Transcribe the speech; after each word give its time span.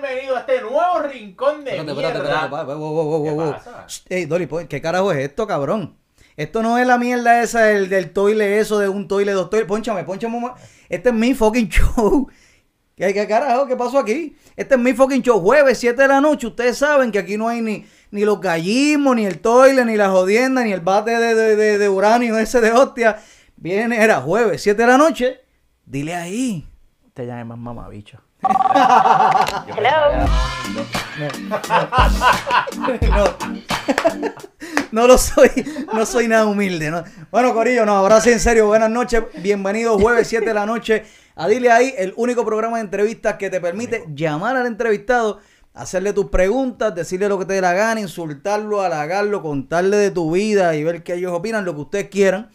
bienvenidos 0.00 0.36
a 0.36 0.40
este 0.40 0.60
nuevo 0.62 0.98
rincón 1.10 1.64
de 1.64 1.76
Espérate, 1.76 1.94
mierda. 1.94 2.44
espérate, 2.44 2.72
espérate, 2.72 4.04
¿Qué 4.08 4.14
Ey, 4.16 4.24
Dolly, 4.26 4.46
pues, 4.46 4.66
¿qué 4.68 4.80
carajo 4.80 5.12
es 5.12 5.18
esto, 5.18 5.46
cabrón? 5.46 5.96
Esto 6.36 6.62
no 6.62 6.76
es 6.78 6.86
la 6.86 6.98
mierda 6.98 7.42
esa 7.42 7.62
del, 7.62 7.88
del 7.88 8.12
toile 8.12 8.58
eso, 8.58 8.78
de 8.78 8.88
un 8.88 9.08
toile, 9.08 9.32
dos 9.32 9.48
toiles. 9.48 9.66
Pónchame, 9.66 10.04
pónchame. 10.04 10.38
Este 10.88 11.08
es 11.08 11.14
mi 11.14 11.34
fucking 11.34 11.68
show. 11.68 12.28
¿Qué, 12.96 13.12
qué 13.14 13.26
carajo? 13.26 13.66
¿Qué 13.66 13.76
pasó 13.76 13.98
aquí? 13.98 14.36
Este 14.54 14.74
es 14.74 14.80
mi 14.80 14.92
fucking 14.92 15.22
show. 15.22 15.40
Jueves, 15.40 15.78
7 15.78 16.00
de 16.02 16.08
la 16.08 16.20
noche. 16.20 16.46
Ustedes 16.46 16.76
saben 16.76 17.10
que 17.10 17.18
aquí 17.18 17.38
no 17.38 17.48
hay 17.48 17.62
ni, 17.62 17.86
ni 18.10 18.24
los 18.26 18.38
gallismos, 18.40 19.16
ni 19.16 19.24
el 19.24 19.38
toile, 19.40 19.84
ni 19.86 19.96
la 19.96 20.10
jodienda, 20.10 20.62
ni 20.62 20.72
el 20.72 20.80
bate 20.80 21.12
de, 21.12 21.34
de, 21.34 21.56
de- 21.56 21.78
de 21.78 21.88
uranio 21.88 22.36
ese 22.38 22.60
de 22.60 22.72
hostia. 22.72 23.18
Viene, 23.56 24.02
era 24.02 24.20
jueves, 24.20 24.62
7 24.62 24.80
de 24.82 24.88
la 24.88 24.98
noche. 24.98 25.40
Dile 25.86 26.14
ahí. 26.14 26.68
Te 27.14 27.24
llame 27.26 27.44
más 27.44 27.58
mamabicho. 27.58 28.20
Era- 29.76 30.26
no, 33.16 33.24
no 34.92 35.06
lo 35.06 35.18
soy, 35.18 35.50
no 35.92 36.04
soy 36.06 36.28
nada 36.28 36.46
humilde. 36.46 36.90
¿no? 36.90 37.02
Bueno, 37.30 37.54
Corillo, 37.54 37.86
no, 37.86 37.92
ahora 37.96 38.20
sí, 38.20 38.30
en 38.30 38.40
serio, 38.40 38.66
buenas 38.66 38.90
noches. 38.90 39.22
Bienvenidos 39.42 40.00
jueves 40.00 40.28
7 40.28 40.44
de 40.46 40.54
la 40.54 40.66
noche 40.66 41.04
a 41.34 41.48
Dile 41.48 41.70
Ahí, 41.70 41.94
el 41.96 42.12
único 42.16 42.44
programa 42.44 42.76
de 42.78 42.84
entrevistas 42.84 43.36
que 43.36 43.50
te 43.50 43.60
permite 43.60 44.04
llamar 44.14 44.56
al 44.56 44.66
entrevistado, 44.66 45.40
hacerle 45.74 46.12
tus 46.12 46.26
preguntas, 46.26 46.94
decirle 46.94 47.28
lo 47.28 47.38
que 47.38 47.44
te 47.46 47.54
dé 47.54 47.60
la 47.60 47.72
gana, 47.74 48.00
insultarlo, 48.00 48.80
halagarlo, 48.82 49.42
contarle 49.42 49.96
de 49.96 50.10
tu 50.10 50.30
vida 50.32 50.74
y 50.74 50.84
ver 50.84 51.02
qué 51.02 51.14
ellos 51.14 51.32
opinan, 51.32 51.64
lo 51.64 51.74
que 51.74 51.80
ustedes 51.82 52.08
quieran. 52.08 52.50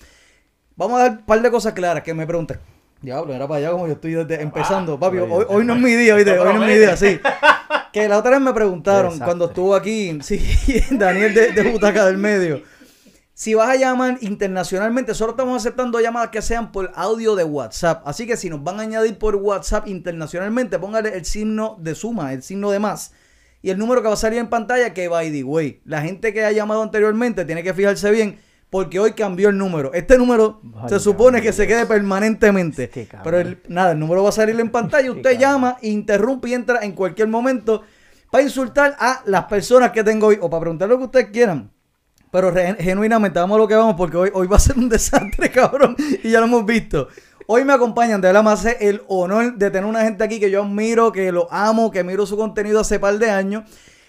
Vamos 0.75 0.99
a 0.99 1.03
dar 1.03 1.11
un 1.11 1.25
par 1.25 1.41
de 1.41 1.51
cosas 1.51 1.73
claras 1.73 2.03
que 2.03 2.13
me 2.13 2.25
preguntan. 2.25 2.59
Diablo, 3.01 3.33
era 3.33 3.47
para 3.47 3.57
allá 3.59 3.71
como 3.71 3.87
yo 3.87 3.93
estoy 3.93 4.13
desde- 4.13 4.41
empezando. 4.41 4.99
Papi, 4.99 5.17
hoy, 5.17 5.45
hoy 5.47 5.65
no 5.65 5.73
es 5.75 5.81
mi 5.81 5.93
día, 5.95 6.15
¿oíste? 6.15 6.37
Hoy 6.37 6.53
no 6.53 6.63
es 6.63 6.69
mi 6.69 6.77
día, 6.77 6.95
sí. 6.97 7.19
Que 7.91 8.07
la 8.07 8.19
otra 8.19 8.31
vez 8.31 8.39
me 8.39 8.53
preguntaron 8.53 9.07
Exacto. 9.07 9.26
cuando 9.26 9.45
estuvo 9.48 9.76
aquí, 9.76 10.17
sí, 10.21 10.39
Daniel 10.91 11.34
de, 11.34 11.51
de 11.51 11.71
Butaca 11.71 12.05
del 12.05 12.17
Medio. 12.17 12.61
Si 13.34 13.53
vas 13.53 13.70
a 13.70 13.76
llamar 13.76 14.17
internacionalmente, 14.21 15.13
solo 15.13 15.31
estamos 15.31 15.57
aceptando 15.57 15.99
llamadas 15.99 16.29
que 16.29 16.41
sean 16.41 16.71
por 16.71 16.91
audio 16.95 17.35
de 17.35 17.43
WhatsApp. 17.43 18.07
Así 18.07 18.26
que 18.27 18.37
si 18.37 18.49
nos 18.49 18.63
van 18.63 18.79
a 18.79 18.84
añadir 18.84 19.17
por 19.17 19.35
WhatsApp 19.35 19.87
internacionalmente, 19.89 20.79
póngale 20.79 21.17
el 21.17 21.26
signo 21.26 21.76
de 21.81 21.95
suma, 21.95 22.31
el 22.33 22.43
signo 22.43 22.71
de 22.71 22.79
más. 22.79 23.11
Y 23.61 23.71
el 23.71 23.77
número 23.77 24.01
que 24.01 24.07
va 24.07 24.13
a 24.13 24.17
salir 24.17 24.39
en 24.39 24.48
pantalla, 24.48 24.93
que 24.93 25.07
by 25.09 25.29
the 25.31 25.43
way. 25.43 25.81
La 25.83 26.01
gente 26.01 26.31
que 26.33 26.45
ha 26.45 26.51
llamado 26.51 26.83
anteriormente 26.83 27.43
tiene 27.45 27.61
que 27.63 27.73
fijarse 27.73 28.09
bien, 28.11 28.39
porque 28.71 28.99
hoy 28.99 29.11
cambió 29.11 29.49
el 29.49 29.57
número. 29.57 29.93
Este 29.93 30.17
número 30.17 30.61
se 30.87 30.99
supone 30.99 31.41
que 31.41 31.53
se 31.53 31.67
quede 31.67 31.85
permanentemente. 31.85 32.89
Cabrón. 32.89 33.21
Pero 33.23 33.39
el- 33.39 33.61
nada, 33.67 33.91
el 33.91 33.99
número 33.99 34.23
va 34.23 34.29
a 34.29 34.31
salir 34.31 34.59
en 34.59 34.69
pantalla. 34.71 35.11
Usted 35.11 35.37
llama, 35.37 35.77
interrumpe 35.81 36.49
y 36.49 36.53
entra 36.53 36.79
en 36.81 36.93
cualquier 36.93 37.27
momento 37.27 37.83
para 38.31 38.43
insultar 38.43 38.95
a 38.97 39.21
las 39.25 39.43
personas 39.45 39.91
que 39.91 40.03
tengo 40.03 40.27
hoy 40.27 40.37
o 40.41 40.49
para 40.49 40.61
preguntar 40.61 40.87
lo 40.89 40.97
que 40.97 41.03
ustedes 41.03 41.27
quieran. 41.31 41.69
Pero 42.31 42.49
re- 42.49 42.77
genuinamente, 42.79 43.39
vamos 43.39 43.55
a 43.55 43.59
lo 43.59 43.67
que 43.67 43.75
vamos, 43.75 43.95
porque 43.97 44.15
hoy, 44.15 44.31
hoy 44.33 44.47
va 44.47 44.55
a 44.55 44.59
ser 44.59 44.77
un 44.77 44.87
desastre, 44.89 45.51
cabrón. 45.51 45.95
Y 46.23 46.31
ya 46.31 46.39
lo 46.39 46.45
hemos 46.45 46.65
visto. 46.65 47.09
Hoy 47.47 47.65
me 47.65 47.73
acompañan, 47.73 48.21
de 48.21 48.29
verdad 48.29 48.43
me 48.43 48.51
hace 48.51 48.77
el 48.79 49.01
honor 49.09 49.55
de 49.57 49.69
tener 49.69 49.83
una 49.83 50.03
gente 50.03 50.23
aquí 50.23 50.39
que 50.39 50.49
yo 50.49 50.63
admiro, 50.63 51.11
que 51.11 51.29
lo 51.33 51.51
amo, 51.51 51.91
que 51.91 52.05
miro 52.05 52.25
su 52.25 52.37
contenido 52.37 52.79
hace 52.79 52.99
par 52.99 53.17
de 53.19 53.29
años, 53.29 53.63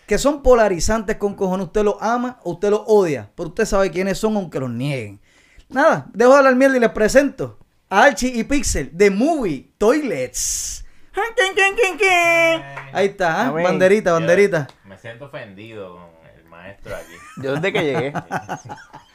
que 0.07 0.19
son 0.19 0.43
polarizantes 0.43 1.17
con 1.17 1.35
cojones. 1.35 1.67
Usted 1.67 1.85
los 1.85 1.97
ama 2.01 2.39
o 2.45 2.53
usted 2.53 2.71
los 2.71 2.83
odia, 2.87 3.31
pero 3.35 3.49
usted 3.49 3.65
sabe 3.65 3.91
quiénes 3.91 4.19
son 4.19 4.37
aunque 4.37 4.61
los 4.61 4.71
nieguen. 4.71 5.21
Nada, 5.69 6.07
dejo 6.13 6.33
de 6.33 6.39
hablar 6.39 6.57
mierda 6.57 6.77
y 6.77 6.81
les 6.81 6.91
presento 6.91 7.59
a 7.89 8.05
Archie 8.05 8.29
y 8.35 8.45
Pixel 8.45 8.91
de 8.93 9.11
Movie 9.11 9.73
Toilets. 9.79 10.85
Ahí 12.93 13.07
está, 13.07 13.43
¿ah? 13.43 13.49
Amén. 13.49 13.65
banderita, 13.65 14.11
Yo 14.11 14.15
banderita. 14.15 14.69
Me 14.85 14.97
siento 14.99 15.27
ofendido 15.27 15.95
con 15.95 16.05
el 16.37 16.45
maestro 16.47 16.95
aquí. 16.97 17.13
Yo 17.43 17.55
desde 17.55 17.73
que 17.73 17.83
llegué. 17.83 18.13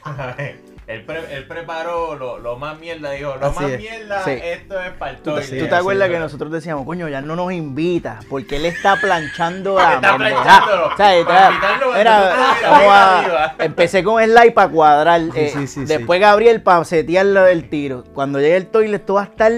él, 0.87 1.03
pre- 1.05 1.35
él 1.35 1.45
preparó 1.47 2.15
lo, 2.15 2.39
lo 2.39 2.55
más 2.57 2.79
mierda, 2.79 3.11
dijo, 3.11 3.35
lo 3.39 3.47
Así 3.47 3.59
más 3.61 3.71
es. 3.71 3.77
mierda, 3.79 4.23
Sí. 4.23 4.31
esto 4.31 4.79
es 4.79 4.91
para 4.91 5.11
el 5.11 5.17
¿Tú, 5.17 5.31
toile. 5.31 5.59
tú 5.59 5.67
te 5.67 5.75
acuerdas 5.75 6.09
que 6.09 6.19
nosotros 6.19 6.51
decíamos, 6.51 6.85
coño, 6.85 7.09
ya 7.09 7.21
no 7.21 7.35
nos 7.35 7.51
invita 7.51 8.19
porque 8.29 8.55
él 8.55 8.65
está 8.65 8.95
planchando 9.01 9.75
la 9.79 9.95
está 9.95 10.11
pendeja"? 10.17 10.41
planchándolo. 10.43 10.87
O 10.87 10.97
sea, 10.97 11.15
está- 11.15 11.51
era- 11.99 12.53
a- 13.47 13.55
empecé 13.59 14.03
con 14.03 14.21
el 14.21 14.33
like 14.33 14.51
para 14.53 14.69
cuadrar. 14.69 15.21
eh, 15.35 15.51
sí, 15.53 15.67
sí, 15.67 15.85
después 15.85 16.19
Gabriel 16.21 16.61
para 16.61 16.83
setear 16.85 17.25
lo 17.25 17.43
del 17.43 17.69
tiro. 17.69 18.03
Cuando 18.13 18.39
llegue 18.39 18.55
el 18.57 18.67
toilet, 18.67 19.05
tú 19.05 19.15
vas 19.15 19.27
a 19.27 19.31
estar. 19.31 19.51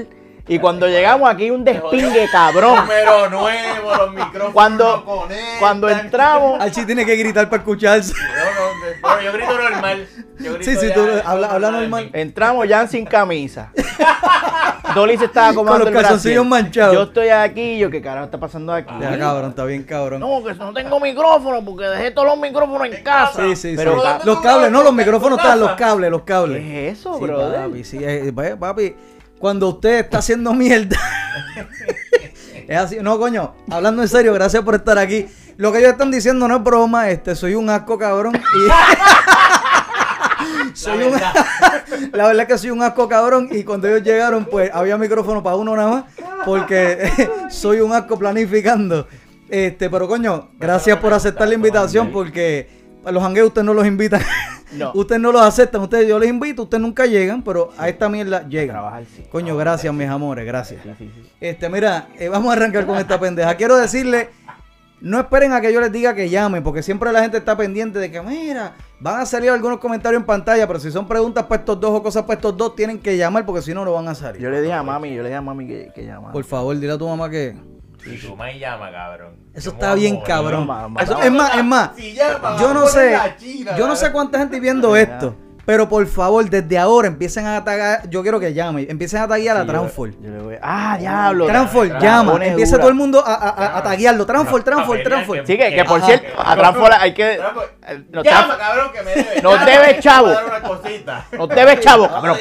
Y 0.49 0.57
cuando 0.59 0.87
llegamos 0.87 1.29
aquí 1.29 1.51
un 1.51 1.63
despingue, 1.63 2.27
cabrón. 2.31 2.75
Número 2.79 3.29
nuevo, 3.29 3.95
los 3.95 4.09
micrófonos 4.13 4.51
Cuando- 4.53 5.05
conectan. 5.05 5.59
Cuando 5.59 5.89
entramos, 5.89 6.59
Archie 6.61 6.85
tiene 6.85 7.05
que 7.05 7.15
gritar 7.15 7.47
para 7.49 7.61
escucharse. 7.61 8.13
No, 8.13 9.09
no, 9.09 9.15
no, 9.15 9.21
yo 9.21 9.31
grito 9.33 9.53
normal. 9.69 10.07
Yo 10.39 10.53
grito 10.55 10.71
Sí, 10.71 10.77
sí, 10.77 10.91
tú 10.93 11.05
habla- 11.23 11.47
habla 11.47 11.71
normal. 11.71 12.09
entramos 12.13 12.67
ya 12.67 12.87
sin 12.87 13.05
camisa. 13.05 13.71
Dolly 14.95 15.17
se 15.17 15.25
estaba 15.25 15.49
acomodando 15.49 15.85
Con 15.85 15.93
los 15.93 16.01
calzoncillos 16.03 16.45
manchados. 16.47 16.95
Yo 16.95 17.03
estoy 17.03 17.29
aquí, 17.29 17.77
yo, 17.77 17.91
¿qué 17.91 18.01
carajo 18.01 18.25
está 18.25 18.39
pasando 18.39 18.73
aquí? 18.73 18.91
Ya, 18.99 19.19
cabrón, 19.19 19.51
está 19.51 19.65
bien, 19.65 19.83
cabrón. 19.83 20.19
No, 20.19 20.43
que 20.43 20.55
no 20.55 20.73
tengo 20.73 20.99
micrófono 20.99 21.63
porque 21.63 21.85
dejé 21.85 22.09
todos 22.11 22.27
los 22.29 22.39
micrófonos 22.39 22.87
en 22.87 23.03
casa. 23.03 23.43
Sí, 23.43 23.55
sí, 23.55 23.73
Pero 23.77 24.01
sí. 24.01 24.07
Los 24.25 24.39
cables, 24.41 24.71
no, 24.71 24.81
los 24.81 24.93
micrófonos 24.93 25.37
están, 25.37 25.59
los 25.59 25.73
cables, 25.73 26.09
los 26.09 26.23
cables. 26.23 26.63
¿Qué 26.63 26.89
es 26.89 26.99
eso, 26.99 27.13
Sí, 27.19 27.23
brother? 27.23 27.61
papi, 27.67 27.83
sí, 27.83 27.99
eh, 28.01 28.33
papi, 28.59 28.95
cuando 29.39 29.69
usted 29.69 29.99
está 29.99 30.19
haciendo 30.19 30.53
mierda. 30.53 30.97
es 32.67 32.77
así, 32.77 32.97
no, 33.01 33.17
coño, 33.17 33.55
hablando 33.69 34.01
en 34.01 34.07
serio, 34.07 34.33
gracias 34.33 34.63
por 34.63 34.75
estar 34.75 34.97
aquí. 34.97 35.27
Lo 35.57 35.71
que 35.71 35.79
ellos 35.79 35.91
están 35.91 36.11
diciendo 36.11 36.47
no 36.47 36.57
es 36.57 36.63
broma, 36.63 37.09
este, 37.09 37.35
soy 37.35 37.55
un 37.55 37.69
asco 37.69 37.97
cabrón. 37.97 38.35
Y 38.35 38.69
soy 40.73 41.03
un, 41.03 41.13
la 42.13 42.27
verdad 42.27 42.41
es 42.43 42.47
que 42.47 42.57
soy 42.57 42.69
un 42.71 42.81
asco 42.83 43.09
cabrón 43.09 43.49
y 43.51 43.63
cuando 43.63 43.87
ellos 43.87 44.03
llegaron 44.03 44.45
pues 44.45 44.71
había 44.73 44.97
micrófono 44.97 45.43
para 45.43 45.55
uno 45.55 45.75
nada 45.75 45.89
más 45.89 46.03
porque 46.45 47.29
soy 47.49 47.81
un 47.81 47.93
asco 47.93 48.17
planificando. 48.17 49.07
Este, 49.49 49.89
pero 49.89 50.07
coño, 50.07 50.49
gracias 50.59 50.97
por 50.99 51.13
aceptar 51.13 51.47
la 51.47 51.55
invitación 51.55 52.11
porque 52.11 52.69
los 53.05 53.23
hangueos 53.23 53.47
ustedes 53.47 53.65
no 53.65 53.73
los 53.73 53.85
invitan. 53.85 54.21
No. 54.73 54.91
ustedes 54.93 55.21
no 55.21 55.31
los 55.31 55.41
aceptan, 55.41 55.81
ustedes 55.81 56.07
yo 56.07 56.19
les 56.19 56.29
invito, 56.29 56.63
ustedes 56.63 56.81
nunca 56.81 57.05
llegan, 57.05 57.41
pero 57.41 57.71
a 57.77 57.89
esta 57.89 58.07
mierda 58.09 58.47
llegan. 58.47 58.75
Trabajar, 58.75 59.03
sí. 59.05 59.23
Coño, 59.31 59.57
gracias 59.57 59.93
mis 59.93 60.07
amores, 60.07 60.45
gracias. 60.45 60.81
Sí. 60.97 61.11
Este, 61.39 61.69
mira, 61.69 62.09
eh, 62.17 62.29
vamos 62.29 62.49
a 62.49 62.53
arrancar 62.53 62.85
con 62.85 62.97
esta 62.97 63.19
pendeja. 63.19 63.55
Quiero 63.55 63.77
decirle, 63.77 64.29
no 65.01 65.19
esperen 65.19 65.53
a 65.53 65.61
que 65.61 65.71
yo 65.71 65.81
les 65.81 65.91
diga 65.91 66.13
que 66.13 66.29
llamen, 66.29 66.61
porque 66.63 66.83
siempre 66.83 67.11
la 67.11 67.21
gente 67.21 67.37
está 67.37 67.55
pendiente 67.55 67.99
de 67.99 68.11
que, 68.11 68.21
mira, 68.21 68.75
van 68.99 69.21
a 69.21 69.25
salir 69.25 69.49
algunos 69.49 69.79
comentarios 69.79 70.19
en 70.19 70.25
pantalla, 70.25 70.67
pero 70.67 70.79
si 70.79 70.91
son 70.91 71.07
preguntas 71.07 71.45
para 71.45 71.61
estos 71.61 71.79
dos 71.79 71.91
o 71.91 72.03
cosas 72.03 72.23
para 72.23 72.35
estos 72.35 72.55
dos, 72.57 72.75
tienen 72.75 72.99
que 72.99 73.17
llamar 73.17 73.45
porque 73.45 73.61
si 73.61 73.73
no, 73.73 73.85
no 73.85 73.93
van 73.93 74.07
a 74.07 74.15
salir. 74.15 74.41
Yo 74.41 74.49
le 74.49 74.61
dije 74.61 74.73
a 74.73 74.83
mami, 74.83 75.15
yo 75.15 75.23
le 75.23 75.29
dije 75.29 75.37
a 75.37 75.41
mami 75.41 75.67
que, 75.67 75.91
que 75.95 76.05
llamara. 76.05 76.33
Por 76.33 76.43
favor, 76.43 76.77
dile 76.77 76.93
a 76.93 76.97
tu 76.97 77.07
mamá 77.07 77.29
que... 77.29 77.55
Si 78.03 78.17
tu 78.17 78.29
mamá 78.35 78.51
llama, 78.53 78.91
cabrón. 78.91 79.35
Eso 79.53 79.71
me 79.71 79.75
está 79.75 79.93
bien 79.95 80.13
morir. 80.15 80.27
cabrón. 80.27 80.67
mamá. 80.67 81.01
Eso- 81.01 81.21
es 81.21 81.31
más, 81.31 81.55
es 81.55 81.63
más, 81.65 81.89
Si 81.95 82.13
llama, 82.13 82.57
yo 82.59 82.73
no 82.73 82.87
sé, 82.87 83.17
China, 83.37 83.75
yo 83.77 83.87
no 83.87 83.95
sé 83.95 84.11
cuánta 84.11 84.39
gente 84.39 84.59
viendo 84.59 84.95
esto, 84.95 85.35
pero 85.65 85.87
por 85.87 86.07
favor, 86.07 86.49
desde 86.49 86.77
ahora 86.79 87.07
empiecen 87.07 87.45
a 87.45 87.57
atacar, 87.57 88.09
yo 88.09 88.23
quiero 88.23 88.39
que 88.39 88.53
llamen, 88.53 88.87
empiecen 88.89 89.21
a 89.21 89.27
taguear 89.27 89.55
a 89.57 89.61
Sí, 89.61 89.67
yo- 89.67 90.29
le 90.31 90.39
voy- 90.39 90.55
Ah, 90.61 90.95
diablo. 90.99 91.45
Transfor, 91.45 91.87
Transfor, 91.89 92.01
llama, 92.03 92.45
empieza 92.45 92.71
dura. 92.71 92.81
todo 92.81 92.89
el 92.89 92.95
mundo 92.95 93.23
a, 93.23 93.33
a, 93.35 93.49
a- 93.49 93.77
a 93.77 93.83
taguearlo. 93.83 94.25
Transfor, 94.25 94.63
Transfor, 94.63 94.97
Papel, 94.97 95.03
Transfor. 95.03 95.37
Sí, 95.45 95.57
que, 95.57 95.75
que 95.75 95.83
por 95.85 95.97
Ajá. 95.97 96.05
cierto, 96.07 96.27
a 96.41 96.55
Transfor 96.55 96.91
hay 96.99 97.13
que. 97.13 97.35
Transfor, 97.35 97.73
eh, 97.87 98.03
Nos, 98.11 98.23
Llama, 98.23 98.57
cabrón, 98.57 98.91
que 98.93 99.01
me 99.03 99.11
debe. 99.15 99.41
Nos 99.43 99.65
debe, 99.65 99.99
chavo. 99.99 100.27
nos 101.37 101.49
debes, 101.49 101.79
chavo, 101.81 102.07
cabrón. 102.07 102.37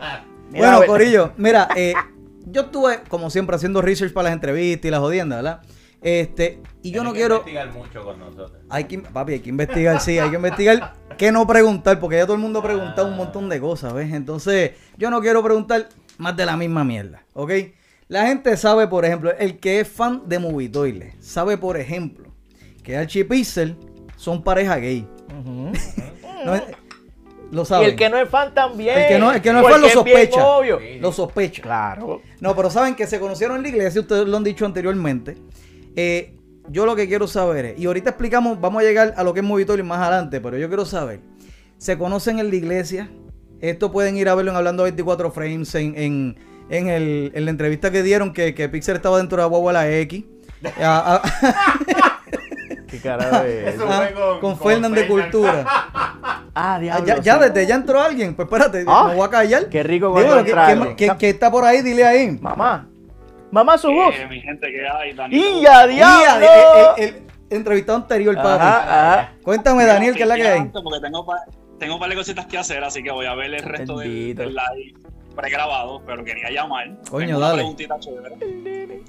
Ah, 0.00 0.20
Mira, 0.50 0.70
Bueno, 0.76 0.86
Corillo, 0.86 1.32
mira, 1.36 1.68
eh, 1.74 1.94
yo 2.54 2.62
estuve, 2.62 3.00
como 3.08 3.28
siempre, 3.28 3.56
haciendo 3.56 3.82
research 3.82 4.12
para 4.12 4.28
las 4.28 4.34
entrevistas 4.34 4.86
y 4.88 4.90
las 4.90 5.00
jodiendas, 5.00 5.42
¿verdad? 5.42 5.62
Este, 6.00 6.60
y 6.82 6.90
yo 6.90 7.02
tienes 7.02 7.04
no 7.04 7.12
que 7.12 7.18
quiero. 7.18 7.34
investigar 7.36 7.72
mucho 7.72 8.04
con 8.04 8.18
nosotros. 8.18 8.52
Hay 8.70 8.84
que, 8.84 8.98
papi, 8.98 9.32
hay 9.34 9.40
que 9.40 9.48
investigar, 9.50 10.00
sí, 10.00 10.18
hay 10.18 10.30
que 10.30 10.36
investigar 10.36 10.94
qué 11.18 11.32
no 11.32 11.46
preguntar, 11.46 11.98
porque 11.98 12.16
ya 12.16 12.24
todo 12.24 12.36
el 12.36 12.42
mundo 12.42 12.60
ha 12.60 12.62
preguntado 12.62 13.08
un 13.08 13.16
montón 13.16 13.48
de 13.48 13.58
cosas, 13.60 13.92
¿ves? 13.92 14.12
Entonces, 14.12 14.72
yo 14.96 15.10
no 15.10 15.20
quiero 15.20 15.42
preguntar 15.42 15.88
más 16.18 16.36
de 16.36 16.46
la 16.46 16.56
misma 16.56 16.84
mierda, 16.84 17.24
¿ok? 17.32 17.52
La 18.08 18.26
gente 18.26 18.56
sabe, 18.56 18.86
por 18.86 19.04
ejemplo, 19.04 19.32
el 19.36 19.58
que 19.58 19.80
es 19.80 19.88
fan 19.88 20.22
de 20.26 20.38
Movie 20.38 20.68
Toilet, 20.68 21.20
sabe, 21.20 21.56
por 21.56 21.76
ejemplo, 21.76 22.32
que 22.82 22.96
Archie 22.96 23.22
y 23.22 23.24
Pixel 23.24 23.76
son 24.16 24.42
pareja 24.42 24.76
gay. 24.76 25.06
No 26.44 26.60
lo 27.54 27.62
Y 27.62 27.66
saben. 27.66 27.88
el 27.90 27.96
que 27.96 28.08
no 28.10 28.18
es 28.18 28.28
fan 28.28 28.52
también. 28.52 28.98
El 28.98 29.08
que 29.08 29.18
no- 29.18 29.32
el 29.32 29.40
que 29.40 29.52
no 29.52 29.60
es 29.60 29.66
fan 29.72 29.80
lo 29.80 29.88
sospecha. 29.88 30.46
obvio. 30.46 30.78
Sí. 30.80 30.98
Lo 31.00 31.12
sospecha. 31.12 31.62
Claro. 31.62 32.20
No, 32.40 32.54
pero 32.54 32.68
saben 32.70 32.94
que 32.94 33.06
se 33.06 33.18
conocieron 33.20 33.56
en 33.56 33.62
la 33.62 33.68
iglesia, 33.68 34.00
ustedes 34.00 34.26
lo 34.26 34.36
han 34.36 34.44
dicho 34.44 34.66
anteriormente. 34.66 35.36
Eh, 35.96 36.34
yo 36.68 36.86
lo 36.86 36.96
que 36.96 37.06
quiero 37.08 37.26
saber 37.28 37.64
es, 37.66 37.78
y 37.78 37.86
ahorita 37.86 38.10
explicamos, 38.10 38.60
vamos 38.60 38.82
a 38.82 38.84
llegar 38.86 39.14
a 39.16 39.22
lo 39.22 39.32
que 39.34 39.40
es 39.40 39.46
Movitorio 39.46 39.84
más 39.84 40.00
adelante, 40.00 40.40
pero 40.40 40.56
yo 40.58 40.68
quiero 40.68 40.84
saber, 40.84 41.20
¿se 41.78 41.96
conocen 41.98 42.38
en 42.38 42.48
la 42.50 42.56
iglesia? 42.56 43.10
Esto 43.60 43.92
pueden 43.92 44.16
ir 44.16 44.28
a 44.28 44.34
verlo 44.34 44.50
en 44.50 44.56
Hablando 44.56 44.82
24 44.82 45.30
Frames, 45.30 45.74
en, 45.74 45.94
en, 45.96 46.36
en 46.70 46.88
el- 46.88 47.32
en 47.34 47.44
la 47.44 47.50
entrevista 47.50 47.90
que 47.90 48.02
dieron, 48.02 48.32
que, 48.32 48.54
que 48.54 48.68
Pixar 48.68 48.96
estaba 48.96 49.18
dentro 49.18 49.36
de 49.36 49.42
la 49.42 49.46
guagua 49.48 49.72
la 49.72 49.90
X. 49.90 50.24
a- 50.82 51.16
a- 51.16 51.22
¿Qué 52.96 53.08
carajo 53.08 53.36
es? 53.44 53.74
Eso 53.74 53.86
ah, 53.88 53.96
fue 54.06 54.12
con, 54.14 54.40
con 54.40 54.58
Fernan 54.58 54.92
de. 54.92 55.06
Cultura. 55.06 55.64
Ah, 56.56 56.74
Ah, 56.76 56.78
diablo. 56.78 57.04
ya, 57.06 57.18
ya 57.20 57.38
desde 57.38 57.66
ya 57.66 57.74
entró 57.74 58.00
alguien. 58.00 58.34
Pues 58.36 58.46
espérate, 58.46 58.84
Ah, 58.86 59.06
me 59.08 59.14
voy 59.16 59.26
a 59.26 59.30
callar. 59.30 59.68
qué 59.68 59.82
rico 59.82 60.12
cuando 60.12 60.34
¿qué- 60.34 60.38
entra 60.50 60.66
qué- 60.66 60.72
alguien. 60.72 60.96
qué- 60.96 61.12
qué 61.18 61.28
está 61.30 61.50
por 61.50 61.64
ahí? 61.64 61.82
Dile 61.82 62.04
ahí. 62.06 62.30
Mamá. 62.40 62.86
Mamá, 63.50 63.76
su 63.76 63.90
voz. 63.90 64.14
Eh, 64.16 64.24
mi 64.28 64.40
gente 64.40 64.70
que 64.70 64.86
hay. 64.88 65.16
¡Y 65.32 65.62
ya, 65.62 65.84
diablo! 65.88 66.46
el, 66.96 67.02
el- 67.04 67.14
el 67.50 67.56
entrevistado 67.56 67.98
anterior, 67.98 68.36
papi. 68.36 68.48
Ajá, 68.48 69.14
ajá. 69.14 69.32
Cuéntame, 69.42 69.82
Mira, 69.82 69.94
Daniel, 69.94 70.14
¿qué 70.14 70.22
es 70.22 70.28
la 70.28 70.36
que 70.36 70.46
hay? 70.46 70.62
Porque 70.72 71.00
tengo, 71.00 71.26
pa- 71.26 71.44
tengo 71.80 71.94
un 71.94 72.00
par 72.00 72.08
de 72.08 72.14
cositas 72.14 72.46
que 72.46 72.56
hacer, 72.56 72.84
así 72.84 73.02
que 73.02 73.10
voy 73.10 73.26
a 73.26 73.34
ver 73.34 73.52
el 73.52 73.62
resto 73.64 73.98
del, 73.98 74.34
del 74.36 74.50
live 74.54 74.94
pregrabado, 75.34 76.02
pero 76.06 76.22
quería 76.24 76.50
llamar. 76.50 76.86
Coño, 77.10 77.26
Tengo 77.26 77.38
una 77.38 77.46
dale. 77.48 77.58
preguntita 77.58 77.98
chévere. 77.98 79.02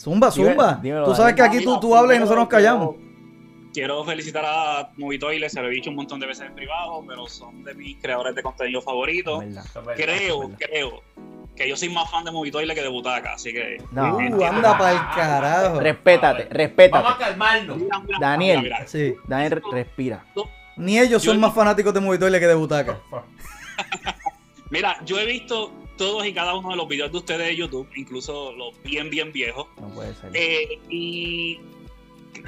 Zumba, 0.00 0.30
zumba. 0.30 0.78
dímelo, 0.82 1.04
Tú 1.04 1.14
sabes 1.14 1.34
que 1.34 1.42
aquí 1.42 1.62
tú, 1.62 1.78
tú 1.78 1.94
hablas 1.94 2.16
y 2.16 2.20
nosotros 2.20 2.44
nos 2.44 2.48
callamos. 2.48 2.96
Quiero, 3.72 4.02
felicitar 4.04 4.44
a 4.46 4.90
Movitoile, 4.96 5.48
se 5.50 5.60
lo 5.60 5.68
he 5.68 5.70
dicho 5.70 5.90
un 5.90 5.96
montón 5.96 6.18
de 6.18 6.26
veces 6.26 6.46
en 6.46 6.54
privado, 6.54 7.04
pero 7.06 7.28
son 7.28 7.62
de 7.62 7.74
mis 7.74 7.98
creadores 7.98 8.34
de 8.34 8.42
contenido 8.42 8.80
favoritos. 8.80 9.44
Creo, 9.94 10.50
creo 10.58 11.02
que 11.54 11.68
yo 11.68 11.76
soy 11.76 11.90
más 11.90 12.10
fan 12.10 12.24
de 12.24 12.32
Movitoile 12.32 12.74
que 12.74 12.80
de 12.82 12.88
Butaca, 12.88 13.34
así 13.34 13.52
que. 13.52 13.76
No. 13.92 14.16
Uh, 14.16 14.44
anda 14.44 14.76
para 14.78 14.92
el 14.92 14.98
carajo. 15.14 15.80
Respétate, 15.80 16.42
Vamos 16.44 16.56
respétate. 16.56 17.08
a 17.08 17.16
calmarnos. 17.18 17.78
Daniel. 18.18 18.62
mira, 18.62 18.78
mira. 18.78 18.88
Sí. 18.88 19.14
Daniel, 19.28 19.62
respira. 19.70 20.24
Ni 20.76 20.98
ellos 20.98 21.22
son 21.22 21.38
más 21.38 21.54
fanáticos 21.54 21.92
de 21.92 22.00
Movitoile 22.00 22.40
que 22.40 22.46
de 22.46 22.54
Butaca. 22.54 22.98
Mira, 24.70 24.98
yo 25.04 25.18
he 25.18 25.26
visto 25.26 25.72
todos 26.00 26.26
y 26.26 26.32
cada 26.32 26.54
uno 26.56 26.70
de 26.70 26.76
los 26.76 26.88
videos 26.88 27.12
de 27.12 27.18
ustedes 27.18 27.46
de 27.48 27.56
YouTube, 27.56 27.86
incluso 27.94 28.52
los 28.52 28.82
bien, 28.82 29.10
bien 29.10 29.32
viejos. 29.32 29.66
No 29.78 29.88
puede 29.90 30.14
ser. 30.14 30.30
Eh, 30.32 30.78
y 30.88 31.58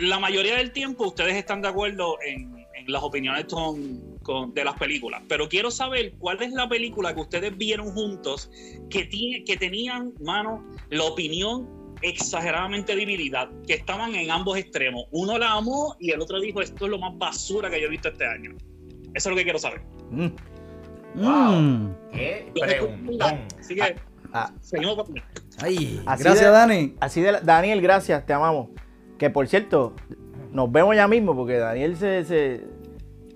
la 0.01 0.19
mayoría 0.19 0.57
del 0.57 0.73
tiempo 0.73 1.07
ustedes 1.09 1.35
están 1.37 1.61
de 1.61 1.69
acuerdo 1.69 2.17
en, 2.27 2.57
en 2.75 2.87
las 2.91 3.03
opiniones 3.03 3.45
con- 3.45 4.17
con- 4.23 4.55
de 4.55 4.65
las 4.65 4.77
películas. 4.79 5.23
Pero 5.29 5.51
quiero 5.51 5.71
saber 5.71 6.15
cuál 6.19 6.43
es 6.43 6.51
la 6.53 6.67
película 6.67 7.15
que 7.15 7.21
ustedes 7.21 7.55
vieron 7.59 7.91
juntos 7.93 8.51
que, 8.89 9.05
tiene, 9.05 9.45
que 9.45 9.59
tenían, 9.59 10.15
mano, 10.21 10.65
la 10.89 11.05
opinión 11.05 11.69
exageradamente 12.01 12.97
dividida, 12.97 13.51
que 13.67 13.75
estaban 13.75 14.15
en 14.15 14.31
ambos 14.31 14.57
extremos. 14.57 15.05
Uno 15.11 15.37
la 15.37 15.53
amó 15.53 15.95
y 16.01 16.11
el 16.11 16.21
otro 16.23 16.41
dijo, 16.41 16.63
esto 16.63 16.87
es 16.87 16.91
lo 16.91 16.99
más 16.99 17.17
basura 17.19 17.69
que 17.69 17.79
yo 17.81 17.87
he 17.87 17.91
visto 17.91 18.09
este 18.09 18.25
año. 18.27 18.57
Eso 19.15 19.29
es 19.29 19.31
lo 19.31 19.37
que 19.37 19.45
quiero 19.45 19.59
saber. 19.59 19.83
Mm. 20.11 20.29
Wow. 21.15 21.53
Mm. 21.61 21.95
Qué 22.13 22.53
preguntón. 22.61 23.41
Así 23.59 23.75
que 23.75 23.97
Ah, 24.35 24.51
seguimos 24.63 24.95
con... 24.97 25.15
Ay, 25.63 26.03
Así 26.07 26.25
gracias, 26.25 26.47
de- 26.47 26.51
Dani. 26.51 26.97
así 27.01 27.21
de 27.21 27.41
Daniel, 27.43 27.83
gracias, 27.83 28.25
te 28.25 28.33
amamos. 28.33 28.69
Que 29.19 29.29
por 29.29 29.47
cierto, 29.47 29.93
nos 30.53 30.73
vemos 30.73 30.97
ya 30.97 31.07
mismo 31.07 31.37
porque 31.37 31.59
Daniel 31.59 31.97
se, 31.99 32.25
se, 32.25 32.65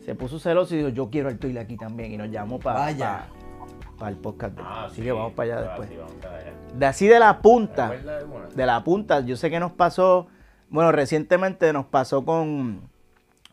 se 0.04 0.14
puso 0.14 0.38
celoso 0.38 0.74
y 0.74 0.78
dijo, 0.78 0.88
yo 0.88 1.10
quiero 1.10 1.28
el 1.28 1.38
Twile 1.38 1.60
aquí 1.60 1.76
también. 1.76 2.12
Y 2.12 2.16
nos 2.16 2.30
llamó 2.30 2.58
para 2.58 2.80
Vaya. 2.80 3.26
el 4.06 4.16
podcast. 4.16 4.58
Ah, 4.58 4.84
así 4.86 4.96
sí. 4.96 5.02
que 5.02 5.12
vamos 5.12 5.34
para 5.34 5.52
allá 5.52 5.58
Ah, 5.58 5.68
después. 5.68 5.88
sí, 5.90 5.96
vamos 5.98 6.14
para 6.14 6.36
allá. 6.38 6.52
De 6.74 6.86
así 6.86 7.06
de 7.06 7.18
la 7.18 7.42
punta. 7.42 7.92
De 8.54 8.64
la 8.66 8.82
punta. 8.82 9.20
Yo 9.20 9.36
sé 9.36 9.50
que 9.50 9.60
nos 9.60 9.72
pasó, 9.72 10.28
bueno, 10.70 10.92
recientemente 10.92 11.74
nos 11.74 11.84
pasó 11.84 12.24
con, 12.24 12.88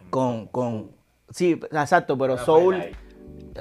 con, 0.09 0.47
con, 0.47 0.91
sí, 1.29 1.59
exacto, 1.73 2.17
pero 2.17 2.37
Soul. 2.37 2.81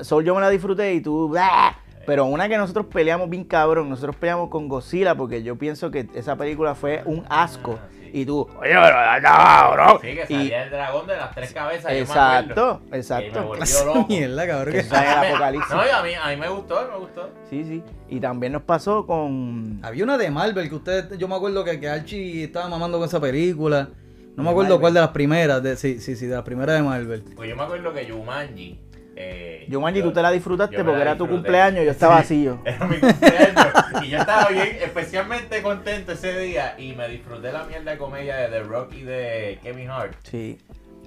Soul 0.00 0.24
yo 0.24 0.34
me 0.34 0.40
la 0.40 0.48
disfruté 0.50 0.94
y 0.94 1.00
tú, 1.00 1.28
¡blah! 1.28 1.76
pero 2.06 2.24
una 2.24 2.48
que 2.48 2.56
nosotros 2.56 2.86
peleamos 2.86 3.30
bien 3.30 3.44
cabrón, 3.44 3.88
nosotros 3.88 4.16
peleamos 4.16 4.48
con 4.48 4.68
Godzilla 4.68 5.14
porque 5.14 5.42
yo 5.44 5.56
pienso 5.56 5.90
que 5.90 6.08
esa 6.14 6.34
película 6.36 6.74
fue 6.74 7.02
un 7.04 7.24
asco 7.28 7.78
Ah, 7.80 7.86
sí. 7.92 8.10
y 8.12 8.26
tú, 8.26 8.40
oye, 8.58 8.72
pero 8.74 8.96
cabrón. 9.22 9.98
Sí, 10.00 10.08
que 10.08 10.24
Y- 10.28 10.34
salía 10.34 10.64
el 10.64 10.70
dragón 10.70 11.06
de 11.06 11.16
las 11.16 11.32
tres 11.34 11.52
cabezas. 11.52 11.92
yo 11.92 12.04
me 12.14 12.20
acuerdo. 12.20 12.80
exacto, 12.80 12.80
Y 12.86 12.90
me 12.90 12.96
exacto. 12.98 13.42
volvió 13.46 13.62
Esa 13.64 13.84
loco. 13.84 14.06
mierda, 14.08 14.46
cabrón. 14.48 14.72
Que 14.74 14.80
eso 14.80 14.94
es 14.96 15.00
el 15.02 15.08
apocalipsis. 15.30 15.70
No, 15.74 15.86
y 15.86 15.88
a 15.90 16.02
mí, 16.02 16.10
a 16.20 16.28
mí 16.30 16.36
me 16.36 16.48
gustó, 16.48 16.88
me 16.90 16.98
gustó. 16.98 17.30
Sí, 17.48 17.64
sí. 17.64 17.82
Y 18.08 18.18
también 18.18 18.52
nos 18.52 18.62
pasó 18.62 19.06
con 19.06 19.78
Había 19.84 20.02
una 20.04 20.18
de 20.18 20.30
Marvel 20.30 20.68
que 20.68 20.74
ustedes, 20.74 21.16
yo 21.18 21.28
me 21.28 21.36
acuerdo 21.36 21.62
que, 21.64 21.78
que 21.78 21.88
Archie 21.88 22.42
estaba 22.44 22.68
mamando 22.68 22.98
con 22.98 23.06
esa 23.06 23.20
película. 23.20 23.90
No 24.34 24.42
me 24.42 24.44
¿De 24.44 24.50
acuerdo 24.50 24.70
Marvel? 24.70 24.80
cuál 24.80 24.94
de 24.94 25.00
las 25.00 25.10
primeras. 25.10 25.62
De, 25.62 25.76
sí, 25.76 26.00
sí, 26.00 26.16
sí, 26.16 26.26
de 26.26 26.34
las 26.34 26.42
primeras 26.44 26.76
de 26.76 26.82
Marvel. 26.82 27.22
Pues 27.36 27.48
yo 27.48 27.54
me 27.54 27.62
acuerdo 27.62 27.92
que 27.92 28.10
Jumanji. 28.10 28.80
Eh, 29.16 29.66
Jumanji, 29.70 30.00
yo- 30.00 30.06
tú 30.06 30.12
te 30.12 30.22
la 30.22 30.30
disfrutaste 30.30 30.76
yo 30.76 30.84
porque 30.84 30.96
la 30.98 31.02
era 31.02 31.16
tu 31.16 31.28
cumpleaños 31.28 31.82
y 31.82 31.84
yo 31.86 31.90
estaba 31.90 32.22
Sí, 32.22 32.46
vacío. 32.46 32.58
Era 32.64 32.86
mi 32.86 32.96
cumpleaños. 32.98 33.66
y 34.04 34.08
yo 34.08 34.18
estaba 34.18 34.48
bien, 34.48 34.68
especialmente 34.82 35.62
contento 35.62 36.12
ese 36.12 36.38
día. 36.38 36.74
Y 36.78 36.92
me 36.94 37.08
disfruté 37.08 37.52
la 37.52 37.64
mierda 37.64 37.90
de 37.92 37.98
comedia 37.98 38.36
de 38.36 38.48
The 38.48 38.62
Rock 38.62 38.94
y 38.94 39.02
de 39.02 39.58
Kevin 39.62 39.90
Hart. 39.90 40.14
Sí. 40.22 40.58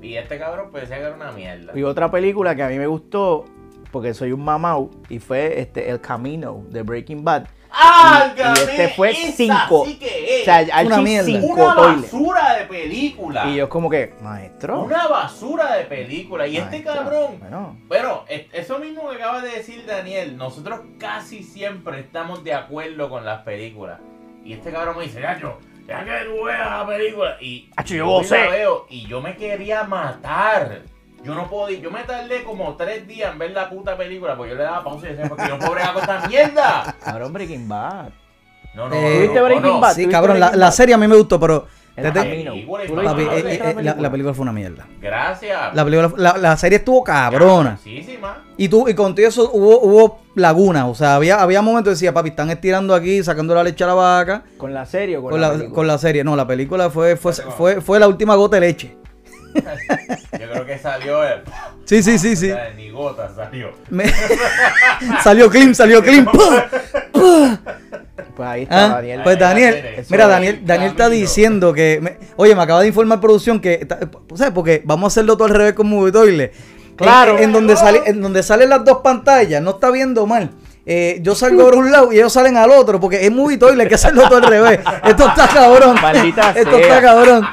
Y 0.01 0.15
este 0.17 0.37
cabrón 0.37 0.67
pues 0.71 0.87
que 0.89 0.95
era 0.95 1.13
una 1.15 1.31
mierda. 1.31 1.71
Y 1.77 1.83
otra 1.83 2.11
película 2.11 2.55
que 2.55 2.63
a 2.63 2.67
mí 2.67 2.77
me 2.77 2.87
gustó, 2.87 3.45
porque 3.91 4.13
soy 4.13 4.31
un 4.33 4.43
mamau, 4.43 4.91
y 5.09 5.19
fue 5.19 5.59
este 5.59 5.89
El 5.89 5.99
Camino 6.01 6.63
de 6.69 6.83
Breaking 6.83 7.23
Bad. 7.23 7.45
¡Ah, 7.77 8.33
y- 8.35 8.39
y 8.39 8.43
este 8.63 8.89
fue 8.95 9.11
esa 9.11 9.31
cinco. 9.35 9.83
Sí 9.85 9.95
que 9.99 10.35
es. 10.37 10.41
O 10.41 10.45
sea, 10.45 10.55
Archie 10.57 10.85
Una 10.85 10.97
mierda. 11.01 11.25
cinco 11.25 11.47
una 11.53 11.75
toiles. 11.75 12.01
basura 12.03 12.53
de 12.55 12.65
película. 12.65 13.45
Y 13.47 13.55
yo 13.55 13.69
como 13.69 13.89
que, 13.89 14.13
maestro. 14.21 14.81
Una 14.83 15.07
basura 15.07 15.75
de 15.75 15.83
película. 15.85 16.47
Y 16.47 16.57
este 16.57 16.83
cabrón. 16.83 17.37
Bueno, 17.39 17.77
Bueno, 17.87 18.23
es- 18.29 18.45
eso 18.53 18.79
mismo 18.79 19.09
que 19.09 19.15
acaba 19.17 19.41
de 19.41 19.49
decir 19.51 19.85
Daniel, 19.85 20.37
nosotros 20.37 20.79
casi 20.97 21.43
siempre 21.43 21.99
estamos 21.99 22.43
de 22.43 22.53
acuerdo 22.53 23.09
con 23.09 23.25
las 23.25 23.41
películas. 23.41 23.99
Y 24.43 24.53
este 24.53 24.71
cabrón 24.71 24.97
me 24.97 25.03
dice, 25.05 25.19
Nacho, 25.19 25.57
ya 25.87 26.03
que 26.05 26.11
tú 26.25 26.43
veas 26.45 26.69
la 26.79 26.87
película. 26.87 27.37
Y 27.41 27.69
Hacho, 27.75 27.95
yo 27.95 28.05
voy 28.05 28.13
y 28.13 28.17
gocé. 28.23 28.43
la 28.43 28.49
veo 28.51 28.85
y 28.89 29.05
yo 29.07 29.21
me 29.21 29.35
quería 29.35 29.83
matar. 29.83 30.81
Yo 31.25 31.33
no 31.35 31.49
podía, 31.49 31.79
yo 31.79 31.89
me 31.91 32.03
tardé 32.03 32.43
como 32.43 32.75
tres 32.75 33.07
días 33.07 33.31
en 33.33 33.39
ver 33.39 33.51
la 33.51 33.69
puta 33.69 33.97
película, 33.97 34.35
porque 34.37 34.51
yo 34.51 34.57
le 34.57 34.63
daba 34.63 34.83
pausa 34.83 35.07
y 35.07 35.09
decía, 35.13 35.27
porque 35.27 35.43
yo 35.47 35.49
no 35.53 35.57
puedo 35.59 35.71
bregar 35.73 35.93
con 35.93 36.01
esta 36.03 36.27
mierda. 36.27 36.95
cabrón, 37.03 37.33
Breaking 37.33 37.67
Bad. 37.67 38.09
No, 38.75 38.89
no, 38.89 38.95
Eh, 38.95 39.01
no, 39.01 39.15
¿Tuviste 39.17 39.39
no, 39.39 39.45
Breaking 39.45 39.63
no. 39.73 39.79
Bad? 39.79 39.89
Sí, 39.89 39.95
¿tuviste 40.03 40.11
cabrón, 40.11 40.39
la, 40.39 40.55
la 40.55 40.71
serie 40.71 40.93
a 40.93 40.97
mí 40.97 41.07
me 41.07 41.15
gustó, 41.15 41.39
pero... 41.39 41.67
El 41.95 42.03
te- 42.03 42.11
te- 42.11 42.19
Camino. 42.19 42.51
película 42.51 42.83
y 42.83 42.87
¿Tú 42.87 42.95
lo 42.95 43.01
todo. 43.03 43.11
papi, 43.11 43.21
viste? 43.23 43.37
eh, 43.37 43.41
¿Tú 43.41 43.47
eh, 43.47 43.51
viste 43.51 43.63
la 43.63 43.69
la, 43.69 43.75
película? 43.75 44.01
la 44.01 44.11
película 44.11 44.33
fue 44.33 44.43
una 44.43 44.51
mierda. 44.51 44.85
Gracias. 45.01 45.73
La, 45.75 45.85
película, 45.85 46.11
la, 46.17 46.37
la 46.37 46.57
serie 46.57 46.77
estuvo 46.79 47.03
cabrona. 47.05 47.79
Y 48.57 48.67
tú, 48.67 48.89
y 48.89 48.93
contigo 48.93 49.29
eso 49.29 49.49
hubo, 49.53 49.79
hubo 49.79 50.19
laguna. 50.35 50.87
O 50.87 50.93
sea, 50.95 51.15
había, 51.15 51.41
había 51.41 51.61
momentos 51.61 51.91
que 51.91 51.95
decía, 51.95 52.13
papi, 52.13 52.29
están 52.29 52.49
estirando 52.49 52.93
aquí, 52.93 53.23
sacando 53.23 53.55
la 53.55 53.63
leche 53.63 53.85
a 53.85 53.87
la 53.87 53.93
vaca. 53.93 54.43
¿Con 54.57 54.73
la 54.73 54.85
serie 54.85 55.15
o 55.17 55.21
con, 55.21 55.31
Con 55.31 55.39
la, 55.41 55.51
película? 55.51 55.73
con 55.73 55.87
la 55.87 55.97
serie. 55.97 56.23
No, 56.25 56.35
la 56.35 56.45
película 56.45 56.89
fue, 56.89 57.15
fue, 57.15 57.31
fue, 57.31 57.79
fue 57.79 57.97
la 57.97 58.09
última 58.09 58.35
gota 58.35 58.57
de 58.57 58.61
leche. 58.67 58.97
Yo 60.39 60.51
creo 60.51 60.65
que 60.65 60.77
salió 60.77 61.23
el. 61.23 61.41
Sí, 61.85 62.03
sí, 62.03 62.17
sí, 62.19 62.35
sí. 62.35 62.51
Ni 62.75 62.89
gota 62.89 63.29
salió. 63.35 63.71
Me- 63.89 64.11
salió 65.23 65.49
clean, 65.49 65.73
salió 65.75 66.01
clean. 66.03 66.25
¡Pah! 66.25 66.67
¡Pah! 67.11 67.59
Pues 68.35 68.49
ahí 68.49 68.63
está 68.63 68.85
Ah, 68.85 68.89
Daniel. 68.95 69.21
Pues 69.23 69.39
Daniel, 69.39 69.75
Eso 69.97 70.07
mira, 70.11 70.27
Daniel, 70.27 70.55
el 70.55 70.65
Daniel 70.65 70.91
está 70.91 71.09
diciendo 71.09 71.73
que, 71.73 71.99
me- 72.01 72.17
oye, 72.35 72.53
me 72.55 72.61
acaba 72.63 72.81
de 72.81 72.87
informar 72.87 73.21
producción 73.21 73.59
que, 73.59 73.87
¿sabes? 74.35 74.53
Porque 74.53 74.81
vamos 74.85 75.05
a 75.05 75.07
hacerlo 75.13 75.37
todo 75.37 75.47
al 75.47 75.53
revés 75.53 75.73
con 75.73 75.87
Movie 75.87 76.11
Toilet. 76.11 76.53
Claro. 76.97 77.37
En, 77.37 77.45
en 77.45 77.51
donde 77.53 77.75
sale, 77.77 78.01
en 78.05 78.21
donde 78.21 78.43
salen 78.43 78.69
las 78.69 78.83
dos 78.83 78.99
pantallas, 79.03 79.61
no 79.61 79.71
está 79.71 79.89
viendo 79.91 80.25
mal. 80.25 80.51
Eh, 80.87 81.17
yo 81.23 81.33
salgo 81.33 81.63
por 81.63 81.75
un 81.75 81.91
lado 81.91 82.13
y 82.13 82.17
ellos 82.17 82.31
salen 82.31 82.57
al 82.57 82.69
otro, 82.71 82.99
porque 82.99 83.25
es 83.25 83.31
Movie 83.31 83.57
Toilet, 83.57 83.81
hay 83.85 83.89
que 83.89 83.95
hacerlo 83.95 84.23
todo 84.27 84.37
al 84.37 84.43
revés. 84.47 84.79
Esto 85.03 85.27
está 85.27 85.47
cabrón. 85.47 85.95
Maldita 86.01 86.51
Esto 86.51 86.71
sea. 86.71 86.79
está 86.79 87.01
cabrón. 87.01 87.43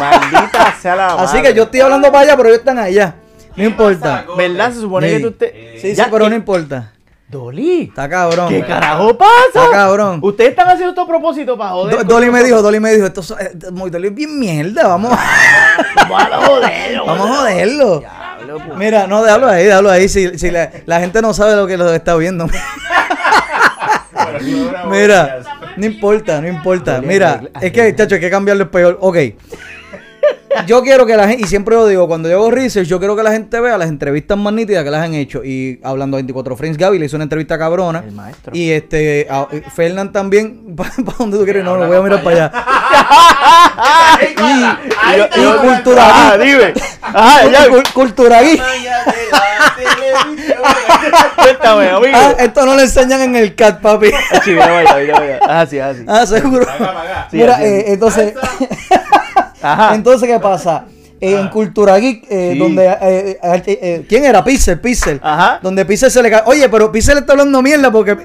Maldita 0.00 0.74
sea 0.80 0.96
la 0.96 1.06
Así 1.14 1.36
madre. 1.36 1.42
que 1.50 1.54
yo 1.54 1.62
estoy 1.64 1.80
hablando 1.80 2.10
para 2.10 2.24
allá, 2.24 2.36
pero 2.36 2.48
ellos 2.48 2.58
están 2.60 2.78
allá. 2.78 3.14
No 3.50 3.54
¿Qué 3.56 3.64
importa. 3.64 4.24
¿Verdad? 4.36 4.72
Se 4.72 4.80
supone 4.80 5.08
Sí. 5.08 5.16
que 5.16 5.20
tú 5.20 5.32
te... 5.32 5.78
Sí, 5.80 5.90
sí, 5.90 5.94
Ya, 5.94 6.08
pero 6.10 6.26
y- 6.26 6.30
no 6.30 6.36
importa. 6.36 6.92
Dolly. 7.28 7.82
Está 7.88 8.08
cabrón. 8.10 8.48
¿Qué 8.50 8.62
carajo 8.62 9.16
pasa? 9.16 9.30
Está 9.54 9.70
cabrón. 9.70 10.20
Ustedes 10.22 10.50
están 10.50 10.68
haciendo 10.68 10.90
esto 10.90 11.00
a 11.00 11.06
propósito 11.06 11.56
para 11.56 11.70
joder. 11.70 11.96
Do- 11.98 12.04
Dolly 12.04 12.30
me 12.30 12.44
dijo, 12.44 12.60
Dolly 12.60 12.78
me 12.78 12.92
dijo, 12.92 13.06
esto 13.06 13.20
es, 13.22 13.30
eh, 13.30 13.52
es 13.54 14.14
bien 14.14 14.38
mierda, 14.38 14.86
vamos. 14.86 15.12
Vamos 16.08 16.22
a 16.30 16.36
joderlo. 16.46 17.06
Vamos 17.06 17.30
a 17.30 17.34
joderlo. 17.40 18.00
Diablo, 18.00 18.58
pues. 18.66 18.78
Mira, 18.78 19.06
no, 19.06 19.22
déjalo 19.22 19.48
ahí, 19.48 19.64
déjalo 19.64 19.90
ahí. 19.90 20.08
Si, 20.10 20.38
si 20.38 20.50
la, 20.50 20.70
la 20.84 21.00
gente 21.00 21.22
no 21.22 21.32
sabe 21.32 21.56
lo 21.56 21.66
que 21.66 21.78
lo 21.78 21.90
está 21.94 22.14
viendo. 22.16 22.44
es 22.46 22.52
Mira, 24.90 25.38
no 25.76 25.86
importa, 25.86 26.40
no 26.40 26.48
importa. 26.48 27.00
Mira, 27.02 27.42
es 27.60 27.72
que, 27.72 27.94
chacho, 27.94 28.14
hay 28.16 28.20
que 28.20 28.30
cambiarlo 28.30 28.64
el 28.64 28.68
peor. 28.70 28.98
Ok. 29.00 29.16
Yo 30.66 30.82
quiero 30.82 31.06
que 31.06 31.16
la 31.16 31.26
gente, 31.28 31.42
y 31.44 31.46
siempre 31.46 31.74
lo 31.74 31.86
digo, 31.86 32.06
cuando 32.08 32.28
yo 32.28 32.36
hago 32.38 32.50
research, 32.50 32.86
yo 32.86 32.98
quiero 32.98 33.16
que 33.16 33.22
la 33.22 33.32
gente 33.32 33.58
vea 33.60 33.76
las 33.78 33.88
entrevistas 33.88 34.36
más 34.38 34.52
nítidas 34.52 34.84
que 34.84 34.90
las 34.90 35.02
han 35.02 35.14
hecho. 35.14 35.42
Y 35.44 35.80
hablando 35.82 36.16
de 36.16 36.22
24 36.22 36.56
Frames, 36.56 36.76
Gaby 36.78 36.98
le 36.98 37.06
hizo 37.06 37.16
una 37.16 37.24
entrevista 37.24 37.58
cabrona. 37.58 38.02
El 38.06 38.12
maestro. 38.12 38.54
Y 38.54 38.70
este, 38.70 39.26
a- 39.30 39.48
Fernán 39.74 40.12
también, 40.12 40.72
¿para 40.76 40.90
dónde 41.18 41.38
tú 41.38 41.44
quieres? 41.44 41.64
No, 41.64 41.76
lo 41.76 41.86
voy 41.86 41.96
a 41.96 42.02
mirar 42.02 42.22
para 42.22 42.46
allá. 42.52 42.52
Y 45.36 45.40
la 45.40 45.56
cultura 45.56 46.02
Ah, 46.04 46.36
dime. 46.38 46.72
Ajá, 47.02 47.46
ya, 47.50 47.66
Cul- 47.68 47.92
Cultura 47.92 48.40
cuéntame, 51.36 51.88
amigo. 51.88 52.12
Ah, 52.16 52.34
esto 52.38 52.66
no 52.66 52.74
le 52.76 52.82
enseñan 52.82 53.20
en 53.22 53.36
el 53.36 53.54
CAT, 53.54 53.80
papi. 53.80 54.10
Ah, 54.32 54.40
sí, 54.44 54.50
mira, 54.52 54.70
vaya, 54.70 54.96
mira, 54.96 55.18
vaya. 55.18 55.38
Ah, 55.42 55.66
sí, 55.68 55.78
ah, 55.78 55.92
sí. 55.94 56.04
Ah, 56.08 56.26
seguro. 56.26 56.66
Mira, 57.32 57.54
así 57.54 57.64
eh, 57.64 57.78
es. 57.86 57.92
entonces, 57.94 58.34
Ajá. 59.62 59.94
entonces, 59.94 60.28
¿qué 60.28 60.38
pasa? 60.40 60.86
Eh, 61.20 61.38
en 61.38 61.48
Cultura 61.50 61.96
Geek, 61.98 62.24
eh, 62.28 62.50
Sí. 62.54 62.58
donde. 62.58 62.84
eh, 63.00 63.38
eh, 63.40 64.04
¿Quién 64.08 64.24
era? 64.24 64.42
Pixel, 64.42 64.80
Pixel. 64.80 65.20
Ajá. 65.22 65.60
Donde 65.62 65.84
Pixel 65.84 66.10
se 66.10 66.20
le 66.20 66.28
cayó. 66.30 66.42
Oye, 66.46 66.68
pero 66.68 66.90
Pixel 66.90 67.18
está 67.18 67.34
hablando 67.34 67.62
mierda 67.62 67.92
porque 67.92 68.16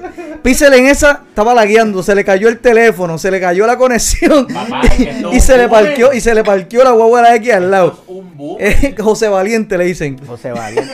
Pixel 0.42 0.74
en 0.74 0.86
esa 0.86 1.22
estaba 1.28 1.54
lagueando. 1.54 2.02
Se 2.02 2.12
le 2.16 2.24
cayó 2.24 2.48
el 2.48 2.58
teléfono, 2.58 3.16
se 3.16 3.30
le 3.30 3.40
cayó 3.40 3.66
la 3.68 3.76
conexión. 3.78 4.48
Y 5.32 5.38
se 5.38 5.56
le 5.56 5.68
parqueó 5.68 6.12
y 6.12 6.20
se 6.20 6.34
le 6.34 6.42
parqueó 6.42 6.82
la 6.82 6.90
guagua 6.90 7.22
de 7.22 7.28
la 7.28 7.36
X 7.36 7.52
al 7.52 7.70
lado. 7.70 7.98
José 8.98 9.28
Valiente 9.28 9.78
le 9.78 9.84
dicen. 9.84 10.18
José 10.26 10.50
Valiente. 10.50 10.92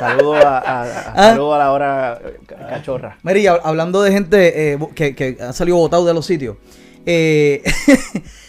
Saludo 0.00 0.34
a, 0.34 0.58
a- 0.58 0.82
a- 0.82 1.12
Ah. 1.14 1.28
saludo 1.30 1.54
a 1.54 1.58
la 1.58 1.70
hora 1.72 2.18
ca- 2.46 2.66
cachorra. 2.70 3.18
Mira, 3.22 3.38
y 3.38 3.44
hab- 3.44 3.60
hablando 3.62 4.02
de 4.02 4.10
gente 4.10 4.72
eh, 4.72 4.78
que 4.96 5.36
ha 5.40 5.52
salido 5.52 5.76
votado 5.76 6.04
de 6.06 6.14
los 6.14 6.26
sitios. 6.26 6.56
eh, 7.06 7.62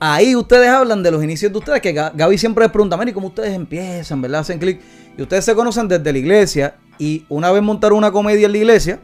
ahí 0.00 0.36
ustedes 0.36 0.68
hablan 0.68 1.02
de 1.02 1.10
los 1.10 1.22
inicios 1.22 1.52
de 1.52 1.58
ustedes, 1.58 1.80
que 1.80 1.94
Ga- 1.94 2.12
Gaby 2.14 2.38
siempre 2.38 2.64
les 2.64 2.72
pregunta, 2.72 2.96
Mary, 2.96 3.12
¿cómo 3.12 3.28
ustedes 3.28 3.54
empiezan, 3.54 4.20
verdad? 4.22 4.40
Hacen 4.40 4.58
clic. 4.58 4.80
Y 5.16 5.22
ustedes 5.22 5.44
se 5.44 5.54
conocen 5.54 5.88
desde 5.88 6.12
la 6.12 6.18
iglesia 6.18 6.76
y 6.98 7.24
una 7.28 7.50
vez 7.50 7.62
montaron 7.62 7.98
una 7.98 8.10
comedia 8.12 8.46
en 8.46 8.52
la 8.52 8.58
iglesia 8.58 9.00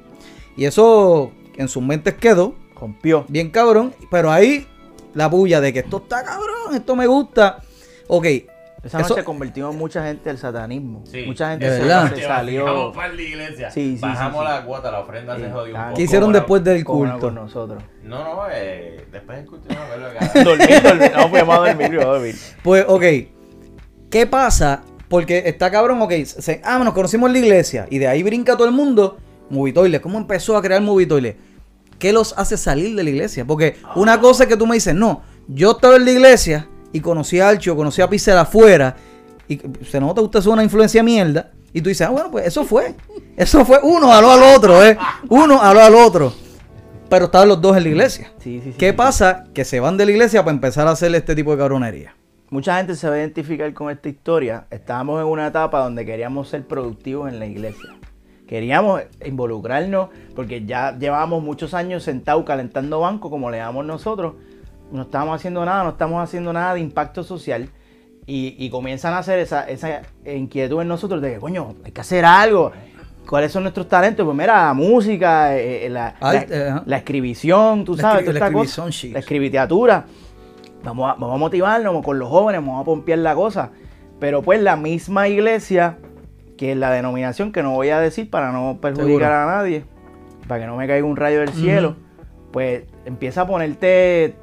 y 0.56 0.64
eso 0.66 1.32
en 1.56 1.68
sus 1.68 1.82
mentes 1.82 2.14
quedó 2.14 2.54
Rompió. 2.78 3.24
bien 3.28 3.50
cabrón, 3.50 3.94
pero 4.10 4.30
ahí 4.30 4.66
la 5.14 5.28
bulla 5.28 5.60
de 5.60 5.72
que 5.72 5.78
esto 5.80 5.98
está 5.98 6.22
cabrón, 6.24 6.74
esto 6.74 6.96
me 6.96 7.06
gusta. 7.06 7.62
Ok, 8.08 8.26
Esa 8.82 8.98
Eso- 9.00 9.10
noche 9.10 9.22
convertimos 9.24 9.74
mucha 9.76 10.04
gente 10.04 10.28
al 10.28 10.38
satanismo. 10.38 11.04
Sí. 11.06 11.22
Mucha 11.24 11.50
gente 11.50 11.68
se, 11.68 12.22
salió. 12.22 12.92
para 12.92 13.12
la 13.12 13.22
iglesia. 13.22 13.70
Sí, 13.70 13.94
sí, 13.94 14.00
Bajamos 14.02 14.40
sí, 14.40 14.46
sí. 14.48 14.52
la 14.58 14.64
cuota, 14.64 14.90
la 14.90 15.00
ofrenda 15.00 15.36
se 15.38 15.50
jodió 15.50 15.74
un 15.76 15.82
poco. 15.82 15.94
¿qué 15.94 16.02
hicieron 16.02 16.32
después 16.32 16.64
del 16.64 16.84
culto? 16.84 17.18
con 17.20 17.34
nosotros. 17.36 17.82
No, 18.02 18.24
no, 18.24 18.42
eh, 18.52 19.06
después 19.12 19.38
del 19.38 19.46
culto 19.46 19.68
no 19.68 19.76
me 19.76 19.80
acuerdo 19.82 20.06
acá. 20.08 20.32
dormir, 20.44 20.82
dormir. 20.82 21.12
No, 21.14 21.28
fuimos 21.28 21.54
a 21.54 21.58
dormir, 21.58 22.00
a 22.00 22.04
dormir. 22.04 22.34
Pues, 22.64 22.84
ok. 22.88 23.02
¿Qué 24.10 24.26
pasa? 24.26 24.82
Porque 25.08 25.44
está 25.46 25.70
cabrón, 25.70 26.02
ok. 26.02 26.12
se- 26.24 26.60
ah, 26.64 26.78
nos 26.82 26.92
conocimos 26.92 27.28
en 27.28 27.34
la 27.34 27.38
iglesia. 27.38 27.86
Y 27.88 27.98
de 27.98 28.08
ahí 28.08 28.22
brinca 28.24 28.56
todo 28.56 28.66
el 28.66 28.72
mundo. 28.74 29.18
Movitoile. 29.48 30.00
¿Cómo 30.00 30.18
empezó 30.18 30.56
a 30.56 30.62
crear 30.62 30.80
Movitoile? 30.82 31.36
¿Qué 31.98 32.12
los 32.12 32.36
hace 32.36 32.56
salir 32.56 32.96
de 32.96 33.04
la 33.04 33.10
iglesia? 33.10 33.44
Porque 33.44 33.76
una 33.94 34.18
cosa 34.18 34.42
es 34.44 34.48
que 34.48 34.56
tú 34.56 34.66
me 34.66 34.74
dices, 34.74 34.94
no, 34.94 35.22
yo 35.46 35.72
estaba 35.72 35.94
en 35.96 36.04
la 36.04 36.10
iglesia 36.10 36.66
y 36.92 37.00
conocí 37.00 37.40
a 37.40 37.48
Archo, 37.48 37.76
conocí 37.76 38.02
a 38.02 38.08
Pixel 38.08 38.38
afuera. 38.38 38.96
Y 39.48 39.60
se 39.84 40.00
nota 40.00 40.20
que 40.20 40.26
usted 40.26 40.38
es 40.40 40.46
una 40.46 40.62
influencia 40.62 41.02
mierda. 41.02 41.50
Y 41.72 41.80
tú 41.80 41.88
dices, 41.88 42.06
ah, 42.06 42.10
bueno, 42.10 42.30
pues 42.30 42.46
eso 42.46 42.64
fue. 42.64 42.94
Eso 43.36 43.64
fue 43.64 43.80
uno 43.82 44.12
aló 44.12 44.30
al 44.32 44.42
otro, 44.56 44.84
¿eh? 44.84 44.96
Uno 45.28 45.60
aló 45.60 45.80
al 45.80 45.94
otro. 45.94 46.32
Pero 47.08 47.26
estaban 47.26 47.48
los 47.48 47.60
dos 47.60 47.76
en 47.76 47.82
la 47.82 47.88
iglesia. 47.88 48.32
Sí, 48.38 48.60
sí, 48.62 48.72
sí. 48.72 48.78
¿Qué 48.78 48.92
pasa? 48.92 49.44
Que 49.54 49.64
se 49.64 49.80
van 49.80 49.96
de 49.96 50.06
la 50.06 50.12
iglesia 50.12 50.42
para 50.44 50.54
empezar 50.54 50.86
a 50.86 50.92
hacer 50.92 51.14
este 51.14 51.34
tipo 51.34 51.52
de 51.52 51.58
cabronería. 51.58 52.14
Mucha 52.50 52.76
gente 52.76 52.94
se 52.96 53.08
va 53.08 53.14
a 53.14 53.18
identificar 53.18 53.72
con 53.72 53.90
esta 53.90 54.10
historia. 54.10 54.66
Estábamos 54.70 55.20
en 55.20 55.26
una 55.26 55.46
etapa 55.46 55.80
donde 55.80 56.04
queríamos 56.04 56.48
ser 56.48 56.66
productivos 56.66 57.30
en 57.32 57.38
la 57.38 57.46
iglesia. 57.46 57.96
Queríamos 58.46 59.00
involucrarnos 59.24 60.10
porque 60.34 60.66
ya 60.66 60.98
llevábamos 60.98 61.42
muchos 61.42 61.72
años 61.72 62.02
sentados 62.02 62.44
calentando 62.44 63.00
banco, 63.00 63.30
como 63.30 63.50
le 63.50 63.56
damos 63.56 63.86
nosotros. 63.86 64.34
No 64.92 65.02
estábamos 65.02 65.36
haciendo 65.36 65.64
nada, 65.64 65.82
no 65.84 65.90
estamos 65.90 66.22
haciendo 66.22 66.52
nada 66.52 66.74
de 66.74 66.80
impacto 66.80 67.24
social. 67.24 67.68
Y, 68.24 68.54
y 68.58 68.70
comienzan 68.70 69.14
a 69.14 69.18
hacer 69.18 69.40
esa, 69.40 69.68
esa 69.68 70.02
inquietud 70.24 70.80
en 70.80 70.86
nosotros 70.88 71.20
de 71.20 71.32
que, 71.34 71.38
coño, 71.40 71.74
hay 71.84 71.90
que 71.90 72.00
hacer 72.00 72.24
algo. 72.24 72.70
¿Cuáles 73.28 73.50
son 73.50 73.64
nuestros 73.64 73.88
talentos? 73.88 74.24
Pues 74.24 74.36
mira, 74.36 74.66
la 74.66 74.74
música, 74.74 75.56
eh, 75.56 75.86
eh, 75.86 75.90
la, 75.90 76.14
la, 76.86 76.96
escribición, 76.96 77.84
tú 77.84 77.96
La 77.96 78.02
sabes, 78.02 78.24
toda 78.24 78.38
la 78.38 78.46
esta 78.46 78.52
cosa. 78.52 78.64
escribición, 78.64 78.90
chicos. 78.90 79.12
la 79.14 79.18
escribiteatura. 79.20 80.04
Vamos 80.84 81.10
a, 81.10 81.14
vamos 81.14 81.34
a 81.34 81.38
motivarnos 81.38 82.04
con 82.04 82.18
los 82.18 82.28
jóvenes, 82.28 82.60
vamos 82.60 82.80
a 82.80 82.84
pompear 82.84 83.18
la 83.20 83.34
cosa. 83.34 83.70
Pero 84.20 84.42
pues 84.42 84.60
la 84.60 84.76
misma 84.76 85.26
iglesia, 85.28 85.98
que 86.56 86.72
es 86.72 86.76
la 86.76 86.90
denominación 86.92 87.50
que 87.50 87.62
no 87.62 87.72
voy 87.72 87.88
a 87.90 87.98
decir 87.98 88.30
para 88.30 88.52
no 88.52 88.78
perjudicar 88.80 89.30
Seguro. 89.30 89.34
a 89.34 89.46
nadie, 89.46 89.84
para 90.46 90.60
que 90.60 90.66
no 90.66 90.76
me 90.76 90.86
caiga 90.86 91.06
un 91.06 91.16
rayo 91.16 91.40
del 91.40 91.50
cielo, 91.50 91.96
pues 92.52 92.84
empieza 93.04 93.42
a 93.42 93.46
ponerte 93.46 94.36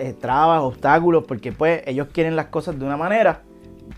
eh, 0.00 0.14
trabas, 0.18 0.62
obstáculos, 0.62 1.24
porque 1.28 1.52
pues 1.52 1.82
ellos 1.86 2.08
quieren 2.12 2.34
las 2.36 2.46
cosas 2.46 2.78
de 2.78 2.84
una 2.84 2.96
manera, 2.96 3.42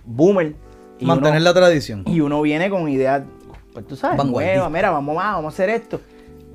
boomer. 0.05 0.55
y 0.99 1.05
Mantener 1.07 1.33
uno- 1.41 1.45
la 1.45 1.55
tradición. 1.55 2.03
y 2.07 2.21
uno 2.21 2.41
viene 2.43 2.69
con 2.71 2.89
ideas, 2.89 3.23
pues 3.73 3.87
tú 3.87 3.97
sabes, 3.97 4.25
nuevas, 4.25 4.71
mira, 4.71 4.91
vamos, 4.91 5.17
a- 5.17 5.33
vamos 5.33 5.47
a 5.47 5.55
hacer 5.55 5.71
esto. 5.71 6.01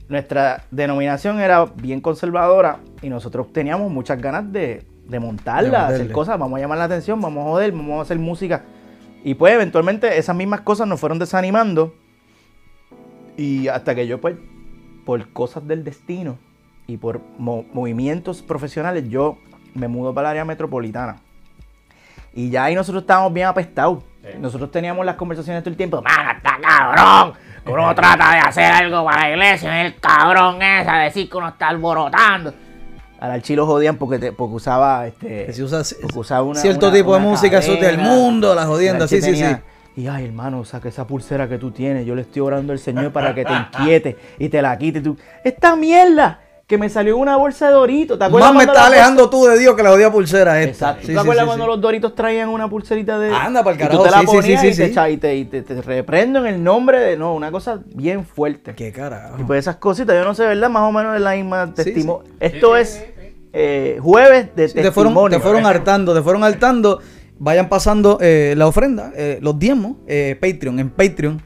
Nuestra 0.10 0.63
denominación 0.72 1.39
era 1.42 1.66
bien 1.66 2.00
conservadora 2.00 2.80
y 3.01 3.10
nosotros 3.10 3.51
teníamos 3.51 3.92
muchas 3.92 4.22
ganas 4.22 4.50
de, 4.54 4.86
de 5.06 5.20
montarla, 5.20 5.89
De 5.89 5.96
hacer 5.96 6.12
cosas, 6.13 6.39
vamos 6.39 6.58
a 6.58 6.62
llamar 6.62 6.77
la 6.77 6.86
atención, 6.86 7.20
vamos 7.20 7.46
a 7.46 7.50
joder, 7.50 7.72
vamos 7.74 8.00
a 8.00 8.01
hacer 8.04 8.18
música. 8.20 8.63
Y 9.24 9.34
pues 9.34 9.54
eventualmente 9.54 10.18
esas 10.18 10.36
mismas 10.36 10.62
cosas 10.62 10.88
nos 10.88 11.00
fueron 11.00 11.20
desanimando 11.20 11.94
y 13.36 13.68
hasta 13.68 13.94
que 13.96 14.08
yo 14.08 14.20
pues, 14.22 14.36
por 15.06 15.27
cosas 15.34 15.68
del 15.68 15.84
destino 15.84 16.38
y 16.88 16.98
por 16.98 17.22
mo- 17.38 17.65
movimientos 17.74 18.41
profesionales, 18.41 19.08
yo 19.10 19.38
me 19.74 19.88
mudo 19.88 20.13
para 20.13 20.29
el 20.29 20.32
área 20.32 20.46
metropolitana. 20.46 21.17
Y 22.34 22.50
ya 22.50 22.65
ahí 22.65 22.75
nosotros 22.75 23.03
estábamos 23.03 23.34
bien 23.34 23.48
apestados. 23.48 24.03
Sí. 24.22 24.38
Nosotros 24.39 24.72
teníamos 24.72 25.06
las 25.06 25.15
conversaciones 25.15 25.63
todo 25.63 25.72
el 25.72 25.77
tiempo. 25.77 26.01
¡Mano, 26.01 26.32
está 26.32 26.58
cabrón! 26.62 27.34
Que 27.65 27.72
uno 27.72 27.94
trata 27.96 28.32
de 28.34 28.39
hacer 28.39 28.72
algo 28.72 29.03
para 29.03 29.22
la 29.24 29.29
iglesia. 29.32 29.86
El 29.86 29.96
cabrón 30.00 30.62
es 30.62 30.88
a 30.88 31.00
decir 31.00 31.29
que 31.29 31.38
uno 31.38 31.50
está 31.50 31.67
alborotando. 31.70 32.53
Al 33.20 33.32
archilo 33.32 33.65
jodían 33.65 33.98
porque, 33.98 34.20
te- 34.20 34.32
porque 34.32 34.56
usaba 34.56 35.08
este. 35.08 35.48
Que 35.48 35.53
se 35.53 35.63
usa 35.63 35.82
porque 36.01 36.20
usaba 36.20 36.44
una- 36.44 36.60
cierto 36.60 36.88
una- 36.88 36.96
tipo 36.98 37.13
de 37.15 37.20
música, 37.20 37.58
eso 37.58 37.72
del 37.74 37.96
cadena. 37.96 38.03
mundo, 38.03 38.53
la 38.56 38.62
archi 38.63 39.08
sí, 39.08 39.22
sí, 39.22 39.36
sí. 39.36 39.56
Y 39.96 40.08
ay, 40.08 40.25
hermano, 40.25 40.63
saca 40.63 40.88
esa 40.89 41.08
pulsera 41.08 41.50
que 41.50 41.58
tú 41.58 41.72
tienes. 41.72 42.06
Yo 42.06 42.13
le 42.13 42.22
estoy 42.22 42.44
orando 42.44 42.72
al 42.72 42.79
Señor 42.79 43.12
para 43.12 43.34
que 43.34 43.44
te 43.44 43.53
inquiete 43.53 44.15
y 44.38 44.48
te 44.50 44.62
la 44.62 44.77
quite. 44.77 45.01
Tú, 45.01 45.17
esta 45.44 45.75
mierda 45.75 46.41
que 46.68 46.78
me 46.78 46.90
salió 46.90 47.16
una 47.18 47.38
bolsa 47.38 47.68
de 47.68 47.74
Doritos. 47.74 48.20
¿Te 48.20 48.26
acuerdas 48.26 48.54
Más 48.54 48.58
me 48.66 48.70
estás 48.70 48.88
alejando 48.88 49.30
tú 49.30 49.46
de 49.46 49.58
Dios 49.58 49.74
que 49.76 49.84
la 49.84 49.90
jodida 49.92 50.12
pulsera 50.12 50.62
esta. 50.62 50.70
Exacto. 50.92 51.02
Sí, 51.02 51.08
¿Tú 51.08 51.08
sí, 51.08 51.14
te 51.14 51.20
acuerdas 51.22 51.44
sí, 51.44 51.48
cuando 51.48 51.64
sí. 51.66 51.72
los 51.72 51.82
Doritos 51.82 52.14
traían 52.14 52.50
una 52.50 52.70
pulserita 52.70 53.18
de. 53.18 53.34
Anda, 53.34 53.64
pa'l 53.64 53.76
y 53.76 53.78
carajo, 53.80 53.98
tú 54.00 54.04
te 54.04 54.12
la 54.12 54.22
ponías 54.24 54.62
sí, 54.62 54.68
y, 54.68 54.74
sí, 54.74 54.92
te, 54.94 55.10
y 55.12 55.18
te, 55.18 55.36
y 55.38 55.46
te- 55.46 55.62
te 55.62 55.82
reprendo 55.82 56.40
en 56.46 56.54
el 56.56 56.62
nombre 56.62 57.00
de. 57.00 57.16
No, 57.16 57.34
una 57.34 57.52
cosa 57.52 57.80
bien 57.86 58.26
fuerte. 58.26 58.76
Qué 58.76 58.92
carajo. 58.92 59.38
Y 59.40 59.46
pues 59.46 59.60
esas 59.60 59.78
cositas, 59.78 60.14
yo 60.14 60.26
no 60.26 60.36
sé, 60.36 60.44
¿verdad? 60.46 60.70
Más 60.70 60.84
o 60.84 60.92
menos 60.92 61.16
es 61.16 61.22
la 61.22 61.36
misma 61.36 61.68
Sí, 61.68 61.74
testimonio. 61.86 62.30
Esto 62.42 62.76
es 62.76 63.02
eh, 63.54 63.98
jueves 64.02 64.54
de 64.54 64.68
Sí, 64.68 64.74
te 64.76 64.92
fueron, 64.92 65.14
testimonio. 65.14 65.38
te 65.38 65.42
fueron 65.44 65.66
hartando, 65.66 66.14
te 66.14 66.22
fueron 66.22 66.44
hartando. 66.44 67.00
Vayan 67.40 67.70
pasando 67.70 68.18
eh, 68.20 68.56
la 68.58 68.68
ofrenda, 68.68 69.14
eh, 69.16 69.40
los 69.42 69.58
diezmos, 69.58 69.94
eh, 70.06 70.38
Patreon, 70.42 70.80
en 70.80 70.90
Patreon. 70.90 71.42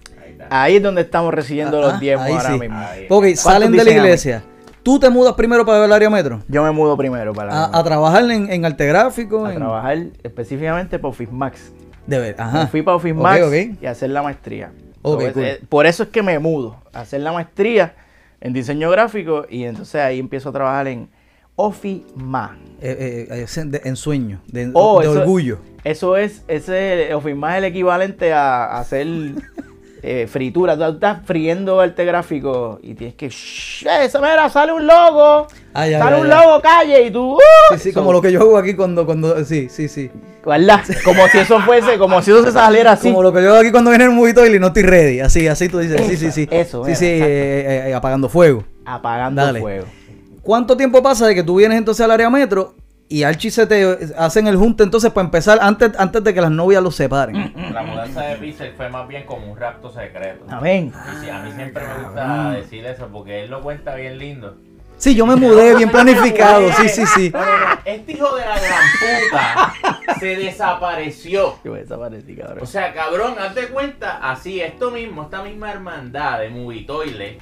Ahí 0.50 0.78
es 0.78 0.84
donde 0.84 1.02
estamos 1.02 1.32
recibiendo 1.32 1.78
Ah, 1.78 1.92
los 1.92 2.00
diezmos 2.00 2.26
ahí 2.26 2.34
ahora 2.34 2.50
sí. 2.54 2.60
mismo. 2.60 2.78
Ahí. 2.80 3.06
Ok, 3.08 3.26
salen 3.36 3.72
de 3.72 3.84
la 3.84 3.92
iglesia. 3.92 4.44
Tú 4.84 5.00
te 5.00 5.10
mudas 5.10 5.34
primero 5.36 5.66
para 5.66 5.86
el 5.86 5.92
área 5.94 6.10
metro. 6.10 6.42
Yo 6.48 6.64
me 6.64 6.72
mudo 6.72 6.98
primero 6.98 7.34
para 7.34 7.66
A, 7.66 7.80
a 7.80 7.84
trabajar 7.84 8.30
en, 8.32 8.52
en 8.52 8.66
arte 8.66 8.88
gráfico. 8.88 9.46
a 9.46 9.52
en- 9.54 9.58
trabajar 9.60 9.98
específicamente 10.24 10.98
para 10.98 11.10
Office 11.10 11.32
Max. 11.32 11.72
De 12.08 12.18
ver, 12.18 12.36
Me 12.38 12.44
ajá. 12.44 12.68
fui 12.68 12.82
para 12.82 12.98
Office 12.98 13.14
Max 13.14 13.42
y 13.80 13.86
a 13.86 13.92
hacer 13.92 14.10
la 14.10 14.24
maestría. 14.24 14.72
Ok, 15.04 15.22
So, 15.22 15.28
es- 15.28 15.34
cool. 15.34 15.44
eh, 15.44 15.60
por 15.70 15.86
eso 15.86 16.04
es 16.04 16.10
que 16.10 16.24
me 16.24 16.38
mudo, 16.40 16.78
a 16.94 17.02
hacer 17.02 17.22
la 17.22 17.32
maestría 17.32 17.94
en 18.40 18.54
diseño 18.54 18.90
gráfico 18.90 19.46
y 19.50 19.66
entonces 19.66 20.02
ahí 20.02 20.20
empiezo 20.20 20.50
a 20.50 20.52
trabajar 20.52 20.88
en 20.88 21.10
Office 21.56 22.06
Max. 22.16 22.58
Eh, 22.82 23.28
eh, 23.30 23.64
de- 23.66 23.82
en 23.84 23.96
sueño, 23.96 24.42
de, 24.48 24.72
Oh, 24.74 25.00
de 25.00 25.08
eso- 25.08 25.20
orgullo. 25.22 25.60
Eso 25.84 26.18
es, 26.18 26.44
ese 26.48 27.14
Office 27.14 27.36
Max 27.36 27.54
es 27.54 27.58
el 27.60 27.64
equivalente 27.66 28.34
a, 28.34 28.66
a 28.66 28.80
hacer 28.80 29.06
eh, 30.04 30.28
fritura. 30.28 30.76
Tú 30.78 30.84
estás 30.84 31.20
friendo 31.26 31.80
arte 31.80 32.04
gráfico 32.06 32.80
y 32.82 32.94
tienes 32.96 33.16
que. 33.16 33.30
"Shh, 33.30 33.86
¡Esa 34.04 34.20
mira! 34.20 34.50
¡Sale 34.50 34.72
un 34.74 34.86
logo! 34.88 35.48
Ah, 35.74 35.88
ya, 35.88 36.00
¡Sale 36.00 36.18
ya, 36.18 36.22
un 36.24 36.28
ya. 36.30 36.42
logo, 36.44 36.62
calle! 36.62 37.06
Y 37.06 37.12
tú. 37.12 37.34
¡uh! 37.36 37.40
Sí, 37.74 37.78
sí, 37.80 37.92
So, 37.92 38.00
como 38.00 38.12
lo 38.14 38.22
que 38.22 38.32
yo 38.32 38.42
hago 38.42 38.58
aquí 38.58 38.74
cuando, 38.74 39.06
cuando, 39.06 39.44
sí, 39.46 39.68
sí, 39.70 39.88
sí. 39.88 40.10
¿Verdad? 40.46 40.82
Como 41.06 41.28
si 41.28 41.38
eso 41.38 41.60
fuese, 41.62 41.98
como 42.00 42.22
si 42.22 42.32
eso 42.32 42.44
se 42.44 42.52
saliera 42.52 42.94
así. 42.94 43.10
Como 43.10 43.22
lo 43.24 43.32
que 43.32 43.44
yo 43.44 43.50
hago 43.52 43.60
aquí 43.60 43.72
cuando 43.72 43.92
viene 43.92 44.06
el 44.06 44.12
movito 44.12 44.46
y 44.46 44.60
no 44.60 44.68
estoy 44.68 44.84
ready. 44.84 45.20
Así, 45.20 45.48
así 45.48 45.70
tú 45.70 45.80
dices, 45.80 46.02
sí, 46.08 46.18
sí, 46.18 46.32
sí. 46.32 46.48
Eso, 46.52 46.84
Sí, 46.86 46.96
sí, 46.96 47.06
eh, 47.06 47.20
eh, 47.22 47.84
eh, 47.90 47.94
apagando 47.94 48.28
fuego. 48.28 48.64
Apagando 48.86 49.42
Dale. 49.46 49.60
fuego. 49.60 49.86
¿Cuánto 50.42 50.76
tiempo 50.76 51.04
pasa 51.04 51.28
de 51.28 51.36
que 51.36 51.44
tú 51.44 51.58
vienes 51.58 51.78
entonces 51.78 52.04
al 52.04 52.10
área 52.10 52.30
metro 52.32 52.74
y 53.12 53.24
Archie 53.24 53.52
se 53.52 53.68
te 53.68 54.14
hacen 54.18 54.48
el 54.48 54.56
junte 54.56 54.84
entonces 54.84 55.12
para 55.12 55.26
empezar 55.26 55.60
antes, 55.62 55.92
antes 56.00 56.24
de 56.24 56.34
que 56.34 56.40
las 56.40 56.50
novias 56.50 56.82
los 56.82 56.96
separen? 56.96 57.54
La 57.74 57.84
mudanza 57.84 58.22
de 58.22 58.38
Pixel 58.38 58.72
fue 58.72 58.90
más 58.90 59.06
bien 59.06 59.26
como 59.26 59.52
un 59.52 59.58
rapto 59.58 59.92
secreto. 59.92 60.46
Amén. 60.50 60.94
Y 61.12 61.26
sí, 61.26 61.30
a 61.30 61.40
mí 61.40 61.52
siempre 61.52 61.84
me 61.86 62.04
gusta 62.06 62.52
decir 62.52 62.86
eso 62.86 63.10
porque 63.12 63.44
él 63.44 63.52
lo 63.52 63.62
cuenta 63.62 63.96
bien 63.96 64.18
lindo. 64.18 64.56
Sí, 64.96 65.14
yo 65.14 65.26
me 65.26 65.36
mudé 65.36 65.76
bien 65.76 65.90
planificado, 65.90 66.72
sí, 66.72 66.88
sí, 66.88 67.06
sí. 67.06 67.34
Este 67.84 68.14
hijo 68.14 68.34
de 68.34 68.46
la 68.46 68.58
gran 68.58 68.84
puta 69.02 69.74
se 70.18 70.38
desapareció. 70.38 71.58
Yo 71.66 71.74
desaparecí, 71.74 72.34
cabrón. 72.36 72.60
O 72.62 72.66
sea, 72.66 72.94
cabrón, 72.94 73.36
hazte 73.38 73.68
cuenta, 73.68 74.20
así, 74.22 74.62
esto 74.62 74.90
mismo, 74.90 75.24
esta 75.24 75.44
misma 75.44 75.72
hermandad 75.72 76.40
de 76.40 76.50
Movitoile. 76.50 77.40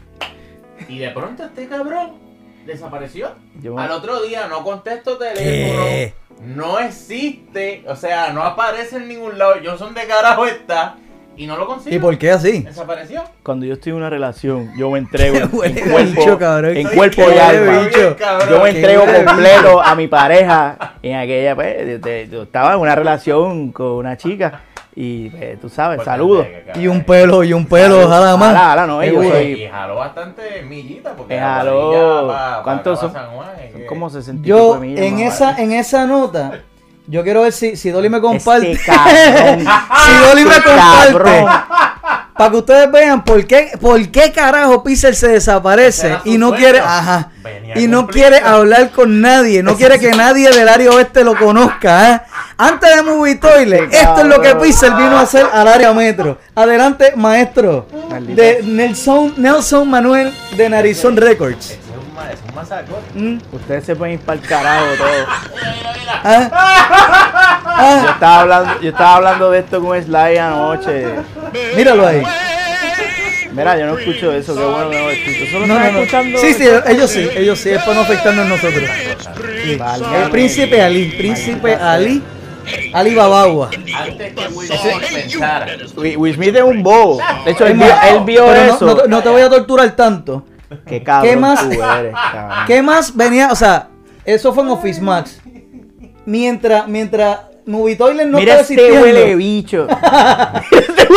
Y 0.88 0.98
de 0.98 1.10
pronto 1.12 1.44
este 1.44 1.68
cabrón 1.68 2.29
desapareció. 2.72 3.30
Yo- 3.62 3.78
Al 3.78 3.92
otro 3.92 4.22
día 4.22 4.48
no 4.48 4.64
contesto 4.64 5.18
teléfono. 5.18 5.84
¿Qué? 5.84 6.14
No 6.46 6.80
existe. 6.80 7.84
O 7.88 7.96
sea, 7.96 8.32
no 8.32 8.44
aparece 8.44 8.98
en 8.98 9.08
ningún 9.10 9.38
lado. 9.38 9.60
Yo 9.62 9.78
son 9.78 9.94
de 9.94 10.06
carajo 10.08 10.46
está. 10.46 10.96
Y 11.36 11.48
no 11.48 11.56
lo 11.56 11.68
consigo. 11.68 11.96
¿Y 11.96 12.00
por 12.00 12.18
qué 12.18 12.32
así? 12.32 12.64
Desapareció. 12.64 13.24
Cuando 13.44 13.66
yo 13.66 13.76
estoy 13.76 13.92
en 13.92 13.98
una 13.98 14.10
relación, 14.10 14.72
yo 14.78 14.92
me 14.92 15.00
entrego 15.00 15.38
en, 15.64 15.74
cuerpo, 15.74 15.98
bicho, 16.20 16.38
cabrón. 16.38 16.76
en 16.76 16.88
cuerpo 16.90 17.22
y 17.34 17.38
alma. 17.38 17.80
bicho. 17.88 18.16
Yo 18.50 18.62
me 18.62 18.70
entrego 18.72 19.06
completo 19.06 19.82
a 19.82 19.96
mi 19.96 20.08
pareja. 20.10 20.96
En 21.02 21.16
aquella, 21.16 21.56
pues, 21.56 22.02
yo 22.30 22.44
estaba 22.44 22.74
en 22.74 22.80
una 22.80 22.94
relación 22.94 23.72
con 23.72 23.88
una 23.92 24.18
chica 24.18 24.64
y, 25.02 25.30
pues, 25.30 25.62
tú 25.62 25.70
sabes, 25.70 26.04
saludos. 26.04 26.46
Y 26.76 26.88
un 26.88 27.06
pelo, 27.06 27.42
y 27.42 27.54
un 27.54 27.66
pelo, 27.66 28.06
ojalá 28.06 28.36
más. 28.36 28.50
Ojalá, 28.50 28.66
ojalá, 28.66 28.86
no, 28.88 29.02
ellos 29.02 29.24
Y 29.42 29.66
jaló 29.66 29.96
bastante 29.96 30.62
millita 30.64 31.14
porque 31.16 31.40
jaló. 31.40 32.34
¿Cuántos 32.66 33.00
son? 33.00 33.14
como 33.88 34.10
60 34.10 34.46
y 34.46 34.50
Yo, 34.50 34.58
pico 34.58 34.74
de 34.74 34.88
millas, 34.88 35.06
en 35.06 35.20
esa, 35.20 35.52
vale. 35.52 35.64
en 35.64 35.72
esa 35.72 36.06
nota, 36.06 36.64
yo 37.08 37.24
quiero 37.24 37.44
ver 37.44 37.54
si, 37.54 37.78
si 37.78 37.92
Dolly 37.92 38.10
me 38.10 38.20
comparte. 38.20 38.74
Este 38.74 38.86
cabrón. 38.86 39.66
si 40.06 40.28
Dolly 40.28 40.44
me 40.44 40.62
comparte. 40.62 41.14
cabrón. 41.14 41.46
Para 42.40 42.52
que 42.52 42.58
ustedes 42.58 42.90
vean 42.90 43.22
por 43.26 43.46
qué, 43.46 43.72
por 43.82 44.10
qué 44.12 44.32
carajo 44.32 44.82
Pixel 44.82 45.14
se 45.14 45.28
desaparece 45.28 46.20
y 46.24 46.38
no 46.38 46.48
sueño. 46.48 46.64
quiere, 46.64 46.80
ajá, 46.80 47.32
y 47.76 47.86
no 47.88 48.08
quiere 48.08 48.38
hablar 48.40 48.92
con 48.92 49.20
nadie, 49.20 49.62
no 49.62 49.76
quiere 49.76 50.00
que 50.00 50.12
nadie 50.12 50.50
del 50.50 50.70
área 50.70 50.90
oeste 50.92 51.26
lo 51.26 51.36
conozca, 51.36 52.14
¿eh? 52.14 52.22
Antes 52.58 52.96
de 52.96 53.04
Movie 53.04 53.36
Toilet, 53.36 53.94
esto 53.94 54.20
es 54.22 54.26
lo 54.26 54.40
que. 54.42 54.56
Pixel 54.56 54.94
vino 54.96 55.18
a 55.18 55.22
hacer 55.22 55.46
al 55.52 55.68
área 55.68 55.92
metro. 55.92 56.38
Adelante, 56.56 57.12
maestro, 57.18 57.86
Maldita 58.10 58.42
de 58.42 58.64
Nelson, 58.64 59.34
Nelson 59.36 59.90
Manuel 59.90 60.34
de 60.56 60.70
Narizón 60.70 61.18
Records. 61.18 61.72
Es 61.72 61.78
un, 61.78 62.14
ma- 62.16 62.32
es 62.32 62.40
un 62.48 62.56
masacón. 62.56 63.00
Mm, 63.16 63.38
Ustedes 63.54 63.84
se 63.86 63.96
pueden 63.98 64.14
ir 64.14 64.20
para 64.22 64.40
el 64.40 64.48
carajo 64.48 64.86
todo. 64.98 65.10
ah, 66.24 66.50
Yo 66.52 66.56
ah, 67.66 68.12
estaba 68.14 68.40
hablando, 68.42 68.80
yo 68.82 68.90
estaba 68.90 69.16
hablando 69.16 69.52
de 69.52 69.60
esto 69.60 69.82
con 69.84 70.02
Sly 70.02 70.38
anoche. 70.38 71.06
Míralo 71.76 72.06
ahí. 72.08 72.24
Mira, 73.52 73.78
yo 73.78 73.88
no 73.88 73.98
escucho 73.98 74.32
eso, 74.32 74.56
qué 74.56 74.64
bueno 74.64 74.90
que 74.92 75.00
no 75.02 75.10
escucho. 75.10 75.52
Solo 75.52 75.68
No, 75.68 75.80
no, 75.80 75.92
no. 75.92 76.00
escuchando. 76.00 76.38
Sí, 76.40 76.54
sí, 76.54 76.66
ellos 76.88 77.10
sí, 77.10 77.28
ellos 77.36 77.60
sí, 77.60 77.70
es 77.72 77.80
para 77.82 77.96
no 77.96 78.02
afectarnos 78.02 78.46
a 78.46 78.50
nosotros. 78.50 78.84
Sí. 79.64 79.78
El 80.24 80.30
príncipe 80.32 80.82
Ali, 80.82 81.06
príncipe 81.18 81.76
Ali, 81.76 82.22
Ali 82.94 83.16
Babagua. 83.16 83.70
Antes 83.98 84.34
que 84.34 84.48
Will 84.50 84.68
Smith 84.68 85.14
pensara. 85.14 85.68
Will 85.98 86.18
Will 86.18 86.36
Smith 86.36 86.56
es 86.56 86.62
un 86.64 86.84
bobo. 86.84 87.20
De 87.44 87.52
hecho, 87.52 87.66
él 87.66 87.74
vio, 87.74 87.88
él 87.88 88.20
vio 88.26 88.46
Pero 88.46 88.66
no- 88.68 88.76
eso. 88.76 88.86
No, 88.86 89.08
no 89.08 89.24
te 89.24 89.30
voy 89.30 89.42
a 89.42 89.50
torturar 89.50 89.96
tanto. 89.96 90.46
Qué 90.86 91.02
cabrón 91.02 91.30
¿Qué 91.32 91.36
más? 91.36 91.60
tú 91.62 91.72
eres, 91.72 92.14
cabrón. 92.32 92.66
¿Qué 92.68 92.82
más 92.84 93.16
venía? 93.16 93.50
O 93.52 93.56
sea, 93.56 93.88
eso 94.24 94.54
fue 94.54 94.62
en 94.64 94.70
Office 94.70 95.02
Max. 95.02 95.42
Mientras, 96.26 96.88
mientras 96.88 97.40
Movie 97.70 97.96
Toilet 97.96 98.28
no 98.28 98.38
Mira 98.40 98.60
estaba 98.62 98.82
este 98.82 99.00
huele 99.00 99.36
bicho. 99.36 99.88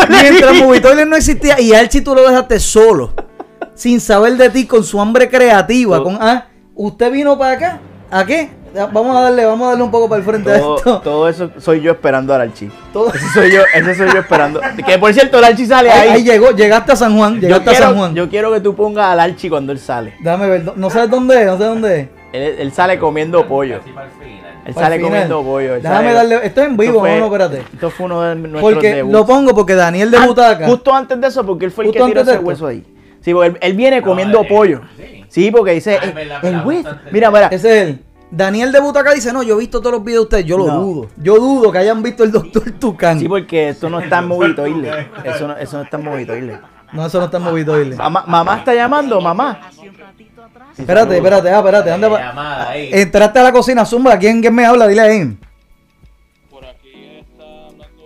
Mientras 0.08 0.54
Movie 0.56 0.80
Toilet 0.80 1.06
no 1.08 1.16
existía 1.16 1.60
y 1.60 1.72
a 1.72 1.80
Archie 1.80 2.00
tú 2.02 2.14
lo 2.14 2.28
dejaste 2.28 2.60
solo. 2.60 3.12
Sin 3.74 4.00
saber 4.00 4.36
de 4.36 4.50
ti, 4.50 4.66
con 4.66 4.84
su 4.84 5.00
hambre 5.00 5.28
creativa. 5.28 6.02
Con, 6.02 6.18
ah, 6.20 6.46
usted 6.74 7.10
vino 7.10 7.38
para 7.38 7.52
acá. 7.52 7.80
¿A 8.10 8.26
qué? 8.26 8.50
Vamos 8.74 9.16
a 9.16 9.20
darle, 9.22 9.44
vamos 9.44 9.66
a 9.66 9.70
darle 9.70 9.84
un 9.84 9.90
poco 9.90 10.08
para 10.08 10.18
el 10.20 10.24
frente 10.24 10.50
a 10.50 10.58
todo, 10.58 10.76
esto. 10.78 11.00
todo 11.00 11.28
eso 11.28 11.50
soy 11.58 11.80
yo 11.82 11.92
esperando 11.92 12.34
al 12.34 12.42
Archie. 12.42 12.70
Todo- 12.92 13.12
Ese 13.12 13.28
soy 13.34 13.50
yo, 13.52 13.60
ese 13.74 13.94
soy 13.94 14.08
yo 14.12 14.20
esperando. 14.20 14.60
Que 14.86 14.98
por 14.98 15.12
cierto, 15.12 15.38
el 15.38 15.44
Archie 15.44 15.66
sale 15.66 15.90
ahí, 15.90 16.08
ahí. 16.08 16.14
ahí 16.16 16.24
llegó, 16.24 16.50
llegaste 16.52 16.92
a 16.92 16.96
San 16.96 17.16
Juan, 17.16 17.34
yo, 17.34 17.40
llegaste 17.48 17.70
a 17.70 17.72
San 17.74 17.82
quiero, 17.82 17.98
Juan. 17.98 18.14
yo 18.14 18.28
quiero 18.30 18.52
que 18.52 18.60
tú 18.60 18.74
pongas 18.74 19.06
al 19.08 19.20
Archie 19.20 19.50
cuando 19.50 19.72
él 19.72 19.78
sale. 19.78 20.14
Déjame 20.20 20.48
ver, 20.48 20.64
no- 20.64 20.72
no 20.76 20.88
sabes 20.90 21.10
dónde 21.10 21.40
es, 21.40 21.46
no 21.46 21.58
sé 21.58 21.64
dónde 21.64 22.00
es. 22.00 22.08
Él, 22.32 22.54
él 22.60 22.72
sale 22.72 22.98
comiendo 22.98 23.46
pollo. 23.46 23.80
Él 24.64 24.74
sale 24.74 24.96
final. 24.96 25.10
comiendo 25.10 25.42
pollo. 25.42 25.74
él 25.76 25.82
Déjame 25.82 26.12
sale- 26.12 26.14
darle, 26.34 26.46
esto 26.46 26.60
es 26.62 26.66
en 26.68 26.76
vivo, 26.76 27.00
fue- 27.00 27.10
no, 27.14 27.18
no, 27.20 27.26
espérate. 27.26 27.64
Esto 27.72 27.90
fue 27.90 28.06
uno 28.06 28.22
de 28.22 28.34
nuestros 28.36 28.62
Porque 28.62 28.94
debuts. 28.94 29.12
lo 29.12 29.26
pongo 29.26 29.54
porque 29.54 29.74
Daniel 29.74 30.10
de 30.10 30.16
Ah, 30.18 30.26
Butaca. 30.26 30.66
Justo 30.66 30.94
antes 30.94 31.20
de 31.20 31.26
eso, 31.26 31.44
porque 31.44 31.64
él 31.64 31.70
fue 31.70 31.84
el 31.84 31.90
Justo 31.90 32.04
que 32.04 32.10
tiró 32.10 32.20
ese 32.22 32.32
esto. 32.32 32.44
hueso 32.44 32.66
ahí. 32.68 32.84
Sí, 33.20 33.32
porque 33.32 33.48
él, 33.50 33.58
él 33.60 33.72
viene 33.74 34.02
comiendo 34.02 34.40
eh, 34.42 34.46
pollo. 34.48 34.80
sí. 34.96 35.24
Sí, 35.28 35.50
porque 35.50 35.72
dice, 35.72 35.96
Ah, 36.00 36.04
eh, 36.04 36.08
es 36.08 36.14
verdad, 36.14 36.44
el 36.44 36.60
hueso. 36.66 36.90
Mira, 37.10 37.30
mira. 37.30 37.46
Ese 37.46 37.80
es 37.82 37.88
él. 37.88 38.04
Daniel 38.30 38.70
de 38.72 38.80
Butaca 38.80 39.12
dice, 39.12 39.32
no, 39.32 39.42
yo 39.42 39.56
he 39.56 39.58
visto 39.58 39.80
todos 39.80 39.92
los 39.92 40.04
videos 40.04 40.20
de 40.22 40.24
ustedes, 40.24 40.44
yo 40.46 40.58
lo 40.58 40.66
No. 40.66 40.80
dudo. 40.80 41.08
Yo 41.16 41.36
dudo 41.36 41.70
que 41.72 41.78
hayan 41.78 42.02
visto 42.02 42.22
el 42.24 42.32
doctor 42.32 42.62
Tucán. 42.78 43.18
Sí, 43.18 43.28
porque 43.28 43.70
esto 43.70 43.90
no 43.90 44.00
está 44.00 44.18
en 44.20 44.28
Movitoile. 44.28 45.08
Eso 45.24 45.48
no, 45.48 45.56
eso 45.56 45.76
no 45.78 45.82
está 45.84 45.96
en 45.98 46.04
Movitoile. 46.04 46.58
No, 46.92 47.06
eso 47.06 47.18
no 47.18 47.24
está 47.26 47.36
en 47.38 47.42
Movitoile. 47.44 47.96
Mamá, 47.96 48.24
mamá 48.26 48.56
está 48.58 48.74
llamando, 48.74 49.20
mamá. 49.20 49.60
Espérate, 50.78 51.16
espérate, 51.16 51.48
ah, 51.50 51.58
espérate, 51.58 51.90
anda 51.90 52.08
pa-. 52.10 52.76
Entraste 52.76 53.38
a 53.38 53.42
la 53.42 53.52
cocina, 53.52 53.84
Zumba, 53.84 54.18
¿quién, 54.18 54.40
quién 54.40 54.54
me 54.54 54.64
habla? 54.64 54.86
Dile 54.88 55.00
ahí. 55.02 55.36
Por 56.50 56.64
aquí 56.64 57.18
está 57.20 57.44
hablando 57.66 58.02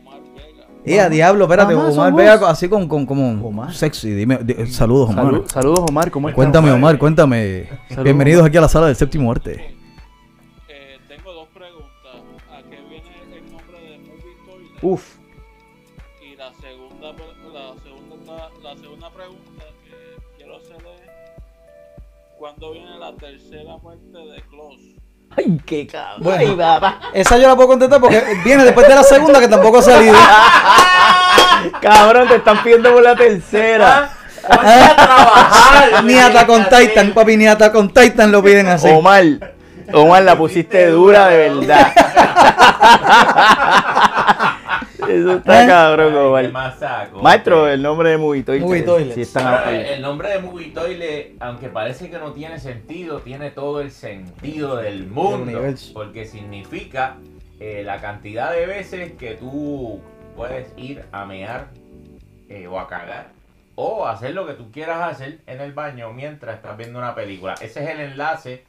Omar 0.00 0.20
Vega. 0.34 0.64
Eh, 0.86 1.00
a 1.00 1.08
diablo, 1.08 1.44
espérate, 1.44 1.74
Omar 1.74 1.92
somos- 1.92 2.14
Vega, 2.14 2.50
así 2.50 2.68
con, 2.68 2.88
con 2.88 3.04
como 3.06 3.46
Omar. 3.46 3.74
sexy. 3.74 4.10
Dime, 4.14 4.38
di- 4.42 4.66
saludos, 4.68 5.10
Omar. 5.10 5.24
Salud- 5.26 5.46
saludos, 5.50 5.80
Omar. 5.88 6.10
¿Cómo 6.10 6.28
estás? 6.28 6.36
Cuéntame, 6.36 6.70
Omar, 6.72 6.98
cuéntame. 6.98 7.68
Saludos, 7.88 8.04
Bienvenidos 8.04 8.40
Omar. 8.40 8.48
aquí 8.48 8.56
a 8.56 8.60
la 8.62 8.68
sala 8.68 8.86
del 8.86 8.96
séptimo 8.96 9.30
arte. 9.30 9.74
Eh, 10.68 10.98
tengo 11.08 11.32
dos 11.32 11.48
preguntas. 11.48 12.22
¿A 12.52 12.62
qué 12.70 12.76
viene 12.88 13.36
el 13.36 13.50
nombre 13.52 13.80
de 13.80 13.98
Movie 13.98 14.36
Toilet? 14.46 14.78
Uf. 14.82 15.17
Ay, 25.38 25.60
qué 25.64 25.86
cabrón. 25.86 26.20
Bueno. 26.20 26.40
Ay, 26.40 26.56
papá. 26.56 26.98
Esa 27.12 27.38
yo 27.38 27.46
la 27.46 27.54
puedo 27.54 27.68
contestar 27.68 28.00
porque 28.00 28.20
viene 28.44 28.64
después 28.64 28.88
de 28.88 28.94
la 28.94 29.04
segunda 29.04 29.38
que 29.38 29.46
tampoco 29.46 29.78
ha 29.78 29.82
salido. 29.82 30.16
Cabrón, 31.80 32.28
te 32.28 32.36
están 32.36 32.62
pidiendo 32.62 32.92
por 32.92 33.02
la 33.02 33.14
tercera. 33.14 34.10
Ponte 34.46 34.68
a 34.68 34.96
trabajar. 34.96 36.04
Ni 36.04 36.14
hasta 36.14 36.46
con 36.46 36.68
Titan, 36.68 37.12
papi, 37.12 37.36
ni 37.36 37.46
hasta 37.46 37.72
con 37.72 37.92
Titan 37.92 38.32
lo 38.32 38.42
piden 38.42 38.68
así. 38.68 38.88
Omar. 38.88 39.24
Omar, 39.92 40.22
la 40.22 40.36
pusiste 40.36 40.88
dura 40.88 41.28
de 41.28 41.50
verdad. 41.50 41.92
Eso 45.08 45.32
está 45.32 45.64
¿Eh? 45.64 45.66
cabrón, 45.66 46.36
Ay, 46.36 46.48
masaco. 46.52 47.22
Maestro, 47.22 47.68
el 47.68 47.82
nombre 47.82 48.10
de 48.10 48.18
Movitoile. 48.18 48.60
Movie 48.60 48.82
Toilet. 48.82 49.14
Sí, 49.14 49.22
están 49.22 49.74
el, 49.74 50.02
nombre 50.02 50.28
de 50.28 50.38
Movie 50.40 50.70
Toilet, 50.70 51.34
aunque 51.40 51.68
parece 51.68 52.10
que 52.10 52.18
no 52.18 52.32
tiene 52.32 52.58
sentido, 52.58 53.20
tiene 53.20 53.50
todo 53.50 53.80
el 53.80 53.90
sentido 53.90 54.76
del 54.76 55.06
mundo. 55.06 55.60
porque 55.94 56.24
significa 56.26 57.16
eh, 57.60 57.82
la 57.84 58.00
cantidad 58.00 58.52
de 58.52 58.66
veces 58.66 59.12
que 59.12 59.34
tú 59.34 60.00
puedes 60.36 60.72
ir 60.76 61.04
a 61.10 61.24
mear 61.24 61.68
eh, 62.48 62.66
o 62.66 62.78
a 62.78 62.86
cagar. 62.86 63.30
O 63.74 64.06
hacer 64.06 64.34
lo 64.34 64.46
que 64.46 64.54
tú 64.54 64.70
quieras 64.70 65.12
hacer 65.12 65.40
en 65.46 65.60
el 65.60 65.72
baño 65.72 66.12
mientras 66.12 66.56
estás 66.56 66.76
viendo 66.76 66.98
una 66.98 67.14
película. 67.14 67.54
Ese 67.60 67.84
es 67.84 67.90
el 67.90 68.00
enlace 68.00 68.64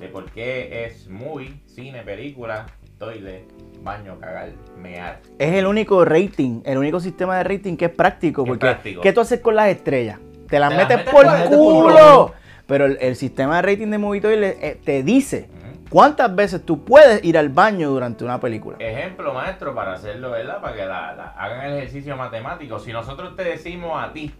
de 0.00 0.08
por 0.08 0.30
qué 0.30 0.84
es 0.84 1.08
movie, 1.08 1.54
cine, 1.66 2.02
película, 2.02 2.66
toilet, 3.06 3.44
baño, 3.82 4.16
cagar, 4.20 4.50
mear. 4.78 5.20
Es 5.38 5.54
el 5.54 5.66
único 5.66 6.04
rating, 6.04 6.60
el 6.64 6.78
único 6.78 7.00
sistema 7.00 7.36
de 7.38 7.44
rating 7.44 7.76
que 7.76 7.86
es 7.86 7.90
práctico. 7.90 8.42
Es 8.42 8.48
Porque, 8.48 8.60
práctico. 8.66 9.00
¿qué 9.00 9.12
tú 9.12 9.20
haces 9.20 9.40
con 9.40 9.56
las 9.56 9.68
estrellas? 9.68 10.18
Te 10.48 10.60
las 10.60 10.70
Te 10.70 10.76
las 10.76 10.88
metes 10.88 11.10
por 11.12 11.26
por 11.26 11.44
culo. 11.48 11.58
culo. 11.82 12.34
Pero 12.66 12.84
el, 12.86 12.96
el 13.00 13.16
sistema 13.16 13.56
de 13.56 13.62
rating 13.62 13.88
de 13.88 13.98
Movitoile 13.98 14.56
eh, 14.62 14.80
te 14.84 15.02
dice 15.02 15.48
cuántas 15.90 16.34
veces 16.34 16.64
tú 16.64 16.84
puedes 16.84 17.24
ir 17.24 17.36
al 17.36 17.48
baño 17.48 17.90
durante 17.90 18.22
una 18.24 18.38
película. 18.38 18.76
Ejemplo, 18.78 19.34
maestro, 19.34 19.74
para 19.74 19.94
hacerlo, 19.94 20.30
¿verdad? 20.30 20.60
Para 20.60 20.76
que 20.76 20.84
la, 20.86 21.12
la- 21.14 21.34
hagan 21.36 21.66
el 21.72 21.78
ejercicio 21.78 22.16
matemático. 22.16 22.78
Si 22.78 22.92
nosotros 22.92 23.34
te 23.34 23.42
decimos 23.42 24.00
a 24.02 24.12
ti 24.12 24.32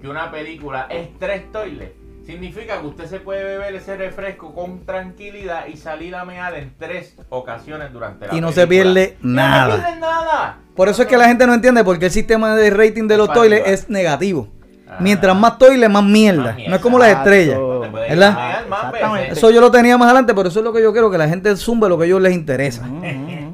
que 0.00 0.08
una 0.08 0.30
película 0.30 0.86
es 0.88 1.10
tres 1.18 1.52
toilets, 1.52 1.94
significa 2.26 2.80
que 2.80 2.86
usted 2.86 3.06
se 3.06 3.20
puede 3.20 3.44
beber 3.44 3.74
ese 3.74 3.96
refresco 3.96 4.52
con 4.54 4.84
tranquilidad 4.84 5.66
y 5.66 5.76
salir 5.76 6.14
a 6.14 6.24
mear 6.24 6.54
en 6.54 6.72
tres 6.78 7.14
ocasiones 7.28 7.92
durante 7.92 8.26
la 8.26 8.34
Y 8.34 8.40
no 8.40 8.48
película. 8.48 8.52
se 8.62 8.66
pierde 8.66 9.16
No 9.22 9.34
nada. 9.34 9.76
se 9.76 9.82
pierde 9.82 10.00
nada. 10.00 10.58
Por 10.74 10.88
eso 10.88 11.02
es 11.02 11.08
que 11.08 11.16
la 11.16 11.28
gente 11.28 11.46
no 11.46 11.54
entiende 11.54 11.82
por 11.84 11.98
qué 11.98 12.06
el 12.06 12.12
sistema 12.12 12.54
de 12.56 12.70
rating 12.70 13.06
de 13.08 13.16
los 13.16 13.28
arriba. 13.28 13.56
es 13.56 13.88
negativo. 13.88 14.48
Ah. 14.88 14.98
Más 15.00 15.36
más 15.36 15.58
toilet, 15.58 15.88
más 15.88 16.04
mierda. 16.04 16.42
Más 16.44 16.56
mierda. 16.56 16.70
No 16.70 16.76
es 16.76 16.82
como 16.82 16.98
las 16.98 17.08
estrellas. 17.10 17.58
¿Verdad? 17.92 18.66
más. 18.68 19.20
Eso 19.30 19.50
yo 19.50 19.60
lo 19.60 19.70
tenía 19.70 19.96
más 19.98 20.06
adelante, 20.06 20.32
pero 20.34 20.48
eso 20.48 20.60
es 20.60 20.64
lo 20.64 20.72
que 20.72 20.82
yo 20.82 20.92
quiero, 20.92 21.10
que 21.10 21.18
la 21.18 21.28
gente 21.28 21.56
zumbe 21.56 21.88
lo 21.88 21.96
que 21.98 22.04
a 22.04 22.06
ellos 22.06 22.20
les 22.20 22.34
interesa. 22.34 22.84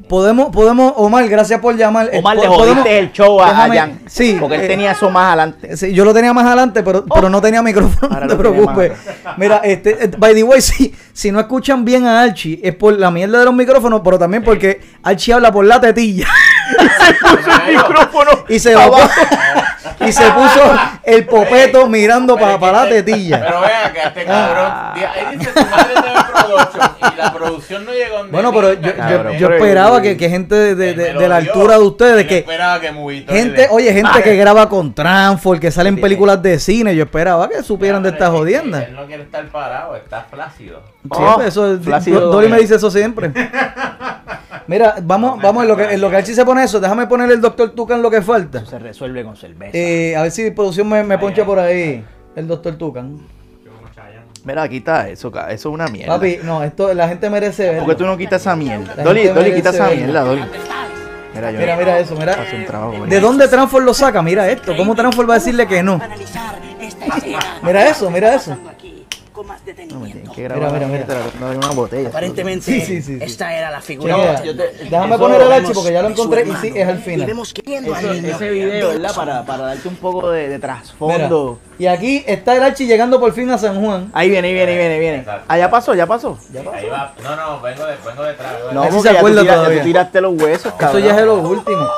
Podemos, 0.09 0.51
podemos, 0.51 0.93
Omar, 0.97 1.29
gracias 1.29 1.61
por 1.61 1.77
llamar. 1.77 2.11
Eh, 2.13 2.19
Omar, 2.19 2.37
le 2.37 2.47
podemos- 2.47 2.69
jodiste 2.69 2.99
el 2.99 3.13
show 3.13 3.41
a, 3.41 3.49
Jan. 3.55 4.01
Sí. 4.07 4.37
Porque 4.39 4.57
él 4.57 4.63
eh, 4.63 4.69
tenía 4.69 4.93
eso 4.93 5.11
más 5.11 5.29
adelante. 5.29 5.77
Sí, 5.77 5.93
yo 5.93 6.05
lo 6.05 6.13
tenía 6.13 6.33
más 6.33 6.45
adelante, 6.47 6.83
pero, 6.83 7.05
pero 7.05 7.29
no 7.29 7.41
tenía 7.41 7.63
micrófono, 7.63 8.13
Ahora 8.13 8.27
no 8.27 8.33
te 8.33 8.37
preocupes. 8.39 8.93
Mira, 9.37 9.61
este, 9.65 10.05
eh, 10.05 10.11
by 10.19 10.35
the 10.35 10.43
way, 10.43 10.61
si, 10.63 10.95
si 11.13 11.33
no 11.33 11.41
escuchan 11.41 11.85
bien 11.85 12.07
a 12.07 12.23
Archie, 12.23 12.61
es 12.63 12.75
por 12.75 12.99
la 12.99 13.11
mierda 13.11 13.39
de 13.39 13.45
los 13.45 13.55
micrófonos, 13.55 14.01
pero 14.05 14.19
también 14.19 14.43
porque 14.45 14.81
Archie 15.03 15.35
habla 15.35 15.53
por 15.53 15.65
la 15.65 15.81
tetilla. 15.81 16.29
micrófono 17.69 18.31
y 18.49 18.59
se 18.59 18.73
lo 18.73 18.81
y 20.01 20.11
se 20.13 20.25
puso 20.31 20.61
el 21.05 21.27
popeto 21.27 21.87
mirando 21.87 22.37
para 22.37 22.59
que 22.59 22.73
la 22.73 22.89
tetilla. 22.89 23.41
Pero 23.41 23.61
vea 23.61 23.93
que 23.93 24.01
este 24.03 24.25
cabrón. 24.25 24.73
di- 24.95 25.01
Ahí 25.05 25.37
dice 25.37 25.51
tu 25.53 25.61
madre 25.61 25.95
TV 25.95 26.23
Production 26.33 26.91
y 27.13 27.17
la 27.17 27.33
producción 27.33 27.85
no 27.85 27.93
llegó 27.93 28.17
donde 28.19 28.33
Bueno, 28.33 28.53
pero 28.53 28.73
yo, 28.75 28.81
yo- 28.81 28.97
cabrón. 28.97 29.35
esperaba 29.37 30.03
que, 30.03 30.17
que 30.17 30.29
gente 30.29 30.55
de, 30.55 30.75
de- 30.75 30.91
Él 30.91 30.97
de- 30.97 31.13
de 31.15 31.29
la 31.29 31.37
altura 31.37 31.75
de 31.75 31.83
ustedes, 31.85 32.21
Él 32.23 32.27
que 32.27 32.39
esperaba 32.39 32.81
que 32.81 32.91
Movito 32.93 33.33
gente, 33.33 33.69
oye, 33.71 33.93
gente 33.93 34.23
que 34.23 34.37
graba 34.37 34.69
con 34.69 34.93
Transform, 34.95 35.61
que 35.61 35.71
salen 35.71 36.01
películas 36.01 36.43
de 36.43 36.59
cine, 36.59 36.97
yo 36.97 37.05
esperaba 37.05 37.49
que 37.49 37.63
supieran 37.63 38.03
de 38.03 38.09
estas 38.11 38.31
jodiendas. 38.31 38.85
Él 38.89 38.97
no 38.97 39.07
quiere 39.07 39.23
estar 39.23 39.45
parado, 39.47 39.95
está 39.97 40.27
flácido. 40.31 40.83
Siempre, 41.15 41.49
eso, 41.49 41.79
Flácido 41.83 42.21
Do- 42.21 42.33
Dolly 42.33 42.49
me 42.49 42.59
dice 42.59 42.75
eso 42.77 42.91
siempre. 42.91 43.31
Mira, 44.73 44.95
vamos, 45.03 45.39
vamos 45.43 45.65
en 45.65 45.69
lo 45.69 45.77
que 45.77 45.85
en 45.85 46.01
lo 46.01 46.09
que 46.09 46.17
Archie 46.17 46.35
se 46.35 46.47
pone 46.47 46.65
eso, 46.65 46.81
déjame 46.81 47.07
poner 47.07 47.31
el 47.31 47.43
doctor 47.43 47.73
Tucan 47.73 48.01
lo 48.01 48.11
que 48.11 48.23
falta. 48.23 48.65
Se 48.65 48.79
resuelve 48.79 49.23
con 49.23 49.37
cerveza. 49.37 49.77
Eh, 49.77 50.17
a 50.17 50.23
ver 50.23 50.31
si 50.31 50.51
producción 50.51 50.89
me, 50.89 51.05
me 51.05 51.19
poncha 51.19 51.45
por 51.45 51.59
ahí 51.59 52.03
el 52.35 52.49
doctor 52.49 52.77
Tucan. 52.77 53.19
Mira, 54.45 54.67
quita 54.71 55.11
eso, 55.11 55.29
eso 55.29 55.51
es 55.51 55.67
una 55.67 55.89
mierda. 55.89 56.15
Papi, 56.15 56.39
no, 56.43 56.63
esto 56.65 56.95
la 56.95 57.07
gente 57.07 57.29
merece 57.29 57.69
ver. 57.69 57.79
¿Por 57.81 57.89
qué 57.91 57.95
tú 57.97 58.07
no 58.07 58.17
quitas 58.17 58.41
esa 58.41 58.57
mierda? 58.57 58.95
La 58.97 59.05
Dolly, 59.05 59.29
Dolly, 59.29 59.53
quita 59.53 59.69
esa 59.69 59.91
mierda, 59.91 60.23
Dolly. 60.23 60.43
Mira, 61.35 61.51
yo. 61.51 61.59
Mira, 61.59 61.77
mira 61.77 61.99
eso, 61.99 62.17
mira. 62.17 62.33
Hace 62.33 62.57
un 62.57 62.65
trabajo, 62.65 62.95
güey. 62.97 63.11
¿De 63.11 63.21
dónde 63.21 63.49
Transform 63.49 63.85
lo 63.85 63.93
saca? 63.93 64.23
Mira 64.23 64.49
esto. 64.51 64.75
¿Cómo 64.75 64.95
Transform 64.95 65.29
va 65.29 65.35
a 65.35 65.39
decirle 65.39 65.67
que 65.67 65.83
no? 65.83 66.01
Mira 67.63 67.91
eso, 67.91 68.11
mira 68.11 68.35
eso. 68.35 68.57
No, 69.43 70.01
me 70.01 70.11
tienen 70.11 70.33
que 70.33 70.43
Mira, 70.43 70.55
grabar 70.57 70.87
mira, 70.87 70.87
mira. 71.41 71.57
una 71.57 71.69
botella. 71.71 72.09
Aparentemente, 72.09 72.65
Sí, 72.65 72.81
sí, 72.81 73.03
sí, 73.03 73.19
sí. 73.19 73.25
esta 73.25 73.55
era 73.57 73.71
la 73.71 73.81
figura. 73.81 74.15
Chequea. 74.15 74.45
yo 74.45 74.57
te- 74.57 74.85
Déjame 74.85 75.15
eso- 75.15 75.19
poner 75.19 75.41
el 75.43 75.49
Vemos 75.49 75.73
porque 75.75 75.93
ya 75.93 76.03
lo 76.03 76.09
encontré 76.09 76.43
y 76.49 76.55
sí, 76.57 76.73
es 76.75 76.89
al 76.89 76.99
Y 76.99 77.03
final. 77.03 77.27
vemos 77.27 77.55
al 77.67 77.73
Eso- 77.85 78.13
niño. 78.15 78.29
ese 78.37 78.51
video, 78.51 78.89
¿verdad? 78.89 79.15
Para, 79.15 79.45
para 79.45 79.65
darte 79.65 79.89
un 79.89 79.97
poco 79.97 80.31
de, 80.31 80.43
de 80.49 80.57
Mira, 80.57 80.61
trasfondo. 80.61 81.59
y 81.79 81.87
aquí 81.87 82.25
está 82.27 82.57
el 82.57 82.63
Archie 82.63 82.87
llegando 82.87 83.19
por 83.21 83.33
fin 83.33 83.51
a 83.51 83.59
San 83.59 83.83
Juan. 83.85 84.11
Ahí 84.13 84.31
viene, 84.31 84.49
ahí 84.49 84.55
viene, 84.55 84.73
ahí 84.73 84.79
viene, 84.79 84.99
viene. 84.99 85.25
Ah, 85.49 85.59
ya 85.59 85.71
pasó, 85.71 85.95
ya 85.95 86.07
pasó. 86.07 86.39
Ahí 86.75 86.87
va. 86.89 87.15
No, 87.23 87.37
no, 87.37 87.61
vengo, 87.61 87.85
de, 87.87 87.95
vengo 88.07 88.23
detrás. 88.23 88.53
vengo 88.59 88.73
No, 88.73 88.83
porque 88.83 88.99
se 88.99 89.05
ya 89.05 89.11
tú, 89.13 89.17
acuerda 89.19 89.43
tira- 89.43 89.69
ya 89.69 89.79
tú 89.79 89.85
tiraste 89.85 90.21
los 90.21 90.33
huesos, 90.43 90.67
Eso 90.67 90.77
cabrón. 90.77 91.03
ya 91.03 91.19
es 91.19 91.25
lo 91.27 91.35
último. 91.37 91.89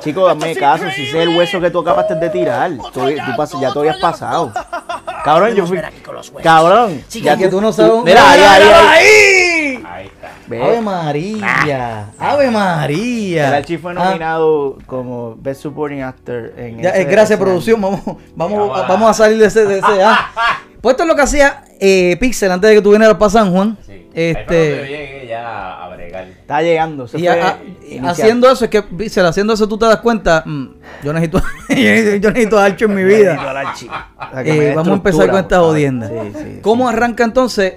Chico, 0.00 0.26
dame 0.26 0.54
caso, 0.54 0.84
si 0.94 1.02
ese 1.02 1.22
es 1.22 1.28
el 1.28 1.36
hueso 1.36 1.60
que 1.60 1.70
tú 1.70 1.80
acabaste 1.80 2.14
de 2.14 2.30
tirar. 2.30 2.70
Tú, 2.92 3.00
tú 3.00 3.00
pas- 3.36 3.60
ya 3.60 3.72
tú 3.72 3.80
habías 3.80 3.98
pasado. 3.98 4.52
Cabrón, 5.24 5.54
yo 5.54 5.66
fui. 5.66 5.76
ver 5.76 5.86
aquí 5.86 6.00
con 6.00 6.14
los 6.14 6.28
huesos. 6.28 6.42
Cabrón. 6.42 7.02
Ya 7.10 7.36
que 7.36 7.48
tú 7.48 7.60
no 7.60 7.72
sabes. 7.72 7.92
Mira, 8.04 8.30
ahí, 8.30 8.40
ahí, 8.40 8.62
ahí. 8.62 8.72
ahí. 8.88 9.84
Ahí 9.90 10.06
está. 10.06 10.30
Ve. 10.46 10.62
Ave 10.62 10.80
María. 10.80 12.06
Ave 12.18 12.50
María. 12.50 13.48
El 13.48 13.54
Archie 13.54 13.78
fue 13.78 13.92
Ah, 13.92 13.94
nominado 13.94 14.78
como 14.86 15.36
Best 15.36 15.62
Supporting 15.62 16.02
Actor 16.02 16.52
en 16.56 16.80
ya, 16.80 16.90
eh, 16.90 17.04
gracias, 17.04 17.38
producción. 17.38 17.80
Vamos, 17.80 18.00
vamos, 18.34 18.86
Vamos 18.88 19.10
a- 19.10 19.14
salir 19.14 19.38
de 19.38 19.46
ese. 19.46 19.64
De 19.64 19.78
ese 19.78 20.02
ah. 20.02 20.30
Pues 20.80 20.92
esto 20.92 21.02
es 21.02 21.08
lo 21.08 21.16
que 21.16 21.22
hacía 21.22 21.64
eh, 21.80 22.16
Pixel 22.20 22.52
antes 22.52 22.70
de 22.70 22.76
que 22.76 22.82
tú 22.82 22.92
vinieras 22.92 23.16
para 23.16 23.30
San 23.30 23.50
Juan. 23.52 23.76
Sí. 23.84 23.92
Ahí 23.92 24.04
fue 24.12 24.12
donde 24.14 24.34
yo 24.34 24.40
Este. 24.40 24.86
llegué 24.88 25.26
ya 25.28 25.82
a 25.82 25.88
Está 26.22 26.62
llegando. 26.62 27.06
Y 27.14 27.26
a- 27.26 27.58
haciendo 28.06 28.50
eso, 28.50 28.64
es 28.64 28.70
que 28.70 28.82
Pixel, 28.82 29.24
haciendo 29.26 29.52
eso 29.52 29.68
tú 29.68 29.78
te 29.78 29.86
das 29.86 29.98
cuenta. 29.98 30.42
mm, 30.46 30.66
yo 31.04 31.12
necesito, 31.12 31.38
yo 31.68 32.30
necesito 32.30 32.58
a 32.58 32.64
Archie 32.64 32.86
en 32.86 32.94
mi 32.94 33.04
vida. 33.04 33.36
Para 34.16 34.44
que 34.44 34.52
me 34.52 34.68
Eh, 34.70 34.74
vamos 34.74 34.92
a 34.92 34.94
empezar 34.94 35.30
con 35.30 35.40
esta 35.40 35.58
jodienda. 35.60 36.08
Sí, 36.08 36.14
sí, 36.34 36.58
¿Cómo 36.62 36.88
sí. 36.88 36.94
arranca 36.94 37.24
entonces? 37.24 37.74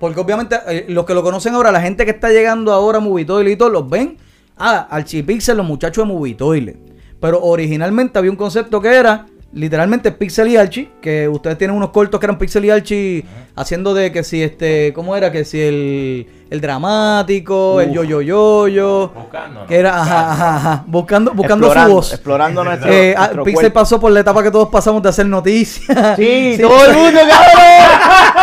Porque 0.00 0.20
obviamente 0.20 0.56
eh, 0.68 0.86
los 0.88 1.04
que 1.04 1.14
lo 1.14 1.22
conocen 1.22 1.54
ahora, 1.54 1.72
la 1.72 1.80
gente 1.80 2.04
que 2.04 2.12
está 2.12 2.30
llegando 2.30 2.72
ahora 2.72 2.98
a 2.98 3.00
Movitoile 3.00 3.50
y 3.50 3.56
todo, 3.56 3.68
los 3.70 3.88
ven. 3.88 4.16
Ah, 4.56 4.86
Archipixel, 4.90 5.56
los 5.56 5.66
muchachos 5.66 6.06
de 6.06 6.12
Movitoile. 6.12 6.76
Pero 7.20 7.42
originalmente 7.42 8.18
había 8.18 8.30
un 8.30 8.36
concepto 8.36 8.80
que 8.80 8.94
era 8.94 9.26
literalmente 9.52 10.12
Pixel 10.12 10.48
y 10.48 10.56
Archie, 10.56 10.90
que 11.00 11.28
ustedes 11.28 11.56
tienen 11.58 11.76
unos 11.76 11.90
cortos 11.90 12.20
que 12.20 12.26
eran 12.26 12.38
Pixel 12.38 12.64
y 12.66 12.70
Archie 12.70 13.24
haciendo 13.56 13.94
de 13.94 14.12
que 14.12 14.22
si 14.22 14.42
este, 14.42 14.92
¿cómo 14.92 15.16
era? 15.16 15.32
Que 15.32 15.44
si 15.44 15.60
el, 15.60 16.26
el 16.50 16.60
dramático, 16.60 17.80
el 17.80 17.90
yo 17.92 18.04
yo 18.04 18.20
yo 18.20 18.68
yo, 18.68 19.12
Buscando. 19.14 19.66
que 19.66 19.76
era 19.76 20.00
ajá, 20.00 20.32
ajá, 20.32 20.56
ajá, 20.56 20.84
buscando, 20.86 21.32
buscando 21.32 21.66
su 21.66 21.70
Explorando, 21.72 21.94
voz. 21.94 22.12
Explorando 22.12 22.64
nuestro, 22.64 22.92
Eh, 22.92 23.14
ah, 23.16 23.20
nuestro 23.22 23.44
Pixel 23.44 23.60
cuerpo. 23.62 23.80
pasó 23.80 23.98
por 24.00 24.12
la 24.12 24.20
etapa 24.20 24.42
que 24.42 24.50
todos 24.50 24.68
pasamos 24.68 25.02
de 25.02 25.08
hacer 25.08 25.26
noticias. 25.26 26.16
Sí, 26.16 26.58
todo 26.62 26.84
el 26.86 26.94
mundo, 26.96 27.18
cabrón. 27.20 28.37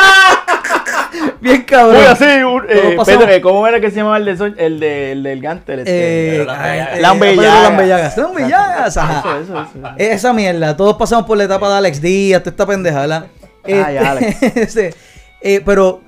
Bien 1.45 1.62
cabrón. 1.62 1.97
Uy, 2.01 2.05
así, 2.08 2.23
un- 2.43 2.63
eh, 2.67 2.97
Pedro, 3.05 3.41
¿cómo 3.43 3.67
era 3.67 3.79
que 3.79 3.91
se 3.91 3.97
llamaba 3.97 4.17
el 4.17 4.25
de, 4.25 4.36
Son- 4.38 4.55
el 4.58 4.79
de, 4.79 5.12
el 5.12 5.21
del 5.23 5.41
Gantel? 5.41 5.79
Este? 5.79 6.38
Eh, 6.41 6.45
Lambellagas. 6.45 6.97
eh, 6.97 7.01
Lambellagas. 7.01 8.17
Lambellagas. 8.17 8.97
Ajá. 8.97 9.19
Eso, 9.19 9.39
eso, 9.41 9.67
eso. 9.79 9.89
Esa 9.97 10.34
mierda, 10.34 10.75
todos 10.75 10.97
pasamos 10.97 11.25
por 11.27 11.38
la 11.38 11.43
etapa 11.43 11.69
de 11.69 11.75
Alex 11.77 12.01
Díaz, 12.01 12.41
toda 12.41 12.51
esta 12.51 12.65
pendeja, 12.65 13.01
¿verdad? 13.01 13.27
Ah, 13.63 13.91
ya, 13.91 14.12
Alex. 14.12 14.41
ese, 14.55 14.93
eh, 15.41 15.62
pero 15.63 16.01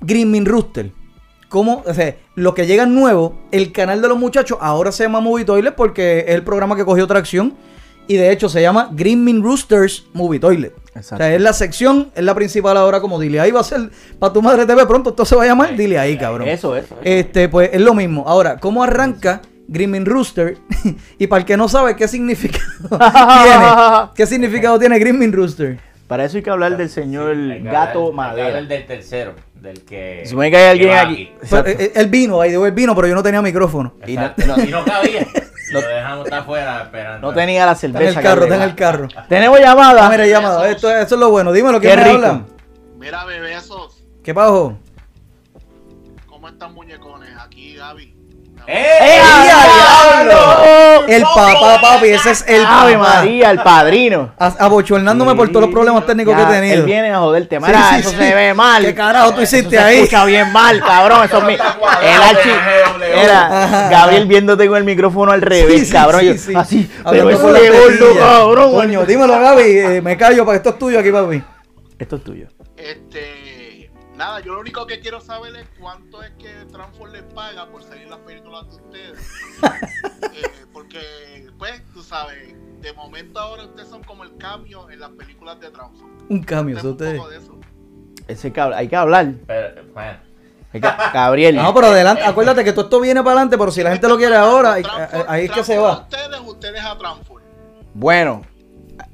Green 0.00 0.30
Min 0.30 0.46
Rooster, 0.46 0.90
¿cómo? 1.48 1.82
O 1.84 1.92
sea, 1.92 2.14
lo 2.36 2.54
que 2.54 2.66
llega 2.66 2.86
nuevo, 2.86 3.36
el 3.50 3.72
canal 3.72 4.00
de 4.00 4.06
los 4.08 4.18
muchachos 4.18 4.58
ahora 4.60 4.92
se 4.92 5.02
llama 5.02 5.20
Movie 5.20 5.44
Toilet 5.44 5.74
porque 5.74 6.20
es 6.28 6.34
el 6.36 6.42
programa 6.42 6.76
que 6.76 6.84
cogió 6.84 7.06
tracción 7.08 7.54
y 8.06 8.14
de 8.16 8.30
hecho 8.30 8.48
se 8.48 8.62
llama 8.62 8.90
Green 8.92 9.24
Min 9.24 9.42
Roosters 9.42 10.04
Movie 10.12 10.38
Toilet. 10.38 10.72
O 10.96 10.98
Exacto. 10.98 11.24
sea, 11.24 11.34
es 11.34 11.40
la 11.40 11.52
sección, 11.52 12.10
es 12.14 12.24
la 12.24 12.34
principal 12.34 12.76
ahora 12.76 13.00
como 13.00 13.20
dile 13.20 13.38
ahí 13.40 13.50
va 13.50 13.60
a 13.60 13.64
ser 13.64 13.90
para 14.18 14.32
tu 14.32 14.40
madre 14.42 14.64
TV 14.66 14.86
pronto, 14.86 15.10
esto 15.10 15.24
se 15.24 15.36
va 15.36 15.42
a 15.44 15.46
llamar 15.46 15.76
dile 15.76 15.98
ahí, 15.98 16.16
cabrón. 16.16 16.48
Eso, 16.48 16.74
eso. 16.76 16.96
Este, 17.04 17.48
pues 17.48 17.70
es 17.72 17.80
lo 17.80 17.94
mismo. 17.94 18.24
Ahora, 18.26 18.56
¿cómo 18.58 18.82
arranca 18.82 19.42
Green 19.68 20.06
Rooster? 20.06 20.56
y 21.18 21.26
para 21.26 21.40
el 21.40 21.46
que 21.46 21.56
no 21.56 21.68
sabe 21.68 21.96
qué 21.96 22.08
significado 22.08 22.64
tiene, 22.88 23.66
¿qué 24.14 24.26
significado 24.26 24.78
tiene 24.78 24.98
Green 24.98 25.32
Rooster? 25.32 25.78
Para 26.08 26.24
eso 26.24 26.36
hay 26.36 26.42
que 26.44 26.50
hablar 26.50 26.76
del 26.76 26.88
señor 26.88 27.32
Hay 27.36 27.62
que 27.62 27.68
Gato 27.68 28.06
hablar- 28.12 28.30
hay 28.30 28.36
que 28.36 28.42
hablar 28.42 28.52
Madera. 28.52 28.62
del 28.62 28.86
tercero, 28.86 29.34
del 29.60 29.82
que. 29.82 30.20
Se 30.22 30.30
supone 30.30 30.50
que 30.52 30.56
hay 30.56 30.68
alguien 30.70 30.92
aquí. 30.92 31.22
Eh, 31.42 31.76
eh, 31.80 31.92
él 31.96 32.06
vino, 32.06 32.40
ahí 32.40 32.54
él 32.54 32.72
vino, 32.72 32.94
pero 32.94 33.08
yo 33.08 33.14
no 33.16 33.22
tenía 33.24 33.42
micrófono. 33.42 33.92
Y 34.06 34.14
no- 34.16 34.32
no- 34.46 34.64
Y 34.64 34.68
no 34.68 34.84
cabía. 34.84 35.26
Lo 35.70 35.80
dejamos 35.80 36.24
estar 36.26 36.40
afuera 36.40 36.82
esperando. 36.82 37.28
No 37.28 37.34
tenía 37.34 37.66
la 37.66 37.72
Está 37.72 37.86
en 37.86 37.92
cerveza. 37.94 38.18
el 38.20 38.24
carro, 38.24 38.42
está 38.44 38.54
en 38.56 38.62
el 38.62 38.74
carro. 38.74 39.08
Tenemos 39.28 39.58
llamada. 39.60 40.06
Ah, 40.06 40.10
mira, 40.10 40.26
llamada. 40.26 40.68
Esto, 40.68 40.90
eso 40.90 41.14
es 41.14 41.20
lo 41.20 41.30
bueno. 41.30 41.52
Dímelo, 41.52 41.80
Qué 41.80 41.88
¿quién 41.88 41.98
me 42.00 42.04
rico. 42.04 42.16
habla? 42.26 42.40
Mira, 42.98 43.24
bebesos, 43.24 44.02
¿Qué 44.22 44.32
pasó? 44.34 44.76
¡Eh! 48.68 48.98
¡Eh, 49.00 49.20
¡Ah, 49.22 50.22
diablo! 50.24 51.06
El 51.06 51.22
papá, 51.22 51.80
papi, 51.80 52.08
ese 52.08 52.30
es 52.32 52.44
el 52.48 52.64
Ave 52.66 52.96
papá. 52.96 53.14
María, 53.14 53.50
el 53.52 53.58
padrino. 53.62 54.32
Abochornándome 54.38 55.34
por 55.36 55.48
todos 55.50 55.62
los 55.66 55.70
problemas 55.70 56.04
técnicos 56.04 56.34
Ya, 56.36 56.48
que 56.48 56.52
he 56.52 56.56
tenido. 56.60 56.74
Él 56.78 56.82
viene 56.82 57.12
a 57.12 57.18
joderte. 57.18 57.56
Sí, 57.58 57.62
Mira, 57.64 57.90
sí, 57.90 58.00
eso 58.00 58.10
sí. 58.10 58.16
se 58.16 58.34
ve 58.34 58.54
mal. 58.54 58.84
¿Qué 58.84 58.94
carajo 58.94 59.34
tú 59.34 59.40
Eso 59.40 59.56
hiciste 59.56 59.76
se 59.76 59.82
ahí? 59.82 59.96
escucha 59.98 60.24
bien 60.24 60.52
mal, 60.52 60.80
cabrón. 60.80 61.24
Eso 61.24 61.38
es 61.38 61.44
mi... 61.44 61.54
El 61.54 62.22
archi... 62.22 62.48
Era 63.14 63.64
Ajá. 63.64 63.88
Gabriel 63.88 64.26
viéndote 64.26 64.66
con 64.66 64.78
el 64.78 64.84
micrófono 64.84 65.30
al 65.32 65.42
revés, 65.42 65.80
Sí, 65.80 65.86
sí, 65.86 65.92
cabrón. 65.92 66.20
sí, 66.22 66.26
Yo, 66.26 66.34
sí. 66.38 66.54
Así, 66.56 66.90
pero 67.08 67.30
ese 67.30 67.42
la 67.52 67.58
gordo, 67.60 68.18
cabrón. 68.18 68.72
Coño, 68.72 69.04
dímelo, 69.06 69.38
Gaby. 69.40 69.62
eh, 69.62 70.00
me 70.02 70.16
callo 70.16 70.44
para 70.44 70.56
esto 70.56 70.70
es 70.70 70.78
tuyo 70.78 70.98
aquí, 70.98 71.12
papi. 71.12 71.42
Esto 71.98 72.16
es 72.16 72.24
tuyo. 72.24 72.46
Este, 72.76 73.55
nada, 74.16 74.40
yo 74.40 74.54
lo 74.54 74.60
único 74.60 74.86
que 74.86 75.00
quiero 75.00 75.20
saber 75.20 75.54
es 75.56 75.66
cuánto 75.78 76.22
es 76.22 76.30
que 76.32 76.48
Transform 76.72 77.12
les 77.12 77.22
paga 77.22 77.66
por 77.66 77.82
salir 77.82 78.08
las 78.08 78.18
películas 78.20 78.64
de 78.70 78.76
ustedes. 78.76 79.30
Eh, 80.32 80.66
porque, 80.72 81.46
pues, 81.58 81.82
tú 81.94 82.02
sabes, 82.02 82.54
de 82.82 82.92
momento 82.92 83.38
ahora 83.40 83.64
ustedes 83.64 83.88
son 83.88 84.02
como 84.04 84.22
el 84.24 84.36
cambio 84.36 84.90
en 84.90 85.00
las 85.00 85.10
películas 85.10 85.58
de 85.60 85.70
Transform. 85.70 86.10
Un 86.28 86.42
cambio, 86.42 86.76
ustedes. 86.82 87.22
Ese 88.28 88.52
cab- 88.52 88.74
hay 88.74 88.88
que 88.88 88.96
hablar. 88.96 89.32
Pero, 89.46 89.82
bueno, 89.94 90.18
Hay 90.72 90.80
que- 90.80 90.88
Gabriel. 91.14 91.56
No, 91.56 91.72
pero 91.72 91.86
adelante, 91.88 92.22
acuérdate 92.22 92.64
que 92.64 92.72
todo 92.72 92.84
esto 92.86 93.00
viene 93.00 93.20
para 93.22 93.32
adelante, 93.32 93.56
pero 93.56 93.70
si 93.70 93.82
la 93.82 93.92
gente 93.92 94.08
lo 94.08 94.16
quiere 94.18 94.36
ahora, 94.36 94.74
ahí, 95.28 95.44
es 95.46 95.50
que 95.52 95.64
se 95.64 95.76
a 95.76 95.80
va. 95.80 95.92
ustedes, 96.00 96.40
ustedes 96.44 96.84
a 96.84 96.98
Transform. 96.98 97.42
Bueno, 97.94 98.42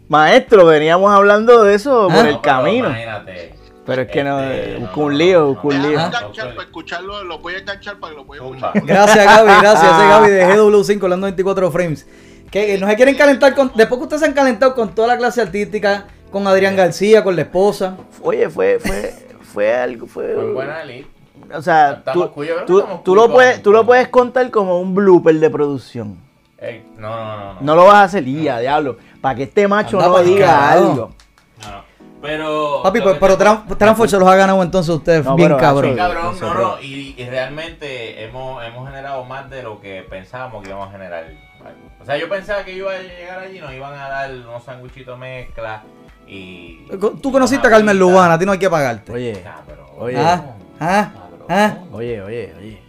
maestro, 0.09 0.67
veníamos 0.67 1.13
hablando 1.13 1.63
de 1.63 1.75
eso 1.75 2.09
Ah. 2.11 2.15
por 2.15 2.25
no, 2.25 2.31
el 2.31 2.41
camino. 2.41 2.89
Imagínate. 2.89 3.55
Pero 3.85 4.03
es 4.03 4.09
que 4.11 4.23
no, 4.23 4.41
Este, 4.41 4.77
busco 4.79 5.01
no, 5.01 5.07
un 5.07 5.19
lío, 5.19 5.41
no, 5.41 5.47
busco 5.49 5.69
un 5.69 5.75
lío. 5.83 5.83
Voy 5.83 5.95
a 5.95 5.99
no, 5.99 6.07
enganchar 6.07 6.51
para 6.55 6.63
escucharlo, 6.63 7.25
lo 7.25 7.39
voy 7.41 7.55
a 7.55 7.59
enganchar 7.59 7.97
para 7.99 8.13
que 8.13 8.17
lo 8.19 8.25
pueda 8.27 8.43
escuchar. 8.45 8.73
Gracias, 8.85 9.25
Gaby, 9.25 9.51
gracias. 9.61 9.93
Ese 9.99 10.09
Gaby 10.09 10.31
de 10.31 10.47
GW5, 10.57 11.03
hablando 11.03 11.25
24 11.27 11.71
frames. 11.73 12.07
Que 12.51 12.79
no 12.79 12.87
se 12.89 12.97
quieren 12.97 13.17
calentar 13.17 13.55
con. 13.55 13.73
Después 13.75 13.99
que 13.99 14.03
ustedes 14.05 14.21
se 14.21 14.27
han 14.29 14.35
calentado 14.35 14.75
con 14.75 14.95
toda 14.95 15.09
la 15.09 15.17
clase 15.17 15.41
artística, 15.41 16.05
con 16.31 16.47
Adrián 16.47 16.77
García, 16.77 17.25
con 17.25 17.35
la 17.35 17.43
esposa. 17.43 17.97
Oye, 18.23 18.49
fue, 18.51 18.79
fue, 18.79 19.15
fue 19.53 19.75
algo, 19.75 20.07
fue. 20.07 20.35
Fue 20.35 20.53
buena. 20.53 20.83
O 21.55 21.61
sea, 21.63 21.93
Estamos 21.99 22.35
tú, 22.67 22.85
tú, 23.05 23.15
lo 23.15 23.31
puedes, 23.33 23.63
tú 23.63 23.73
lo 23.73 23.79
con- 23.81 23.87
puedes 23.87 24.09
contar 24.09 24.51
como 24.51 24.81
un 24.81 24.95
blooper 24.95 25.35
de 25.35 25.51
producción. 25.51 26.19
Eh, 26.59 26.85
no, 26.99 27.09
no, 27.09 27.37
no, 27.37 27.55
no. 27.55 27.61
No 27.61 27.75
lo 27.75 27.85
vas 27.87 27.95
a 27.97 28.03
hacer, 28.05 28.29
y 28.29 28.47
a 28.49 28.59
diablo. 28.61 28.97
Para 29.21 29.35
que 29.35 29.43
este 29.45 29.67
macho 29.67 29.99
Anda 29.99 30.09
no 30.09 30.23
diga 30.23 30.71
algo. 30.71 31.13
Pero. 32.23 32.81
Papi, 32.85 33.01
pero, 33.01 33.19
pero 33.19 33.37
Tran- 33.37 34.09
se 34.09 34.19
los 34.19 34.29
ha 34.29 34.37
ganado 34.37 34.63
entonces 34.63 34.95
ustedes 34.95 35.25
No, 35.25 35.35
bien 35.35 35.49
pero, 35.49 35.61
cabrón. 35.61 35.91
Sí, 35.91 35.97
cabrón, 35.97 36.37
no, 36.41 36.55
no, 36.55 36.81
y, 36.81 37.17
y 37.19 37.25
realmente 37.29 38.25
hemos, 38.25 38.65
hemos 38.65 38.89
generado 38.89 39.25
más 39.25 39.51
de 39.51 39.65
lo 39.65 39.81
que 39.81 40.07
pensábamos 40.09 40.63
que 40.63 40.69
íbamos 40.71 40.89
a 40.89 40.93
generar. 40.93 41.27
O 42.01 42.05
sea, 42.05 42.17
yo 42.17 42.29
pensaba 42.29 42.65
que 42.65 42.73
iba 42.73 42.93
a 42.93 42.99
llegar 42.99 43.41
allí, 43.41 43.59
nos 43.61 43.73
iban 43.73 43.93
a 43.95 44.09
dar 44.09 44.31
unos 44.31 44.63
sanguchitos 44.65 45.19
mezcla 45.19 45.83
y... 46.27 46.87
Tú 47.21 47.31
conociste 47.33 47.67
a 47.67 47.71
Carmen 47.71 47.99
Lubana, 47.99 48.35
a 48.35 48.39
ti 48.39 48.47
no 48.47 48.53
hay 48.53 48.59
que 48.59 48.71
pagarte. 48.71 49.13
Oye. 49.13 49.43
Ah, 49.47 50.43
ah, 50.81 51.11
ah. 51.49 51.75
oye, 51.93 52.23
oye, 52.23 52.55
oye. 52.59 52.82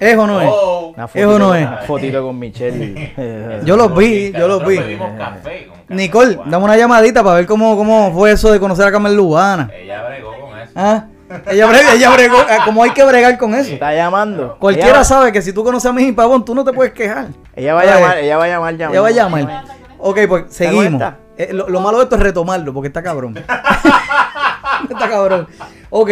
¿Es 0.00 0.16
o 0.16 0.26
no 0.26 0.40
es? 0.40 0.48
Oh. 0.50 0.92
Una 0.96 1.08
¿Es 1.12 1.26
o 1.26 1.38
no 1.38 1.54
es? 1.54 1.66
una 1.66 1.76
fotito 1.78 2.22
con 2.22 2.38
Michelle. 2.38 3.60
Yo 3.64 3.76
los 3.76 3.94
vi, 3.96 4.32
yo 4.32 4.46
los 4.48 4.64
vi. 4.66 4.76
café 5.18 5.66
con 5.86 5.96
Nicole, 5.96 6.38
dame 6.46 6.64
una 6.64 6.76
llamadita 6.76 7.22
para 7.24 7.36
ver 7.36 7.46
cómo, 7.46 7.76
cómo 7.76 8.12
fue 8.12 8.32
eso 8.32 8.52
de 8.52 8.60
conocer 8.60 8.86
a 8.86 8.92
Carmen 8.92 9.16
Lubana. 9.16 9.70
Ella 9.74 10.04
bregó 10.06 10.32
con 10.40 10.58
eso. 10.58 10.72
Ah, 10.76 11.06
ella, 11.50 11.66
bre- 11.66 11.94
ella 11.94 12.10
bregó, 12.10 12.36
eh, 12.40 12.58
como 12.64 12.82
hay 12.82 12.90
que 12.90 13.02
bregar 13.04 13.36
con 13.38 13.54
eso. 13.54 13.72
Está 13.72 13.94
llamando. 13.94 14.56
Cualquiera 14.58 14.90
ella, 14.90 15.04
sabe 15.04 15.32
que 15.32 15.42
si 15.42 15.52
tú 15.52 15.64
conoces 15.64 15.90
a 15.90 15.92
mi 15.92 16.12
pavón, 16.12 16.44
tú 16.44 16.54
no 16.54 16.64
te 16.64 16.72
puedes 16.72 16.92
quejar. 16.92 17.28
Ella 17.56 17.74
va 17.74 17.80
a 17.80 17.84
llamar, 17.86 18.18
ella 18.18 18.36
va 18.36 18.44
a 18.44 18.48
llamar, 18.48 18.74
Ella 18.74 19.00
va 19.00 19.08
a 19.08 19.10
llamar. 19.10 19.64
Ok, 19.98 20.18
pues 20.28 20.44
seguimos. 20.50 21.02
Eh, 21.36 21.50
lo, 21.52 21.68
lo 21.68 21.80
malo 21.80 21.98
de 21.98 22.04
esto 22.04 22.16
es 22.16 22.22
retomarlo, 22.22 22.72
porque 22.74 22.88
está 22.88 23.02
cabrón. 23.02 23.34
está 24.90 25.08
cabrón. 25.08 25.46
Ok, 25.90 26.10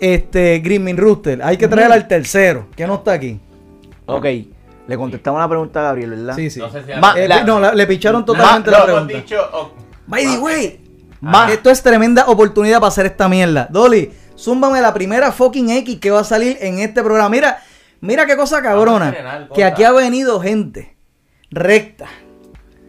este, 0.00 0.58
Green 0.60 0.96
Rooster, 0.96 1.42
hay 1.42 1.56
que 1.56 1.68
traer 1.68 1.90
al 1.92 2.06
tercero, 2.08 2.66
que 2.76 2.86
no 2.86 2.96
está 2.96 3.12
aquí. 3.12 3.40
Ok, 4.06 4.24
le 4.88 4.96
contestamos 4.96 5.40
la 5.40 5.48
pregunta 5.48 5.80
a 5.80 5.82
Gabriel, 5.84 6.10
¿verdad? 6.10 6.36
Sí, 6.36 6.50
sí. 6.50 6.60
No 6.60 6.70
sé 6.70 6.82
si... 6.84 6.92
Ma- 7.00 7.14
Eh, 7.16 7.26
la- 7.28 7.42
no, 7.44 7.58
la- 7.60 7.74
le 7.74 7.86
picharon 7.86 8.24
totalmente 8.24 8.70
la 8.70 8.84
pregunta. 8.84 9.14
dicho... 9.16 9.36
oh, 9.52 9.72
By 10.06 10.24
the 10.24 10.38
way, 10.38 10.80
Ma- 11.20 11.50
esto 11.52 11.70
es 11.70 11.82
tremenda 11.82 12.26
oportunidad 12.26 12.78
para 12.78 12.88
hacer 12.88 13.06
esta 13.06 13.28
mierda. 13.28 13.66
Dolly, 13.70 14.12
zúmbame 14.36 14.80
la 14.80 14.94
primera 14.94 15.32
fucking 15.32 15.70
X 15.70 15.98
que 15.98 16.10
va 16.10 16.20
a 16.20 16.24
salir 16.24 16.56
en 16.60 16.78
este 16.78 17.02
programa. 17.02 17.30
Mira, 17.30 17.58
mira 18.00 18.26
qué 18.26 18.36
cosa 18.36 18.62
cabrona. 18.62 19.48
Que 19.54 19.64
aquí 19.64 19.82
ha 19.82 19.90
venido 19.92 20.38
gente 20.40 20.96
recta. 21.50 22.06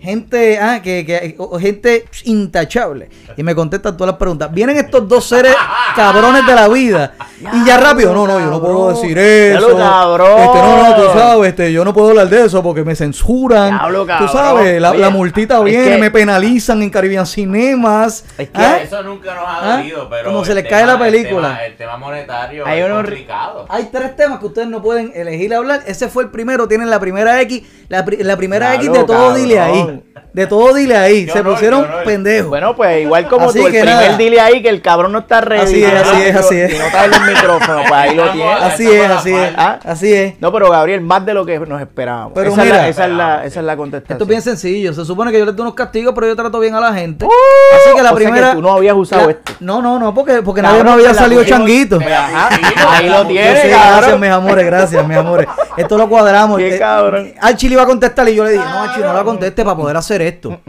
Gente, 0.07 0.57
ah, 0.57 0.81
que, 0.81 1.05
que- 1.05 1.35
o- 1.37 1.59
gente 1.59 2.05
intachable. 2.23 3.09
Y 3.35 3.43
me 3.43 3.53
contestan 3.53 3.97
todas 3.97 4.11
las 4.13 4.17
preguntas. 4.17 4.49
Vienen 4.53 4.77
estos 4.77 5.05
dos 5.07 5.25
seres 5.27 5.53
cabrones 5.97 6.45
de 6.47 6.55
la 6.55 6.67
vida. 6.69 7.13
y 7.53 7.65
ya 7.65 7.77
rápido, 7.77 8.13
no, 8.13 8.25
no, 8.25 8.39
yo 8.39 8.45
no 8.49 8.61
puedo 8.61 8.89
decir 8.93 9.17
eso. 9.17 9.75
Cabrón. 9.77 10.39
Este, 10.39 10.57
no, 10.61 10.83
no, 10.83 10.95
tú 10.95 11.19
sabes, 11.19 11.49
este, 11.49 11.71
yo 11.73 11.83
no 11.83 11.93
puedo 11.93 12.09
hablar 12.09 12.29
de 12.29 12.45
eso 12.45 12.63
porque 12.63 12.83
me 12.85 12.95
censuran. 12.95 13.71
Diablo, 13.77 14.07
tú 14.17 14.27
sabes, 14.29 14.81
la, 14.81 14.91
Oye, 14.91 14.99
la 14.99 15.09
multita 15.09 15.59
viene, 15.59 15.91
que- 15.95 15.97
me 15.97 16.09
penalizan 16.09 16.81
en 16.81 16.89
Caribbean 16.89 17.25
Cinemas. 17.25 18.23
Es 18.37 18.49
que 18.49 18.61
¿Ah? 18.61 18.79
Eso 18.81 19.03
nunca 19.03 19.35
nos 19.35 19.43
ha 19.45 19.73
¿Ah? 19.73 19.77
dolido, 19.77 20.07
pero... 20.09 20.25
Como 20.31 20.45
se 20.45 20.55
les 20.55 20.65
cae 20.67 20.85
la 20.85 20.93
el 20.93 20.99
película. 20.99 21.47
tema- 21.49 21.65
El 21.65 21.75
tema, 21.75 21.97
monetario 21.97 22.65
Hay 22.65 22.79
es 22.79 22.85
unos- 22.85 22.97
complicado. 23.03 23.65
Hay 23.69 23.89
tres 23.91 24.15
temas 24.15 24.39
que 24.39 24.45
ustedes 24.45 24.67
no 24.69 24.81
pueden 24.81 25.11
elegir 25.13 25.53
hablar. 25.53 25.81
Ese 25.85 26.07
fue 26.07 26.23
el 26.23 26.29
primero. 26.29 26.67
Tienen 26.67 26.89
la 26.89 26.99
primera 26.99 27.41
X. 27.41 27.61
La, 27.89 28.03
pri- 28.05 28.23
la 28.23 28.35
primera 28.37 28.73
X 28.75 28.91
de 28.91 29.03
todo, 29.03 29.33
dile 29.35 29.55
cabrón. 29.55 29.96
De 30.33 30.45
todo, 30.45 30.71
dile 30.75 30.95
ahí. 30.95 31.25
Qué 31.25 31.31
Se 31.31 31.39
honor, 31.39 31.53
pusieron 31.53 31.87
pendejos. 32.05 32.49
Bueno, 32.49 32.75
pues 32.75 33.01
igual 33.01 33.27
como 33.27 33.49
Así 33.49 33.59
tú, 33.59 33.65
el 33.65 33.71
que 33.73 33.79
primer 33.81 33.95
nada. 34.05 34.17
dile 34.17 34.39
ahí 34.39 34.61
que 34.61 34.69
el 34.69 34.83
cabrón 34.83 35.11
no 35.11 35.19
está 35.19 35.41
ready. 35.41 35.63
Así 35.63 35.83
es, 35.83 35.93
¿no? 35.93 35.99
así 36.11 36.21
es, 36.21 36.35
así 36.35 36.55
es. 36.59 36.73
Y 36.75 36.77
no 36.77 36.85
está 36.85 37.05
en 37.05 37.11
los 37.11 37.21
micrófonos, 37.21 37.81
pues 37.87 37.91
ahí 37.93 38.15
lo 38.15 38.31
tienes. 38.31 38.61
así 38.61 38.87
es, 38.91 39.09
así 39.09 39.33
es. 39.33 39.51
Así 39.57 40.13
es. 40.13 40.33
No, 40.39 40.51
pero 40.51 40.69
Gabriel, 40.69 41.01
más 41.01 41.25
de 41.25 41.33
lo 41.33 41.43
que 41.43 41.57
nos 41.59 41.81
esperábamos. 41.81 42.33
Pero 42.35 42.51
esa, 42.51 42.63
mira. 42.63 42.75
es 42.75 42.81
la, 42.81 42.87
esa, 42.89 43.05
es 43.05 43.11
la, 43.13 43.45
esa 43.45 43.59
es 43.61 43.65
la 43.65 43.77
contestación. 43.77 44.15
Esto 44.15 44.23
es 44.25 44.29
bien 44.29 44.41
sencillo. 44.43 44.93
Se 44.93 45.05
supone 45.05 45.31
que 45.31 45.39
yo 45.39 45.45
les 45.45 45.55
doy 45.55 45.63
unos 45.63 45.73
castigos, 45.73 46.13
pero 46.13 46.27
yo 46.27 46.35
trato 46.35 46.59
bien 46.59 46.75
a 46.75 46.81
la 46.81 46.93
gente. 46.93 47.25
Uh, 47.25 47.29
Así 47.75 47.95
que 47.95 48.03
la 48.03 48.11
o 48.11 48.17
sea 48.17 48.25
que 48.27 48.31
primera. 48.31 48.53
tú 48.53 48.61
no 48.61 48.73
habías 48.73 48.95
usado 48.95 49.25
la- 49.25 49.31
esto. 49.31 49.53
No, 49.59 49.81
no, 49.81 49.97
no, 49.97 50.13
porque, 50.13 50.43
porque 50.43 50.61
nadie 50.61 50.83
no 50.83 50.91
había 50.91 51.15
salido 51.15 51.43
changuito. 51.45 51.97
ahí 51.99 53.09
lo 53.09 53.25
tienes, 53.25 53.69
gracias, 53.69 54.19
mis 54.19 54.29
amores, 54.29 54.65
gracias, 54.65 55.07
mis 55.07 55.17
amores. 55.17 55.47
Esto 55.77 55.97
lo 55.97 56.07
cuadramos. 56.09 56.57
Qué 56.59 56.75
Eh, 56.75 56.79
cabrón. 56.79 57.33
Archie 57.41 57.69
le 57.69 57.73
iba 57.73 57.83
a 57.83 57.85
contestar 57.87 58.27
y 58.29 58.35
yo 58.35 58.43
le 58.43 58.51
dije, 58.51 58.63
no, 58.63 58.83
Archie, 58.83 59.03
no 59.03 59.13
la 59.13 59.23
conteste 59.23 59.63
para 59.63 59.75
poder 59.77 59.95
hacer 59.95 60.21
esto. 60.21 60.59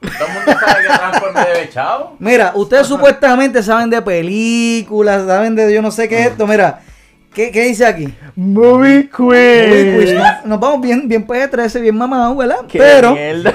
Todo 0.00 0.26
el 0.28 0.32
mundo 0.32 0.52
sabe 0.58 0.82
que 0.82 0.86
Transforme 0.88 1.40
debe 1.44 1.68
chavo. 1.70 2.16
Mira, 2.18 2.52
ustedes 2.54 2.86
supuestamente 2.86 3.62
saben 3.62 3.90
de 3.90 4.00
películas, 4.00 5.26
saben 5.26 5.54
de 5.56 5.74
yo 5.74 5.82
no 5.82 5.90
sé 5.90 6.08
qué 6.08 6.20
es 6.20 6.26
esto. 6.28 6.46
Mira, 6.46 6.80
¿qué, 7.34 7.50
qué 7.50 7.64
dice 7.64 7.84
aquí? 7.84 8.14
Movie 8.34 9.10
pues, 9.14 9.96
quiz. 10.06 10.14
nos, 10.14 10.44
nos 10.46 10.60
vamos 10.60 10.80
bien, 10.80 11.06
bien 11.06 11.26
PG-13, 11.26 11.80
bien 11.82 11.96
mamados, 11.98 12.34
¿verdad? 12.36 12.60
Qué 12.66 12.78
Pero, 12.78 13.12
mierda. 13.12 13.52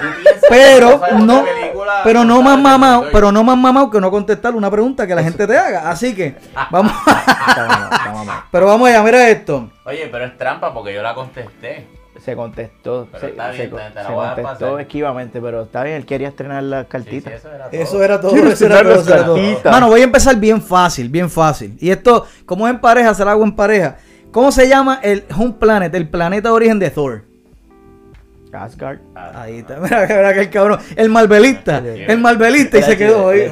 pero, 0.49 1.01
no, 1.19 1.43
pero 2.03 2.23
no 2.23 2.41
más 2.43 2.59
mamado, 2.59 3.07
pero 3.11 3.31
no 3.31 3.43
más 3.43 3.57
mamado 3.57 3.89
que 3.89 3.99
no 3.99 4.11
contestar 4.11 4.53
una 4.53 4.69
pregunta 4.69 5.07
que 5.07 5.15
la 5.15 5.23
gente 5.23 5.47
te 5.47 5.57
haga. 5.57 5.89
Así 5.89 6.13
que, 6.13 6.35
vamos, 6.69 6.91
pero 8.51 8.67
vamos 8.67 8.87
allá, 8.87 9.01
mira 9.01 9.27
esto. 9.29 9.67
Oye, 9.85 10.07
pero 10.11 10.25
es 10.25 10.37
trampa 10.37 10.71
porque 10.71 10.93
yo 10.93 11.01
la 11.01 11.15
contesté. 11.15 11.87
Se 12.19 12.35
contestó. 12.35 13.07
Pero 13.11 13.21
se 13.21 13.27
está 13.31 13.51
bien, 13.51 13.61
se- 13.61 13.67
te- 13.67 13.75
te 13.89 13.95
la 13.95 14.07
se 14.07 14.11
voy 14.13 14.25
a 14.25 14.33
contestó 14.35 14.65
pasar. 14.65 14.81
esquivamente, 14.81 15.41
pero 15.41 15.61
está 15.63 15.83
bien, 15.83 15.95
él 15.97 16.05
quería 16.05 16.29
estrenar 16.29 16.63
las 16.63 16.81
Sí, 16.81 16.85
sí, 16.85 16.91
cartitas. 16.91 17.33
eso 17.33 17.49
era 17.49 17.69
todo. 17.69 17.71
Eso 17.71 18.01
era 18.03 18.21
todo, 18.21 18.35
eso 18.51 18.65
era 18.65 18.79
todo, 18.81 18.89
las 18.89 18.99
eso 19.01 19.13
era 19.13 19.25
todo. 19.25 19.35
cartitas. 19.35 19.71
Mano, 19.71 19.87
voy 19.89 20.01
a 20.01 20.03
empezar 20.05 20.35
bien 20.37 20.61
fácil, 20.61 21.09
bien 21.09 21.29
fácil. 21.29 21.77
Y 21.79 21.89
esto, 21.91 22.25
como 22.45 22.67
es 22.67 22.73
en 22.73 22.79
pareja, 22.79 23.13
se 23.13 23.23
lo 23.23 23.31
hago 23.31 23.43
en 23.43 23.55
pareja. 23.55 23.97
¿Cómo 24.31 24.51
se 24.51 24.67
llama 24.67 24.99
el 25.03 25.23
Home 25.37 25.55
Planet, 25.59 25.93
el 25.95 26.09
planeta 26.09 26.49
de 26.49 26.55
origen 26.55 26.79
de 26.79 26.89
Thor? 26.89 27.23
Asgard. 28.53 28.99
Ahí 29.13 29.57
está, 29.59 29.77
mira, 29.79 30.05
mira 30.07 30.33
que 30.33 30.39
el 30.41 30.49
cabrón, 30.49 30.79
el 30.95 31.09
malbelista, 31.09 31.79
el 31.79 32.17
malbelista 32.19 32.77
y 32.77 32.83
se 32.83 32.97
quedó 32.97 33.29
ahí. 33.29 33.49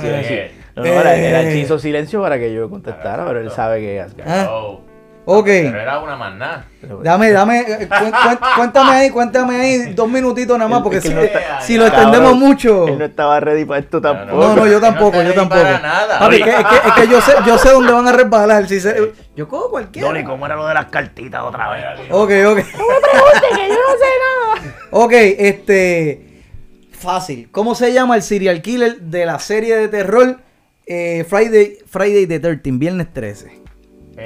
No, 0.76 0.82
no, 0.84 0.88
era, 0.90 1.16
era 1.16 1.42
Eh. 1.44 1.52
el 1.52 1.58
hizo 1.60 1.78
silencio 1.78 2.22
para 2.22 2.40
que 2.40 2.52
yo 2.54 2.70
contestara, 2.70 3.26
pero 3.28 3.42
él 3.42 3.52
sabe 3.52 3.80
que 3.82 3.98
es 4.00 4.06
Asgard. 4.06 4.28
Ah, 4.30 4.48
Oh. 4.50 4.82
Ok, 5.26 5.46
Pero 5.46 5.80
era 5.80 6.00
una 6.00 6.18
más 6.18 6.36
nada. 6.36 6.66
Dame, 7.02 7.32
dame, 7.32 7.60
eh, 7.62 7.88
cuéntame 8.58 8.92
ahí, 8.92 9.10
cuéntame 9.10 9.56
ahí 9.56 9.94
dos 9.94 10.10
minutitos 10.10 10.58
nada 10.58 10.70
más, 10.70 10.82
porque 10.82 10.98
Es 10.98 11.04
que 11.04 11.10
si, 11.10 11.16
no 11.16 11.22
está- 11.22 11.62
si 11.62 11.78
lo 11.78 11.86
Cabrón, 11.86 12.02
extendemos 12.04 12.36
mucho. 12.38 12.88
Él 12.90 13.00
no 13.00 13.06
estaba 13.06 13.40
ready 13.40 13.64
para 13.64 13.80
esto 13.80 14.02
No, 14.02 14.02
tampoco. 14.02 14.38
No, 14.42 14.56
no, 14.58 14.68
yo 14.68 14.82
tampoco, 14.82 15.18
No 15.18 15.24
yo 15.24 15.34
tampoco. 15.34 15.62
para 15.62 15.80
nada. 15.80 16.20
Papi, 16.20 16.36
es 16.36 16.44
que, 16.44 16.50
es 16.50 16.56
que- 16.58 16.88
es 16.90 16.94
que 16.96 17.08
yo 17.08 17.22
sé, 17.22 17.32
yo 17.46 17.58
sé 17.58 17.70
dónde 17.72 17.94
van 17.94 18.06
a 18.08 18.12
resbalar. 18.12 18.68
Si 18.68 18.82
se- 18.82 19.14
yo 19.34 19.48
cojo 19.48 19.70
cualquiera. 19.70 20.10
Doni, 20.10 20.26
¿cómo 20.26 20.46
era 20.46 20.56
lo 20.58 20.68
de 20.68 20.74
las 20.74 20.86
cartitas 20.88 21.42
otra 21.44 21.70
vez? 21.72 21.86
Ok, 22.12 22.32
ok. 22.48 22.60
Ok, 24.92 25.12
este. 25.14 26.42
Fácil. 26.92 27.50
¿Cómo 27.52 27.76
se 27.76 27.92
llama 27.94 28.16
el 28.16 28.22
serial 28.24 28.62
killer 28.62 29.00
de 29.00 29.26
la 29.26 29.40
serie 29.40 29.76
de 29.76 29.88
terror 29.88 30.38
eh, 30.86 31.26
Friday, 31.28 31.78
Friday 31.90 32.28
the 32.28 32.40
13, 32.40 32.72
viernes 32.74 33.12
13? 33.14 33.63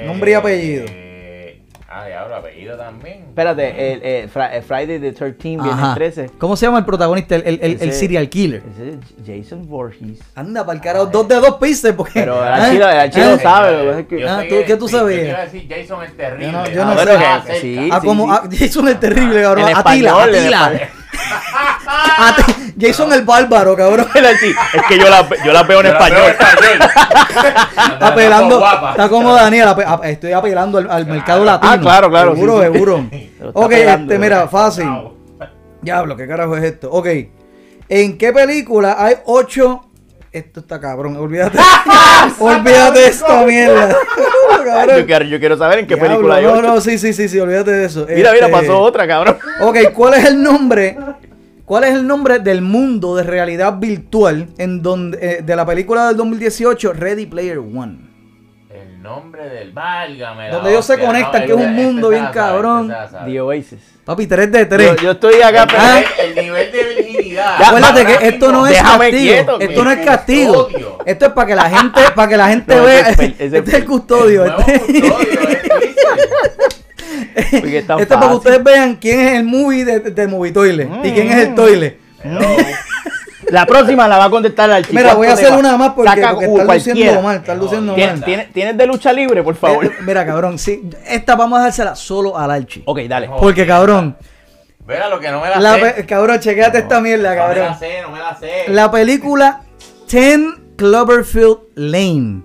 Nombre 0.06 0.30
y 0.30 0.34
apellido. 0.34 0.84
Eh, 0.88 1.62
ah, 1.88 2.06
diablo, 2.06 2.36
apellido 2.36 2.76
también. 2.76 3.24
Espérate, 3.28 3.92
el, 3.94 4.02
el 4.02 4.30
el 4.52 4.62
Friday 4.62 4.98
the 5.00 5.12
13, 5.12 5.32
viernes 5.48 5.72
Ajá. 5.72 5.96
el 6.24 6.30
¿Cómo 6.38 6.56
se 6.56 6.66
llama 6.66 6.78
el 6.78 6.84
protagonista, 6.84 7.34
el, 7.36 7.42
el- 7.46 7.58
el- 7.62 7.72
el 7.82 7.88
Ese- 7.88 7.92
serial 7.92 8.28
killer? 8.28 8.62
Ese 8.74 8.88
es 8.90 9.42
Jason 9.44 9.66
Voorhees. 9.66 10.18
Anda, 10.34 10.64
para 10.66 10.76
el 10.76 10.82
carajo, 10.82 11.06
dos 11.06 11.26
de 11.26 11.36
dos 11.36 11.54
pistas, 11.56 11.92
porque. 11.94 12.20
Pero 12.20 12.36
el 12.42 12.48
¿Ah? 12.48 12.54
archivo, 12.66 12.84
el 12.84 12.98
archivo 12.98 13.26
¿Ah? 13.26 13.38
sabe, 13.42 14.06
Yo 14.10 14.28
Ah, 14.28 14.42
¿tú- 14.48 14.54
qué 14.66 14.76
tú 14.76 14.86
sí, 14.88 14.92
yo 14.92 14.98
sabías? 15.00 15.20
te 15.22 15.28
iba 15.28 15.38
a 15.38 15.44
decir 15.46 15.66
Jason 15.68 16.04
es 16.04 16.16
terrible. 16.16 16.46
Yo 16.46 16.52
no- 16.52 16.68
yo 16.70 16.82
Ah, 16.82 16.84
no 16.86 16.96
pero 16.96 17.12
sé. 17.12 17.18
Que 17.18 17.24
cerca. 17.24 17.60
sí. 17.60 17.88
Ah, 17.92 18.00
como 18.04 18.32
ah, 18.32 18.42
Jason 18.50 18.88
el 18.88 18.98
terrible, 18.98 19.42
cabrón. 19.42 19.70
Atila, 19.74 20.22
Atila. 20.24 20.72
español. 21.82 22.18
Ati- 22.18 22.74
Jason 22.80 23.12
el 23.12 23.22
bárbaro, 23.22 23.74
cabrón. 23.76 24.06
Es 24.14 24.82
que 24.88 24.98
yo 24.98 25.08
la, 25.08 25.28
yo 25.44 25.52
la 25.52 25.62
veo 25.62 25.80
en 25.80 25.86
Yo 25.86 25.92
la 25.92 25.98
veo 26.08 26.26
español. 26.28 26.36
Está 27.92 28.08
apelando, 28.08 28.64
está 28.90 29.08
como 29.08 29.32
Daniel, 29.34 29.68
ape- 29.68 30.10
estoy 30.10 30.32
apelando 30.32 30.78
al, 30.78 30.90
al 30.90 31.06
mercado 31.06 31.44
latino. 31.44 31.72
Ah, 31.72 31.78
claro, 31.80 32.10
claro, 32.10 32.34
Seguro, 32.34 32.60
sí, 32.60 32.66
sí. 32.66 32.72
seguro. 32.72 33.04
Ok, 33.54 33.64
apelando, 33.72 34.02
este, 34.02 34.18
mira, 34.18 34.48
fácil. 34.48 34.88
Diablo, 35.80 36.16
¿qué 36.16 36.26
carajo 36.26 36.56
es 36.56 36.64
esto? 36.64 36.90
Ok. 36.90 37.06
¿En 37.88 38.18
qué 38.18 38.32
película 38.32 38.96
hay 38.98 39.14
ocho... 39.26 39.87
Esto 40.32 40.60
está 40.60 40.80
cabrón, 40.80 41.16
olvídate. 41.16 41.58
olvídate 42.38 42.98
de 42.98 43.06
esta 43.06 43.44
mierda. 43.44 43.96
Yo 44.98 45.06
quiero, 45.06 45.24
yo 45.24 45.38
quiero 45.38 45.56
saber 45.56 45.78
en 45.80 45.86
qué 45.86 45.94
Diablo, 45.94 46.16
película 46.16 46.34
hay 46.36 46.44
No, 46.44 46.60
no, 46.60 46.80
sí, 46.80 46.98
sí, 46.98 47.12
sí, 47.12 47.28
sí, 47.28 47.38
olvídate 47.38 47.70
de 47.70 47.86
eso. 47.86 48.06
Mira, 48.08 48.32
mira, 48.32 48.46
Este, 48.46 48.50
pasó 48.50 48.78
otra, 48.80 49.06
cabrón. 49.06 49.38
Ok, 49.60 49.92
¿cuál 49.94 50.14
es 50.14 50.24
el 50.26 50.42
nombre? 50.42 50.96
¿Cuál 51.64 51.84
es 51.84 51.94
el 51.94 52.06
nombre 52.06 52.38
del 52.38 52.60
mundo 52.60 53.14
de 53.14 53.22
realidad 53.22 53.78
virtual 53.78 54.48
en 54.58 54.82
donde 54.82 55.18
eh, 55.20 55.42
de 55.42 55.56
la 55.56 55.64
película 55.64 56.08
del 56.08 56.16
2018 56.16 56.92
Ready 56.92 57.26
Player 57.26 57.58
One? 57.58 58.07
Nombre 59.08 59.48
del 59.48 59.72
válgame. 59.72 60.50
Donde 60.50 60.70
ellos 60.70 60.84
se 60.86 60.98
conectan, 60.98 61.40
no, 61.40 61.46
que 61.46 61.52
es 61.52 61.56
un 61.58 61.62
este- 61.62 61.82
mundo 61.82 62.10
este 62.12 62.20
bien 62.20 62.32
cabrón. 62.32 62.92
este 62.92 63.10
sabe. 63.12 63.32
The 63.32 63.40
Oasis. 63.40 63.80
Papi, 64.04 64.26
3 64.26 64.52
de 64.52 64.58
Yo, 64.60 64.68
3. 64.68 64.96
yo 65.02 65.10
estoy 65.12 65.42
acá, 65.42 65.62
El 65.62 65.68
pero- 65.68 65.82
Ah. 65.82 66.00
nivel- 66.00 66.36
El 66.38 66.44
nivel 66.44 66.72
de. 66.72 67.34
Ya, 67.34 67.68
Acuérdate 67.68 68.04
que 68.06 68.28
esto 68.28 68.52
no 68.52 68.66
es 68.66 68.80
castigo. 68.82 69.10
quieto, 69.10 69.60
esto 69.60 69.84
no 69.84 69.90
es 69.90 70.04
castigo. 70.04 70.64
Custodio. 70.64 70.98
Esto 71.06 71.26
es 71.26 71.32
para 71.32 71.46
que 71.46 71.54
la 71.54 71.70
gente, 71.70 72.00
para 72.14 72.28
que 72.28 72.36
la 72.36 72.48
gente 72.48 72.74
No, 72.76 72.84
vea. 72.84 73.08
Este 73.10 73.34
es 73.46 73.52
el 73.74 73.84
custodio. 73.84 74.44
Este-. 74.46 74.80
Porque 77.60 77.78
Esto 77.78 77.98
es 77.98 78.06
para 78.06 78.28
que 78.28 78.34
ustedes 78.34 78.64
vean 78.64 78.96
quién 78.96 79.20
es 79.20 79.32
el 79.38 79.44
movie 79.44 79.84
de, 79.84 80.00
de 80.00 80.26
Movie 80.26 80.52
Toilet 80.52 80.88
y 81.04 81.10
quién 81.12 81.30
es 81.30 81.36
el 81.46 81.54
Mm. 82.24 82.38
La 83.50 83.64
próxima 83.66 84.06
la 84.08 84.18
va 84.18 84.24
a 84.24 84.30
contestar 84.30 84.70
al 84.70 84.82
chico. 84.84 84.96
Mira, 84.96 85.14
voy 85.14 85.26
a 85.26 85.30
¿Cuánto 85.30 85.40
te 85.40 85.46
hacer 85.46 85.58
una 85.58 85.76
más 85.76 85.92
porque, 85.94 86.10
Saca 86.10 86.30
porque 86.32 86.46
uh, 86.46 86.50
están 86.52 86.66
cualquiera. 86.66 86.94
luciendo 86.98 87.22
mal, 87.22 87.36
están 87.36 87.58
luciendo 87.58 87.94
¿Tienes, 87.94 88.14
mal. 88.16 88.24
tienes- 88.24 88.52
tienes 88.52 88.76
de 88.76 88.86
lucha 88.86 89.12
libre, 89.12 89.42
por 89.42 89.54
favor? 89.54 89.86
Eh, 89.86 89.92
Mira, 90.02 90.26
cabrón, 90.26 90.58
sí, 90.58 90.88
esta 91.06 91.34
vamos 91.36 91.58
a 91.58 91.62
dársela 91.62 91.94
solo 91.96 92.36
al 92.38 92.50
Archie. 92.50 92.82
ok, 92.84 92.98
dale. 93.08 93.30
Porque, 93.40 93.66
cabrón, 93.66 94.16
Mira 94.86 95.08
lo 95.08 95.20
que 95.20 95.30
no 95.30 95.40
me 95.40 95.50
la, 95.50 95.60
la 95.60 95.74
sé. 95.94 96.06
cabrón, 96.06 96.40
chequéate 96.40 96.78
esta 96.78 97.00
mierda, 97.00 97.34
No 97.34 97.34
me 97.34 97.36
la 97.36 97.54
cabrón. 97.54 97.78
sé, 97.78 98.02
no 98.02 98.10
me 98.10 98.18
la 98.18 98.36
sé. 98.38 98.64
La 98.68 98.90
película 98.90 99.60
Ten 100.08 100.72
Cloverfield 100.76 101.58
Lane 101.74 102.42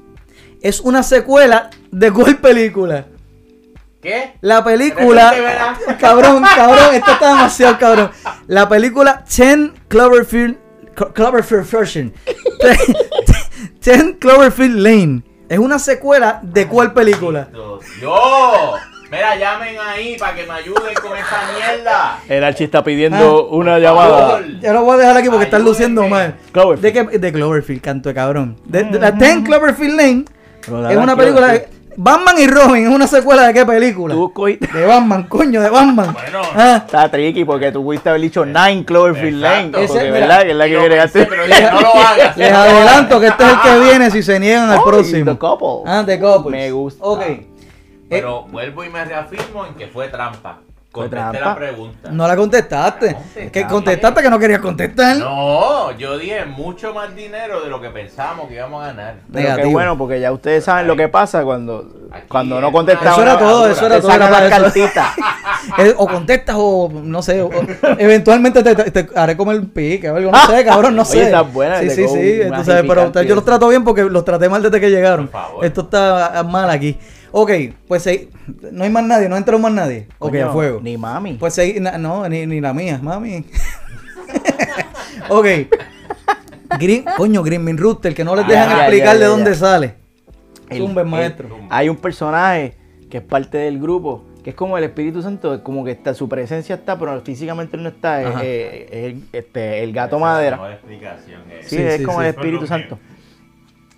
es 0.62 0.80
una 0.82 1.04
secuela 1.04 1.70
de 1.92 2.12
cuál 2.12 2.38
película? 2.38 3.06
¿Qué? 4.02 4.34
La 4.42 4.62
película. 4.64 5.34
Cabrón, 6.00 6.44
cabrón, 6.56 6.94
esto 6.96 7.12
está 7.12 7.30
demasiado 7.30 7.78
cabrón. 7.78 8.12
La 8.48 8.68
película 8.68 9.24
Ten 9.34 9.74
Cloverfield. 9.88 10.58
Clo- 10.96 11.14
Cloverfield 11.14 11.70
Version. 11.70 12.14
Ten 13.82 14.14
Cloverfield 14.14 14.78
Lane. 14.80 15.24
Es 15.50 15.60
una 15.60 15.78
secuela 15.80 16.40
de 16.42 16.68
cuál 16.68 16.94
película? 16.94 17.50
Yo. 18.02 18.74
Mira, 19.12 19.36
llamen 19.36 19.76
ahí 19.78 20.18
para 20.18 20.34
que 20.36 20.44
me 20.48 20.54
ayuden 20.54 20.94
con 21.00 21.16
esa 21.16 21.42
mierda. 21.56 22.20
El 22.28 22.44
Archie 22.44 22.66
está 22.66 22.84
pidiendo 22.84 23.48
Ah. 23.52 23.56
una 23.56 23.78
llamada. 23.78 24.42
Ya 24.60 24.74
lo 24.74 24.84
voy 24.84 24.96
a 24.96 24.98
dejar 24.98 25.18
aquí 25.18 25.30
porque 25.30 25.46
están 25.46 25.64
luciendo 25.64 26.08
mal. 26.08 26.36
Cloverfield. 26.52 26.94
¿De 26.96 27.12
qué? 27.12 27.18
De 27.20 27.32
Cloverfield, 27.32 27.82
canto 27.82 28.10
de 28.10 28.16
cabrón. 28.16 28.58
De, 28.66 28.84
de 28.86 29.00
la 29.00 29.16
Ten 29.16 29.44
Cloverfield 29.44 29.96
Lane 29.98 30.26
es 30.92 30.98
una 30.98 31.16
película. 31.16 31.62
Batman 31.98 32.36
y 32.40 32.48
Robin 32.48 32.84
es 32.88 32.90
una 32.90 33.08
secuela 33.08 33.48
de 33.48 33.54
qué 33.54 33.66
película? 33.66 34.14
Tú 34.14 34.32
cogiste- 34.34 34.68
De 34.72 34.86
Batman, 34.86 35.24
coño, 35.24 35.62
de 35.62 35.70
Batman. 35.70 36.14
Bueno. 36.14 36.42
Ah, 36.56 36.82
Está 36.86 37.10
tricky 37.10 37.46
porque 37.46 37.72
tú 37.72 37.84
pudiste 37.84 38.10
haber 38.10 38.22
dicho 38.22 38.46
Nine 38.46 38.84
Cloverfield 38.86 39.42
Lane. 39.42 39.70
Porque 39.72 40.12
verdad 40.12 40.42
que 40.44 40.52
es 40.52 40.56
la 40.56 40.68
que 40.68 41.00
hacer. 41.00 41.28
pero 41.30 41.46
dije, 41.46 41.70
no 41.72 41.82
lo 41.82 41.94
hagas. 41.94 42.38
Les 42.38 42.52
adelanto 42.52 43.20
que 43.20 43.28
este 43.28 43.44
es 43.44 43.50
el 43.52 43.62
que 43.62 43.80
viene 43.80 44.12
si 44.12 44.24
se 44.24 44.40
niegan 44.40 44.70
al 44.70 44.84
próximo. 44.84 45.32
The 45.32 45.38
Couple. 45.38 45.92
Ah, 45.92 46.04
The 46.06 46.20
Couple. 46.20 46.52
Me 46.52 46.72
gusta. 46.72 47.04
Ok. 47.04 47.22
Pero 48.10 48.44
vuelvo 48.44 48.84
y 48.84 48.90
me 48.90 49.04
reafirmo 49.06 49.66
en 49.66 49.74
que 49.76 49.88
fue 49.88 50.08
trampa. 50.08 50.60
Fue 50.94 51.10
Contesté 51.10 51.40
la 51.40 51.56
pregunta. 51.56 52.12
No 52.12 52.28
la 52.28 52.36
contestaste. 52.36 53.08
La 53.08 53.14
contestaste. 53.14 53.52
Que 53.52 53.66
contestaste 53.66 54.22
que 54.22 54.30
no 54.30 54.38
querías 54.38 54.60
contestar. 54.60 55.18
No, 55.18 55.92
yo 55.98 56.20
dije 56.20 56.46
mucho 56.46 56.94
más 56.94 57.16
dinero 57.16 57.62
de 57.62 57.70
lo 57.72 57.82
que 57.82 57.90
pensábamos 57.90 58.48
que 58.48 58.54
íbamos 58.54 58.84
a 58.84 58.88
ganar. 58.88 59.16
Pero 59.34 59.56
qué 59.56 59.66
bueno, 59.66 59.98
porque 59.98 60.20
ya 60.20 60.32
ustedes 60.32 60.64
saben 60.64 60.86
lo 60.86 60.96
que 60.96 61.08
pasa 61.08 61.44
cuando, 61.44 61.92
Aquí 62.12 62.28
cuando 62.28 62.62
no 62.62 62.68
es 62.68 62.74
contestamos. 62.74 63.14
Eso 63.18 63.22
era 63.24 63.40
todo, 63.40 63.68
eso 63.68 63.86
era 63.88 64.00
todo. 64.00 64.12
Eso. 64.12 64.50
cartitas. 64.50 65.08
Eh, 65.78 65.94
O 65.98 66.08
contestas 66.08 66.56
o 66.60 66.92
no 66.94 67.22
sé. 67.22 67.42
o- 67.42 67.50
eventualmente 67.98 68.62
te, 68.62 68.76
te- 68.76 68.92
te 68.92 69.18
haré 69.18 69.38
comer 69.38 69.58
un 69.60 69.70
pique 69.70 70.10
o 70.12 70.16
algo. 70.18 70.30
No 70.30 70.46
sé, 70.46 70.64
cabrón, 70.66 70.94
no 70.96 71.02
Oye, 71.10 71.10
sé. 71.12 71.32
es 71.34 71.54
buena, 71.54 71.80
Sí, 71.80 71.90
sí, 71.90 72.08
sí. 72.08 72.42
sabes, 72.66 72.84
pero 72.88 73.22
yo 73.24 73.34
los 73.34 73.46
trato 73.46 73.70
bien 73.70 73.84
porque 73.84 74.04
los 74.04 74.26
traté 74.26 74.50
mal 74.50 74.62
desde 74.62 74.80
que 74.82 74.90
llegaron. 74.92 75.28
Por 75.30 75.42
favor. 75.42 75.66
Esto 75.66 75.82
está 75.82 76.38
ah, 76.40 76.44
mal 76.44 76.70
aquí. 76.70 77.00
Ok, 77.36 77.50
pues 77.88 78.06
eh, 78.06 78.30
no 78.72 78.84
hay 78.84 78.92
más 78.92 79.04
nadie, 79.06 79.28
no 79.28 79.36
entró 79.36 79.58
más 79.58 79.72
nadie. 79.74 80.08
Ok, 80.20 80.30
Coño, 80.32 80.50
a 80.50 80.54
fuego. 80.54 80.80
Ni 80.84 80.98
mami. 80.98 81.34
Pues 81.34 81.60
na- 81.82 81.98
no, 81.98 82.30
ni, 82.30 82.46
ni 82.46 82.62
la 82.62 82.74
mía, 82.76 83.00
mami. 83.02 83.44
ok. 85.30 85.46
Green, 86.80 87.06
coño, 87.18 87.42
Green 87.44 87.78
Rooster, 87.78 88.14
que 88.14 88.24
no 88.24 88.36
les 88.36 88.46
Ah, 88.46 88.50
dejan 88.50 88.70
ya, 88.70 88.78
explicar 88.84 89.14
ya, 89.16 89.20
de 89.20 89.26
dónde 89.26 89.52
ya. 89.52 89.58
sale. 89.58 89.96
El- 90.70 90.78
Zumba, 90.78 91.02
el- 91.02 91.08
maestro. 91.08 91.50
Hay 91.70 91.90
un 91.90 91.98
personaje 91.98 92.76
que 93.10 93.18
es 93.18 93.24
parte 93.24 93.58
del 93.58 93.80
grupo, 93.80 94.26
que 94.44 94.52
es 94.52 94.56
como 94.56 94.78
el 94.78 94.84
Espíritu 94.84 95.22
Santo, 95.22 95.64
como 95.64 95.84
que 95.84 95.92
está, 95.92 96.14
su 96.14 96.28
presencia 96.30 96.76
está, 96.76 96.98
pero 97.00 97.20
físicamente 97.22 97.78
él 97.78 97.84
no 97.84 97.90
está. 97.90 98.22
Es, 98.22 98.36
eh, 98.44 99.16
es 99.34 99.44
este, 99.46 99.84
el 99.84 99.92
gato 99.94 100.18
Esa 100.18 100.18
es 100.18 100.22
la 100.22 100.28
madera. 100.34 100.56
mejor 100.58 100.72
explicación 100.74 101.42
es- 101.52 101.68
Sí, 101.68 101.78
Sí, 101.78 101.82
es 101.82 101.98
sí, 101.98 102.04
como 102.04 102.20
sí. 102.20 102.26
el 102.26 102.30
Espíritu 102.36 102.68
Santo. 102.68 103.00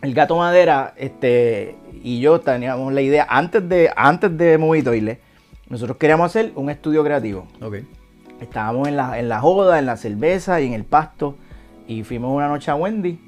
El 0.01 0.13
gato 0.13 0.35
madera, 0.37 0.93
este, 0.97 1.75
y 2.07 2.19
yo 2.19 2.39
teníamos 2.39 2.93
la 2.93 3.01
idea, 3.01 3.25
antes 3.29 3.67
de, 3.67 3.89
antes 3.95 4.37
de 4.37 4.57
Movie 4.57 4.83
Toilet, 4.83 5.19
nosotros 5.69 5.97
queríamos 5.97 6.27
hacer 6.27 6.51
un 6.55 6.69
estudio 6.69 7.03
creativo. 7.03 7.47
Ok. 7.61 7.77
Estábamos 8.39 8.87
en 8.87 8.95
la, 8.97 9.17
en 9.17 9.27
la 9.29 9.39
joda, 9.39 9.79
en 9.79 9.85
la 9.87 9.97
cerveza 9.97 10.61
y 10.61 10.67
en 10.67 10.73
el 10.73 10.83
pasto. 10.83 11.35
Y 11.87 12.03
fuimos 12.03 12.31
una 12.35 12.47
noche 12.47 12.69
a 12.69 12.75
Wendy. 12.75 13.19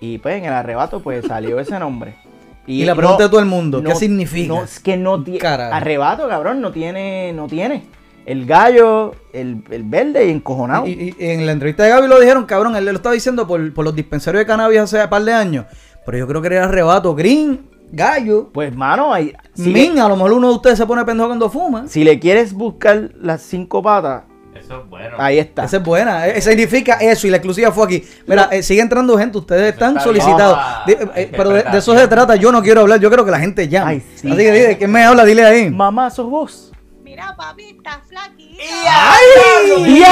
Y 0.00 0.18
pues 0.18 0.38
en 0.38 0.44
el 0.46 0.52
arrebato 0.52 1.00
pues 1.00 1.24
salió 1.26 1.60
ese 1.60 1.78
nombre. 1.78 2.14
Y 2.68 2.84
la 2.84 2.96
pregunta 2.96 3.22
de 3.22 3.28
todo 3.28 3.38
el 3.38 3.46
mundo, 3.46 3.80
¿qué 3.80 3.90
no- 3.90 3.94
significa? 3.94 4.52
No, 4.52 4.64
es 4.64 4.80
que 4.80 4.96
no 4.96 5.22
tiene. 5.22 5.46
Arrebato, 5.46 6.28
cabrón, 6.28 6.60
no 6.60 6.72
tiene. 6.72 7.32
No 7.32 7.46
tiene. 7.46 7.84
El 8.24 8.44
gallo, 8.44 9.14
el, 9.32 9.62
el 9.70 9.84
verde 9.84 10.26
y 10.26 10.30
encojonado. 10.32 10.84
Y, 10.84 10.90
y- 10.90 11.14
y 11.16 11.30
en 11.30 11.46
la 11.46 11.52
entrevista 11.52 11.84
de 11.84 11.90
Gaby 11.90 12.08
lo 12.08 12.18
dijeron, 12.18 12.44
cabrón, 12.44 12.74
él 12.74 12.84
lo 12.84 12.90
estaba 12.90 13.12
diciendo 13.14 13.46
por, 13.46 13.72
por 13.72 13.84
los 13.84 13.94
dispensarios 13.94 14.40
de 14.40 14.46
cannabis 14.46 14.80
hace 14.80 15.00
un 15.00 15.08
par 15.08 15.22
de 15.22 15.32
años. 15.32 15.66
Pero 16.04 16.18
yo 16.18 16.26
creo 16.26 16.42
que 16.42 16.48
era 16.48 16.64
arrebato. 16.64 17.14
Green, 17.14 17.68
gallo, 17.92 18.50
Pues, 18.52 18.74
mano, 18.74 19.12
ahí, 19.12 19.32
si, 19.54 19.70
min, 19.70 19.94
le, 19.94 20.00
a 20.00 20.08
lo 20.08 20.16
mejor 20.16 20.32
uno 20.32 20.48
de 20.48 20.54
ustedes 20.54 20.78
se 20.78 20.86
pone 20.86 21.04
pendejo 21.04 21.28
cuando 21.28 21.48
fuma. 21.50 21.86
si 21.88 22.04
le 22.04 22.18
quieres 22.18 22.52
buscar 22.52 23.10
las 23.20 23.42
cinco 23.42 23.82
patas, 23.82 24.24
Eso 24.54 24.80
es 24.82 24.88
bueno. 24.88 25.16
ahí 25.18 25.38
está. 25.38 25.64
Esa 25.64 25.76
es 25.78 25.82
buena, 25.84 26.26
eh, 26.26 26.40
significa 26.40 26.94
eso 26.94 27.26
y 27.26 27.30
la 27.30 27.36
exclusiva 27.36 27.70
fue 27.72 27.84
aquí. 27.84 28.04
Mira, 28.26 28.48
eh, 28.50 28.62
sigue 28.62 28.80
entrando 28.80 29.16
gente, 29.18 29.38
ustedes 29.38 29.72
están 29.72 29.92
está 29.92 30.04
solicitados. 30.04 30.58
eh, 30.88 31.28
pero 31.30 31.50
de, 31.50 31.62
de 31.62 31.78
eso 31.78 31.96
se 31.96 32.08
trata, 32.08 32.36
yo 32.36 32.50
no 32.52 32.62
quiero 32.62 32.80
hablar, 32.82 32.98
yo 33.00 33.08
quiero 33.08 33.24
que 33.24 33.30
la 33.30 33.38
gente. 33.38 33.68
Ay, 33.82 34.02
sí. 34.14 34.28
Así 34.28 34.36
que 34.36 34.52
dile, 34.52 34.78
¿quién 34.78 34.90
me 34.90 35.02
habla? 35.04 35.24
Dile 35.24 35.44
ahí. 35.44 35.70
Mamá, 35.70 36.10
sos 36.10 36.28
vos. 36.28 36.72
Mira, 37.04 37.34
papi, 37.36 37.76
estás 37.76 37.98
flaquito. 38.08 38.62
¡Ay! 38.88 40.02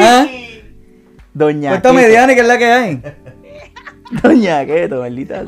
¿Ah? 0.00 0.26
Doña 1.34 1.70
Cuéntame, 1.70 2.00
Keto. 2.02 2.10
Diani, 2.10 2.34
¿qué 2.34 2.40
es 2.40 2.46
la 2.46 2.58
que 2.58 2.66
hay? 2.72 3.02
Doña 4.22 4.64
Keto, 4.66 5.00
maldita 5.00 5.44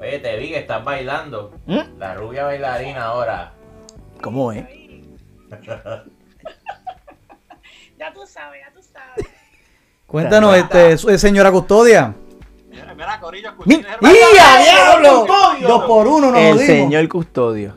Oye, 0.00 0.18
te 0.18 0.36
vi 0.38 0.48
que 0.48 0.58
estás 0.58 0.82
bailando. 0.82 1.52
¿Mm? 1.66 1.98
La 1.98 2.14
rubia 2.14 2.44
bailarina 2.44 3.04
ahora. 3.04 3.52
¿Cómo 4.22 4.52
es? 4.52 4.64
Ya 7.98 8.10
tú 8.14 8.20
sabes, 8.26 8.62
ya 8.66 8.72
tú 8.72 8.80
sabes. 8.82 9.26
Cuéntanos, 10.06 10.56
este, 10.56 11.18
señora 11.18 11.52
Custodia. 11.52 12.14
Mira, 12.70 12.94
mira, 12.94 13.20
Corillo, 13.20 13.52
Mi- 13.66 13.74
escuchen, 13.74 13.86
¡Y 14.00 14.38
a 14.40 14.62
diablo! 14.62 15.26
Custodio! 15.26 15.68
Dos 15.68 15.84
por 15.84 16.06
uno 16.06 16.30
nos 16.30 16.40
El 16.40 16.58
señor 16.60 17.06
custodio. 17.10 17.76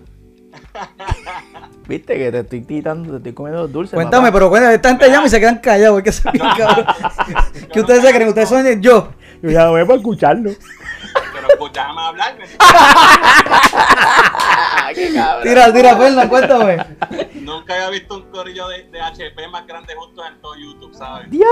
Viste 1.89 2.17
que 2.17 2.31
te 2.31 2.39
estoy 2.39 2.63
quitando, 2.63 3.11
te 3.11 3.17
estoy 3.17 3.33
comiendo 3.33 3.63
los 3.63 3.71
dulces. 3.73 3.95
Cuéntame, 3.95 4.27
papá? 4.29 4.33
pero 4.35 4.49
cuéntame, 4.49 4.75
esta 4.75 4.89
gente 4.89 5.09
llama 5.09 5.27
y 5.27 5.29
se 5.29 5.39
quedan 5.41 5.57
callados. 5.57 6.01
que. 6.01 6.11
¿Qué 7.73 7.81
ustedes 7.81 8.01
se 8.01 8.13
creen? 8.13 8.29
¿Ustedes 8.29 8.47
son 8.47 8.81
yo? 8.81 9.09
Yo 9.41 9.49
ya 9.49 9.67
voy 9.67 9.83
para 9.83 9.97
escucharlo. 9.97 10.51
Pero 11.43 11.53
escúchame 11.55 12.01
hablar. 12.01 12.37
me- 12.37 12.47
Tira, 15.43 15.73
tira, 15.73 15.97
Fernan, 15.97 16.29
cuéntame. 16.29 16.77
Nunca 17.41 17.73
había 17.73 17.89
visto 17.89 18.15
un 18.15 18.29
corillo 18.31 18.67
de, 18.69 18.83
de 18.83 19.01
HP 19.01 19.47
más 19.49 19.67
grande 19.67 19.93
juntos 19.95 20.25
en 20.27 20.39
todo 20.41 20.55
YouTube, 20.55 20.93
¿sabes? 20.93 21.29
¡Diablo! 21.29 21.51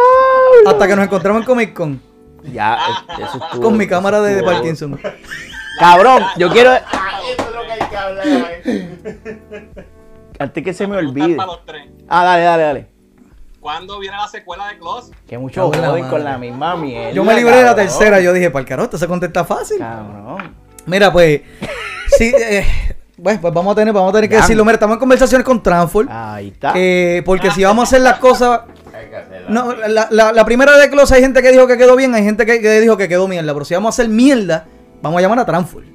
Hasta 0.67 0.88
que 0.88 0.95
nos 0.95 1.06
encontramos 1.06 1.41
en 1.41 1.45
Comic 1.45 1.73
Con. 1.73 2.01
Ya, 2.43 2.75
eh, 2.75 3.13
eso 3.23 3.38
estuvo. 3.43 3.63
Con 3.63 3.77
mi 3.77 3.86
cámara 3.88 4.21
de, 4.21 4.41
Parkinson. 4.43 4.97
Cabrón, 5.80 6.23
yo 6.38 6.49
quiero. 6.49 6.71
Ah, 6.71 7.19
eso 7.30 7.49
es 7.49 7.56
lo 7.56 7.62
que 7.63 7.71
hay 7.71 7.89
que 7.89 7.97
hablar. 7.97 8.25
Antes 10.39 10.63
que 10.63 10.73
se 10.73 10.88
me 10.88 10.95
olvide. 10.97 11.38
Ah, 12.08 12.23
dale, 12.23 12.43
dale, 12.43 12.63
dale. 12.63 12.88
¿Cuándo 13.62 14.00
viene 14.00 14.17
la 14.17 14.28
secuela 14.28 14.67
de 14.67 14.78
Close? 14.80 15.13
Que 15.28 15.38
mucho 15.38 15.71
joden 15.71 16.10
con 16.10 16.24
la 16.24 16.38
misma 16.38 16.76
mierda. 16.76 17.12
Yo 17.12 17.24
me 17.24 17.36
libré 17.36 17.56
de 17.58 17.62
la 17.62 17.67
cabrón. 17.69 17.86
tercera. 17.86 18.19
Yo 18.19 18.34
dije, 18.34 18.50
para 18.52 18.62
el 18.62 18.67
carajo, 18.67 18.86
esto 18.86 18.97
se 18.97 19.08
contesta 19.08 19.45
fácil. 19.45 19.78
Cabrón. 19.78 20.56
Mira, 20.86 21.12
pues. 21.13 21.41
Sí, 22.17 22.34
eh, 22.38 22.65
bueno, 23.17 23.39
pues 23.39 23.54
vamos 23.54 23.71
a 23.71 23.76
tener, 23.76 23.93
vamos 23.93 24.10
a 24.10 24.13
tener 24.15 24.30
que 24.30 24.36
decirlo. 24.36 24.65
Mira, 24.65 24.74
estamos 24.74 24.95
en 24.95 25.00
conversaciones 25.00 25.45
con 25.45 25.63
Transform. 25.63 26.10
Ahí 26.12 26.50
está. 26.50 26.74
eh, 26.76 27.24
porque 27.26 27.50
si 27.52 27.63
vamos 27.63 27.84
a 27.84 27.88
hacer 27.88 28.02
las 28.02 28.17
cosas. 28.19 28.62
Hay. 28.93 29.08
No, 29.47 29.74
la, 29.74 30.08
la- 30.12 30.34
la 30.34 30.45
primera 30.45 30.76
de 30.78 30.89
Close 30.89 31.15
hay 31.15 31.21
gente 31.21 31.41
que 31.41 31.52
dijo 31.52 31.67
que 31.67 31.78
quedó 31.78 31.95
bien, 31.95 32.13
hay 32.13 32.24
gente 32.24 32.45
que, 32.45 32.60
que 32.60 32.82
dijo 32.82 32.97
que 32.97 33.08
quedó 33.08 33.28
mierda. 33.30 33.54
Pero 33.54 33.63
si 33.63 33.76
vamos 33.76 33.93
a 33.97 34.02
hacer 34.02 34.10
mierda, 34.12 34.65
vamos 35.02 35.19
a 35.19 35.21
llamar 35.21 35.39
a 35.39 35.45
Transform. 35.45 35.86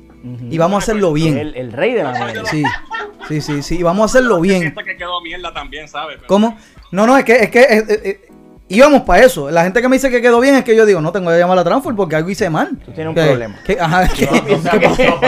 Y 0.51 0.57
vamos 0.59 0.77
a 0.77 0.79
hacerlo 0.79 1.13
bien. 1.13 1.37
El, 1.37 1.55
el 1.55 1.73
rey 1.73 1.93
de 1.93 2.03
la 2.03 2.13
mierda. 2.13 2.45
Sí, 2.47 2.65
sí, 3.29 3.41
sí, 3.43 3.63
sí. 3.63 3.83
Vamos 3.83 4.03
a 4.03 4.05
hacerlo 4.07 4.41
bien. 4.41 4.61
Siento 4.63 4.83
que 4.83 4.97
quedó 4.97 5.21
mierda 5.21 5.53
también, 5.53 5.87
¿sabes? 5.87 6.17
Pero- 6.17 6.29
¿Cómo? 6.29 6.57
No, 6.91 7.07
no, 7.07 7.17
es 7.19 7.25
que, 7.25 7.37
es 7.37 7.51
que 7.51 8.21
íbamos 8.69 9.03
para 9.03 9.25
eso. 9.25 9.51
La 9.51 9.63
gente 9.65 9.81
que 9.81 9.89
me 9.89 9.97
dice 9.97 10.11
que 10.11 10.21
quedó 10.21 10.41
bien 10.41 10.55
es 10.57 10.65
que 10.65 10.75
yo 10.77 10.85
digo, 10.87 11.01
no 11.01 11.13
tengo 11.13 11.31
que 11.31 11.39
llamar 11.39 11.59
a 11.59 11.65
Transfer 11.65 11.95
porque 11.95 12.17
algo 12.17 12.31
hice 12.31 12.51
mal. 12.51 12.71
Tú 12.85 12.93
tienes 12.93 13.09
un 13.09 13.15
¿Qué- 13.15 13.27
problema. 13.27 13.59
qué- 13.65 13.79
ajá, 13.81 14.09
¿qué, 14.09 14.29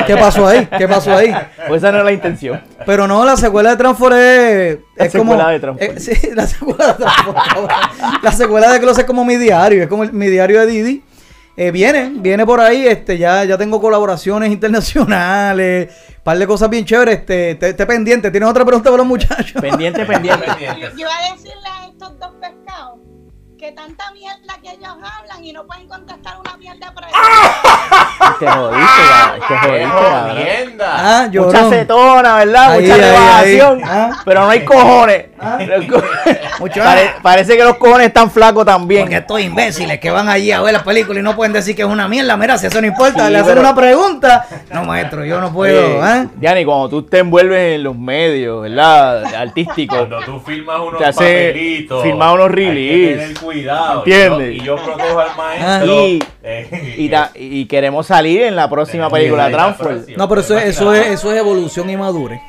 qué 0.06 0.16
pasó 0.16 0.46
ahí? 0.46 0.68
¿Qué 0.78 0.88
pasó 0.88 1.14
ahí? 1.16 1.34
Pues 1.68 1.82
esa 1.82 1.92
no 1.92 1.98
es 1.98 2.04
la 2.04 2.12
intención. 2.12 2.60
Pero 2.86 3.06
no, 3.06 3.24
la 3.24 3.36
secuela 3.36 3.70
de 3.70 3.76
Transfer 3.76 4.12
es, 4.12 4.78
La 4.96 5.04
es 5.04 5.12
como. 5.14 5.32
secuela 5.32 5.76
de 5.78 5.86
eh, 5.86 6.00
sí, 6.00 6.12
la 6.34 6.46
secuela 6.46 6.86
de 6.88 6.94
Transfer. 6.94 7.34
la 8.22 8.32
secuela 8.32 8.72
de 8.72 8.80
Closet 8.80 9.00
es 9.00 9.06
como 9.06 9.24
mi 9.24 9.36
diario, 9.36 9.82
es 9.82 9.88
como 9.88 10.04
el- 10.04 10.12
mi 10.12 10.26
diario 10.28 10.60
de 10.60 10.66
Didi. 10.66 11.04
Eh, 11.60 11.72
viene, 11.72 12.12
viene 12.14 12.46
por 12.46 12.60
ahí, 12.60 12.86
este, 12.86 13.18
ya, 13.18 13.42
ya 13.42 13.58
tengo 13.58 13.80
colaboraciones 13.80 14.52
internacionales, 14.52 15.92
par 16.22 16.38
de 16.38 16.46
cosas 16.46 16.70
bien 16.70 16.84
chéveres, 16.84 17.18
este, 17.18 17.56
te, 17.56 17.74
te 17.74 17.84
pendiente, 17.84 18.30
¿tienes 18.30 18.48
otra 18.48 18.64
pregunta 18.64 18.90
para 18.90 18.98
los 18.98 19.06
muchachos? 19.08 19.60
Pendiente, 19.60 20.06
pendiente. 20.06 20.46
Yo 20.56 20.98
iba 20.98 21.10
a 21.16 21.34
decirle 21.34 21.77
que 23.58 23.72
tanta 23.72 24.10
mierda 24.12 24.54
que 24.62 24.70
ellos 24.70 24.88
hablan 25.18 25.44
y 25.44 25.52
no 25.52 25.66
pueden 25.66 25.88
contestar 25.88 26.38
una 26.38 26.56
mierda 26.56 26.92
para 26.94 27.08
Te 28.38 28.46
jodiste. 28.46 29.02
Te 29.40 29.48
¡Qué 29.48 29.56
jodiste, 29.68 29.88
cabrón. 29.88 30.30
jodienda! 30.30 30.94
Ah, 30.96 31.28
Mucha 31.32 31.66
acetona, 31.66 32.36
¿verdad? 32.36 32.70
Ahí, 32.72 32.82
Mucha 32.82 32.94
elevación. 32.96 33.80
Ah. 33.84 34.10
Pero 34.24 34.40
no 34.42 34.50
hay 34.50 34.64
cojones. 34.64 35.24
Mucho- 36.60 36.80
Pare- 36.82 37.14
parece 37.22 37.56
que 37.56 37.64
los 37.64 37.76
cojones 37.76 38.08
están 38.08 38.30
flacos 38.30 38.64
también. 38.64 39.02
Porque 39.02 39.16
estos 39.16 39.40
imbéciles 39.40 39.98
que 40.00 40.10
van 40.10 40.28
allí 40.28 40.52
a 40.52 40.60
ver 40.60 40.72
la 40.72 40.82
película 40.84 41.18
y 41.18 41.22
no 41.22 41.34
pueden 41.34 41.52
decir 41.52 41.74
que 41.74 41.82
es 41.82 41.88
una 41.88 42.06
mierda. 42.08 42.36
Mira, 42.36 42.58
si 42.58 42.66
eso 42.66 42.80
no 42.80 42.86
importa, 42.86 43.26
Sí, 43.26 43.32
le 43.32 43.38
hacen 43.38 43.48
pero- 43.54 43.60
una 43.60 43.74
pregunta. 43.74 44.46
No, 44.70 44.84
maestro, 44.84 45.24
yo 45.24 45.40
no 45.40 45.52
puedo. 45.52 46.04
¿eh? 46.06 46.28
Diani, 46.36 46.64
cuando 46.64 46.88
tú 46.88 47.02
te 47.02 47.18
envuelves 47.18 47.76
en 47.76 47.82
los 47.84 47.96
medios, 47.96 48.62
¿verdad? 48.62 49.24
Artísticos. 49.34 49.98
Cuando 49.98 50.20
tú 50.20 50.40
filmas 50.40 50.78
unos 50.80 50.98
Te 50.98 51.06
hace 51.06 51.48
papelitos, 51.48 52.02
firmar 52.02 52.34
unos 52.34 52.48
hay 52.48 52.54
que 52.54 52.60
release. 52.60 53.16
tener 53.18 53.38
cuidado. 53.60 53.98
¿Entiendes? 53.98 54.54
Y 54.54 54.58
yo, 54.58 54.62
y 54.62 54.66
yo 54.66 54.76
protejo 54.84 55.18
al 55.20 55.36
maestro. 55.36 56.06
Y- 56.08 56.22
eh, 56.42 56.94
Y, 56.98 57.08
ta- 57.08 57.30
y 57.34 57.66
queremos 57.66 58.06
salir 58.06 58.42
en 58.42 58.56
la 58.56 58.68
próxima 58.68 59.08
película 59.10 59.50
Transform. 59.50 60.04
No, 60.16 60.28
pero 60.28 60.40
eso, 60.40 60.56
es- 60.58 60.64
eso, 60.64 60.94
es, 60.94 61.06
eso 61.08 61.32
es 61.32 61.38
evolución 61.38 61.88
y 61.90 61.96
madurez. 61.96 62.40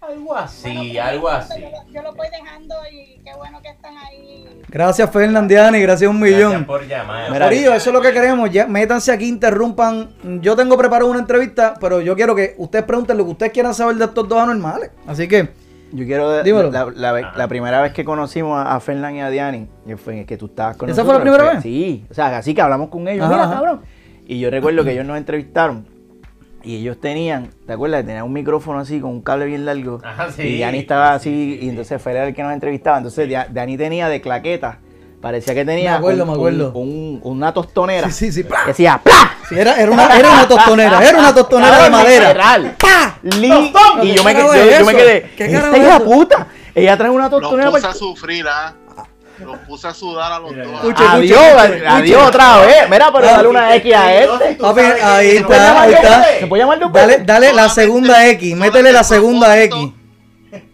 Algo 0.00 0.34
así, 0.36 0.96
algo 0.98 1.28
así. 1.28 1.60
Yo, 1.60 1.68
lo- 1.70 1.92
yo 1.92 2.02
lo 2.02 2.14
voy 2.14 2.28
dejando 2.30 2.74
y 2.90 3.20
qué 3.22 3.34
bueno 3.36 3.60
que 3.60 3.68
están 3.68 3.96
ahí. 3.98 4.46
Gracias, 4.70 5.10
Fernandiani, 5.10 5.80
gracias 5.80 6.10
un 6.10 6.20
Gracias 6.20 6.38
millón. 6.48 6.64
por 6.66 6.86
llamar. 6.86 7.30
Mira, 7.30 7.46
Corillo, 7.46 7.72
eso 7.74 7.90
es 7.90 7.94
lo 7.94 8.00
que 8.02 8.12
queremos. 8.12 8.50
Ya, 8.50 8.66
métanse 8.66 9.12
aquí, 9.12 9.26
interrumpan. 9.28 10.10
Yo 10.42 10.56
tengo 10.56 10.76
preparado 10.76 11.10
una 11.10 11.20
entrevista, 11.20 11.74
pero 11.80 12.00
yo 12.02 12.14
quiero 12.16 12.34
que 12.34 12.54
ustedes 12.58 12.84
pregunten 12.84 13.16
lo 13.16 13.24
que 13.24 13.30
ustedes 13.32 13.52
quieran 13.52 13.72
saber 13.74 13.96
de 13.96 14.04
estos 14.06 14.28
dos 14.28 14.38
anormales. 14.38 14.90
Así 15.06 15.26
que, 15.28 15.48
Yo 15.92 16.04
quiero. 16.04 16.42
Dímelo. 16.42 16.70
La, 16.70 16.84
la- 16.94 17.12
la- 17.20 17.32
la 17.36 17.48
primera 17.48 17.80
vez 17.80 17.92
que 17.92 18.04
conocimos 18.04 18.58
a, 18.58 18.74
a 18.74 18.80
Fernán 18.80 19.16
y 19.16 19.20
a 19.22 19.30
Diani, 19.30 19.68
fue 19.96 20.24
que 20.24 20.36
tú 20.36 20.46
estabas 20.46 20.76
con 20.76 20.90
¿Esa 20.90 21.04
fue 21.04 21.14
la 21.14 21.20
primera 21.20 21.44
vez? 21.44 21.62
Sí, 21.62 22.04
o 22.10 22.14
sea, 22.14 22.36
así 22.38 22.54
que 22.54 22.60
hablamos 22.60 22.88
con 22.90 23.08
ellos. 23.08 23.24
Ajá, 23.24 23.32
Mira, 23.34 23.44
ajá. 23.44 23.54
cabrón. 23.54 23.80
Y 24.26 24.38
yo 24.40 24.50
recuerdo 24.50 24.84
que 24.84 24.92
ellos 24.92 25.06
nos 25.06 25.16
entrevistaron. 25.16 25.86
Y 26.64 26.76
ellos 26.76 27.00
tenían, 27.00 27.50
¿te 27.66 27.72
acuerdas? 27.72 28.04
Tenían 28.04 28.24
un 28.24 28.32
micrófono 28.32 28.80
así 28.80 29.00
con 29.00 29.12
un 29.12 29.22
cable 29.22 29.46
bien 29.46 29.64
largo. 29.64 30.00
Ajá, 30.04 30.30
sí. 30.32 30.42
Y 30.42 30.56
Diani 30.56 30.78
estaba 30.78 31.14
así, 31.14 31.30
Sí, 31.30 31.58
sí, 31.60 31.66
y 31.66 31.68
entonces 31.70 32.02
Fer 32.02 32.16
era 32.16 32.26
el 32.26 32.34
que 32.34 32.42
nos 32.42 32.52
entrevistaba. 32.52 32.96
Entonces 32.98 33.30
Dani 33.50 33.76
tenía 33.78 34.08
de 34.08 34.20
claqueta, 34.20 34.80
parecía 35.20 35.54
que 35.54 35.64
tenía 35.64 35.92
Me 35.92 35.96
acuerdo, 35.98 36.22
un- 36.22 36.28
me 36.28 36.34
acuerdo. 36.34 36.72
un- 36.74 37.20
un- 37.22 37.32
una 37.38 37.52
tostonera. 37.52 38.10
sí, 38.10 38.26
sí, 38.26 38.32
sí. 38.32 38.44
¡plá! 38.44 38.60
Que 38.64 38.68
decía 38.68 39.00
¡Pla! 39.02 39.34
Sí, 39.48 39.54
era, 39.58 39.76
era, 39.80 39.90
una, 39.90 40.16
era 40.18 40.30
una 40.30 40.46
tostonera, 40.48 41.02
era 41.08 41.18
una 41.18 41.34
tostonera 41.34 41.82
de 41.84 41.90
madera. 41.90 42.28
literal. 42.28 42.76
¡Pa! 42.78 43.18
Li- 43.22 43.48
¡Tostón! 43.48 44.06
y 44.06 44.10
¿Qué 44.10 44.14
yo 44.16 44.24
me, 44.24 44.34
yo, 44.34 44.78
yo 44.78 44.84
me 44.84 44.94
quedé. 44.94 45.32
¿Qué 45.36 45.44
Esta 45.46 45.76
es 45.76 45.82
hija 45.82 46.00
puta. 46.00 46.46
Ella 46.74 46.96
trae 46.96 47.10
una 47.10 47.28
Los 47.28 47.40
tostonera 47.40 47.70
puse 47.70 47.82
para 47.82 47.92
a 47.94 47.96
sufrir, 47.96 48.46
¿ah? 48.48 48.74
Los 49.38 49.56
puse 49.68 49.86
a 49.86 49.94
sudar 49.94 50.32
a 50.32 50.38
los 50.40 50.50
dos. 50.54 50.94
Adiós, 51.00 51.40
adiós 51.86 52.22
otra 52.26 52.58
vez. 52.58 52.90
Mira, 52.90 53.10
pero 53.12 53.28
Ah, 53.28 53.32
dale 53.32 53.48
una 53.48 53.74
X 53.76 53.94
a 53.94 54.14
este. 54.14 54.54
Papi, 54.56 54.80
ahí 54.80 55.38
¿Se 55.38 55.44
puede 55.44 55.58
está, 55.60 55.80
ahí 55.82 55.92
está. 55.94 56.18
veces? 56.18 56.40
¿Se 56.40 56.46
puede 56.48 56.62
llamar 56.62 56.78
dos 56.80 56.92
Dale, 56.92 57.18
dale 57.24 57.52
la 57.52 57.68
segunda 57.68 58.26
X, 58.26 58.56
métele 58.56 58.92
la 58.92 59.04
segunda 59.04 59.56
X. 59.62 59.78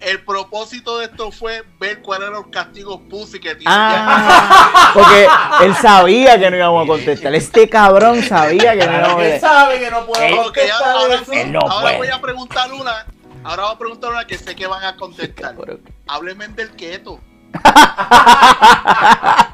El 0.01 0.22
propósito 0.25 0.99
de 0.99 1.07
esto 1.07 1.31
fue 1.33 1.64
ver 1.81 2.01
cuáles 2.03 2.29
eran 2.29 2.41
los 2.41 2.49
castigos 2.51 3.01
pussy 3.11 3.41
que 3.41 3.55
tiene 3.55 3.64
Ah, 3.66 4.91
porque 4.95 5.29
él 5.62 5.75
sabía 5.77 6.39
que 6.39 6.51
no 6.51 6.57
íbamos 6.57 6.85
a 6.85 6.87
contestar. 6.87 7.35
Este 7.35 7.68
cabrón 7.68 8.22
sabía 8.22 8.72
que 8.72 8.87
no 8.87 8.93
íbamos 8.93 9.09
a 9.09 9.12
contestar. 9.14 9.51
sabe 9.51 9.81
que 9.81 9.91
no 9.91 10.07
puedo 10.07 10.43
contestar 10.45 10.89
ahora, 10.97 11.14
eso. 11.14 11.33
Él 11.33 11.53
no 11.53 11.61
ahora 11.61 11.83
puede. 11.83 11.99
voy 11.99 12.09
a 12.09 12.20
preguntar 12.20 12.72
una. 12.72 13.07
Ahora 13.43 13.62
voy 13.64 13.75
a 13.75 13.79
preguntar 13.79 14.11
una 14.12 14.27
que 14.27 14.39
sé 14.39 14.55
que 14.55 14.66
van 14.66 14.85
a 14.85 14.97
contestar. 14.97 15.55
Cabrón. 15.55 15.81
Háblenme 16.07 16.49
del 16.49 16.70
keto. 16.77 17.20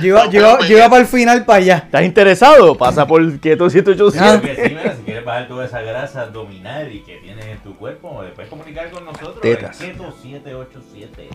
Yo 0.00 0.06
iba, 0.08 0.26
yo 0.26 0.40
iba- 0.40 0.60
yo 0.60 0.76
iba 0.76 0.88
para 0.88 1.00
el 1.02 1.08
final 1.08 1.44
para 1.44 1.56
allá. 1.58 1.76
¿Estás 1.78 2.02
interesado? 2.04 2.76
Pasa 2.76 3.06
por 3.06 3.40
Quieto 3.40 3.64
Ah. 3.64 3.70
787. 3.70 4.38
Porque 4.38 4.54
sí, 4.68 4.74
mira, 4.76 4.94
si 4.94 5.02
quieres 5.02 5.24
bajar 5.24 5.48
toda 5.48 5.64
esa 5.64 5.80
grasa 5.80 6.22
abdominal 6.22 6.92
y 6.92 7.00
que 7.00 7.16
tienes 7.16 7.44
en 7.46 7.58
tu 7.58 7.74
cuerpo, 7.76 8.20
te 8.22 8.28
puedes 8.30 8.48
comunicar 8.50 8.90
con 8.90 9.04
nosotros. 9.04 9.40
Tetas. 9.40 9.80
El 9.80 9.92
Keto 9.92 10.12
787. 10.22 11.30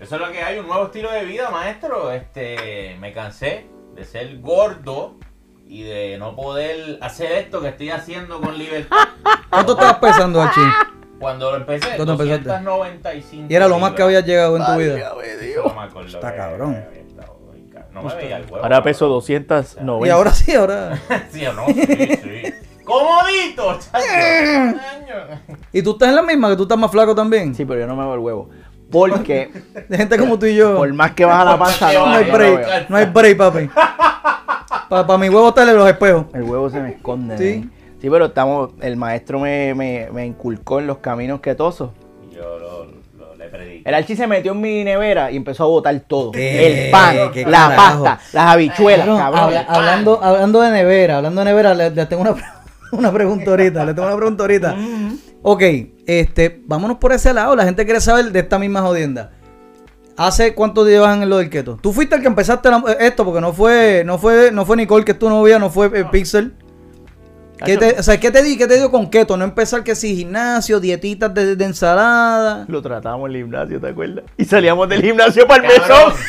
Eso 0.00 0.14
es 0.14 0.20
lo 0.20 0.30
que 0.30 0.42
hay, 0.42 0.58
un 0.58 0.66
nuevo 0.68 0.84
estilo 0.86 1.10
de 1.10 1.24
vida, 1.24 1.50
maestro. 1.50 2.12
Este, 2.12 2.96
me 3.00 3.12
cansé 3.12 3.66
de 3.96 4.04
ser 4.04 4.38
gordo 4.40 5.16
y 5.66 5.82
de 5.82 6.16
no 6.18 6.36
poder 6.36 6.98
hacer 7.00 7.32
esto 7.32 7.60
que 7.62 7.68
estoy 7.68 7.90
haciendo 7.90 8.40
con 8.40 8.56
libertad. 8.58 8.96
¿Cuánto 9.50 9.72
estabas 9.72 9.96
pesando, 9.96 10.42
Archie? 10.42 10.62
Cuando 11.18 11.50
lo 11.50 11.56
empecé, 11.58 11.96
¿Cuándo 11.96 12.12
empezaste? 12.12 12.48
295 12.48 13.46
Y 13.48 13.54
era 13.54 13.68
lo 13.68 13.78
más 13.78 13.92
que 13.92 14.02
había 14.02 14.18
libras. 14.20 14.28
llegado 14.28 14.56
en 14.56 14.64
tu 14.66 14.76
vida. 14.76 15.12
No 15.64 15.74
me 15.74 15.82
acuerdo 15.86 16.08
Está 16.08 16.34
cabrón. 16.36 16.84
No 17.92 18.02
me 18.02 18.14
veía 18.14 18.36
el 18.36 18.42
huevo. 18.44 18.62
Ahora 18.62 18.82
peso 18.82 19.06
Y 19.06 19.08
290. 19.08 20.14
ahora 20.14 20.30
sí, 20.32 20.54
ahora. 20.54 20.98
Sí 21.30 21.46
o 21.46 21.52
no, 21.54 21.66
sí, 21.68 21.74
sí. 21.86 22.54
Comodito. 22.84 23.78
¿Y 25.72 25.82
tú 25.82 25.92
estás 25.92 26.08
en 26.10 26.16
la 26.16 26.22
misma? 26.22 26.50
¿Que 26.50 26.56
tú 26.56 26.62
estás 26.64 26.78
más 26.78 26.90
flaco 26.90 27.14
también? 27.14 27.54
Sí, 27.54 27.64
pero 27.64 27.80
yo 27.80 27.86
no 27.86 27.96
me 27.96 28.04
veo 28.04 28.14
el 28.14 28.20
huevo. 28.20 28.48
Porque 28.90 29.50
De 29.88 29.96
gente 29.96 30.16
como 30.18 30.38
tú 30.38 30.46
y 30.46 30.54
yo. 30.54 30.76
por 30.76 30.92
más 30.92 31.12
que 31.12 31.24
baja 31.24 31.44
la 31.44 31.58
panza, 31.58 31.92
No 31.92 32.06
hay 32.06 32.24
yo 32.26 32.32
no 32.32 32.38
break. 32.38 32.90
No 32.90 32.96
hay 32.96 33.06
break, 33.06 33.36
papi. 33.38 33.70
Para 34.88 35.18
mi 35.18 35.28
huevo 35.28 35.48
estar 35.48 35.68
en 35.68 35.76
los 35.76 35.88
espejos. 35.88 36.26
El 36.34 36.42
huevo 36.44 36.70
se 36.70 36.80
me 36.80 36.90
esconde. 36.90 37.36
Sí. 37.38 37.44
Sí, 37.62 37.70
sí 38.00 38.08
pero 38.10 38.26
estamos, 38.26 38.70
el 38.80 38.96
maestro 38.96 39.38
me, 39.40 39.74
me, 39.74 40.08
me 40.12 40.26
inculcó 40.26 40.80
en 40.80 40.86
los 40.86 40.98
caminos 40.98 41.40
quetosos. 41.40 41.90
Yo 42.34 42.58
lo, 42.58 42.84
lo- 43.18 43.34
le 43.36 43.46
prediqué. 43.48 43.88
El 43.88 43.94
archi 43.94 44.16
se 44.16 44.26
metió 44.26 44.52
en 44.52 44.60
mi 44.60 44.84
nevera 44.84 45.30
y 45.30 45.36
empezó 45.36 45.64
a 45.64 45.66
botar 45.68 45.98
todo. 46.00 46.32
El 46.34 46.90
pan, 46.90 47.16
¿Qué 47.32 47.44
la 47.44 47.68
carajo? 47.68 48.04
pasta, 48.04 48.20
las 48.32 48.46
habichuelas, 48.52 49.06
Cabrón, 49.06 49.18
cabrón. 49.18 49.40
habla- 49.42 49.66
hablando, 49.68 50.22
hablando 50.22 50.60
de 50.60 50.70
nevera, 50.70 51.16
hablando 51.18 51.40
de 51.40 51.44
nevera, 51.44 51.74
le, 51.74 51.90
le 51.90 52.06
tengo 52.06 52.22
una, 52.22 52.34
una 52.92 53.12
pregunta 53.12 53.50
ahorita. 53.50 53.84
Le 53.84 53.94
tengo 53.94 54.08
una 54.08 54.16
pregunta 54.16 54.42
ahorita. 54.44 54.76
Ok, 55.42 55.62
este, 56.06 56.60
vámonos 56.66 56.96
por 56.98 57.12
ese 57.12 57.32
lado. 57.32 57.54
La 57.54 57.64
gente 57.64 57.84
quiere 57.84 58.00
saber 58.00 58.32
de 58.32 58.40
esta 58.40 58.58
misma 58.58 58.80
jodienda. 58.82 59.30
¿Hace 60.16 60.54
cuánto 60.54 60.86
llevas 60.86 61.14
en 61.20 61.28
lo 61.28 61.36
del 61.36 61.50
keto? 61.50 61.76
Tú 61.80 61.92
fuiste 61.92 62.16
el 62.16 62.22
que 62.22 62.26
empezaste 62.26 62.70
la- 62.70 62.82
esto, 63.00 63.24
porque 63.24 63.40
no 63.40 63.52
fue, 63.52 64.02
no 64.04 64.18
fue, 64.18 64.50
no 64.50 64.64
fue 64.64 64.76
Nicole 64.78 65.04
que 65.04 65.12
es 65.12 65.18
tu 65.18 65.28
novia, 65.28 65.58
no 65.58 65.68
fue 65.70 65.86
eh, 65.94 66.04
Pixel. 66.10 66.54
¿Qué 67.64 67.76
te, 67.78 67.98
o 67.98 68.02
sea, 68.02 68.20
¿qué 68.20 68.30
te 68.30 68.42
di, 68.42 68.58
qué 68.58 68.66
te 68.66 68.76
dio 68.76 68.90
con 68.90 69.08
keto? 69.08 69.36
No 69.36 69.44
empezar 69.44 69.82
que 69.82 69.94
si 69.94 70.14
gimnasio, 70.14 70.78
dietitas 70.78 71.32
de, 71.32 71.56
de 71.56 71.64
ensalada. 71.64 72.64
Lo 72.68 72.82
tratábamos 72.82 73.30
en 73.30 73.36
el 73.36 73.42
gimnasio, 73.42 73.80
¿te 73.80 73.88
acuerdas? 73.88 74.24
Y 74.36 74.44
salíamos 74.44 74.88
del 74.88 75.00
gimnasio 75.02 75.46
para 75.46 75.66
el 75.66 75.68
mesón. 75.80 76.12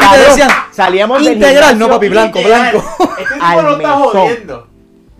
Y 0.00 0.10
te 0.12 0.18
decían, 0.24 0.48
salíamos 0.72 1.22
del 1.24 1.34
integral, 1.34 1.78
no 1.78 1.88
papi, 1.88 2.08
blanco, 2.08 2.40
blanco. 2.42 2.84
Este 3.18 3.34
tipo 3.34 3.44
Al 3.46 3.62
no 3.64 3.70
está 3.76 3.92
jodiendo. 3.92 4.68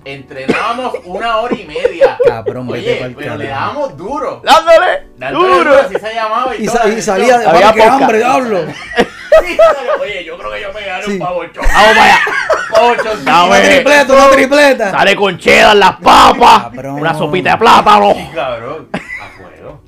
Entrenábamos 0.05 0.95
una 1.05 1.37
hora 1.39 1.55
y 1.55 1.65
media. 1.67 2.17
Cabrón, 2.25 2.69
Oye, 2.71 3.15
pero 3.19 3.37
le 3.37 3.49
dábamos 3.49 3.97
duro. 3.97 4.41
¡Dándole! 4.45 5.09
Dándole 5.19 5.49
¡Duro! 5.49 5.59
duro, 5.71 5.81
así 5.85 5.95
se 5.99 6.15
llamaba. 6.15 6.57
Y, 6.57 6.63
Y, 6.63 6.67
toda 6.67 6.79
sa- 6.79 6.89
la 6.89 6.95
y 6.95 7.03
salía 7.03 7.39
de 7.39 7.47
Había 7.47 7.93
hambre, 7.93 8.19
diablo. 8.19 8.61
Oye, 10.01 10.25
yo 10.25 10.39
creo 10.39 10.51
que 10.53 10.61
yo 10.63 10.73
me 10.73 10.85
gané 10.85 11.05
Sí. 11.05 11.11
un 11.13 11.19
pavochón. 11.19 11.65
¡Vamos 11.73 11.97
para 11.97 12.15
allá! 12.15 13.45
Una 13.47 13.63
tripleta, 13.63 14.13
una 14.13 14.31
tripleta. 14.31 14.91
Sale 14.91 15.17
con 15.17 15.39
cheddar, 15.39 15.77
las 15.77 15.97
papas, 15.97 16.63
Cabrón. 16.65 16.95
una 17.01 17.15
sopita 17.15 17.53
de 17.53 17.57
plátano. 17.59 18.13
Sí, 18.15 18.29
cabrón. 18.35 18.89
A 18.93 19.27
fuego. 19.37 19.83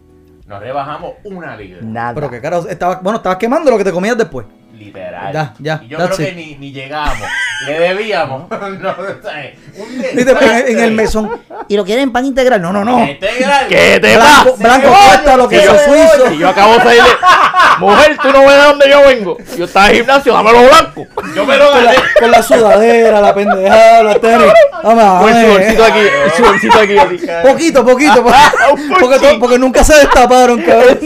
Nos 0.46 0.60
rebajamos 0.60 1.12
una 1.24 1.56
libra. 1.56 1.78
Nada. 1.82 2.14
Pero 2.14 2.30
que 2.30 2.40
carajo, 2.40 2.68
estaba, 2.68 2.96
bueno, 2.96 3.18
estabas 3.18 3.38
quemando 3.38 3.70
lo 3.70 3.78
que 3.78 3.84
te 3.84 3.92
comías 3.92 4.16
después. 4.18 4.46
Literal. 4.74 5.32
Ya, 5.32 5.54
ya, 5.58 5.80
Y 5.84 5.88
yo 5.88 5.98
creo 5.98 6.10
it. 6.10 6.16
que 6.16 6.32
ni, 6.34 6.54
ni 6.56 6.72
llegamos. 6.72 7.28
Le 7.66 7.78
debíamos. 7.78 8.48
no, 8.50 8.94
¿sabes? 9.22 9.54
Un 9.76 9.98
Viste, 10.14 10.30
en, 10.40 10.78
en 10.78 10.84
el 10.84 10.92
mesón. 10.92 11.30
¿Y 11.68 11.76
lo 11.76 11.84
quieren 11.84 12.04
en 12.04 12.12
pan 12.12 12.24
integral? 12.24 12.60
No, 12.62 12.72
no, 12.72 12.84
no. 12.84 13.04
Integral. 13.06 13.66
¿Qué 13.68 13.98
te 14.00 14.16
Blanco, 14.16 14.56
pasa? 14.56 14.62
blanco 14.62 14.88
cuesta 15.06 15.36
lo 15.36 15.48
que 15.48 15.62
yo, 15.62 15.78
suizo. 15.78 16.32
y 16.32 16.38
yo 16.38 16.48
acabo 16.48 16.74
de 16.74 16.80
salir 16.80 17.02
de... 17.02 17.08
Mujer, 17.78 18.16
tú 18.22 18.30
no 18.32 18.40
ves 18.40 18.50
de 18.56 18.62
dónde 18.62 18.88
yo 18.90 19.06
vengo. 19.06 19.36
Yo 19.56 19.64
estaba 19.64 19.86
en 19.86 19.90
el 19.92 19.96
gimnasio, 19.98 20.32
dame 20.32 20.52
los 20.52 20.68
blancos. 20.68 21.06
Yo 21.34 21.46
me 21.46 21.56
lo 21.56 21.70
Con 21.70 21.84
la, 21.84 21.92
gané. 21.92 22.04
con 22.18 22.30
la 22.30 22.42
sudadera, 22.42 23.20
la 23.20 23.34
pendejada, 23.34 24.02
los 24.02 24.20
tenis. 24.20 24.52
Vamos, 24.82 25.20
Con 25.22 25.28
el 25.36 25.46
vamos. 25.46 25.56
sudorcito 25.56 25.84
aquí, 25.84 25.98
el 26.24 26.32
sudorcito 26.32 26.78
aquí. 26.78 26.96
Poquito, 27.42 27.84
poquito. 27.84 28.24
Porque, 29.40 29.58
nunca 29.58 29.84
se 29.84 29.94
destaparon, 29.96 30.60
cabrón. 30.62 30.98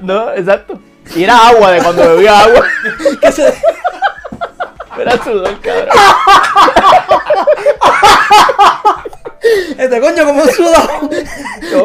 No, 0.00 0.32
exacto. 0.32 0.78
Y 1.14 1.22
era 1.24 1.48
agua 1.48 1.70
de 1.72 1.82
cuando 1.82 2.16
bebía 2.16 2.40
agua. 2.40 2.62
Era 4.98 5.22
sudor, 5.22 5.60
cabrón. 5.60 5.88
Este 9.78 10.00
coño 10.00 10.24
como 10.24 10.42
un 10.42 10.48
sudado. 10.50 11.10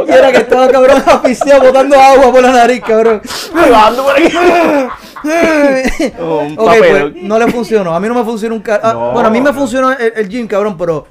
Y 0.07 0.12
era 0.12 0.32
que 0.32 0.38
estaba 0.39 0.68
cabrón 0.70 1.03
asfixiado 1.05 1.62
botando 1.64 1.95
agua 1.99 2.32
por 2.32 2.41
la 2.41 2.51
nariz, 2.51 2.82
cabrón. 2.82 3.22
Bajando 3.53 4.03
por 4.03 4.16
aquí. 4.16 4.34
Un 5.24 6.55
Ok, 6.57 6.74
pues 6.80 7.14
no 7.22 7.38
le 7.38 7.51
funcionó. 7.51 7.93
A 7.93 7.99
mí 7.99 8.07
no 8.07 8.16
me 8.16 8.24
funcionó 8.24 8.55
un 8.55 8.62
car- 8.62 8.82
ah, 8.84 8.93
No, 8.93 9.12
Bueno, 9.12 9.28
a 9.28 9.32
mí 9.32 9.39
me 9.39 9.51
no. 9.51 9.53
funcionó 9.55 9.91
el, 9.91 10.14
el 10.16 10.28
gym, 10.30 10.47
cabrón, 10.47 10.76
pero 10.78 11.05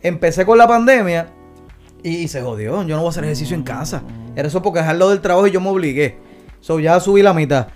empecé 0.00 0.46
con 0.46 0.56
la 0.58 0.68
pandemia 0.68 1.26
y, 2.04 2.28
se 2.28 2.40
jodió. 2.40 2.82
Yo 2.84 2.94
no 2.94 2.98
voy 3.02 3.06
a 3.08 3.10
hacer 3.10 3.24
ejercicio 3.24 3.56
en 3.56 3.64
casa. 3.64 4.02
Era 4.36 4.46
eso 4.46 4.62
porque 4.62 4.78
dejarlo 4.78 5.08
del 5.08 5.20
trabajo 5.20 5.48
y 5.48 5.50
yo 5.50 5.60
me 5.60 5.70
obligué. 5.70 6.18
So, 6.60 6.78
ya 6.78 7.00
subí 7.00 7.20
la 7.22 7.32
mitad. 7.34 7.66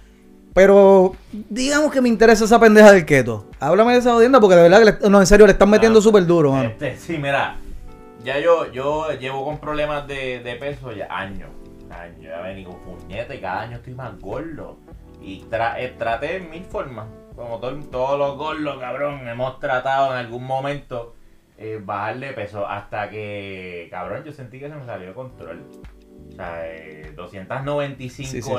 Pero 0.55 1.15
digamos 1.33 1.91
que 1.93 2.01
me 2.01 2.09
interesa 2.09 2.45
esa 2.45 2.61
pendeja 2.61 2.93
del 2.93 3.07
keto. 3.07 3.47
Háblame 3.59 3.93
de 3.93 3.99
esa 4.01 4.13
jodienda 4.13 4.39
porque 4.41 4.57
de 4.57 4.63
verdad 4.63 4.79
que 4.81 4.85
le- 5.05 5.11
no, 5.11 5.21
en 5.21 5.27
serio, 5.27 5.47
le 5.47 5.53
están 5.53 5.71
metiendo 5.71 5.99
Ah, 5.99 6.03
súper 6.03 6.27
duro, 6.27 6.53
mano. 6.53 6.69
Este, 6.69 6.97
sí, 6.99 7.17
mira, 7.19 7.57
ya 8.25 8.39
yo, 8.39 8.71
yo 8.71 9.11
llevo 9.19 9.45
con 9.45 9.59
problemas 9.59 10.07
de, 10.07 10.41
de 10.41 10.55
peso 10.57 10.93
ya 10.93 11.07
años. 11.11 11.49
Años, 11.91 12.21
ya 12.23 12.41
ven, 12.43 12.65
con 12.65 12.79
puñete, 12.81 13.41
cada 13.41 13.63
año 13.63 13.77
estoy 13.77 13.95
más 13.95 14.19
gordo. 14.21 14.79
Y 15.23 15.43
tra- 15.51 15.75
eh, 15.79 15.95
traté 15.99 16.37
en 16.37 16.51
mil 16.51 16.65
formas, 16.65 17.07
como 17.37 17.59
todo- 17.59 17.77
todos 17.91 18.19
los 18.19 18.37
gordos, 18.37 18.79
cabrón, 18.79 19.27
hemos 19.29 19.59
tratado 19.61 20.13
en 20.13 20.19
algún 20.19 20.45
momento 20.45 21.15
eh, 21.59 21.81
bajar 21.83 22.19
de 22.19 22.33
peso 22.33 22.67
hasta 22.67 23.09
que, 23.09 23.87
cabrón, 23.91 24.25
yo 24.25 24.33
sentí 24.33 24.59
que 24.59 24.69
se 24.69 24.75
me 24.75 24.85
salió 24.85 25.09
de 25.09 25.15
control. 25.15 25.63
O 26.31 26.35
sea, 26.35 26.67
eh, 26.67 27.13
295 27.15 28.31
Sí, 28.31 28.43
sí, 28.43 28.43
sí. 28.43 28.51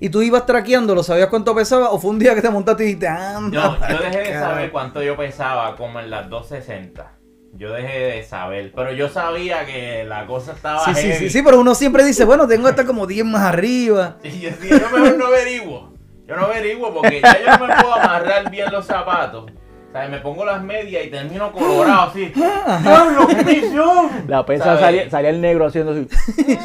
¿Y 0.00 0.08
tú 0.10 0.22
ibas 0.22 0.44
traqueándolo? 0.44 1.02
¿Sabías 1.02 1.28
cuánto 1.28 1.54
pesaba? 1.54 1.90
¿O 1.90 1.98
fue 1.98 2.10
un 2.10 2.18
día 2.18 2.34
que 2.34 2.42
te 2.42 2.50
montaste 2.50 2.82
y 2.82 2.86
dijiste, 2.86 3.08
anda? 3.08 3.78
No, 3.78 3.88
yo 3.88 3.98
dejé 4.02 4.18
de 4.18 4.24
carajo"? 4.32 4.50
saber 4.50 4.70
cuánto 4.72 5.02
yo 5.02 5.16
pesaba, 5.16 5.76
como 5.76 6.00
en 6.00 6.10
las 6.10 6.28
260. 6.28 7.12
Yo 7.56 7.72
dejé 7.72 7.98
de 8.00 8.22
saber, 8.24 8.72
pero 8.74 8.92
yo 8.92 9.08
sabía 9.08 9.64
que 9.64 10.04
la 10.04 10.26
cosa 10.26 10.52
estaba 10.52 10.84
Sí, 10.86 10.94
sí, 10.96 11.02
heavy. 11.02 11.18
sí, 11.18 11.30
sí, 11.30 11.42
pero 11.42 11.60
uno 11.60 11.74
siempre 11.76 12.04
dice, 12.04 12.24
bueno, 12.24 12.48
tengo 12.48 12.66
hasta 12.66 12.84
como 12.84 13.06
10 13.06 13.24
más 13.26 13.42
arriba. 13.42 14.16
Y 14.24 14.40
yo 14.40 14.50
decía, 14.50 14.78
yo 14.80 14.90
mejor 14.98 15.16
no 15.16 15.26
averiguo. 15.26 15.94
Yo 16.26 16.34
no 16.36 16.46
averiguo 16.46 16.92
porque 16.92 17.20
ya 17.22 17.38
yo 17.40 17.56
no 17.58 17.66
me 17.68 17.74
puedo 17.76 17.94
amarrar 17.94 18.50
bien 18.50 18.72
los 18.72 18.84
zapatos. 18.86 19.44
O 19.50 19.92
sea, 19.92 20.08
me 20.08 20.18
pongo 20.18 20.44
las 20.44 20.60
medias 20.64 21.04
y 21.06 21.10
termino 21.10 21.52
colorado 21.52 22.10
así. 22.10 22.26
¡Diablo, 22.34 23.28
qué! 23.28 23.70
La 24.26 24.44
pesa 24.44 24.76
salía, 24.80 25.08
salía 25.08 25.30
el 25.30 25.40
negro 25.40 25.66
haciendo 25.66 25.92
así. 25.92 26.08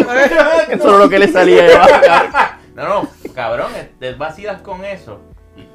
Eso 0.70 0.88
era 0.88 0.98
lo 0.98 1.08
que 1.08 1.18
le 1.18 1.28
salía. 1.28 2.58
No, 2.74 2.88
no, 3.02 3.08
cabrón, 3.34 3.70
te 3.98 4.14
vacilas 4.14 4.62
con 4.62 4.84
eso. 4.84 5.20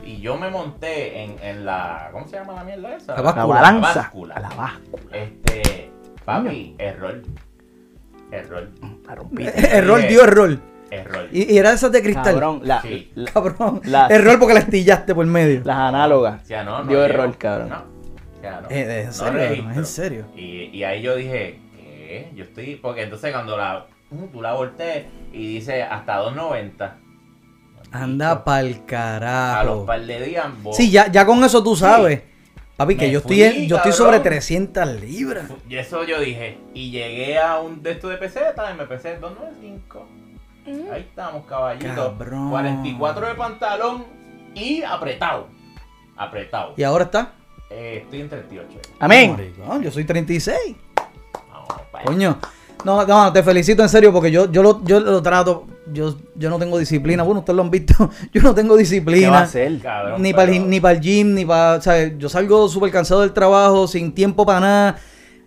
Y, 0.04 0.12
y 0.14 0.22
yo 0.22 0.38
me 0.38 0.50
monté 0.50 1.24
en, 1.24 1.36
en 1.42 1.66
la. 1.66 2.10
¿Cómo 2.12 2.28
se 2.28 2.38
llama 2.38 2.54
la 2.54 2.64
mierda 2.64 2.96
esa? 2.96 3.14
La 3.14 3.18
La 3.18 3.24
báscula. 3.24 3.46
balanza. 3.62 3.94
báscula. 4.02 4.40
La 4.40 4.50
báscula. 4.50 5.18
Este. 5.18 5.92
Papi, 6.24 6.76
error. 6.80 7.22
Error. 8.32 8.70
La 9.08 9.16
rompiste. 9.16 9.78
Error 9.78 10.08
dio 10.08 10.24
error. 10.24 10.58
Error. 10.90 11.28
Y, 11.32 11.54
y 11.54 11.58
era 11.58 11.74
esas 11.74 11.92
de 11.92 12.02
cristal. 12.02 12.34
Cabrón, 12.34 12.62
la, 12.64 12.82
Sí. 12.82 13.12
la- 13.16 13.32
Cabrón. 13.32 13.82
La- 13.86 14.08
Error 14.08 14.40
porque 14.40 14.54
la 14.56 14.62
estillaste 14.62 15.14
por 15.14 15.26
medio. 15.26 15.62
las 15.64 15.78
análogas. 15.78 16.42
O 16.42 16.46
sea, 16.46 16.64
no, 16.64 16.84
no 16.84 16.90
dio 16.90 17.04
error, 17.06 17.38
cabrón. 17.38 17.70
No. 17.70 17.76
O 18.38 18.42
sea, 18.42 18.62
no. 18.62 18.70
Eh, 18.70 19.02
en 19.02 19.06
No 19.08 19.14
serio, 19.14 19.40
registro. 19.40 19.74
en 19.74 19.86
serio. 19.86 20.26
Y, 20.36 20.64
y 20.78 20.84
ahí 20.84 21.02
yo 21.02 21.16
dije, 21.16 21.60
¿qué? 21.78 22.32
Yo 22.36 22.44
estoy. 22.46 22.76
Porque 22.78 23.04
entonces 23.04 23.32
cuando 23.32 23.56
la. 23.58 23.86
Uh, 24.24 24.28
Tú 24.32 24.42
la 24.42 24.54
voltees 24.54 25.06
y 25.34 25.56
dice 25.56 25.84
hasta 25.84 26.22
2.90. 26.24 26.94
Anda 27.92 28.44
pa'l 28.44 28.66
A 28.66 28.70
los 28.72 28.80
carajo. 28.86 29.86
par 29.86 30.02
de 30.06 30.22
días. 30.26 30.46
vos- 30.62 30.76
Sí, 30.76 30.92
ya, 30.92 31.08
ya 31.12 31.26
con 31.26 31.44
eso 31.44 31.64
tú 31.64 31.76
sabes. 31.76 32.24
Papi, 32.76 32.98
que 32.98 33.06
Me 33.06 33.12
yo 33.14 33.20
estoy, 33.20 33.38
fui, 33.38 33.44
en- 33.44 33.68
yo 33.68 33.78
estoy 33.78 33.92
cabrón. 33.92 33.94
sobre 33.94 34.20
300 34.20 34.88
libras. 35.02 35.50
Y 35.70 35.78
eso 35.78 36.04
yo 36.04 36.20
dije. 36.20 36.58
Y 36.74 36.92
llegué 36.92 37.38
a 37.40 37.60
un 37.60 37.82
de 37.82 37.92
estos 37.92 38.10
de 38.12 38.18
peseta 38.18 38.70
y 38.74 38.78
me 38.78 38.86
pesé 38.86 39.18
2.95. 39.20 40.06
Ahí 40.92 41.02
estamos, 41.02 41.46
caballito. 41.46 41.94
Cabrón. 41.96 42.50
44 42.50 43.28
de 43.28 43.36
pantalón 43.36 44.06
y 44.56 44.82
apretado. 44.84 45.48
Apretado. 46.18 46.74
¿Y 46.76 46.84
ahora 46.84 47.06
está? 47.06 47.34
Eh, 47.70 48.02
estoy 48.04 48.22
en 48.22 48.30
38. 48.30 48.68
Amén. 49.00 49.32
Maricón, 49.32 49.82
yo 49.82 49.92
soy 49.92 50.04
36. 50.04 50.76
Vamos. 51.50 51.68
Coño. 52.04 52.38
No, 52.86 53.06
no, 53.06 53.34
te 53.34 53.42
felicito 53.44 53.82
en 53.82 53.90
serio 53.90 54.14
porque 54.14 54.30
yo, 54.32 54.50
yo, 54.52 54.62
lo, 54.62 54.84
yo 54.86 55.00
lo 55.00 55.22
trato. 55.22 55.66
Yo, 55.92 56.16
yo 56.36 56.50
no 56.50 56.58
tengo 56.60 56.78
disciplina. 56.78 57.24
Bueno, 57.24 57.40
ustedes 57.40 57.58
lo 57.58 57.64
han 57.64 57.70
visto. 57.72 58.10
Yo 58.34 58.42
no 58.42 58.54
tengo 58.56 58.70
¿Qué 58.70 58.74
va 58.74 58.76
a 58.76 58.80
disciplina. 58.80 59.40
hacer? 59.40 59.80
Cabrón, 59.80 60.22
Ni 60.22 60.34
para 60.34 60.52
pero- 60.52 60.64
el, 60.64 60.70
ni 60.70 60.80
para 60.80 60.94
el 60.96 61.02
gym, 61.02 61.34
ni 61.34 61.46
para. 61.46 61.76
O 61.78 61.82
sea, 61.82 62.08
yo 62.18 62.30
salgo 62.30 62.68
súper 62.70 62.92
cansado 62.92 63.22
del 63.22 63.34
trabajo, 63.34 63.88
sin 63.88 64.14
tiempo 64.14 64.46
para 64.46 64.60
nada. 64.60 64.96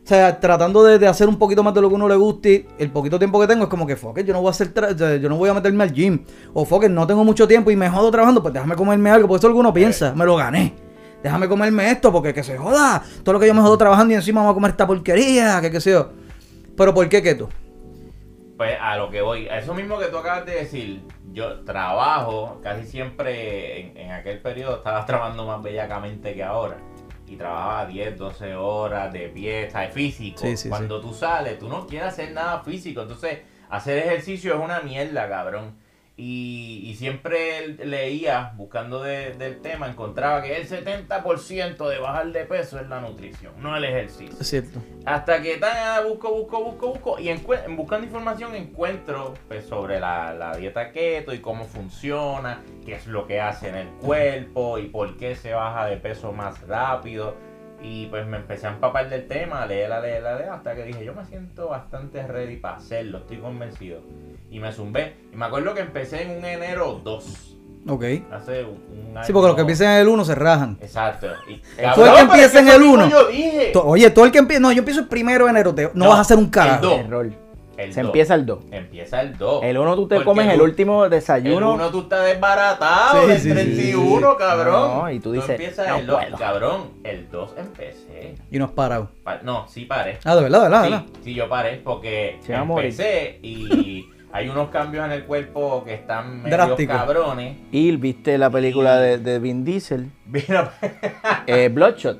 O 0.05 0.09
sea, 0.09 0.39
tratando 0.41 0.82
de, 0.84 0.99
de 0.99 1.07
hacer 1.07 1.28
un 1.28 1.36
poquito 1.39 1.62
más 1.62 1.74
de 1.74 1.80
lo 1.80 1.89
que 1.89 1.95
uno 1.97 2.09
le 2.09 2.14
guste. 2.16 2.66
El 2.78 2.91
poquito 2.91 3.18
tiempo 3.18 3.41
que 3.41 3.47
tengo 3.47 3.64
es 3.64 3.68
como 3.70 3.86
que, 3.86 3.95
fuck 3.97 4.18
it, 4.18 4.26
yo 4.26 4.32
no 4.32 4.41
voy 4.41 4.49
a 4.49 4.51
hacer. 4.51 4.72
yo 5.20 5.28
no 5.28 5.36
voy 5.36 5.51
a 5.51 5.55
meterme 5.55 5.84
al 5.84 5.93
gym. 5.93 6.24
O 6.55 6.64
fuck 6.64 6.84
it, 6.84 6.91
no 6.91 7.07
tengo 7.07 7.24
mucho 7.24 7.47
tiempo 7.49 7.70
y 7.70 7.76
me 7.76 7.89
jodo 7.91 8.11
trabajando, 8.11 8.41
pues 8.43 8.55
déjame 8.55 8.74
comerme 8.76 9.11
algo. 9.11 9.28
Porque 9.28 9.39
eso 9.41 9.47
alguno 9.49 9.72
piensa, 9.72 10.12
me 10.14 10.24
lo 10.24 10.36
gané. 10.36 10.74
Déjame 11.22 11.49
comerme 11.49 11.91
esto 11.91 12.11
porque 12.12 12.32
que 12.32 12.43
se 12.45 12.57
joda. 12.57 13.03
Todo 13.24 13.32
lo 13.34 13.41
que 13.41 13.47
yo 13.49 13.55
me 13.55 13.61
jodo 13.61 13.76
trabajando 13.76 14.12
y 14.12 14.16
encima 14.16 14.41
voy 14.43 14.51
a 14.53 14.55
comer 14.55 14.70
esta 14.70 14.86
porquería, 14.86 15.61
que 15.61 15.70
qué 15.70 15.80
sé 15.80 15.91
yo. 15.91 16.11
Pero 16.79 16.95
¿por 16.95 17.09
qué 17.09 17.20
keto? 17.20 17.49
Pues 18.57 18.79
a 18.81 18.97
lo 18.97 19.11
que 19.11 19.20
voy, 19.20 19.49
a 19.49 19.59
eso 19.59 19.74
mismo 19.74 19.99
que 19.99 20.07
tú 20.07 20.18
acabas 20.18 20.47
de 20.47 20.55
decir, 20.55 21.03
yo 21.33 21.64
trabajo 21.64 22.61
casi 22.62 22.87
siempre 22.87 23.81
en, 23.81 23.97
en 23.97 24.12
aquel 24.12 24.41
periodo, 24.41 24.76
estaba 24.76 25.05
trabajando 25.07 25.45
más 25.45 25.61
bellacamente 25.61 26.35
que 26.35 26.45
ahora. 26.45 26.79
Y 27.26 27.37
trabajaba 27.37 27.87
10, 27.87 28.16
12 28.16 28.55
horas 28.55 29.12
de 29.12 29.29
pie, 29.29 29.68
¿sabes? 29.70 29.93
Físico. 29.93 30.39
Sí, 30.39 30.57
sí, 30.57 30.68
Cuando 30.68 31.01
tú 31.01 31.12
sales, 31.12 31.59
tú 31.59 31.68
no 31.68 31.87
quieres 31.87 32.11
hacer 32.11 32.33
nada 32.33 32.62
físico. 32.62 33.03
Entonces, 33.03 33.41
hacer 33.68 33.99
ejercicio 33.99 34.55
es 34.55 34.61
una 34.61 34.81
mierda, 34.81 35.29
cabrón. 35.29 35.76
Y, 36.20 36.80
y 36.84 36.96
siempre 36.96 37.68
leía, 37.76 38.52
buscando 38.56 39.00
de- 39.04 39.34
del 39.34 39.60
tema, 39.60 39.88
encontraba 39.88 40.42
que 40.42 40.56
el 40.56 40.66
70% 40.68 41.88
de 41.88 41.98
bajar 42.00 42.32
de 42.32 42.44
peso 42.44 42.80
es 42.80 42.88
la 42.88 43.00
nutrición, 43.00 43.52
no 43.60 43.76
el 43.76 43.84
ejercicio. 43.84 44.34
Es 44.40 44.48
cierto. 44.48 44.80
Hasta 45.06 45.40
que 45.40 45.58
ta, 45.58 46.02
busco, 46.08 46.32
busco, 46.34 46.64
busco, 46.64 46.88
busco. 46.88 47.18
Y 47.20 47.32
buscando 47.76 48.04
información 48.04 48.56
encuentro 48.56 49.34
pues, 49.46 49.64
sobre 49.66 50.00
la, 50.00 50.34
la 50.34 50.56
dieta 50.56 50.90
keto 50.90 51.32
y 51.32 51.38
cómo 51.38 51.64
funciona, 51.64 52.62
qué 52.84 52.94
es 52.96 53.06
lo 53.06 53.28
que 53.28 53.40
hace 53.40 53.68
en 53.68 53.76
el 53.76 53.88
cuerpo 53.88 54.78
y 54.78 54.88
por 54.88 55.16
qué 55.18 55.36
se 55.36 55.52
baja 55.54 55.86
de 55.86 55.98
peso 55.98 56.32
más 56.32 56.66
rápido. 56.66 57.36
Y 57.80 58.06
pues 58.06 58.26
me 58.26 58.38
empecé 58.38 58.66
a 58.66 58.70
empapar 58.70 59.08
del 59.08 59.28
tema, 59.28 59.62
a 59.62 59.66
leer, 59.66 59.92
a 59.92 60.00
leer, 60.00 60.26
a 60.26 60.36
leer, 60.36 60.48
hasta 60.48 60.74
que 60.74 60.82
dije, 60.82 61.04
yo 61.04 61.14
me 61.14 61.24
siento 61.24 61.68
bastante 61.68 62.26
ready 62.26 62.56
para 62.56 62.78
hacerlo, 62.78 63.18
estoy 63.18 63.36
convencido. 63.36 64.00
Y 64.51 64.61
me 64.61 64.72
zumbé. 64.72 65.16
Y 65.32 65.36
me 65.36 65.46
acuerdo 65.46 65.74
que 65.74 65.80
empecé 65.80 66.22
en 66.22 66.38
un 66.38 66.44
enero 66.44 67.01
2. 67.05 67.57
Ok. 67.88 68.05
Hace 68.32 68.64
un, 68.64 68.80
un 69.11 69.16
año. 69.16 69.24
Sí, 69.26 69.32
porque 69.32 69.46
los 69.46 69.55
que 69.55 69.61
empiezan 69.62 69.88
en 69.94 70.01
el 70.03 70.09
1 70.09 70.24
se 70.24 70.34
rajan. 70.34 70.78
Exacto. 70.80 71.26
Y, 71.49 71.57
Tú 71.94 72.05
el 72.05 72.12
que 72.14 72.20
empieza 72.20 72.59
en 72.61 72.68
el 72.68 72.78
mismo 72.80 72.94
uno. 72.94 73.09
Yo 73.09 73.28
dije. 73.28 73.70
To- 73.72 73.86
Oye, 73.86 74.11
todo 74.11 74.24
el 74.24 74.32
que 74.32 74.38
empieza. 74.38 74.61
No, 74.61 74.72
yo 74.72 74.78
empiezo 74.80 75.01
el 75.01 75.09
primero 75.09 75.44
de 75.44 75.51
enero. 75.51 75.74
te- 75.74 75.84
no, 75.84 75.90
No, 75.94 76.09
vas 76.09 76.18
a 76.18 76.20
hacer 76.22 76.36
un 76.38 76.44
el 76.44 76.51
carajo. 76.51 76.82
dos. 76.86 77.01
Error. 77.01 77.30
El 77.76 77.92
Se 77.92 78.01
dos. 78.01 78.09
empieza 78.09 78.34
el 78.34 78.44
2. 78.44 78.59
Empieza 78.72 79.20
el 79.20 79.38
2. 79.38 79.62
El 79.62 79.78
1 79.78 79.94
tú 79.94 80.09
te 80.09 80.16
Porque 80.16 80.24
comes 80.24 80.49
el 80.49 80.59
tú- 80.59 80.64
último 80.64 81.05
El 81.05 81.11
desayuno. 81.12 81.74
1 81.74 81.90
tú 81.90 82.01
estás 82.01 82.24
desbaratado. 82.26 83.24
Sí, 83.24 83.30
el 83.30 83.36
sí, 83.38 83.49
sí, 83.49 83.55
31, 83.55 84.30
sí. 84.32 84.36
cabrón. 84.36 84.99
No, 84.99 85.11
y 85.12 85.20
tú 85.20 85.30
dices, 85.32 85.51
empiezas 85.51 85.86
no 85.88 85.96
el 85.99 86.07
2. 86.09 86.16
puedo. 86.24 86.36
Cabrón, 86.38 86.90
el 87.05 87.30
2 87.30 87.55
empecé. 87.57 88.34
Y 88.51 88.59
no 88.59 88.64
has 88.64 88.72
parado. 88.72 89.11
Pa- 89.22 89.38
no, 89.44 89.68
sí 89.68 89.84
paré. 89.84 90.18
Ah, 90.24 90.34
de 90.34 90.42
verdad, 90.42 90.59
de 90.59 90.64
verdad, 90.64 90.82
de 90.82 90.90
verdad. 90.90 91.05
Sí, 91.14 91.20
sí, 91.22 91.34
yo 91.34 91.49
paré 91.49 91.80
porque 91.84 92.40
empecé 92.49 93.38
y 93.42 94.09
hay 94.33 94.49
unos 94.49 94.68
cambios 94.70 95.05
en 95.05 95.12
el 95.12 95.24
cuerpo 95.24 95.83
que 95.85 95.95
están 95.95 96.43
medio 96.43 96.57
Drástico. 96.57 96.93
cabrones. 96.93 97.57
Y 97.72 97.95
viste 97.97 98.37
la 98.39 98.51
película 98.51 98.97
de, 98.99 99.18
de 99.18 99.39
Vin 99.39 99.64
Diesel, 99.64 100.11
Mira, 100.26 100.72
eh, 101.47 101.68
Bloodshot. 101.72 102.18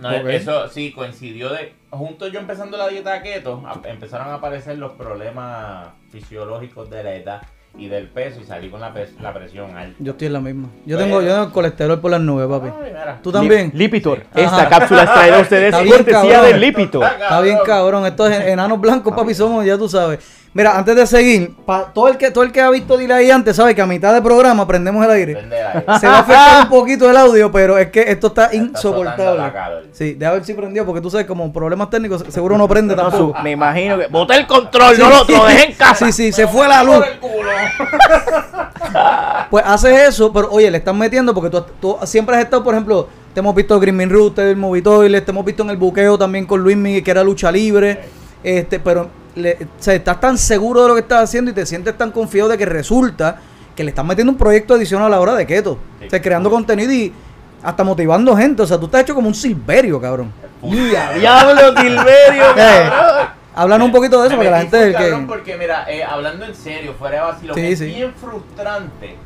No, 0.00 0.08
Ok. 0.10 0.26
eso 0.28 0.68
sí 0.68 0.92
coincidió 0.92 1.50
de. 1.52 1.72
Junto 1.90 2.28
yo 2.28 2.38
empezando 2.40 2.76
la 2.76 2.88
dieta 2.88 3.22
keto, 3.22 3.62
a- 3.66 3.88
empezaron 3.88 4.28
a 4.28 4.34
aparecer 4.34 4.76
los 4.76 4.92
problemas 4.92 5.88
fisiológicos 6.10 6.90
de 6.90 7.02
la 7.02 7.14
edad 7.14 7.42
y 7.78 7.88
del 7.88 8.08
peso 8.08 8.40
y 8.40 8.44
salí 8.44 8.68
con 8.68 8.80
la, 8.80 8.92
pres- 8.92 9.18
la 9.20 9.32
presión 9.32 9.74
alta. 9.76 9.96
Yo 9.98 10.12
estoy 10.12 10.26
en 10.26 10.32
la 10.34 10.40
misma. 10.40 10.68
Yo 10.84 10.96
Pero- 10.96 10.98
tengo, 11.08 11.22
yo 11.22 11.28
tengo 11.28 11.44
el 11.44 11.52
colesterol 11.52 12.00
por 12.00 12.10
las 12.10 12.20
nubes, 12.20 12.46
papi. 12.46 12.68
Ay, 12.68 12.90
mira. 12.90 13.18
¿Tú 13.22 13.32
también? 13.32 13.66
Lip- 13.70 13.74
Lipitor. 13.74 14.18
Sí. 14.34 14.40
Esta 14.42 14.56
Ajá. 14.62 14.68
cápsula 14.68 15.02
es 15.04 15.12
traída 15.14 15.38
a 15.38 15.40
ustedes 15.40 15.64
Está 15.64 15.80
bien, 15.82 15.94
cortesía 15.96 16.20
cabrón. 16.20 16.44
de 16.52 16.58
Lipitor. 16.58 17.04
Está 17.04 17.40
bien, 17.40 17.58
cabrón. 17.64 18.06
Estos 18.06 18.30
en- 18.32 18.42
enanos 18.50 18.78
blancos, 18.80 19.14
papi, 19.14 19.32
somos, 19.34 19.64
ya 19.64 19.78
tú 19.78 19.88
sabes. 19.88 20.18
Mira, 20.56 20.78
antes 20.78 20.96
de 20.96 21.06
seguir, 21.06 21.54
pa- 21.66 21.92
todo, 21.92 22.08
el 22.08 22.16
que, 22.16 22.30
todo 22.30 22.42
el 22.42 22.50
que 22.50 22.62
ha 22.62 22.70
visto 22.70 22.96
Dile 22.96 23.12
ahí 23.12 23.30
antes 23.30 23.56
sabe 23.56 23.74
que 23.74 23.82
a 23.82 23.86
mitad 23.86 24.14
de 24.14 24.22
programa 24.22 24.66
prendemos 24.66 25.04
el 25.04 25.10
aire. 25.10 25.34
Prende. 25.34 25.56
Se 26.00 26.06
va 26.06 26.16
a 26.16 26.18
afectar 26.20 26.62
un 26.62 26.68
poquito 26.70 27.10
el 27.10 27.16
audio, 27.18 27.52
pero 27.52 27.76
es 27.76 27.90
que 27.90 28.00
esto 28.10 28.28
está 28.28 28.48
insoportable. 28.54 29.52
Sí, 29.92 30.14
deja 30.14 30.32
ver 30.32 30.46
si 30.46 30.54
prendió, 30.54 30.86
porque 30.86 31.02
tú 31.02 31.10
sabes, 31.10 31.26
como 31.26 31.52
problemas 31.52 31.90
técnicos, 31.90 32.24
seguro 32.30 32.56
no 32.56 32.66
prende 32.66 32.96
No, 32.96 33.02
tampoco. 33.10 33.36
su- 33.36 33.42
me 33.44 33.50
imagino 33.50 33.98
que. 33.98 34.06
Boté 34.06 34.36
el 34.36 34.46
control, 34.46 34.98
no 34.98 35.10
lo, 35.10 35.24
lo 35.24 35.44
dejé 35.44 35.64
en 35.66 35.72
casa. 35.74 36.06
Sí, 36.06 36.12
sí, 36.12 36.32
se 36.32 36.48
fue 36.48 36.66
la 36.66 36.82
luz. 36.82 36.96
Por 36.96 37.06
el 37.08 37.18
culo. 37.18 37.50
Pues 39.50 39.64
haces 39.66 40.08
eso, 40.08 40.32
pero 40.32 40.50
oye, 40.50 40.70
le 40.70 40.78
están 40.78 40.96
metiendo 40.98 41.34
porque 41.34 41.50
tú, 41.50 41.64
tú 41.80 41.96
siempre 42.04 42.36
has 42.36 42.42
estado, 42.44 42.64
por 42.64 42.74
ejemplo, 42.74 43.08
te 43.34 43.40
hemos 43.40 43.54
visto 43.54 43.78
Green 43.78 43.96
Movie 44.58 44.82
Toilet, 44.82 45.24
te 45.24 45.30
hemos 45.30 45.44
visto 45.44 45.62
en 45.62 45.70
el 45.70 45.76
buqueo 45.76 46.18
también 46.18 46.46
con 46.46 46.60
Luis 46.62 46.76
Miguel, 46.76 47.02
que 47.04 47.10
era 47.10 47.22
lucha 47.22 47.52
libre. 47.52 48.00
Este, 48.42 48.80
pero 48.80 49.08
le- 49.36 49.58
o 49.62 49.82
sea, 49.82 49.94
estás 49.94 50.18
tan 50.20 50.36
seguro 50.36 50.82
de 50.82 50.88
lo 50.88 50.94
que 50.94 51.00
estás 51.02 51.22
haciendo 51.24 51.50
y 51.50 51.54
te 51.54 51.64
sientes 51.64 51.96
tan 51.96 52.10
confiado 52.10 52.48
de 52.48 52.58
que 52.58 52.66
resulta 52.66 53.38
que 53.76 53.84
le 53.84 53.90
están 53.90 54.06
metiendo 54.06 54.32
un 54.32 54.38
proyecto 54.38 54.74
adicional 54.74 55.06
a 55.06 55.10
la 55.10 55.20
hora 55.20 55.34
de 55.34 55.46
keto. 55.46 55.78
Sí. 56.00 56.06
O 56.06 56.10
sea, 56.10 56.20
creando 56.22 56.50
contenido 56.50 56.90
y 56.92 57.12
hasta 57.62 57.84
motivando 57.84 58.36
gente. 58.36 58.62
O 58.62 58.66
sea, 58.66 58.78
tú 58.78 58.86
estás 58.86 59.02
hecho 59.02 59.14
como 59.14 59.28
un 59.28 59.34
silverio, 59.34 60.00
cabrón. 60.00 60.32
Diablo, 60.62 61.74
Silverio, 61.80 62.50
Eh, 62.56 62.84
cabrón. 62.90 63.28
Háblanos 63.54 63.86
un 63.86 63.92
poquito 63.92 64.20
de 64.20 64.28
eso 64.28 64.36
para 64.36 64.48
que 64.48 64.50
la 64.50 64.60
gente 64.60 64.78
full, 64.78 64.86
que... 64.88 64.92
cabrón, 65.10 65.26
porque 65.26 65.56
mira, 65.56 65.86
eh, 65.90 66.04
hablando 66.04 66.44
en 66.44 66.54
serio, 66.54 66.94
fuera 66.98 67.16
de 67.16 67.22
vacilo, 67.32 67.54
Sí, 67.54 67.60
es 67.62 67.78
sí. 67.78 67.86
bien 67.86 68.12
frustrante 68.14 69.16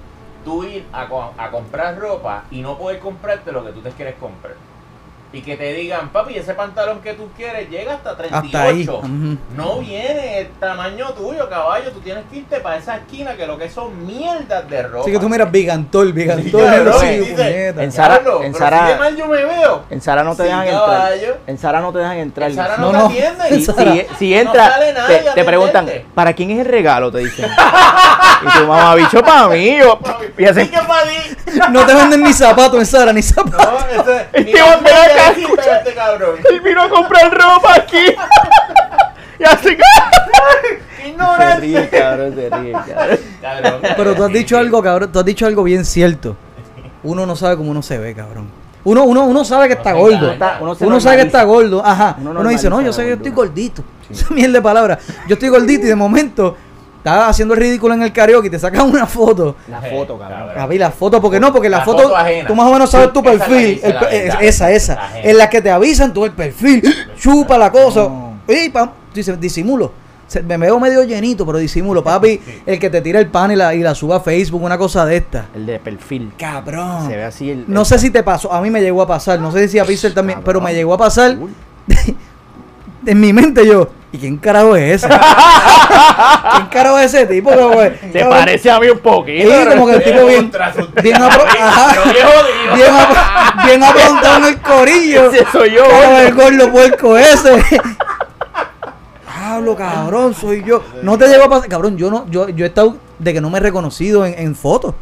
tú 0.45 0.63
ir 0.65 0.85
a, 0.93 1.09
co- 1.09 1.33
a 1.37 1.51
comprar 1.51 1.99
ropa 1.99 2.45
y 2.51 2.61
no 2.63 2.79
poder 2.79 2.99
comprarte 3.01 3.51
lo 3.53 3.65
que 3.65 3.73
tú 3.73 3.81
te 3.81 3.91
quieres 3.91 4.15
comprar. 4.21 4.55
Y 5.33 5.43
que 5.43 5.57
te 5.57 5.73
digan, 5.75 6.09
papi, 6.09 6.37
ese 6.37 6.55
pantalón 6.55 7.01
que 7.03 7.15
tú 7.15 7.29
quieres 7.37 7.71
llega 7.71 7.95
hasta 7.95 8.17
38. 8.17 8.49
Hasta 8.49 8.63
ahí. 8.65 9.39
No 9.57 9.79
viene 9.79 10.41
el 10.41 10.49
tamaño 10.59 11.11
tuyo, 11.13 11.49
caballo. 11.49 11.93
Tú 11.93 12.01
tienes 12.01 12.25
que 12.29 12.39
irte 12.39 12.59
para 12.59 12.79
esa 12.79 12.97
esquina 12.97 13.37
que 13.37 13.47
lo 13.47 13.57
que 13.57 13.71
son 13.71 14.05
mierdas 14.05 14.69
de 14.69 14.83
ropa. 14.83 15.03
Así 15.03 15.13
que 15.13 15.21
tú 15.21 15.29
miras 15.29 15.49
Bigantol, 15.53 16.13
Bigantol. 16.13 16.61
Sí, 16.63 16.67
cabrón, 16.67 16.95
sí, 17.01 17.07
dice, 17.19 17.33
puñeta. 17.37 17.83
En 17.85 17.93
Sara- 17.93 18.15
"Diablo, 18.19 18.43
en 18.43 18.55
Sara- 18.55 18.97
mal 18.99 19.17
yo 19.17 19.27
me 19.29 19.45
veo. 19.45 19.85
En 19.89 20.01
Sara 20.01 20.25
no 20.25 20.31
te 20.35 20.43
Sí, 20.43 20.49
dejan 20.49 20.67
caballo. 20.69 21.15
entrar. 21.27 21.39
En 21.47 21.59
Sara 21.59 21.81
no 21.81 21.93
te 21.93 21.99
dejan 22.01 22.17
entrar. 22.19 22.51
En 22.51 22.57
Sara 22.57 22.77
No, 22.79 22.93
no, 22.93 22.99
no. 22.99 23.09
te 23.09 23.15
atienden. 23.29 23.49
Si, 23.55 23.65
si, 23.67 24.07
si 24.19 24.45
No 24.45 24.53
te, 24.53 25.23
te 25.33 25.45
preguntan. 25.45 25.89
¿para 26.13 26.33
quién 26.33 26.51
es 26.51 26.59
el 26.59 26.67
regalo? 26.67 27.13
Te 27.13 27.19
dicen. 27.19 27.49
y 28.43 28.59
tu 28.59 28.67
mamá, 28.67 28.97
bicho, 28.97 29.23
para 29.23 29.47
mí. 29.47 29.79
Yo, 29.79 29.97
y 30.37 30.45
hacen, 30.45 30.69
Sí 31.47 31.61
que. 31.61 31.69
No 31.71 31.87
te 31.87 31.95
venden 31.95 32.23
ni 32.23 32.33
zapatos 32.33 32.79
en 32.79 32.87
Sara, 32.87 33.13
ni 33.13 33.23
zapatos. 33.23 33.67
No, 33.95 34.03
ese, 34.03 34.27
Este 34.33 34.63
hombre 34.63 34.93
acá, 34.93 35.33
este 35.79 35.95
cabrón. 35.95 36.37
él 36.51 36.61
vino 36.61 36.83
a 36.83 36.89
comprar 36.89 37.31
ropa 37.33 37.75
aquí. 37.75 37.97
y 39.39 39.45
así. 39.45 39.69
se 41.03 41.09
Ignorante. 41.09 41.61
ríe, 41.61 41.89
cabrón, 41.89 42.35
se 42.35 42.51
ríe, 42.51 42.73
cabrón. 42.73 43.19
Cabrón, 43.41 43.81
Pero 43.97 44.15
tú 44.15 44.25
has 44.25 44.29
sí, 44.33 44.39
dicho 44.39 44.57
sí. 44.57 44.61
algo, 44.61 44.83
cabrón, 44.83 45.11
tú 45.13 45.19
has 45.19 45.25
dicho 45.25 45.47
algo 45.47 45.63
bien 45.63 45.85
cierto. 45.85 46.37
Uno 47.03 47.25
no 47.25 47.35
sabe 47.37 47.57
cómo 47.57 47.71
uno 47.71 47.83
se 47.83 47.99
ve, 47.99 48.15
cabrón. 48.15 48.49
Uno, 48.85 49.05
uno, 49.05 49.25
uno 49.25 49.45
sabe 49.45 49.69
que 49.69 49.75
está 49.75 49.93
se 49.93 49.99
gordo. 49.99 50.35
uno 50.61 50.75
se 50.75 50.87
Uno 50.87 51.01
sabe 51.01 51.17
que 51.17 51.23
está 51.23 51.43
gordo, 51.45 51.85
ajá. 51.85 52.17
Uno 52.21 52.31
Uno, 52.41 52.49
dice, 52.49 52.69
no, 52.71 52.81
yo 52.81 52.93
sé 52.93 53.03
que 53.03 53.09
yo 53.11 53.15
estoy 53.17 53.31
gordito. 53.33 53.83
Esa 54.11 54.33
mierda 54.33 54.55
de 54.55 54.63
palabra. 54.63 54.99
Yo 55.29 55.35
estoy 55.35 55.49
gordito 55.51 55.85
y 55.85 55.89
de 55.89 55.97
momento 55.97 56.57
estaba 57.01 57.29
haciendo 57.29 57.55
el 57.55 57.61
ridículo 57.61 57.95
en 57.95 58.03
el 58.03 58.13
karaoke 58.13 58.49
y 58.49 58.51
te 58.51 58.59
sacan 58.59 58.89
una 58.91 59.07
foto. 59.07 59.57
La 59.69 59.81
foto, 59.81 60.19
cabrón. 60.19 60.51
A 60.59 60.67
ver, 60.67 60.79
la 60.81 60.91
foto, 60.91 61.21
porque 61.21 61.41
no, 61.41 61.53
porque 61.53 61.69
la, 61.71 61.79
La 61.79 61.85
foto, 61.85 62.03
foto 62.03 62.17
ajena. 62.17 62.47
tú 62.47 62.55
más 62.55 62.67
o 62.67 62.73
menos 62.73 62.91
sabes 62.91 63.09
Sí, 63.09 63.13
tu 63.15 63.23
perfil. 63.23 63.81
el 63.83 63.95
la 63.95 64.41
esa, 64.43 64.71
esa. 64.71 64.95
La. 64.95 65.21
En 65.23 65.39
la 65.39 65.49
que 65.49 65.63
te 65.63 65.71
avisan 65.71 66.13
tú 66.13 66.25
el 66.27 66.33
perfil. 66.33 66.83
Chupa 67.19 67.57
la 67.59 67.73
cosa. 67.73 68.01
No. 68.03 68.35
Y 68.47 68.69
pam, 68.69 68.91
dice, 69.15 69.37
disimulo. 69.37 69.93
Me 70.47 70.57
veo 70.59 70.79
medio 70.79 71.03
llenito, 71.03 71.45
pero 71.45 71.59
disimulo. 71.59 72.05
Papi, 72.05 72.41
el 72.65 72.79
que 72.79 72.89
te 72.89 73.01
tira 73.01 73.19
el 73.19 73.27
pan 73.29 73.51
y 73.51 73.57
la, 73.57 73.75
y 73.75 73.81
la 73.81 73.95
suba 73.97 74.17
a 74.17 74.21
Facebook, 74.21 74.63
una 74.63 74.79
cosa 74.79 75.05
de 75.05 75.17
esta. 75.17 75.47
El 75.55 75.67
de 75.67 75.79
perfil. 75.81 76.33
Cabrón. 76.39 77.09
Se 77.09 77.17
ve 77.17 77.25
así 77.25 77.51
el. 77.51 77.65
No 77.67 77.85
sé 77.85 77.99
si 77.99 78.11
te 78.11 78.23
pasó, 78.23 78.53
a 78.53 78.61
mí 78.61 78.71
me 78.71 78.81
llegó 78.81 79.03
a 79.03 79.07
pasar, 79.09 79.41
no 79.41 79.51
sé 79.51 79.67
si 79.67 79.79
a 79.81 79.85
Pixel 79.85 80.15
también, 80.15 80.39
Cabrón. 80.39 80.45
pero 80.47 80.61
me 80.61 80.73
llegó 80.75 80.95
a 80.95 80.99
pasar. 80.99 81.37
en 83.07 83.21
mi 83.21 83.33
mente 83.33 83.67
yo, 83.67 83.89
¿y 84.13 84.19
quién 84.19 84.37
carajo 84.37 84.77
es 84.77 85.03
ese? 85.03 85.09
¿Quién 86.55 86.67
carajo 86.71 86.99
es 86.99 87.13
ese 87.15 87.27
tipo? 87.27 87.51
Te 87.51 87.57
Cabrón, 87.59 88.31
parece 88.31 88.71
a 88.71 88.81
mí 88.81 88.89
un 88.89 88.97
Sí, 88.97 89.03
poquito. 89.03 89.51
como 89.71 89.87
que 89.87 89.93
el 89.95 90.03
tipo 90.05 90.27
bien, 90.27 90.51
bien, 91.03 91.17
apro- 91.23 91.45
ajá, 91.61 92.03
bien, 92.75 92.87
apro- 92.93 93.65
bien 93.67 93.83
aprontado 93.85 94.37
en 94.39 94.45
el 94.45 94.61
corillo. 94.61 95.31
Ese 95.31 95.47
soy 95.53 95.71
yo. 95.73 95.83
Cabrón, 95.89 96.17
el 96.21 96.35
gordo 96.35 96.73
puerco 96.73 97.17
ese. 97.17 97.63
Hablo, 99.43 99.75
cabrón, 99.77 100.35
soy 100.35 100.63
yo. 100.65 100.83
No 101.03 101.17
te 101.19 101.27
llegó 101.29 101.45
a 101.45 101.49
pasar, 101.49 101.69
cabrón, 101.69 101.97
yo 101.97 102.11
no, 102.11 102.27
yo, 102.31 102.49
yo 102.51 102.65
he 102.65 102.69
estado 102.69 102.97
de 103.19 103.33
que 103.33 103.41
no 103.41 103.51
me 103.51 103.59
he 103.59 103.61
reconocido 103.61 104.25
en, 104.27 104.35
en 104.39 104.55
fotos. 104.55 104.95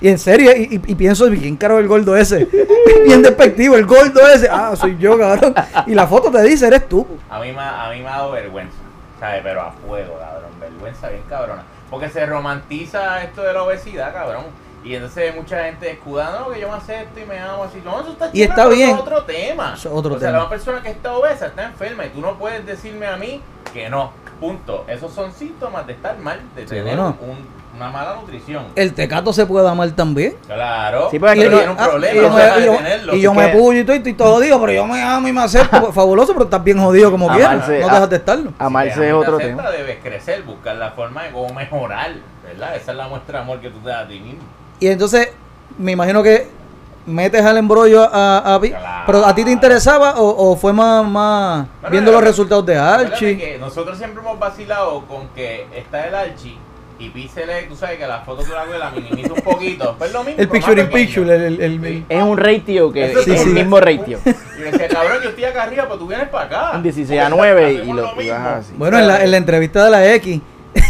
Y 0.00 0.08
en 0.08 0.18
serio, 0.18 0.52
y, 0.56 0.76
y- 0.76 0.92
y 0.92 0.94
pienso, 0.94 1.26
¿quién 1.28 1.56
carajo 1.56 1.78
es 1.80 1.82
el 1.84 1.88
gordo 1.88 2.16
ese? 2.16 2.44
Bien 3.04 3.20
despectivo, 3.22 3.76
el 3.76 3.84
gordo 3.86 4.20
ese. 4.28 4.48
Ah, 4.50 4.74
soy 4.76 4.96
yo, 4.98 5.18
cabrón. 5.18 5.54
Y 5.86 5.94
la 5.94 6.06
foto 6.06 6.30
te 6.30 6.42
dice, 6.42 6.66
eres 6.68 6.88
tú. 6.88 7.06
A 7.28 7.40
mí, 7.40 7.52
me, 7.52 7.58
ha- 7.60 7.86
a 7.86 7.90
mí 7.92 8.00
me 8.00 8.08
ha 8.08 8.12
dado 8.18 8.32
vergüenza, 8.32 8.76
¿sabes? 9.18 9.40
Pero 9.42 9.60
a 9.62 9.72
fuego, 9.72 10.18
cabrón. 10.18 10.50
Vergüenza 10.60 11.08
bien 11.08 11.22
cabrona. 11.28 11.62
Porque 11.90 12.08
se 12.10 12.24
romantiza 12.26 13.22
esto 13.24 13.42
de 13.42 13.52
la 13.52 13.62
obesidad, 13.62 14.12
cabrón. 14.12 14.44
Y 14.84 14.94
entonces 14.94 15.34
mucha 15.34 15.64
gente 15.64 15.90
escudando 15.90 16.40
no, 16.40 16.50
que 16.50 16.60
yo 16.60 16.68
me 16.68 16.76
acepto 16.76 17.18
y 17.18 17.24
me 17.24 17.38
amo 17.38 17.64
así. 17.64 17.82
No, 17.84 18.00
eso 18.00 18.12
está 18.12 18.30
Y 18.32 18.42
está 18.42 18.54
pero 18.54 18.70
bien. 18.70 18.90
eso 18.90 18.96
es 18.98 19.02
otro 19.02 19.24
tema. 19.24 19.72
Eso 19.76 19.88
es 19.88 19.94
otro 19.94 20.14
o 20.14 20.18
sea, 20.20 20.28
tema. 20.30 20.44
la 20.44 20.48
persona 20.48 20.80
que 20.82 20.90
está 20.90 21.12
obesa 21.16 21.46
está 21.46 21.64
enferma 21.64 22.06
y 22.06 22.10
tú 22.10 22.20
no 22.20 22.38
puedes 22.38 22.64
decirme 22.64 23.06
a 23.06 23.16
mí 23.16 23.42
que 23.72 23.90
no. 23.90 24.12
Punto. 24.38 24.84
Esos 24.86 25.12
son 25.12 25.32
síntomas 25.32 25.84
de 25.86 25.94
estar 25.94 26.16
mal, 26.18 26.40
de 26.54 26.62
Sí, 26.62 26.68
tener 26.68 26.84
bueno. 26.84 27.16
un- 27.20 27.58
una 27.78 27.90
mala 27.90 28.14
nutrición. 28.16 28.64
El 28.74 28.92
tecato 28.92 29.32
se 29.32 29.46
puede 29.46 29.68
amar 29.68 29.90
también. 29.92 30.34
Claro. 30.46 31.08
Sí, 31.10 31.18
pero 31.18 31.32
tiene 31.32 31.56
un 31.68 31.76
ah, 31.78 31.88
problema, 31.88 32.12
y 32.12 32.16
yo, 32.16 32.28
no 32.28 32.34
me, 32.34 32.42
y 32.42 32.64
yo- 32.64 33.14
y 33.16 33.20
yo 33.20 33.32
puyo 33.58 33.72
y 33.78 33.80
estoy, 33.80 33.96
estoy 33.98 34.14
todo 34.14 34.34
jodido, 34.34 34.60
pero 34.60 34.72
yo 34.72 34.86
me 34.86 35.02
amo 35.02 35.28
y 35.28 35.32
me 35.32 35.42
acepto. 35.42 35.80
Pues, 35.80 35.94
Fabuloso, 35.94 36.32
pero 36.32 36.44
estás 36.44 36.62
bien 36.62 36.78
jodido 36.78 37.10
como 37.10 37.28
quieras. 37.28 37.66
No 37.68 37.72
dejas 37.74 38.10
de 38.10 38.16
estarlo. 38.16 38.52
Amarse 38.58 38.94
Si 38.94 39.02
es 39.06 39.12
otro 39.12 39.38
tema. 39.38 39.70
debes 39.70 39.98
crecer, 40.02 40.42
buscar 40.42 40.76
la 40.76 40.90
forma 40.90 41.22
de 41.24 41.30
cómo 41.30 41.54
mejorar, 41.54 42.12
¿verdad? 42.44 42.76
Esa 42.76 42.90
es 42.92 42.96
la 42.98 43.08
muestra 43.08 43.38
de 43.38 43.44
amor 43.44 43.60
que 43.60 43.70
tú 43.70 43.78
te 43.78 43.88
das 43.90 44.04
a 44.04 44.08
ti 44.08 44.18
mismo. 44.18 44.40
Y 44.80 44.88
entonces, 44.88 45.30
me 45.78 45.92
imagino 45.92 46.22
que 46.22 46.48
metes 47.06 47.44
al 47.44 47.56
embrollo 47.56 48.02
a, 48.02 48.54
a 48.54 48.60
Claro. 48.60 49.02
Pero 49.06 49.24
¿a 49.26 49.34
ti 49.34 49.44
te 49.44 49.50
interesaba 49.50 50.20
o, 50.20 50.50
o 50.52 50.56
fue 50.56 50.72
más, 50.72 51.06
más 51.06 51.66
Bueno, 51.80 51.90
viendo 51.92 52.12
los 52.12 52.22
resultados 52.22 52.66
de 52.66 52.76
Archie? 52.76 53.38
que 53.38 53.58
nosotros 53.58 53.96
siempre 53.96 54.20
hemos 54.22 54.38
vacilado 54.38 55.02
con 55.06 55.28
que 55.28 55.66
está 55.74 56.06
el 56.06 56.14
Archie 56.14 56.58
y 56.98 57.08
Pixel, 57.10 57.48
tú 57.68 57.76
sabes 57.76 57.98
que 57.98 58.06
la 58.06 58.20
foto 58.20 58.42
tú 58.42 58.52
la 58.52 58.64
ves, 58.64 58.78
la 58.78 58.90
minimiza 58.90 59.32
un 59.32 59.40
poquito. 59.42 59.94
Pues 59.98 60.12
lo 60.12 60.24
mismo. 60.24 60.40
El 60.40 60.48
picture 60.48 60.80
in 60.82 60.88
picture, 60.90 61.34
el, 61.34 61.60
el- 61.60 61.84
el-. 61.84 62.04
Es 62.08 62.22
un 62.22 62.36
ratio 62.36 62.92
que 62.92 63.12
es 63.12 63.24
sí, 63.24 63.30
el 63.30 63.38
sí. 63.38 63.48
mismo 63.50 63.78
ratio. 63.80 64.18
Y 64.58 64.60
me 64.60 64.72
decía, 64.72 64.88
cabrón, 64.88 65.22
yo 65.22 65.28
estoy 65.28 65.44
acá 65.44 65.62
arriba, 65.62 65.84
pero 65.84 65.98
tú 65.98 66.08
vienes 66.08 66.28
para 66.30 66.44
acá. 66.46 66.76
Un 66.76 66.82
16 66.82 67.20
a 67.20 67.28
Porque 67.30 67.36
9 67.36 67.72
y 67.72 67.86
lo, 67.86 68.14
lo 68.14 68.22
y 68.22 68.28
así. 68.30 68.72
Bueno, 68.76 68.98
en 68.98 69.06
la, 69.06 69.22
en 69.22 69.30
la 69.30 69.36
entrevista 69.36 69.84
de 69.84 69.90
la 69.92 70.14
X, 70.14 70.40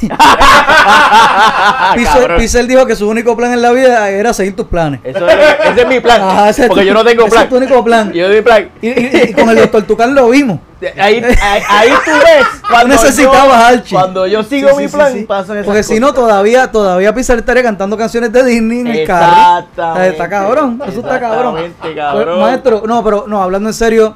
Pixel 2.39 2.69
dijo 2.69 2.87
que 2.87 2.95
su 2.97 3.09
único 3.09 3.37
plan 3.37 3.53
en 3.53 3.63
la 3.63 3.71
vida 3.73 4.09
era 4.11 4.33
seguir 4.33 4.55
tus 4.57 4.67
planes. 4.67 5.01
Eso 5.05 5.29
es, 5.29 5.37
ese 5.65 5.81
es 5.83 5.89
mi 5.89 6.01
plan. 6.01 6.23
Ajá, 6.23 6.49
ese 6.51 6.67
porque 6.69 6.83
tu- 6.83 6.89
yo 6.89 6.95
no 6.95 7.05
tengo 7.05 7.23
ese 7.23 7.31
plan. 7.31 7.43
es 7.45 7.49
tu 7.51 7.57
único 7.57 7.85
plan. 7.85 8.13
Yo 8.13 8.29
mi 8.29 8.41
plan. 8.43 8.71
Y, 8.81 8.89
y- 8.89 9.11
y 9.31 9.33
con 9.33 9.49
el 9.51 9.57
doctor 9.57 9.83
Tucán 9.85 10.15
lo 10.15 10.29
vimos. 10.31 10.61
Ahí, 11.01 11.21
ahí, 11.43 11.63
ahí 11.69 11.89
tú 12.05 12.11
ves 12.13 12.47
cuando 12.71 12.95
necesitabas 12.95 13.83
yo. 13.85 13.99
Cuando 13.99 14.27
yo 14.29 14.43
sigo 14.45 14.71
Sí, 14.71 14.77
mi 14.77 14.89
sí, 14.89 14.95
plan, 14.97 15.13
sí. 15.13 15.25
pasan 15.25 15.57
esas 15.57 15.67
Porque 15.67 15.83
si 15.83 15.99
no, 15.99 16.15
todavía, 16.15 16.71
todavía 16.71 17.13
Pixel 17.15 17.41
estaría 17.41 17.65
cantando 17.65 17.97
canciones 17.97 18.33
de 18.33 18.45
Disney 18.45 18.81
en 18.81 18.87
el 18.87 19.07
carro. 19.07 19.67
Está 20.03 20.29
cabrón, 20.29 20.81
eso 20.87 21.01
está 21.01 21.19
cabrón. 21.19 21.59
Exactamente, 21.59 22.01
cabrón. 22.01 22.39
Pues, 22.39 22.51
maestro, 22.51 22.83
no, 22.87 23.03
pero 23.03 23.25
no, 23.27 23.43
hablando 23.43 23.69
en 23.69 23.75
serio, 23.75 24.15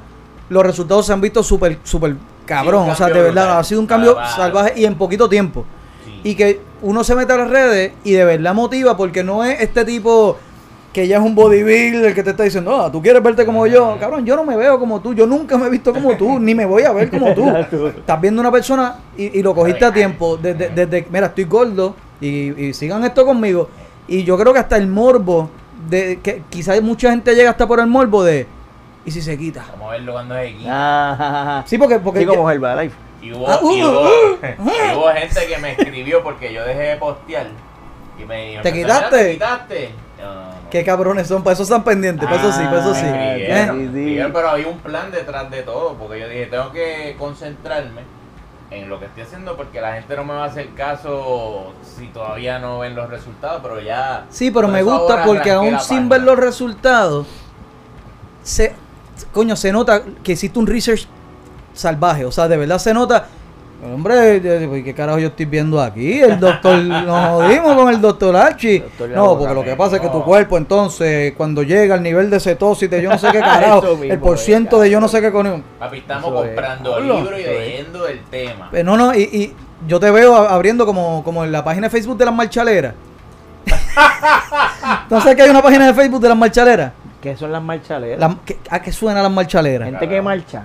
los 0.50 0.62
resultados 0.64 1.04
se 1.06 1.12
han 1.12 1.20
visto 1.20 1.42
súper, 1.42 1.78
súper 1.82 2.14
cabrón. 2.52 2.90
O 2.90 2.94
sea, 2.94 3.06
de 3.08 3.14
verdad, 3.14 3.44
brutal. 3.44 3.58
ha 3.58 3.64
sido 3.64 3.80
un 3.80 3.86
cambio 3.86 4.14
Salvaje. 4.14 4.36
salvaje 4.36 4.72
y 4.76 4.84
en 4.84 4.94
poquito 4.94 5.28
tiempo. 5.28 5.64
Sí. 6.04 6.20
Y 6.24 6.34
que 6.34 6.60
uno 6.82 7.04
se 7.04 7.14
mete 7.14 7.32
a 7.32 7.36
las 7.36 7.50
redes 7.50 7.92
y 8.04 8.12
de 8.12 8.24
verdad 8.24 8.54
motiva 8.54 8.96
porque 8.96 9.24
no 9.24 9.44
es 9.44 9.60
este 9.60 9.84
tipo 9.84 10.36
que 10.92 11.08
ya 11.08 11.16
es 11.16 11.22
un 11.22 11.34
bodybuilder 11.34 12.14
que 12.14 12.22
te 12.22 12.30
está 12.30 12.42
diciendo, 12.42 12.76
ah, 12.76 12.92
tú 12.92 13.00
quieres 13.00 13.22
verte 13.22 13.46
como 13.46 13.66
yo. 13.66 13.96
Cabrón, 13.98 14.26
yo 14.26 14.36
no 14.36 14.44
me 14.44 14.56
veo 14.56 14.78
como 14.78 15.00
tú, 15.00 15.14
yo 15.14 15.26
nunca 15.26 15.56
me 15.56 15.66
he 15.66 15.70
visto 15.70 15.92
como 15.92 16.14
tú, 16.16 16.38
ni 16.38 16.54
me 16.54 16.66
voy 16.66 16.82
a 16.82 16.92
ver 16.92 17.08
como 17.08 17.32
tú. 17.34 17.48
Estás 17.96 18.20
viendo 18.20 18.40
una 18.40 18.52
persona 18.52 18.96
y, 19.16 19.38
y 19.38 19.42
lo 19.42 19.54
cogiste 19.54 19.86
a 19.86 19.92
tiempo. 19.92 20.36
Desde, 20.36 20.68
desde, 20.68 21.06
mira, 21.10 21.28
estoy 21.28 21.44
gordo 21.44 21.96
y, 22.20 22.66
y 22.66 22.74
sigan 22.74 23.04
esto 23.04 23.24
conmigo. 23.24 23.70
Y 24.06 24.24
yo 24.24 24.36
creo 24.36 24.52
que 24.52 24.58
hasta 24.58 24.76
el 24.76 24.86
morbo, 24.86 25.48
de 25.88 26.20
que 26.22 26.42
quizás 26.50 26.80
mucha 26.82 27.10
gente 27.10 27.34
llega 27.34 27.50
hasta 27.50 27.66
por 27.66 27.80
el 27.80 27.86
morbo 27.86 28.22
de, 28.22 28.46
¿y 29.04 29.10
si 29.10 29.20
se 29.22 29.36
quita? 29.38 29.64
Vamos 29.72 29.88
a 29.88 29.92
verlo 29.92 30.12
cuando 30.12 30.36
es 30.36 30.54
aquí. 30.54 30.66
Ah, 30.68 31.62
Sí, 31.66 31.78
porque, 31.78 31.98
porque 31.98 32.20
sí, 32.20 32.26
como 32.26 32.50
Herbalife. 32.50 32.94
Y 33.20 33.32
hubo, 33.32 33.48
Ah, 33.48 33.58
uh, 33.62 33.72
y, 33.72 33.82
hubo, 33.84 34.00
uh, 34.02 34.38
y 34.92 34.96
hubo 34.96 35.08
gente 35.12 35.46
que 35.46 35.58
me 35.58 35.72
escribió 35.72 36.22
porque 36.22 36.52
yo 36.52 36.64
dejé 36.64 36.80
de 36.82 36.96
postear. 36.96 37.46
Y 38.18 38.24
me, 38.24 38.58
¿Te 38.62 38.68
empezó, 38.68 38.74
"Mira, 38.74 38.86
quitaste? 38.94 39.24
¿Te 39.24 39.32
quitaste? 39.32 39.94
No, 40.20 40.34
no, 40.34 40.40
no. 40.44 40.70
qué 40.70 40.84
cabrones 40.84 41.26
son, 41.26 41.42
para 41.42 41.54
eso 41.54 41.62
están 41.64 41.82
pendientes, 41.84 42.28
para 42.28 42.40
eso 42.40 42.52
sí, 42.52 42.64
para 42.64 42.78
eso 42.80 42.94
sí. 42.94 43.04
Ah, 43.04 43.34
escribieron, 43.36 43.66
sí, 43.66 43.72
me 43.72 43.80
sí. 43.82 43.86
escribieron, 43.98 44.32
pero 44.32 44.48
había 44.50 44.68
un 44.68 44.78
plan 44.78 45.10
detrás 45.10 45.50
de 45.50 45.62
todo, 45.62 45.94
porque 45.94 46.20
yo 46.20 46.28
dije, 46.28 46.46
tengo 46.46 46.70
que 46.72 47.16
concentrarme 47.18 48.02
en 48.70 48.88
lo 48.88 48.98
que 48.98 49.04
estoy 49.06 49.24
haciendo 49.24 49.56
porque 49.56 49.80
la 49.80 49.94
gente 49.94 50.16
no 50.16 50.24
me 50.24 50.34
va 50.34 50.44
a 50.44 50.46
hacer 50.46 50.68
caso 50.74 51.72
si 51.82 52.06
todavía 52.06 52.58
no 52.58 52.78
ven 52.78 52.94
los 52.94 53.10
resultados, 53.10 53.60
pero 53.62 53.80
ya... 53.80 54.24
Sí, 54.30 54.50
pero 54.50 54.66
me 54.68 54.82
gusta 54.82 55.24
porque 55.24 55.50
aún 55.50 55.78
sin 55.80 56.08
página. 56.08 56.08
ver 56.08 56.22
los 56.22 56.38
resultados, 56.38 57.26
se, 58.42 58.74
coño, 59.32 59.56
se 59.56 59.72
nota 59.72 60.02
que 60.22 60.32
hiciste 60.32 60.58
un 60.58 60.66
research 60.66 61.06
salvaje. 61.74 62.24
O 62.24 62.32
sea, 62.32 62.48
de 62.48 62.56
verdad 62.56 62.78
se 62.78 62.92
nota. 62.94 63.26
Hombre, 63.84 64.40
yo 64.40 64.60
digo, 64.60 64.76
¿y 64.76 64.84
¿qué 64.84 64.94
carajo 64.94 65.18
yo 65.18 65.26
estoy 65.28 65.44
viendo 65.46 65.80
aquí? 65.80 66.20
El 66.20 66.38
doctor, 66.38 66.78
nos 66.84 67.28
jodimos 67.30 67.74
con 67.74 67.92
el 67.92 68.00
doctor 68.00 68.36
Archie. 68.36 68.78
Doctor 68.80 69.08
No, 69.10 69.36
porque 69.36 69.54
lo 69.54 69.64
que 69.64 69.74
pasa 69.74 69.96
es 69.96 70.02
que 70.02 70.08
tu 70.08 70.22
cuerpo, 70.22 70.56
entonces, 70.56 71.32
cuando 71.36 71.64
llega 71.64 71.96
al 71.96 72.02
nivel 72.02 72.30
de 72.30 72.38
cetosis 72.38 72.88
de 72.88 73.02
yo 73.02 73.10
no 73.10 73.18
sé 73.18 73.28
qué 73.32 73.40
carajo, 73.40 73.96
mismo 73.96 74.04
el 74.12 74.20
por 74.20 74.38
ciento 74.38 74.76
es, 74.76 74.82
de 74.84 74.90
yo 74.90 75.00
no 75.00 75.08
sé 75.08 75.20
qué 75.20 75.32
con 75.32 75.64
Papi, 75.80 75.98
estamos 75.98 76.26
Eso 76.30 76.44
es. 76.44 76.46
comprando 76.50 76.94
Hablo. 76.94 77.16
libros 77.22 77.40
y 77.40 77.42
Eso 77.42 77.50
es. 77.50 77.58
leyendo 77.58 78.06
el 78.06 78.20
tema. 78.26 78.70
Eh, 78.72 78.84
No, 78.84 78.96
no, 78.96 79.14
y, 79.16 79.22
y 79.22 79.52
yo 79.88 79.98
te 79.98 80.12
veo 80.12 80.36
abriendo 80.36 80.86
como, 80.86 81.24
como 81.24 81.42
en 81.42 81.50
la 81.50 81.64
página 81.64 81.88
de 81.88 81.90
Facebook 81.90 82.16
de 82.18 82.24
las 82.26 82.34
marchaleras. 82.34 82.94
Entonces 85.04 85.34
que 85.34 85.42
hay 85.42 85.50
una 85.50 85.62
página 85.62 85.86
de 85.88 85.94
Facebook 85.94 86.20
de 86.20 86.28
las 86.28 86.38
marchaleras. 86.38 86.92
¿Qué 87.22 87.36
son 87.36 87.52
las 87.52 87.62
marchaleras? 87.62 88.18
La- 88.18 88.36
¿A 88.70 88.82
qué 88.82 88.92
suena 88.92 89.22
las 89.22 89.30
marchaleras? 89.32 89.88
Gente 89.88 90.08
que 90.08 90.20
marcha. 90.20 90.64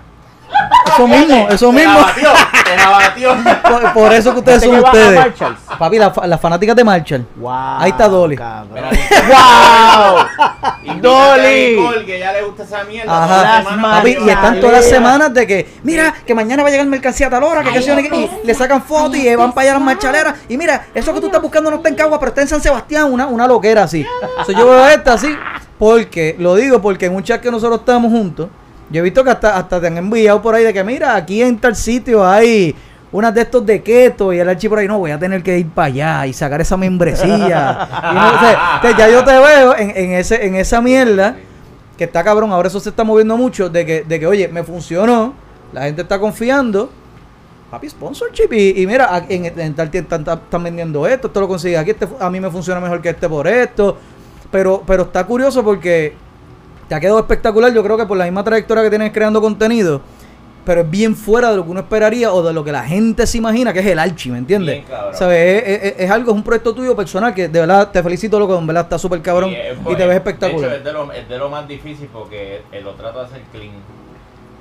Eso 0.87 1.07
mismo, 1.07 1.47
eso 1.49 1.69
Te 1.69 1.83
la 1.83 1.89
mismo. 1.89 1.99
batió, 2.01 2.29
te 2.63 2.75
la 2.77 2.89
batió. 2.89 3.35
Por, 3.69 3.93
por 3.93 4.13
eso 4.13 4.33
que 4.33 4.39
ustedes 4.39 4.63
son 4.63 4.75
a 4.77 4.81
ustedes. 4.81 5.19
Marshalls. 5.19 5.59
Papi, 5.77 5.97
la 5.99 6.13
las 6.25 6.41
fanáticas 6.41 6.75
de 6.75 6.83
Marshall. 6.83 7.25
Wow, 7.35 7.51
Ahí 7.79 7.91
está 7.91 8.07
Dolly. 8.07 8.35
cabrón. 8.35 8.85
¡Wow! 9.29 10.95
Dolly. 11.01 11.77
a 11.77 11.81
Nicole, 11.81 12.05
que 12.05 12.19
ya 12.19 12.31
le 12.33 12.43
gusta 12.43 12.63
esa 12.63 12.83
mierda. 12.85 13.23
Ajá. 13.23 13.63
la 13.75 13.81
Papi, 13.81 14.17
y 14.25 14.29
están 14.29 14.59
todas 14.59 14.75
las 14.77 14.89
semanas 14.89 15.33
de 15.33 15.45
que, 15.45 15.69
mira, 15.83 16.13
que 16.25 16.33
mañana 16.33 16.63
va 16.63 16.69
a 16.69 16.71
llegar 16.71 16.87
mercancía 16.87 17.27
a 17.27 17.29
tal 17.29 17.43
hora, 17.43 17.63
que 17.63 17.71
qué 17.71 18.09
y 18.41 18.47
le 18.47 18.53
sacan 18.55 18.81
fotos 18.81 19.17
y 19.17 19.35
van 19.35 19.51
para 19.51 19.63
allá 19.63 19.71
a 19.71 19.73
las 19.75 19.83
marchaleras. 19.83 20.35
Y 20.49 20.57
mira, 20.57 20.87
eso 20.93 21.13
que 21.13 21.19
tú 21.19 21.27
estás 21.27 21.41
buscando 21.41 21.69
no 21.69 21.77
está 21.77 21.89
en 21.89 21.95
Cagua, 21.95 22.19
pero 22.19 22.29
está 22.29 22.41
en 22.41 22.47
San 22.47 22.61
Sebastián, 22.61 23.11
una, 23.11 23.27
una 23.27 23.45
loquera 23.47 23.83
así. 23.83 24.05
So, 24.45 24.51
yo 24.51 24.65
veo 24.69 24.87
esta 24.87 25.13
así, 25.13 25.35
porque, 25.77 26.35
lo 26.39 26.55
digo 26.55 26.81
porque 26.81 27.05
en 27.05 27.15
un 27.15 27.23
chat 27.23 27.41
que 27.41 27.51
nosotros 27.51 27.79
estamos 27.81 28.11
juntos, 28.11 28.47
yo 28.89 28.99
he 28.99 29.03
visto 29.03 29.23
que 29.23 29.29
hasta, 29.31 29.57
hasta 29.57 29.81
te 29.81 29.87
han 29.87 29.97
enviado 29.97 30.41
por 30.41 30.55
ahí 30.55 30.63
de 30.63 30.73
que, 30.73 30.83
mira, 30.83 31.15
aquí 31.15 31.41
en 31.41 31.57
tal 31.57 31.75
sitio 31.75 32.25
hay 32.25 32.75
unas 33.11 33.33
de 33.33 33.41
estos 33.41 33.65
de 33.65 33.81
keto 33.81 34.33
y 34.33 34.39
el 34.39 34.49
archi 34.49 34.67
por 34.67 34.79
ahí, 34.79 34.87
no, 34.87 34.99
voy 34.99 35.11
a 35.11 35.19
tener 35.19 35.41
que 35.41 35.57
ir 35.57 35.69
para 35.69 35.87
allá 35.87 36.27
y 36.27 36.33
sacar 36.33 36.61
esa 36.61 36.77
membresía. 36.77 37.87
Y 38.83 38.97
ya 38.97 39.09
yo 39.09 39.23
te 39.23 39.31
veo 39.31 39.77
en, 39.77 39.91
en 39.95 40.11
ese, 40.11 40.45
en 40.45 40.55
esa 40.55 40.81
mierda 40.81 41.35
que 41.97 42.03
está 42.03 42.23
cabrón, 42.23 42.51
ahora 42.51 42.67
eso 42.67 42.79
se 42.79 42.89
está 42.89 43.03
moviendo 43.03 43.35
mucho, 43.35 43.69
de 43.69 43.85
que, 43.85 44.03
de 44.03 44.19
que 44.19 44.27
oye, 44.27 44.47
me 44.47 44.63
funcionó, 44.63 45.33
la 45.73 45.83
gente 45.83 46.03
está 46.03 46.19
confiando, 46.19 46.91
papi, 47.71 47.89
sponsorship, 47.89 48.53
y, 48.53 48.81
y 48.81 48.87
mira, 48.87 49.25
en, 49.27 49.73
tal 49.73 49.89
tienda 49.89 50.15
están, 50.17 50.63
vendiendo 50.63 51.07
esto, 51.07 51.27
esto 51.27 51.39
lo 51.39 51.47
consigue 51.47 51.75
aquí, 51.75 51.91
este, 51.91 52.07
a 52.19 52.29
mí 52.29 52.39
me 52.39 52.51
funciona 52.51 52.79
mejor 52.79 53.01
que 53.01 53.09
este 53.09 53.27
por 53.27 53.47
esto, 53.47 53.97
pero, 54.51 54.83
pero 54.85 55.03
está 55.03 55.25
curioso 55.25 55.63
porque 55.63 56.13
te 56.87 56.95
ha 56.95 56.99
quedado 56.99 57.19
espectacular, 57.19 57.73
yo 57.73 57.83
creo 57.83 57.97
que 57.97 58.05
por 58.05 58.17
la 58.17 58.25
misma 58.25 58.43
trayectoria 58.43 58.83
que 58.83 58.89
tienes 58.89 59.11
creando 59.11 59.41
contenido, 59.41 60.01
pero 60.65 60.81
es 60.81 60.89
bien 60.89 61.15
fuera 61.15 61.49
de 61.51 61.55
lo 61.57 61.63
que 61.63 61.71
uno 61.71 61.79
esperaría 61.79 62.31
o 62.33 62.43
de 62.43 62.51
lo 62.53 62.63
que 62.63 62.71
la 62.73 62.83
gente 62.83 63.25
se 63.25 63.37
imagina 63.37 63.71
que 63.71 63.79
es 63.79 63.85
el 63.85 63.99
archi, 63.99 64.29
¿me 64.31 64.37
entiendes? 64.37 64.75
Bien 64.75 64.85
cabrón. 64.87 65.15
¿Sabes? 65.15 65.63
Es, 65.65 65.83
es- 65.83 65.95
es 65.99 66.11
algo, 66.11 66.31
es 66.31 66.35
un 66.37 66.43
proyecto 66.43 66.73
tuyo 66.73 66.95
personal 66.95 67.33
que 67.33 67.47
de 67.47 67.59
verdad 67.61 67.89
te 67.91 68.03
felicito, 68.03 68.37
loco, 68.39 68.57
en 68.57 68.67
verdad 68.67 68.83
está 68.83 68.97
súper 68.99 69.21
cabrón 69.21 69.51
Y 69.51 69.55
es 69.55 69.73
y, 69.73 69.81
bueno. 69.83 69.97
te 69.97 70.03
ves 70.05 70.09
De 70.09 70.15
espectacular. 70.17 70.69
hecho, 70.69 70.77
es 70.77 70.83
de, 70.83 70.93
lo, 70.93 71.11
es 71.13 71.29
de 71.29 71.37
lo 71.37 71.49
más 71.49 71.67
difícil 71.67 72.09
porque 72.11 72.61
eh, 72.71 72.81
lo 72.81 72.91
trato 72.95 73.19
de 73.19 73.25
hacer 73.25 73.41
clean. 73.51 73.71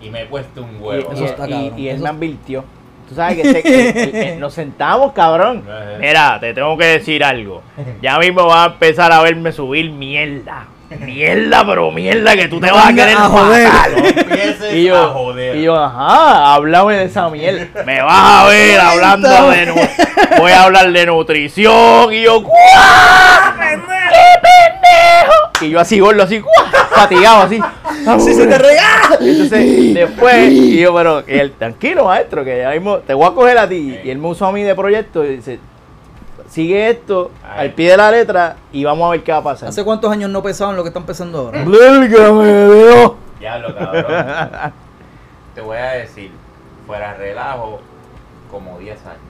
Y 0.01 0.11
me 0.11 0.23
he 0.23 0.27
puesto 0.27 0.63
un 0.63 0.77
Y, 0.77 0.79
huevo. 0.79 1.13
Eso 1.13 1.23
y- 1.23 1.27
está 1.27 1.49
y- 1.49 1.51
cabrón. 1.51 1.79
y 1.79 1.89
él 1.89 1.95
Eso- 1.97 2.05
me 2.05 2.11
advirtió. 2.11 2.65
Tú 3.09 3.15
sabes 3.15 3.37
que 3.63 4.33
el- 4.35 4.41
nos 4.41 4.53
sentamos, 4.53 5.13
cabrón. 5.13 5.63
Ajá. 5.69 5.99
Mira, 6.01 6.39
te 6.41 6.53
tengo 6.55 6.77
que 6.77 6.85
decir 6.87 7.23
algo. 7.25 7.63
Ya 8.03 8.19
mismo 8.19 8.47
vas 8.47 8.69
a 8.69 8.73
empezar 8.73 9.11
a 9.13 9.23
verme 9.23 9.51
subir 9.53 9.91
mierda. 9.91 10.67
Mierda, 11.01 11.67
pero 11.67 11.91
mierda 11.91 12.37
que 12.37 12.49
tú 12.49 12.61
te 12.61 12.71
vas 12.71 12.87
a 12.87 12.95
querer 12.95 13.17
a 13.17 13.29
joder. 13.29 13.69
matar. 13.69 14.75
Y 14.75 14.89
a 14.89 14.93
yo, 14.93 15.09
joder. 15.11 15.57
y 15.57 15.63
yo, 15.63 15.77
ajá, 15.77 16.55
háblame 16.55 16.97
de 16.97 17.05
esa 17.05 17.29
mierda. 17.29 17.83
Me 17.85 18.03
vas 18.03 18.45
a 18.45 18.49
ver 18.49 18.81
hablando 18.81 19.29
de 19.29 19.89
Voy 20.39 20.53
a 20.53 20.63
hablar 20.63 20.93
de 20.93 21.07
nutrición. 21.07 22.13
Y 22.13 22.23
yo, 22.23 22.41
¡guau! 22.41 22.55
¡Qué 23.59 23.79
pendejo! 24.43 25.35
Y 25.63 25.71
yo 25.71 25.81
así 25.81 25.99
gordo, 25.99 26.23
así, 26.23 26.39
¡guau! 26.39 26.87
fatigado, 26.97 27.43
así. 27.43 27.61
Sí, 28.21 28.35
se 28.35 28.47
te 28.47 28.59
regala. 28.59 29.19
Entonces, 29.21 29.95
después, 29.95 30.53
y 30.53 30.81
yo, 30.81 30.95
pero 30.95 31.25
él, 31.27 31.53
tranquilo, 31.59 32.07
maestro, 32.07 32.45
que 32.45 32.59
ya 32.59 32.71
mismo 32.71 32.99
te 32.99 33.15
voy 33.15 33.27
a 33.27 33.31
coger 33.31 33.59
a 33.59 33.69
ti. 33.69 33.99
Y 34.05 34.11
él 34.11 34.19
me 34.19 34.29
usó 34.29 34.47
a 34.47 34.53
mí 34.53 34.63
de 34.63 34.75
proyecto 34.75 35.25
y 35.25 35.37
dice, 35.37 35.59
sigue 36.49 36.91
esto 36.91 37.31
Ay. 37.43 37.69
al 37.69 37.75
pie 37.75 37.91
de 37.91 37.97
la 37.97 38.11
letra 38.11 38.57
y 38.73 38.85
vamos 38.85 39.07
a 39.07 39.11
ver 39.13 39.23
qué 39.23 39.33
va 39.33 39.39
a 39.39 39.43
pasar. 39.43 39.69
¿Hace 39.69 39.85
cuántos 39.85 40.11
años 40.11 40.31
no 40.31 40.43
pesaban 40.43 40.77
lo 40.77 40.83
que 40.83 40.89
están 40.89 41.05
pesando 41.07 41.39
ahora? 41.39 41.65
¡Válgame 41.65 42.67
Dios! 42.67 43.13
Ya 43.41 43.59
lo 43.59 43.75
cabrón. 43.75 44.73
Te 45.55 45.61
voy 45.61 45.77
a 45.79 45.91
decir, 45.93 46.31
fuera 46.87 47.15
relajo, 47.15 47.81
como 48.51 48.79
10 48.79 49.07
años. 49.07 49.21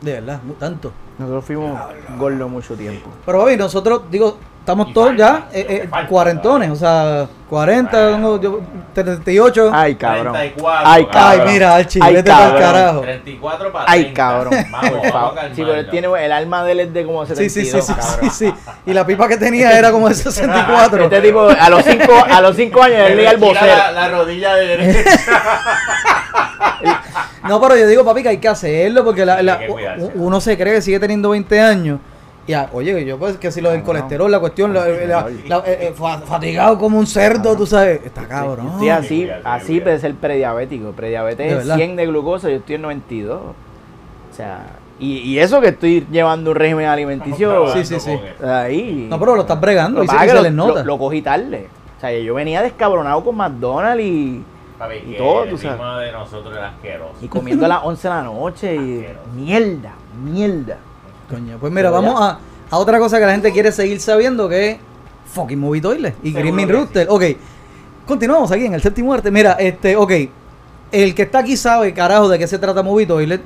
De 0.00 0.12
verdad, 0.14 0.40
tanto. 0.58 0.92
Nosotros 1.18 1.44
fuimos 1.44 1.78
gordos 2.18 2.50
mucho 2.50 2.74
tiempo. 2.74 3.10
Pero 3.24 3.40
papi, 3.40 3.56
nosotros, 3.56 4.02
digo, 4.10 4.38
estamos 4.62 4.92
todos 4.92 5.16
ya 5.16 5.48
eh, 5.52 5.66
eh, 5.68 5.88
falta, 5.90 6.08
cuarentones, 6.08 6.70
o 6.70 6.76
sea, 6.76 7.26
40, 7.50 7.90
Bueno. 8.10 8.18
no, 8.18 8.40
yo, 8.40 8.60
38. 8.94 9.70
Ay, 9.74 9.96
cabrón. 9.96 10.32
34. 10.32 10.88
Ay, 10.88 11.02
Ay, 11.02 11.06
cabrón. 11.12 11.52
mira, 11.52 11.74
Ay, 11.74 11.84
vete 12.14 12.30
para 12.30 12.44
el 12.46 12.50
cabrón. 12.52 12.60
carajo. 12.72 13.00
34 13.00 13.72
para 13.72 13.84
Ay, 13.90 14.00
30. 14.04 14.16
cabrón. 14.22 14.54
Vamos, 14.70 14.90
Por 14.90 14.98
vamos 15.00 15.12
favor. 15.12 15.38
a 15.38 15.42
Sí, 15.48 15.50
pero 15.56 15.74
él 15.74 15.90
tiene 15.90 16.08
el 16.24 16.32
alma 16.32 16.64
de 16.64 16.72
él 16.72 16.80
es 16.80 16.94
de 16.94 17.04
como 17.04 17.26
Sí, 17.26 17.34
72, 17.34 17.52
sí, 17.52 17.64
sí, 17.64 17.82
sí, 17.82 17.94
cabrón. 18.00 18.30
sí, 18.30 18.46
sí. 18.48 18.54
Y 18.86 18.92
la 18.94 19.04
pipa 19.04 19.28
que 19.28 19.36
tenía 19.36 19.76
era 19.78 19.90
como 19.92 20.08
de 20.08 20.14
64. 20.14 21.04
Este 21.04 21.20
tipo, 21.20 21.48
a 21.48 21.68
los 21.68 21.84
5 21.84 22.12
a 22.30 22.40
los 22.40 22.56
cinco 22.56 22.82
años, 22.82 22.98
él 23.10 23.16
leía 23.16 23.30
el 23.32 23.36
vocero. 23.38 23.66
La, 23.66 23.92
la 23.92 24.08
rodilla 24.08 24.54
derecha. 24.54 25.10
No, 27.48 27.60
pero 27.60 27.76
yo 27.76 27.86
digo, 27.88 28.04
papi, 28.04 28.22
que 28.22 28.28
hay 28.28 28.38
que 28.38 28.48
hacerlo 28.48 29.04
porque 29.04 29.26
la- 29.26 29.42
la- 29.42 29.58
uno 30.14 30.40
se 30.40 30.56
cree 30.56 30.74
que 30.74 30.80
sigue 30.82 31.00
teniendo 31.00 31.30
20 31.30 31.60
años. 31.60 31.98
Y 32.46 32.54
ah, 32.54 32.68
oye, 32.72 33.04
yo 33.04 33.18
pues 33.18 33.36
que 33.36 33.52
si 33.52 33.60
lo 33.60 33.70
del 33.70 33.82
colesterol, 33.84 34.28
la 34.30 34.40
cuestión, 34.40 34.74
la- 34.74 34.88
la- 34.88 35.28
la- 35.46 35.58
eh, 35.58 35.78
eh, 35.88 35.92
fa- 35.94 36.18
fatigado 36.18 36.76
como 36.76 36.98
un 36.98 37.06
cerdo, 37.06 37.56
tú 37.56 37.66
sabes, 37.66 38.00
está 38.04 38.26
cabrón. 38.26 38.66
estoy 38.72 38.88
así, 38.88 39.28
así 39.44 39.66
cuídate. 39.74 39.90
de 39.90 39.98
ser 40.00 40.14
prediabético. 40.16 40.90
Prediabetes 40.90 41.38
¿De 41.46 41.52
es 41.52 41.56
verdad? 41.58 41.76
100 41.76 41.94
de 41.96 42.06
glucosa, 42.06 42.48
yo 42.50 42.56
estoy 42.56 42.74
en 42.74 42.82
92. 42.82 43.40
O 43.40 44.34
sea, 44.34 44.66
y, 44.98 45.18
y 45.18 45.38
eso 45.38 45.60
que 45.60 45.68
estoy 45.68 46.04
llevando 46.10 46.50
un 46.50 46.56
régimen 46.56 46.86
alimenticio 46.86 47.72
Sí, 47.72 47.84
sí, 47.84 48.00
sí. 48.00 48.18
ahí. 48.44 49.06
No, 49.08 49.20
pero 49.20 49.36
lo 49.36 49.42
estás 49.42 49.60
bregando 49.60 49.98
Lo 49.98 50.04
y 50.04 50.08
se, 50.08 50.42
les 50.42 50.52
nota. 50.52 50.80
lo- 50.80 50.84
lo 50.84 50.98
cogí 50.98 51.22
tarde. 51.22 51.68
O 51.98 52.00
sea, 52.00 52.12
yo 52.18 52.34
venía 52.34 52.60
descabronado 52.62 53.22
con 53.22 53.36
McDonald's 53.36 54.02
y, 54.04 54.42
Papi, 54.80 54.96
Y 54.96 55.12
que 55.12 55.18
todo, 55.18 55.44
el 55.44 55.50
tú 55.50 55.58
sabes. 55.58 55.78
ritmo 55.78 55.96
de 55.98 56.10
nosotros 56.10 56.56
era 56.56 56.70
asqueroso. 56.70 57.14
y 57.20 57.28
comiendo 57.28 57.66
a 57.66 57.68
las 57.68 57.80
11 57.84 58.08
de 58.08 58.14
la 58.14 58.22
noche 58.24 58.74
y 58.74 59.06
mierda, 59.36 59.92
mierda. 60.24 60.78
Coño, 61.28 61.58
pues 61.58 61.72
mira, 61.72 61.90
vamos 61.90 62.20
a, 62.20 62.38
a 62.70 62.78
otra 62.78 62.98
cosa 62.98 63.18
que 63.18 63.26
la 63.26 63.32
gente 63.32 63.52
quiere 63.52 63.72
seguir 63.72 64.00
sabiendo 64.00 64.48
que 64.48 64.70
es 64.70 64.78
fucking 65.32 65.58
Movie 65.58 65.80
Toilet 65.80 66.14
y 66.22 66.32
que 66.32 66.42
Rooster. 66.66 67.06
Ok, 67.10 67.24
continuamos 68.06 68.50
aquí 68.52 68.66
en 68.66 68.74
el 68.74 68.82
séptimo 68.82 69.12
arte. 69.12 69.30
Mira, 69.30 69.52
este, 69.52 69.96
ok, 69.96 70.12
el 70.92 71.14
que 71.14 71.22
está 71.22 71.38
aquí 71.38 71.56
sabe, 71.56 71.94
carajo, 71.94 72.28
de 72.28 72.38
qué 72.38 72.46
se 72.46 72.58
trata 72.58 72.82
Movie 72.82 73.06
Toilet. 73.06 73.40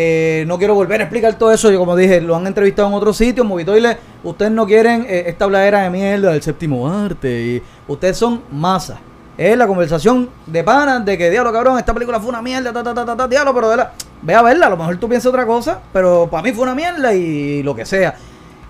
Eh, 0.00 0.44
no 0.46 0.58
quiero 0.58 0.74
volver 0.74 1.00
a 1.00 1.04
explicar 1.04 1.36
todo 1.36 1.50
eso. 1.50 1.70
Yo, 1.72 1.78
como 1.78 1.96
dije, 1.96 2.20
lo 2.20 2.36
han 2.36 2.46
entrevistado 2.46 2.86
en 2.88 2.94
otros 2.94 3.16
sitios. 3.16 3.44
Movie 3.44 3.64
Toilet, 3.64 3.98
ustedes 4.22 4.52
no 4.52 4.64
quieren 4.64 5.04
eh, 5.08 5.24
esta 5.26 5.44
habladera 5.44 5.82
de 5.82 5.90
mierda 5.90 6.30
del 6.30 6.40
séptimo 6.40 6.88
arte. 6.88 7.28
Y 7.28 7.62
ustedes 7.88 8.16
son 8.16 8.42
masa. 8.52 9.00
Es 9.38 9.56
la 9.56 9.66
conversación 9.68 10.28
de 10.46 10.64
panas 10.64 11.04
de 11.04 11.16
que, 11.16 11.30
diablo, 11.30 11.52
cabrón, 11.52 11.78
esta 11.78 11.94
película 11.94 12.18
fue 12.18 12.30
una 12.30 12.42
mierda, 12.42 12.72
ta, 12.72 12.82
ta, 12.82 12.92
ta, 12.92 13.06
ta, 13.06 13.16
ta, 13.16 13.28
diablo, 13.28 13.54
pero 13.54 13.70
de 13.70 13.76
la... 13.76 13.92
ve 14.20 14.34
a 14.34 14.42
verla. 14.42 14.66
A 14.66 14.70
lo 14.70 14.76
mejor 14.76 14.96
tú 14.96 15.08
piensas 15.08 15.28
otra 15.28 15.46
cosa, 15.46 15.78
pero 15.92 16.26
para 16.28 16.42
mí 16.42 16.50
fue 16.50 16.64
una 16.64 16.74
mierda 16.74 17.14
y 17.14 17.62
lo 17.62 17.72
que 17.72 17.86
sea. 17.86 18.16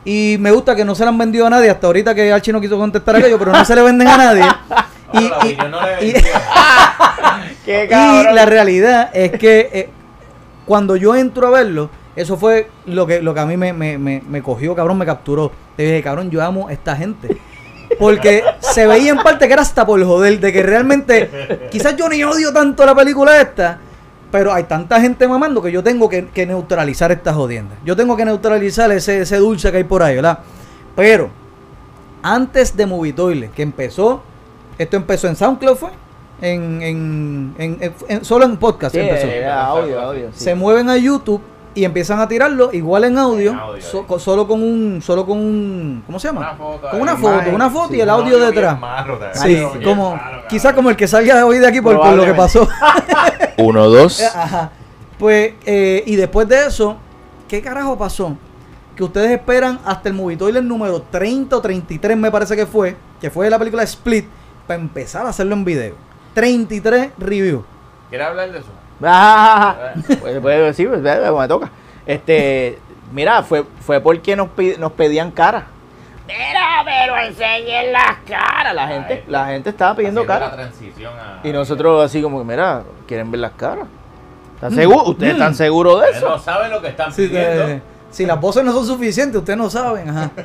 Y 0.05 0.37
me 0.39 0.51
gusta 0.51 0.77
que 0.77 0.85
no 0.85 0.95
se 0.95 1.05
la 1.05 1.09
han 1.09 1.17
vendido 1.17 1.47
a 1.47 1.51
nadie. 1.51 1.71
Hasta 1.71 1.87
ahorita 1.87 2.15
que 2.15 2.31
Archie 2.31 2.53
no 2.53 2.61
quiso 2.61 2.77
contestar 2.77 3.17
aquello, 3.17 3.39
pero 3.39 3.53
no 3.53 3.65
se 3.65 3.75
le 3.75 3.81
venden 3.83 4.09
a 4.09 4.17
nadie. 4.19 4.45
Y, 5.11 5.57
la 8.35 8.45
realidad 8.45 9.09
es 9.15 9.33
que 9.39 9.71
eh, 9.73 9.89
cuando 10.67 10.97
yo 10.97 11.17
entro 11.17 11.47
a 11.47 11.51
verlo, 11.51 11.89
eso 12.15 12.37
fue 12.37 12.69
lo 12.85 13.07
que, 13.07 13.23
lo 13.23 13.33
que 13.33 13.41
a 13.41 13.47
mí 13.47 13.57
me, 13.57 13.73
me, 13.73 13.97
me, 13.97 14.23
me 14.29 14.43
cogió, 14.43 14.75
cabrón, 14.75 14.99
me 14.99 15.07
capturó. 15.07 15.51
Te 15.79 15.85
dije, 15.85 16.03
cabrón, 16.03 16.31
yo 16.31 16.45
amo 16.45 16.69
a 16.69 16.75
esta 16.75 16.95
gente. 16.95 17.39
Porque 17.99 18.43
se 18.61 18.87
veía 18.87 19.11
en 19.11 19.19
parte 19.19 19.47
que 19.47 19.53
era 19.53 19.63
hasta 19.63 19.85
por 19.87 20.03
joder, 20.05 20.39
de 20.41 20.53
que 20.53 20.63
realmente, 20.63 21.69
quizás 21.71 21.97
yo 21.97 22.09
ni 22.09 22.23
odio 22.25 22.53
tanto 22.53 22.85
la 22.87 22.95
película 22.95 23.41
esta, 23.41 23.79
pero 24.31 24.53
hay 24.53 24.65
tanta 24.65 25.01
gente 25.01 25.27
mamando 25.27 25.61
que 25.63 25.73
yo 25.73 25.83
tengo 25.83 26.09
que, 26.09 26.27
que 26.29 26.47
neutralizar 26.47 27.11
estas 27.13 27.35
jodiendas. 27.35 27.79
Yo 27.85 27.97
tengo 27.97 28.17
que 28.17 28.25
neutralizar 28.25 28.91
ese, 28.93 29.21
ese 29.23 29.37
dulce 29.39 29.71
que 29.71 29.79
hay 29.79 29.85
por 29.85 30.03
ahí, 30.03 30.17
¿verdad? 30.17 30.39
Pero, 30.95 31.31
antes 32.23 32.77
de 32.77 32.87
Movie 32.87 33.13
Toilet, 33.13 33.53
que 33.53 33.63
empezó, 33.63 34.23
esto 34.77 34.97
empezó 34.97 35.29
en 35.29 35.37
SoundCloud, 35.37 35.77
¿fue? 35.77 35.91
en, 36.41 36.81
en, 36.83 37.55
en- 37.59 37.79
en- 37.81 37.95
en- 38.09 38.25
solo 38.25 38.45
en 38.45 38.57
podcast 38.59 38.95
Sí, 38.95 39.01
empezó. 39.01 39.27
era 39.27 39.67
audio, 39.67 40.01
audio. 40.01 40.29
sí. 40.33 40.45
Se 40.45 40.55
mueven 40.55 40.89
a 40.89 40.97
YouTube 40.97 41.41
y 41.79 41.85
empiezan 41.85 42.19
a 42.21 42.27
tirarlo 42.29 42.71
igual 42.73 43.05
en 43.05 43.17
audio, 43.19 43.53
En 43.53 43.59
audio, 43.59 43.83
so- 43.83 44.01
ahí. 44.01 44.05
co- 44.07 44.19
solo 44.19 44.47
con 44.49 44.63
un, 44.63 45.01
solo 45.03 45.25
con 45.25 45.39
un, 45.39 46.03
¿cómo 46.07 46.19
se 46.19 46.29
llama? 46.29 46.41
Una 46.41 46.55
foto 46.57 46.91
con 46.91 47.01
una 47.01 47.17
foto, 47.17 47.35
imagen, 47.35 47.55
una 47.55 47.71
foto 47.71 47.95
y 47.95 48.01
el 48.01 48.11
audio 48.11 48.39
detrás. 48.39 48.79
malo, 48.79 49.19
de. 49.19 49.35
Sí, 49.35 49.63
como, 49.85 50.19
quizás 50.49 50.73
como 50.75 50.91
el 50.91 50.97
que 50.97 51.07
salga 51.07 51.45
hoy 51.47 51.59
de 51.59 51.67
aquí 51.69 51.81
por, 51.81 51.97
por 51.97 52.13
lo 52.15 52.25
que 52.25 52.35
pasó. 52.35 52.69
Uno, 53.59 53.89
dos. 53.89 54.21
Ajá. 54.35 54.71
Pues, 55.19 55.55
eh, 55.67 56.03
y 56.07 56.17
después 56.17 56.49
de 56.49 56.67
eso, 56.67 56.97
¿qué 57.49 57.61
carajo 57.63 57.97
pasó? 57.99 58.37
Que 58.97 59.05
ustedes 59.05 59.31
esperan 59.31 59.79
hasta 59.85 60.09
el 60.09 60.15
Movie 60.15 60.37
Toilet 60.37 60.63
número 60.65 61.03
30 61.03 61.57
o 61.57 61.61
33, 61.61 62.17
me 62.17 62.31
parece 62.31 62.57
que 62.57 62.67
fue, 62.67 62.97
que 63.21 63.31
fue 63.31 63.49
la 63.51 63.59
película 63.59 63.83
Split, 63.85 64.27
para 64.67 64.81
empezar 64.81 65.25
a 65.27 65.31
hacerlo 65.31 65.55
en 65.55 65.65
video. 65.65 65.95
33 66.35 67.11
reviews. 67.19 67.65
¿Quieres 68.11 68.27
hablar 68.29 68.51
de 68.53 68.59
eso? 68.59 68.69
Ah, 69.03 69.93
pues, 70.21 70.41
pues, 70.41 70.77
sí, 70.77 70.87
pues, 70.87 71.01
me 71.03 71.49
toca. 71.49 71.71
Este, 72.07 72.79
mira, 73.13 73.43
fue, 73.43 73.65
fue 73.81 74.01
porque 74.01 74.35
nos, 74.37 74.49
nos 74.79 74.93
pedían 74.93 75.31
cara. 75.31 75.67
Mira, 76.27 76.83
pero 76.85 77.17
enseñen 77.17 77.93
las 77.93 78.17
caras. 78.27 78.75
La 78.75 78.89
gente, 78.89 79.25
la 79.29 79.47
gente 79.47 79.71
estaba 79.71 79.95
pidiendo 79.97 80.21
Haciendo 80.23 80.41
cara. 80.47 80.51
La 80.57 80.63
transición 80.63 81.13
a... 81.19 81.41
Y 81.47 81.53
nosotros 81.53 82.05
así 82.05 82.21
como 82.21 82.39
que, 82.39 82.45
mira, 82.45 82.83
¿quieren 83.07 83.31
ver 83.31 83.41
las 83.41 83.53
caras? 83.53 83.87
¿Están 84.57 84.75
seguros? 84.75 85.09
¿Ustedes 85.09 85.33
están 85.35 85.55
seguros 85.55 85.95
de 85.95 86.07
Ustedes 86.07 86.17
eso? 86.19 86.29
no 86.29 86.39
saben 86.39 86.71
lo 86.71 86.83
que 86.83 86.89
están 86.89 87.13
Si, 87.13 87.29
pidiendo. 87.29 87.65
te- 87.67 87.83
si 88.11 88.27
las 88.27 88.41
voces 88.41 88.65
no 88.65 88.73
son 88.73 88.87
suficientes, 88.87 89.37
ustedes 89.39 89.59
no 89.59 89.71
saben. 89.71 90.09
Ajá. 90.11 90.31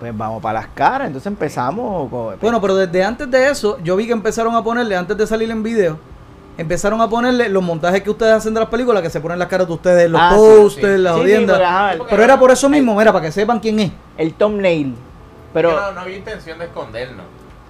Pues 0.00 0.16
vamos 0.16 0.40
para 0.42 0.60
las 0.60 0.68
caras. 0.68 1.08
Entonces 1.08 1.26
empezamos 1.26 2.08
con... 2.10 2.38
Bueno, 2.40 2.58
pero 2.58 2.74
desde 2.74 3.04
antes 3.04 3.30
de 3.30 3.50
eso, 3.50 3.76
yo 3.82 3.96
vi 3.96 4.06
que 4.06 4.12
empezaron 4.14 4.54
a 4.54 4.64
ponerle, 4.64 4.96
antes 4.96 5.14
de 5.14 5.26
salir 5.26 5.50
en 5.50 5.62
video, 5.62 5.98
empezaron 6.60 7.00
a 7.00 7.08
ponerle 7.08 7.48
los 7.48 7.62
montajes 7.62 8.02
que 8.02 8.10
ustedes 8.10 8.32
hacen 8.32 8.52
de 8.54 8.60
las 8.60 8.68
películas, 8.68 9.02
que 9.02 9.10
se 9.10 9.20
ponen 9.20 9.38
las 9.38 9.48
caras 9.48 9.66
de 9.66 9.72
ustedes, 9.72 10.10
los 10.10 10.20
Ah, 10.20 10.32
posters, 10.36 10.96
sí. 10.96 11.02
las 11.02 11.14
Sí, 11.20 11.34
ajá, 11.62 11.92
el- 11.94 12.02
pero 12.08 12.22
era 12.22 12.38
por 12.38 12.50
eso 12.50 12.68
mismo, 12.68 12.94
mira, 12.94 13.12
para 13.12 13.24
que 13.26 13.32
sepan 13.32 13.60
quién 13.60 13.80
es. 13.80 13.90
el 14.18 14.34
thumbnail. 14.34 14.94
Pero 15.52 15.70
Pero... 15.70 15.80
no, 15.80 15.92
no 15.92 16.00
había 16.02 16.16
intención 16.18 16.58
de 16.58 16.66
escondernos. 16.66 17.24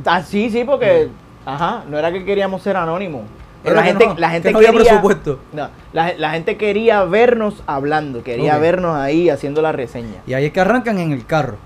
Ah, 0.04 0.22
sí, 0.22 0.50
sí, 0.50 0.64
porque... 0.64 1.08
Ajá, 1.46 1.84
no 1.88 1.98
era 1.98 2.12
que 2.12 2.24
queríamos 2.24 2.62
ser 2.62 2.76
anónimos. 2.76 3.22
Pero 3.62 3.76
la 3.76 3.82
que 3.82 3.88
gente, 3.88 4.06
no, 4.06 4.14
la 4.18 4.30
gente 4.30 4.48
que 4.48 4.52
no 4.52 4.58
había 4.58 4.70
quería, 4.70 4.84
presupuesto. 4.90 5.38
No, 5.52 5.68
la, 5.92 6.14
la 6.14 6.30
gente 6.30 6.56
quería 6.56 7.04
vernos 7.04 7.62
hablando, 7.66 8.22
quería 8.22 8.56
vernos 8.58 8.96
ahí 8.96 9.28
haciendo 9.30 9.60
la 9.62 9.72
reseña. 9.72 10.22
Y 10.26 10.32
ahí 10.34 10.46
es 10.46 10.52
que 10.52 10.60
arrancan 10.60 10.98
en 10.98 11.12
el 11.12 11.24
carro. 11.26 11.56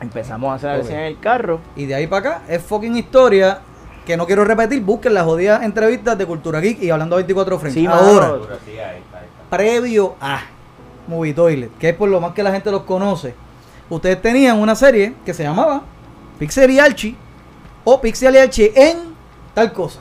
Empezamos 0.00 0.50
a 0.52 0.54
hacer 0.56 0.70
la 0.70 0.76
reseña 0.78 1.00
en 1.02 1.06
el 1.06 1.18
carro. 1.20 1.60
Y 1.76 1.86
de 1.86 1.94
ahí 1.94 2.06
para 2.06 2.20
acá 2.30 2.42
es 2.48 2.62
fucking 2.62 2.96
historia 2.96 3.60
que 4.06 4.16
no 4.16 4.24
quiero 4.26 4.44
repetir. 4.44 4.80
Busquen 4.82 5.12
las 5.12 5.24
jodidas 5.24 5.62
entrevistas 5.62 6.16
de 6.16 6.24
Cultura 6.24 6.60
Geek 6.60 6.82
y 6.82 6.90
hablando 6.90 7.16
a 7.16 7.18
24 7.18 7.58
frames. 7.58 7.74
Sí, 7.74 7.84
Ahora, 7.86 8.28
mano. 8.28 8.42
Pero 8.46 8.58
sí, 8.64 8.70
ahí 8.70 8.98
está, 9.00 9.18
ahí 9.18 9.24
está. 9.26 9.50
previo 9.56 10.14
a 10.20 10.40
Movie 11.08 11.34
Toilet, 11.34 11.70
que 11.78 11.90
es 11.90 11.94
por 11.96 12.08
lo 12.08 12.20
más 12.20 12.32
que 12.32 12.42
la 12.42 12.52
gente 12.52 12.70
los 12.70 12.82
conoce, 12.84 13.34
ustedes 13.90 14.22
tenían 14.22 14.58
una 14.58 14.74
serie 14.74 15.14
que 15.24 15.34
se 15.34 15.42
llamaba 15.42 15.82
Pixel 16.38 16.70
y 16.70 16.78
Archie 16.78 17.14
o 17.84 18.00
Pixel 18.00 18.34
y 18.34 18.38
Archie 18.38 18.72
en 18.74 18.98
tal 19.54 19.72
cosa, 19.72 20.00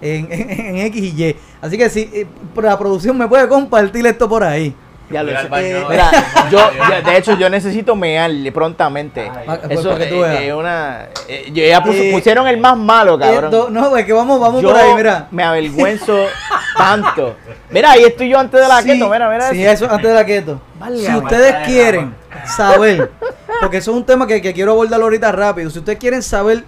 en, 0.00 0.26
en- 0.32 0.50
en 0.50 0.76
X 0.78 1.02
y 1.02 1.24
Y. 1.24 1.36
Así 1.60 1.76
que 1.78 1.88
si 1.90 2.00
eh, 2.12 2.26
la 2.56 2.78
producción 2.78 3.16
me 3.18 3.26
puede 3.28 3.48
compartir 3.48 4.06
esto 4.06 4.28
por 4.28 4.42
ahí. 4.44 4.74
Ya 5.08 5.22
lo 5.22 5.28
Mira 5.28 5.40
sé. 5.40 5.44
al 5.46 5.50
baño, 5.50 5.66
Eh, 5.66 5.80
¿no? 5.82 5.88
mira, 5.88 6.10
yo, 6.50 6.58
ya, 6.90 7.00
de 7.10 7.16
hecho, 7.16 7.38
yo 7.38 7.48
necesito 7.48 7.94
mearle 7.94 8.50
prontamente. 8.50 9.30
Ay, 9.32 9.46
Pa- 9.46 9.58
pues, 9.60 9.78
Eso 9.78 9.90
tú 9.94 10.02
eh, 10.02 10.20
veas. 10.20 10.40
es 10.42 10.52
una. 10.52 11.06
eh, 11.28 11.50
yo- 11.52 11.64
ya 11.64 11.80
puso- 11.82 12.02
Eh, 12.02 12.10
pusieron 12.12 12.46
el 12.48 12.56
más 12.58 12.76
malo, 12.76 13.16
cabrón. 13.18 13.44
Esto- 13.44 13.68
no, 13.70 13.96
es 13.96 14.04
que 14.04 14.12
vamos, 14.12 14.40
vamos 14.40 14.60
yo 14.62 14.70
por 14.72 14.80
ahí, 14.80 14.94
mira. 14.96 15.28
me 15.30 15.44
avergüenzo 15.44 16.16
tanto. 16.76 17.36
Mira, 17.70 17.92
ahí 17.92 18.02
estoy 18.04 18.28
yo 18.30 18.38
antes 18.38 18.60
de 18.60 18.66
la 18.66 18.82
Sí, 18.82 18.88
keto. 18.94 19.08
Mira, 19.08 19.30
mira. 19.30 19.50
sí, 19.50 19.64
eso. 19.64 19.88
antes 19.88 20.08
de 20.08 20.14
la 20.14 20.26
keto. 20.26 20.60
Válgame. 20.80 21.06
Si 21.06 21.16
ustedes 21.16 21.54
quieren 21.66 22.14
saber, 22.44 23.12
porque 23.60 23.76
eso 23.76 23.92
es 23.92 23.96
un 23.96 24.04
tema 24.04 24.26
que, 24.26 24.42
que 24.42 24.52
quiero 24.52 24.72
abordar 24.72 25.00
ahorita 25.00 25.30
rápido, 25.30 25.70
si 25.70 25.78
ustedes 25.78 25.98
quieren 26.00 26.22
saber 26.22 26.64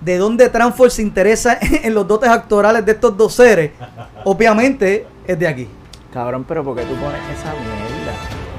de 0.00 0.16
dónde 0.18 0.48
Transform 0.48 0.90
se 0.90 1.02
interesa 1.02 1.58
en 1.60 1.92
los 1.94 2.08
dotes 2.08 2.28
actorales 2.30 2.84
de 2.86 2.92
estos 2.92 3.16
dos 3.16 3.34
seres, 3.34 3.72
obviamente 4.24 5.06
es 5.26 5.38
de 5.38 5.46
aquí. 5.48 5.68
Cabrón, 6.16 6.46
pero 6.48 6.64
¿por 6.64 6.74
qué 6.74 6.82
tú 6.84 6.94
pones 6.94 7.20
esa 7.38 7.52
mierda? 7.52 8.14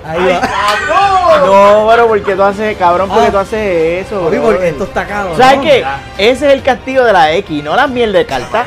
Ahí 0.05 0.19
va. 0.39 1.43
No, 1.43 1.87
pero 1.89 2.07
porque 2.07 2.35
tú 2.35 2.43
haces, 2.43 2.77
cabrón, 2.77 3.09
porque 3.09 3.25
Ah. 3.29 3.31
tú 3.31 3.37
haces 3.39 4.05
eso. 4.05 4.21
Brother. 4.21 4.41
porque 4.43 4.69
esto 4.69 4.83
está 4.83 5.07
cabrón. 5.07 5.35
¿Sabes 5.37 5.59
qué? 5.61 5.83
Ese 6.19 6.47
es 6.47 6.53
el 6.53 6.61
castigo 6.61 7.03
de 7.03 7.13
la 7.13 7.31
X, 7.33 7.63
no 7.63 7.75
la 7.75 7.87
mierda 7.87 8.19
de 8.19 8.27
carta. 8.27 8.63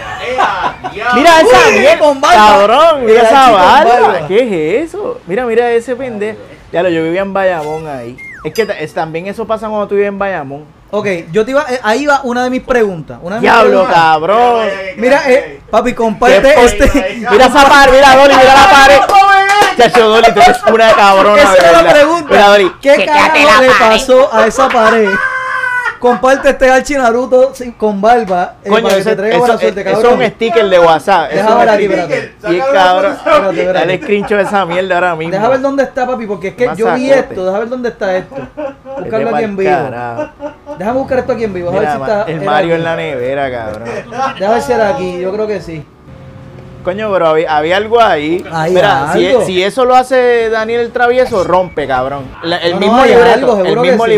Mira 1.15 1.41
esa 1.41 1.71
mierda, 1.71 2.21
cabrón, 2.35 3.05
mira 3.07 3.23
esa 3.23 3.51
barba. 3.53 4.27
¿Qué 4.27 4.83
es 4.83 4.89
eso? 4.89 5.21
Mira, 5.29 5.47
mira 5.47 5.71
ese 5.71 5.95
pendejo. 5.95 6.41
Ya 6.73 6.83
lo, 6.83 6.89
yo 6.89 7.05
vivía 7.05 7.23
en 7.23 7.33
Bayamón 7.33 7.87
ahí. 7.87 8.17
Es 8.43 8.53
que 8.53 8.67
también 8.67 9.29
eso 9.29 9.47
pasa 9.47 9.69
cuando 9.69 9.87
tú 9.87 9.95
vives 9.95 10.09
en 10.09 10.19
Bayamón. 10.19 10.65
Ok, 10.93 11.07
yo 11.31 11.45
te 11.45 11.53
iba, 11.53 11.65
eh, 11.71 11.79
ahí 11.85 12.05
va 12.07 12.21
una 12.25 12.43
de 12.45 12.51
mis 12.51 12.63
preguntas. 12.63 13.19
Una 13.23 13.37
de 13.37 13.41
mis 13.43 13.51
Diablo, 13.51 13.71
preguntas. 13.71 13.95
cabrón. 13.97 14.69
Mira, 14.97 15.23
eh, 15.27 15.61
papi, 15.71 15.93
comparte 15.95 16.41
Qué 16.43 16.65
este. 16.65 17.27
Mira 17.31 17.47
esa 17.47 17.69
pared, 17.69 17.93
mira 17.93 18.17
Dolly, 18.17 18.35
mira 18.35 18.55
la 18.55 18.71
pared. 18.71 19.01
Chacho, 19.79 20.09
Dolly, 20.09 20.35
tú 20.35 20.41
eres 20.41 20.59
una 20.71 20.93
cabrona, 20.93 21.41
Esa 21.43 21.53
de 21.53 21.59
era 21.59 21.73
la 21.73 21.79
verdad. 21.83 21.93
pregunta. 21.95 22.27
Mira, 22.31 22.47
Dolly, 22.49 22.73
¿Qué 22.83 22.97
chécate 22.97 23.07
carajo 23.07 23.35
la 23.39 23.61
le 23.61 23.69
pared. 23.69 23.91
pasó 23.91 24.31
a 24.35 24.47
esa 24.47 24.69
pared? 24.69 25.09
Comparte 26.01 26.49
este 26.49 26.71
Archie 26.71 26.97
Naruto 26.97 27.55
sin- 27.55 27.73
con 27.73 28.01
barba. 28.01 28.55
eh, 28.65 28.71
Coño, 28.71 28.83
para 28.85 28.95
que 28.95 29.01
eso, 29.03 29.11
te 29.11 29.17
traiga 29.17 29.35
eso- 29.37 29.41
buena 29.45 29.59
suerte, 29.61 29.81
eso 29.83 29.91
es 29.91 29.97
cabrón. 29.97 30.19
un 30.23 30.27
sticker 30.31 30.69
de 30.71 30.79
WhatsApp. 30.81 31.31
Deja 31.31 31.55
ver 31.57 31.69
aquí, 31.69 31.85
espérate. 31.85 32.33
Y 32.49 32.59
cabrón, 32.73 33.17
dale 33.75 33.97
screenshot 34.03 34.39
de 34.39 34.43
esa 34.45 34.65
mierda 34.65 34.95
ahora 34.95 35.15
mismo. 35.15 35.33
Deja 35.35 35.49
ver 35.51 35.61
dónde 35.61 35.83
está, 35.83 36.07
papi, 36.07 36.27
porque 36.27 36.49
es 36.49 36.55
que 36.55 36.67
Más 36.69 36.79
yo 36.79 36.93
vi 36.95 37.11
esto. 37.11 37.45
Deja 37.45 37.59
ver 37.59 37.69
dónde 37.69 37.89
está 37.91 38.17
esto. 38.17 38.35
Buscarlo 38.99 39.37
aquí 39.37 39.45
en 39.45 39.57
vivo. 39.57 39.71
carajo. 39.71 40.29
Déjame 40.79 40.99
buscar 40.99 41.19
esto 41.19 41.33
aquí 41.33 41.45
en 41.45 41.53
vivo. 41.55 41.69
A 41.69 41.73
ver 41.73 41.81
Mira, 41.81 41.93
si 41.93 41.99
ma- 41.99 42.07
está. 42.09 42.23
el 42.33 42.41
Mario 42.41 42.75
en 42.77 42.85
la 42.85 42.97
nevera, 42.97 43.51
cabrón. 43.51 43.85
Déjame 44.39 44.55
ver 44.55 44.63
si 44.63 44.73
era 44.73 44.89
aquí. 44.89 45.21
Yo 45.21 45.33
creo 45.33 45.47
que 45.47 45.61
sí. 45.61 45.85
Coño, 46.83 47.13
pero 47.13 47.27
había, 47.29 47.55
había 47.59 47.77
algo 47.77 48.01
ahí. 48.01 48.43
Mira, 48.71 49.11
si, 49.13 49.27
algo. 49.27 49.43
si 49.45 49.63
eso 49.63 49.85
lo 49.85 49.95
hace 49.95 50.49
Daniel 50.49 50.81
el 50.81 50.93
Travieso, 50.93 51.45
rompe, 51.45 51.87
cabrón. 51.87 52.25
La- 52.43 52.57
el 52.57 52.73
No, 52.73 52.81
mismo 52.81 53.05
libreto. 53.05 53.33
algo, 53.35 53.65
el 53.67 53.77
mismo 53.81 54.05
sí. 54.07 54.11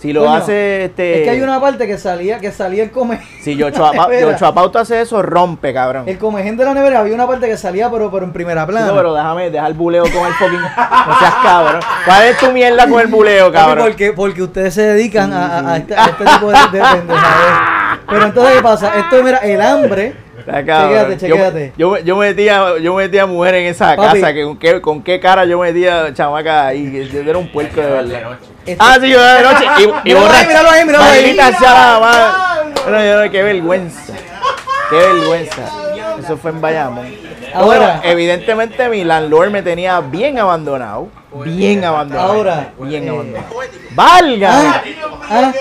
Si 0.00 0.14
lo 0.14 0.20
Coño, 0.20 0.32
hace 0.34 0.84
este. 0.86 1.18
Es 1.18 1.24
que 1.24 1.30
hay 1.30 1.40
una 1.42 1.60
parte 1.60 1.86
que 1.86 1.98
salía, 1.98 2.38
que 2.38 2.50
salía 2.52 2.82
el 2.82 2.90
come. 2.90 3.20
Si. 3.42 3.54
Yochoa 3.54 4.54
Pauta 4.54 4.80
hace 4.80 5.00
eso, 5.02 5.20
rompe, 5.20 5.74
cabrón. 5.74 6.04
El 6.08 6.16
comején 6.16 6.56
de 6.56 6.64
la 6.64 6.72
nevera 6.72 7.00
había 7.00 7.14
una 7.14 7.26
parte 7.26 7.46
que 7.46 7.56
salía, 7.58 7.90
pero, 7.90 8.10
pero 8.10 8.24
en 8.24 8.32
primera 8.32 8.66
plana. 8.66 8.86
Chico, 8.86 8.96
pero 8.96 9.14
déjame, 9.14 9.50
deja 9.50 9.66
el 9.66 9.74
buleo 9.74 10.04
con 10.04 10.26
el 10.26 10.32
fucking. 10.32 10.58
No 10.60 11.18
seas 11.18 11.34
cabrón. 11.42 11.80
¿Cuál 12.06 12.22
es 12.28 12.38
tu 12.38 12.50
mierda 12.50 12.88
con 12.88 12.98
el 13.00 13.08
buleo, 13.08 13.52
cabrón? 13.52 13.86
Porque, 13.86 14.12
porque 14.14 14.42
ustedes 14.42 14.72
se 14.72 14.82
dedican 14.82 15.32
a, 15.34 15.58
a- 15.58 15.72
a 15.72 15.76
este, 15.76 15.94
a 15.94 16.04
este 16.06 16.24
tipo 16.24 16.46
de, 16.50 16.58
de. 16.78 16.82
Pero 18.08 18.24
entonces, 18.24 18.54
¿qué 18.56 18.62
pasa? 18.62 18.92
Esto, 18.98 19.22
mira, 19.22 19.38
el 19.38 19.60
hambre. 19.60 20.14
Cabrón. 20.44 21.18
Chequéate, 21.18 21.72
Yo-. 21.76 21.96
Yo, 21.96 22.04
yo, 22.04 22.16
metía, 22.16 22.78
yo 22.78 22.94
metía 22.94 23.26
mujer 23.26 23.54
en 23.56 23.66
esa 23.66 23.96
Papi. 23.96 24.20
casa. 24.20 24.32
Que 24.34 24.44
con, 24.44 24.58
qué, 24.58 24.80
¿Con 24.80 25.02
qué 25.02 25.20
cara 25.20 25.44
yo 25.44 25.58
metía 25.58 26.12
chamaca 26.14 26.66
ahí? 26.68 27.08
Yo 27.12 27.20
era 27.20 27.38
un 27.38 27.48
puerco 27.50 27.80
de 27.80 27.86
verdad. 27.90 28.38
esto- 28.66 28.84
Ah, 28.86 28.98
sí, 29.00 29.08
yo 29.10 29.22
de 29.22 29.42
noche. 29.42 29.64
Y, 30.04 30.10
y 30.10 30.14
Míralo 30.14 30.30
ahí, 30.30 30.46
míralo 30.46 30.70
ahí, 30.70 30.84
míralo 30.84 31.04
ahí. 31.04 31.22
Maldita 31.22 31.58
qué 33.30 33.42
vergüenza. 33.42 34.12
Qué 34.90 34.96
vergüenza. 34.96 35.62
Eso 36.18 36.36
fue 36.36 36.50
en 36.50 36.60
Bayamón. 36.60 37.29
Ahora. 37.54 37.64
Bueno, 37.64 38.00
evidentemente 38.04 38.88
mi 38.88 39.04
landlord 39.04 39.50
me 39.50 39.62
tenía 39.62 40.00
bien 40.00 40.38
abandonado. 40.38 41.08
Bien 41.44 41.84
abandonado. 41.84 42.32
Ahora, 42.32 42.72
Bien 42.80 43.04
eh, 43.04 43.10
abandonado. 43.10 43.46
¡Valga! 43.92 44.50
Ah, 44.52 44.82
ah, 45.30 45.52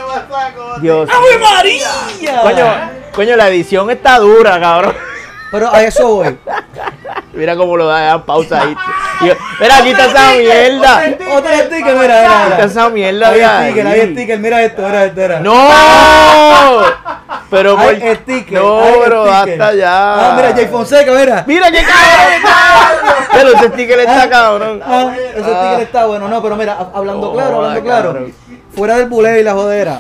Dios. 0.82 1.10
María! 1.40 2.42
Coño, 2.42 2.66
coño, 3.14 3.36
la 3.36 3.50
edición 3.50 3.90
está 3.92 4.20
dura, 4.20 4.60
cabrón. 4.60 4.96
Pero 5.52 5.74
a 5.74 5.84
eso 5.84 6.08
voy. 6.08 6.38
Mira 7.34 7.56
cómo 7.56 7.78
lo 7.78 7.88
da, 7.88 8.02
da 8.02 8.26
pausa 8.26 8.62
ahí. 8.62 8.76
Mira, 9.60 9.84
quita 9.84 10.06
esa 10.06 10.34
mierda. 10.34 11.04
Otro 11.36 11.52
sticker, 11.54 11.96
mira, 11.96 12.22
mira. 12.22 12.24
Quita 12.24 12.50
mira. 12.50 12.66
esa 12.66 12.90
mierda 12.90 13.30
Hay 13.30 13.72
sticker, 13.72 13.88
hay 13.88 14.14
sticker, 14.14 14.40
mira 14.40 14.64
esto, 14.64 14.82
mira 14.82 15.06
esto, 15.06 15.22
mira. 15.22 15.40
¡No! 15.40 15.70
Pero 17.50 17.76
por... 17.76 17.96
sticker. 17.96 18.54
No, 18.60 18.82
hay 18.82 18.94
pero 19.04 19.26
sticker. 19.26 19.62
hasta 19.62 19.74
ya. 19.76 20.30
Ah, 20.30 20.34
mira, 20.36 20.54
Jay 20.54 20.68
Fonseca, 20.68 21.12
mira. 21.12 21.44
Mira 21.48 21.72
qué 21.72 21.82
cabrón. 21.84 23.28
Pero 23.32 23.50
ese 23.54 23.68
sticker 23.70 24.00
está 24.00 24.30
cabrón. 24.30 24.82
Ah, 24.86 25.14
ese 25.18 25.40
sticker 25.42 25.80
está 25.82 26.06
bueno, 26.06 26.28
no, 26.28 26.42
pero 26.42 26.56
mira, 26.56 26.74
ha- 26.74 26.98
hablando 26.98 27.32
Oh, 27.32 27.34
claro, 27.34 27.56
hablando 27.58 27.82
claro. 27.84 28.28
Fuera 28.76 28.98
del 28.98 29.08
buleo 29.10 29.40
y 29.40 29.44
la 29.44 29.54
jodera. 29.54 30.00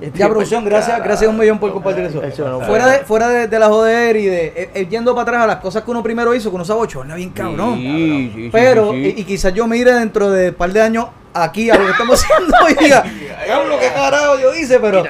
Este 0.00 0.18
Ya, 0.18 0.28
producción, 0.28 0.64
gracias, 0.64 1.02
gracias 1.02 1.30
un 1.30 1.38
millón 1.38 1.58
por 1.58 1.72
compartir 1.72 2.04
eso. 2.04 2.22
Eso 2.22 2.46
no 2.48 2.60
fuera 2.60 2.86
de, 2.86 2.98
fuera 2.98 3.28
de, 3.28 3.48
de 3.48 3.58
la 3.58 3.68
joder 3.68 4.16
y 4.16 4.26
de 4.26 4.46
eh, 4.48 4.70
eh, 4.74 4.86
yendo 4.90 5.14
para 5.14 5.22
atrás 5.22 5.42
a 5.44 5.46
las 5.46 5.56
cosas 5.56 5.84
que 5.84 5.90
uno 5.90 6.02
primero 6.02 6.34
hizo, 6.34 6.50
que 6.50 6.56
uno 6.56 6.64
se 6.66 6.72
abochorna 6.72 7.14
bien 7.14 7.30
cabrón. 7.30 7.76
Sí, 7.76 8.32
sí, 8.34 8.48
Pero, 8.52 8.92
sí, 8.92 9.14
Y, 9.16 9.20
y 9.22 9.24
quizás 9.24 9.54
yo 9.54 9.66
mire 9.66 9.94
dentro 9.94 10.30
de 10.30 10.50
un 10.50 10.54
par 10.54 10.70
de 10.72 10.82
años 10.82 11.06
aquí 11.32 11.70
a 11.70 11.76
lo 11.76 11.86
que 11.86 11.92
estamos 11.92 12.22
haciendo 12.22 12.54
hoy 12.62 12.74
día. 12.74 13.02
Diablo, 13.46 13.78
qué 13.80 13.88
carajo 13.88 14.38
yo 14.38 14.54
hice, 14.54 14.78
pero. 14.80 15.02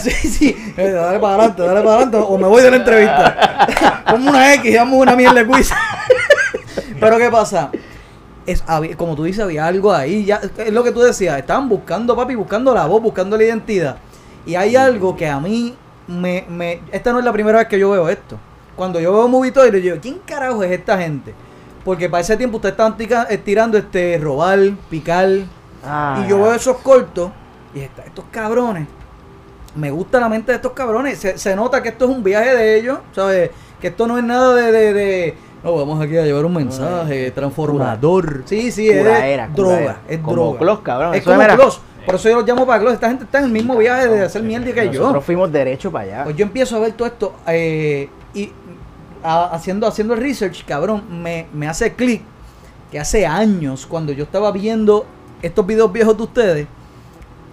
Sí, 0.00 0.10
sí. 0.28 0.74
Eh, 0.78 0.90
Dale 0.90 1.18
para 1.18 1.34
adelante, 1.34 1.62
dale 1.62 1.80
para 1.82 1.94
adelante. 1.96 2.16
O 2.16 2.38
me 2.38 2.46
voy 2.46 2.62
de 2.62 2.70
la 2.70 2.76
entrevista. 2.76 4.04
Como 4.08 4.30
una 4.30 4.54
X, 4.54 4.74
damos 4.74 4.98
una 4.98 5.14
mierda 5.14 5.42
de 5.42 5.46
quiz. 5.46 5.70
pero 6.98 7.18
¿qué 7.18 7.28
pasa? 7.30 7.70
Es, 8.46 8.62
como 8.96 9.14
tú 9.14 9.24
dices, 9.24 9.44
había 9.44 9.66
algo 9.66 9.92
ahí. 9.92 10.24
Ya, 10.24 10.40
es 10.56 10.72
lo 10.72 10.82
que 10.82 10.92
tú 10.92 11.00
decías. 11.00 11.38
Estaban 11.38 11.68
buscando, 11.68 12.16
papi, 12.16 12.34
buscando 12.34 12.74
la 12.74 12.86
voz, 12.86 13.02
buscando 13.02 13.36
la 13.36 13.44
identidad. 13.44 13.96
Y 14.46 14.54
hay 14.54 14.76
algo 14.76 15.16
que 15.16 15.28
a 15.28 15.38
mí 15.40 15.74
me, 16.08 16.44
me. 16.48 16.80
Esta 16.90 17.12
no 17.12 17.18
es 17.18 17.24
la 17.24 17.32
primera 17.32 17.58
vez 17.58 17.68
que 17.68 17.78
yo 17.78 17.90
veo 17.90 18.08
esto. 18.08 18.36
Cuando 18.76 18.98
yo 19.00 19.12
veo 19.12 19.28
Movie 19.28 19.52
Toy, 19.52 19.70
yo 19.70 19.78
digo, 19.78 19.96
¿quién 20.00 20.18
carajo 20.26 20.62
es 20.62 20.70
esta 20.72 20.98
gente? 20.98 21.34
Porque 21.84 22.08
para 22.08 22.20
ese 22.22 22.36
tiempo 22.36 22.56
ustedes 22.56 22.72
estaban 22.72 22.96
tica- 22.96 23.24
estirando 23.30 23.76
este 23.78 24.18
robar, 24.18 24.58
picar. 24.88 25.28
Ah. 25.84 26.22
Y 26.24 26.28
yo 26.30 26.38
veo 26.38 26.54
esos 26.54 26.76
cortos 26.78 27.30
y 27.74 27.80
está- 27.80 28.02
estos 28.04 28.24
cabrones. 28.30 28.86
Me 29.74 29.90
gusta 29.90 30.20
la 30.20 30.28
mente 30.28 30.52
de 30.52 30.56
estos 30.56 30.72
cabrones. 30.72 31.18
Se, 31.18 31.38
se 31.38 31.56
nota 31.56 31.82
que 31.82 31.88
esto 31.90 32.04
es 32.04 32.10
un 32.10 32.22
viaje 32.22 32.54
de 32.54 32.78
ellos, 32.78 32.98
¿sabes? 33.12 33.50
Que 33.80 33.88
esto 33.88 34.06
no 34.06 34.18
es 34.18 34.24
nada 34.24 34.54
de. 34.54 34.70
de, 34.72 34.92
de, 34.92 35.34
no, 35.64 35.74
vamos 35.76 36.00
aquí 36.02 36.16
a 36.16 36.22
llevar 36.24 36.44
un 36.44 36.54
mensaje 36.54 37.30
transformador. 37.30 38.42
Sí, 38.46 38.70
sí, 38.72 38.88
es 38.88 38.98
Curaera, 39.02 39.48
droga. 39.54 39.98
Es 40.08 40.18
Como 40.20 40.32
droga. 40.32 40.58
Clos, 40.58 40.80
cabrón. 40.80 41.14
Es 41.14 41.22
como 41.22 41.40
era- 41.40 41.54
Clos. 41.56 41.80
Por 42.06 42.14
eso 42.16 42.28
yo 42.28 42.36
los 42.36 42.46
llamo 42.46 42.66
para 42.66 42.80
Clos. 42.80 42.94
Esta 42.94 43.08
gente 43.08 43.24
está 43.24 43.38
en 43.38 43.44
el 43.46 43.50
mismo 43.52 43.76
viaje 43.76 44.08
de 44.08 44.22
hacer 44.22 44.42
mierda 44.42 44.66
que 44.72 44.86
yo. 44.90 45.00
Nosotros 45.00 45.24
fuimos 45.24 45.52
derecho 45.52 45.90
para 45.92 46.04
allá. 46.04 46.24
Pues 46.24 46.36
yo 46.36 46.44
empiezo 46.44 46.76
a 46.76 46.80
ver 46.80 46.92
todo 46.92 47.06
esto 47.08 47.34
eh, 47.46 48.08
y 48.34 48.50
a- 49.22 49.46
haciendo, 49.54 49.86
haciendo 49.86 50.14
el 50.14 50.20
research, 50.20 50.64
cabrón, 50.64 51.04
me, 51.22 51.46
me 51.52 51.68
hace 51.68 51.92
clic 51.94 52.22
que 52.90 52.98
hace 53.00 53.24
años, 53.26 53.86
cuando 53.86 54.12
yo 54.12 54.24
estaba 54.24 54.50
viendo 54.52 55.06
estos 55.40 55.66
videos 55.66 55.90
viejos 55.92 56.16
de 56.16 56.22
ustedes, 56.24 56.66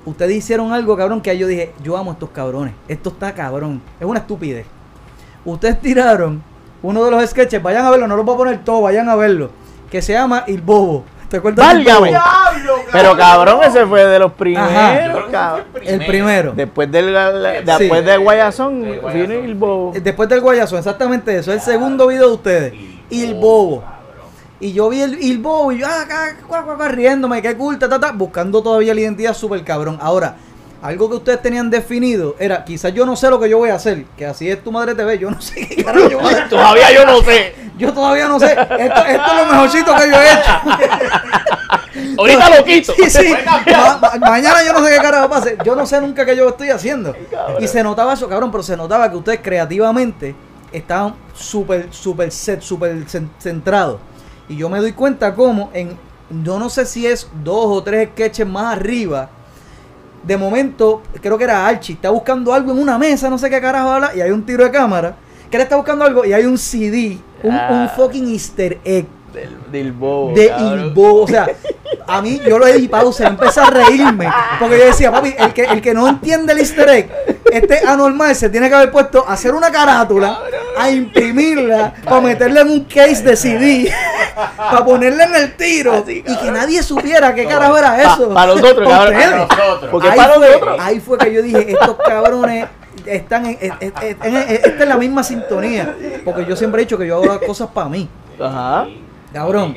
ustedes 0.05 0.35
hicieron 0.35 0.73
algo, 0.73 0.97
cabrón, 0.97 1.21
que 1.21 1.37
yo 1.37 1.47
dije, 1.47 1.73
yo 1.83 1.95
amo 1.95 2.11
a 2.11 2.13
estos 2.13 2.29
cabrones, 2.31 2.73
esto 2.87 3.09
está 3.09 3.33
cabrón, 3.33 3.81
es 3.99 4.05
una 4.05 4.19
estupidez. 4.19 4.65
Ustedes 5.45 5.79
tiraron 5.79 6.43
uno 6.83 7.05
de 7.05 7.11
los 7.11 7.29
sketches, 7.29 7.61
vayan 7.63 7.85
a 7.85 7.89
verlo, 7.91 8.07
no 8.07 8.17
lo 8.17 8.23
voy 8.23 8.35
a 8.35 8.37
poner 8.37 8.63
todo, 8.65 8.81
vayan 8.81 9.07
a 9.09 9.15
verlo, 9.15 9.49
que 9.89 10.01
se 10.01 10.13
llama 10.13 10.43
El 10.47 10.61
Bobo. 10.61 11.05
¿Te 11.29 11.37
acuerdas 11.37 11.67
del 11.75 11.85
¡Válgame! 11.85 12.17
Pero 12.91 13.15
cabrón, 13.15 13.59
ese 13.63 13.85
fue 13.85 14.05
de 14.05 14.17
los 14.19 14.31
primeros, 14.33 15.25
cabrón. 15.31 15.65
El 15.83 16.05
primero. 16.05 16.53
Después 16.55 16.91
del, 16.91 17.13
la- 17.13 17.59
Sí. 17.59 17.65
después 17.65 18.03
de 18.05 18.17
Guayazón, 18.17 18.81
Guayazón. 19.01 19.13
vino 19.13 19.33
el 19.33 19.55
bobo. 19.55 19.91
Eh, 19.95 20.01
Después 20.01 20.27
del 20.27 20.41
guayazo, 20.41 20.77
exactamente 20.77 21.37
eso. 21.37 21.53
El 21.53 21.61
segundo 21.61 22.07
video 22.07 22.29
de 22.29 22.33
ustedes. 22.33 22.73
Y 23.11 23.23
el 23.23 23.35
bobo. 23.35 23.83
Y 24.59 24.73
yo 24.73 24.89
vi 24.89 25.01
el, 25.01 25.13
el 25.21 25.37
bobo 25.37 25.71
y 25.71 25.77
yo, 25.79 25.87
ah, 25.87 26.01
acá, 26.01 26.35
cuá, 26.47 26.63
cuá, 26.63 26.75
cuá, 26.75 26.87
riéndome, 26.89 27.41
qué 27.41 27.55
cool, 27.55 27.79
ta, 27.79 27.87
ta, 27.87 27.97
ta, 27.99 28.11
buscando 28.11 28.61
todavía 28.61 28.93
la 28.93 28.99
identidad 29.01 29.33
súper 29.33 29.63
cabrón. 29.63 29.97
Ahora, 30.01 30.35
algo 30.81 31.09
que 31.09 31.15
ustedes 31.17 31.41
tenían 31.41 31.69
definido 31.69 32.35
era, 32.39 32.63
quizás 32.63 32.93
yo 32.93 33.05
no 33.05 33.15
sé 33.15 33.29
lo 33.29 33.39
que 33.39 33.49
yo 33.49 33.57
voy 33.57 33.69
a 33.69 33.75
hacer, 33.75 34.05
que 34.17 34.25
así 34.25 34.49
es 34.49 34.63
tu 34.63 34.71
madre 34.71 34.95
TV, 34.95 35.17
yo 35.19 35.29
no 35.29 35.41
sé 35.41 35.67
qué 35.67 35.83
carajo 35.83 36.09
yo 36.09 36.19
voy 36.19 36.33
a 36.33 36.37
hacer. 36.37 36.49
Todavía 36.49 36.91
yo 36.93 37.05
no 37.05 37.21
sé. 37.21 37.55
Yo 37.77 37.93
todavía 37.93 38.27
no 38.27 38.39
sé. 38.39 38.51
Esto, 38.51 38.75
esto 38.77 39.05
es 39.05 39.35
lo 39.37 39.45
mejorcito 39.53 39.95
que 39.95 40.09
yo 40.09 40.21
he 40.21 40.33
hecho. 40.33 40.51
Ahorita 42.17 42.49
lo 42.57 42.63
quito. 42.65 42.93
Sí, 42.95 43.09
sí. 43.09 43.33
Ma- 43.65 43.97
ma- 44.01 44.29
mañana 44.29 44.63
yo 44.65 44.73
no 44.73 44.83
sé 44.85 44.91
qué 44.93 44.97
carajo 45.01 45.29
pase. 45.29 45.57
Yo 45.63 45.75
no 45.75 45.85
sé 45.85 46.01
nunca 46.01 46.25
qué 46.25 46.35
yo 46.35 46.49
estoy 46.49 46.69
haciendo. 46.69 47.15
Y 47.59 47.67
se 47.67 47.81
notaba 47.83 48.13
eso, 48.13 48.27
cabrón, 48.27 48.51
pero 48.51 48.63
se 48.63 48.75
notaba 48.75 49.09
que 49.09 49.17
ustedes 49.17 49.39
creativamente 49.41 50.35
estaban 50.71 51.15
súper, 51.33 51.87
súper 51.91 52.31
set, 52.31 52.61
súper 52.61 53.05
cen- 53.05 53.29
centrados. 53.39 53.99
Y 54.47 54.57
yo 54.57 54.69
me 54.69 54.79
doy 54.79 54.93
cuenta 54.93 55.33
como 55.33 55.69
en, 55.73 55.97
yo 56.43 56.59
no 56.59 56.69
sé 56.69 56.85
si 56.85 57.07
es 57.07 57.27
dos 57.43 57.65
o 57.67 57.83
tres 57.83 58.09
sketches 58.11 58.47
más 58.47 58.75
arriba. 58.75 59.29
De 60.23 60.37
momento, 60.37 61.01
creo 61.21 61.37
que 61.37 61.43
era 61.45 61.65
Archie, 61.67 61.93
está 61.95 62.09
buscando 62.09 62.53
algo 62.53 62.71
en 62.71 62.79
una 62.79 62.97
mesa, 62.97 63.29
no 63.29 63.37
sé 63.37 63.49
qué 63.49 63.59
carajo 63.61 63.89
habla, 63.89 64.11
y 64.15 64.21
hay 64.21 64.31
un 64.31 64.45
tiro 64.45 64.63
de 64.63 64.71
cámara. 64.71 65.15
Que 65.49 65.57
él 65.57 65.63
está 65.63 65.75
buscando 65.77 66.05
algo 66.05 66.25
y 66.25 66.33
hay 66.33 66.45
un 66.45 66.57
CD, 66.57 67.17
un, 67.41 67.51
un 67.51 67.57
Ah. 67.59 67.93
fucking 67.95 68.27
easter 68.31 68.77
egg 68.83 69.05
Del, 69.33 69.57
del 69.71 69.91
bobo. 69.93 70.33
de 70.35 70.47
cabrón. 70.49 70.79
Ilbo. 70.79 71.21
O 71.23 71.27
sea, 71.27 71.47
a 72.07 72.21
mí 72.21 72.39
yo 72.47 72.59
lo 72.59 72.67
he 72.67 72.77
y 72.77 72.87
pausa, 72.87 73.27
empecé 73.27 73.59
a 73.61 73.65
reírme. 73.69 74.27
Porque 74.59 74.77
yo 74.77 74.85
decía, 74.85 75.11
papi, 75.11 75.33
el 75.37 75.53
que, 75.53 75.63
el 75.63 75.81
que 75.81 75.93
no 75.93 76.07
entiende 76.07 76.53
el 76.53 76.59
easter 76.59 76.89
egg, 76.89 77.38
este 77.51 77.79
anormal 77.87 78.35
se 78.35 78.49
tiene 78.49 78.69
que 78.69 78.75
haber 78.75 78.91
puesto 78.91 79.25
a 79.27 79.33
hacer 79.33 79.53
una 79.53 79.71
carátula, 79.71 80.39
a 80.77 80.89
imprimirla, 80.89 81.93
para 82.03 82.21
meterla 82.21 82.61
en 82.61 82.69
un 82.71 82.83
case 82.85 83.23
de 83.23 83.35
CD, 83.35 83.93
para 84.57 84.83
ponerla 84.85 85.25
en 85.25 85.35
el 85.35 85.55
tiro 85.55 86.03
y 86.07 86.21
que 86.23 86.51
nadie 86.51 86.81
supiera 86.83 87.33
qué 87.35 87.45
carajo 87.45 87.77
era 87.77 88.01
eso. 88.01 88.33
pa' 88.33 88.45
los 88.45 88.61
otros, 88.63 88.87
cabrón. 88.89 89.13
Ustedes. 89.15 89.29
Para 89.47 89.65
nosotros. 89.67 89.91
Porque 89.91 90.09
ahí, 90.09 90.17
para 90.17 90.33
fue, 90.35 90.47
nosotros. 90.47 90.77
ahí 90.79 90.99
fue 90.99 91.17
que 91.17 91.33
yo 91.33 91.41
dije, 91.41 91.71
estos 91.71 91.97
cabrones 92.05 92.67
están 93.05 93.45
en, 93.45 93.57
en- 93.61 93.73
en- 93.79 93.93
en- 94.01 94.17
en- 94.35 94.49
esta 94.51 94.83
es 94.83 94.87
la 94.87 94.97
misma 94.97 95.23
sintonía. 95.23 95.95
Porque 96.25 96.45
yo 96.45 96.55
siempre 96.55 96.81
he 96.81 96.85
dicho 96.85 96.97
que 96.97 97.07
yo 97.07 97.15
hago 97.15 97.25
las 97.25 97.39
cosas 97.39 97.69
para 97.73 97.89
mí. 97.89 98.07
Ajá. 98.41 98.85
Cabrón. 99.33 99.75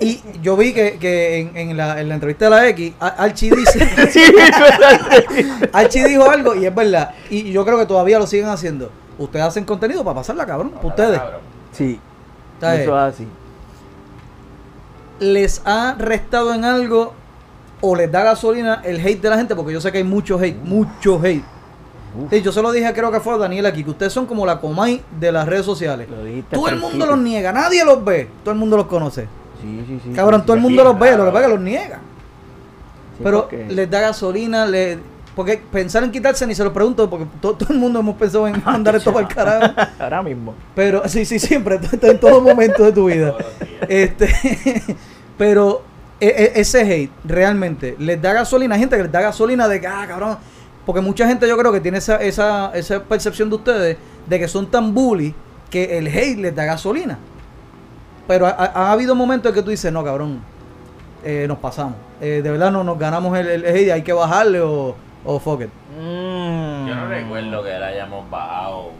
Y 0.00 0.20
yo 0.42 0.56
vi 0.56 0.72
que, 0.72 0.98
que 0.98 1.38
en, 1.38 1.56
en 1.56 1.76
la, 1.76 2.00
en 2.00 2.08
la 2.08 2.14
entrevista 2.14 2.46
de 2.46 2.50
la 2.50 2.68
X, 2.68 2.94
Archie 2.98 3.50
dice. 3.54 3.88
Archie 5.72 6.08
dijo 6.08 6.30
algo 6.30 6.54
y 6.54 6.66
es 6.66 6.74
verdad. 6.74 7.14
Y 7.30 7.52
yo 7.52 7.64
creo 7.64 7.78
que 7.78 7.86
todavía 7.86 8.18
lo 8.18 8.26
siguen 8.26 8.48
haciendo. 8.48 8.90
Ustedes 9.18 9.46
hacen 9.46 9.64
contenido 9.64 10.04
para 10.04 10.16
pasarla, 10.16 10.46
cabrón. 10.46 10.72
Ustedes. 10.82 11.18
Cabrón. 11.18 11.40
Sí. 11.72 12.00
Eso 12.60 13.06
es 13.06 13.14
así. 13.14 13.28
¿Les 15.18 15.62
ha 15.64 15.94
restado 15.98 16.52
en 16.54 16.64
algo 16.64 17.14
o 17.80 17.96
les 17.96 18.10
da 18.10 18.22
gasolina 18.22 18.82
el 18.84 19.00
hate 19.00 19.20
de 19.20 19.30
la 19.30 19.36
gente? 19.36 19.54
Porque 19.54 19.72
yo 19.72 19.80
sé 19.80 19.92
que 19.92 19.98
hay 19.98 20.04
mucho 20.04 20.38
hate, 20.38 20.56
mucho 20.62 21.20
hate. 21.22 21.44
Sí, 22.30 22.40
yo 22.40 22.50
se 22.50 22.62
lo 22.62 22.72
dije, 22.72 22.92
creo 22.94 23.12
que 23.12 23.20
fue 23.20 23.34
a 23.34 23.36
Daniel 23.36 23.66
aquí, 23.66 23.84
que 23.84 23.90
ustedes 23.90 24.12
son 24.12 24.26
como 24.26 24.46
la 24.46 24.58
Comay 24.58 25.02
de 25.20 25.32
las 25.32 25.46
redes 25.46 25.66
sociales. 25.66 26.08
Todo 26.50 26.68
el 26.68 26.78
mundo 26.78 27.04
los 27.04 27.18
niega, 27.18 27.52
nadie 27.52 27.84
los 27.84 28.02
ve, 28.02 28.28
todo 28.42 28.52
el 28.52 28.58
mundo 28.58 28.76
los 28.78 28.86
conoce. 28.86 29.28
Sí, 29.62 29.84
sí, 29.86 30.00
sí. 30.04 30.10
Cabrón, 30.10 30.40
sí, 30.40 30.46
todo 30.46 30.56
el 30.56 30.62
sí. 30.62 30.68
mundo 30.68 30.84
los 30.84 30.98
ve, 30.98 31.16
lo 31.16 31.24
que 31.24 31.30
pasa 31.30 31.40
es 31.40 31.46
que 31.46 31.54
los 31.54 31.60
niega. 31.64 31.98
Pero 33.22 33.42
porque- 33.42 33.66
les 33.68 33.90
da 33.90 34.00
gasolina, 34.00 34.66
le... 34.66 34.98
porque 35.34 35.58
pensar 35.72 36.04
en 36.04 36.10
quitarse 36.10 36.46
ni 36.46 36.54
se 36.54 36.62
lo 36.64 36.72
pregunto, 36.72 37.08
porque 37.08 37.26
to- 37.40 37.54
todo, 37.54 37.72
el 37.72 37.78
mundo 37.78 38.00
hemos 38.00 38.16
pensado 38.16 38.46
en 38.46 38.62
mandar 38.64 38.94
esto 38.96 39.12
para 39.12 39.26
el 39.26 39.34
carajo. 39.34 39.74
Ahora 39.98 40.22
mismo. 40.22 40.54
Pero 40.74 41.08
sí, 41.08 41.24
sí, 41.24 41.38
siempre, 41.38 41.80
en 42.02 42.20
todo 42.20 42.40
momento 42.40 42.84
de 42.84 42.92
tu 42.92 43.06
vida. 43.06 43.34
Este, 43.88 44.28
pero 45.38 45.82
e- 46.20 46.26
e- 46.54 46.60
ese 46.60 46.80
hate 46.82 47.10
realmente 47.24 47.96
les 47.98 48.20
da 48.20 48.32
gasolina, 48.34 48.76
gente 48.78 48.96
que 48.96 49.02
les 49.04 49.12
da 49.12 49.20
gasolina 49.22 49.66
de 49.68 49.80
que, 49.80 49.86
ah, 49.86 50.04
cabrón, 50.06 50.36
porque 50.84 51.00
mucha 51.00 51.26
gente 51.26 51.48
yo 51.48 51.56
creo 51.56 51.72
que 51.72 51.80
tiene 51.80 51.98
esa, 51.98 52.16
esa, 52.22 52.70
esa 52.74 53.02
percepción 53.02 53.48
de 53.50 53.56
ustedes 53.56 53.96
de 54.26 54.38
que 54.38 54.46
son 54.48 54.70
tan 54.70 54.92
bully 54.94 55.34
que 55.70 55.98
el 55.98 56.06
hate 56.06 56.38
les 56.38 56.54
da 56.54 56.64
gasolina. 56.64 57.18
Pero 58.26 58.46
ha, 58.46 58.50
ha- 58.50 58.72
ha 58.74 58.92
habido 58.92 59.14
momentos 59.14 59.50
en 59.50 59.54
que 59.54 59.62
tú 59.62 59.70
dices, 59.70 59.92
no, 59.92 60.02
cabrón, 60.04 60.40
eh, 61.24 61.46
nos 61.48 61.58
pasamos. 61.58 61.94
Eh, 62.20 62.40
de 62.42 62.50
verdad 62.50 62.70
no 62.72 62.82
nos 62.84 62.98
ganamos 62.98 63.36
el, 63.38 63.46
el 63.48 63.64
hate, 63.66 63.90
hay 63.92 64.02
que 64.02 64.12
bajarle 64.12 64.60
o, 64.60 64.94
o 65.24 65.38
fuck 65.38 65.62
it. 65.62 65.68
Mm. 66.00 66.86
Yo 66.88 66.94
no 66.94 67.08
recuerdo 67.08 67.62
que 67.62 67.70
la 67.78 67.86
hayamos 67.88 68.28
bajado 68.30 68.90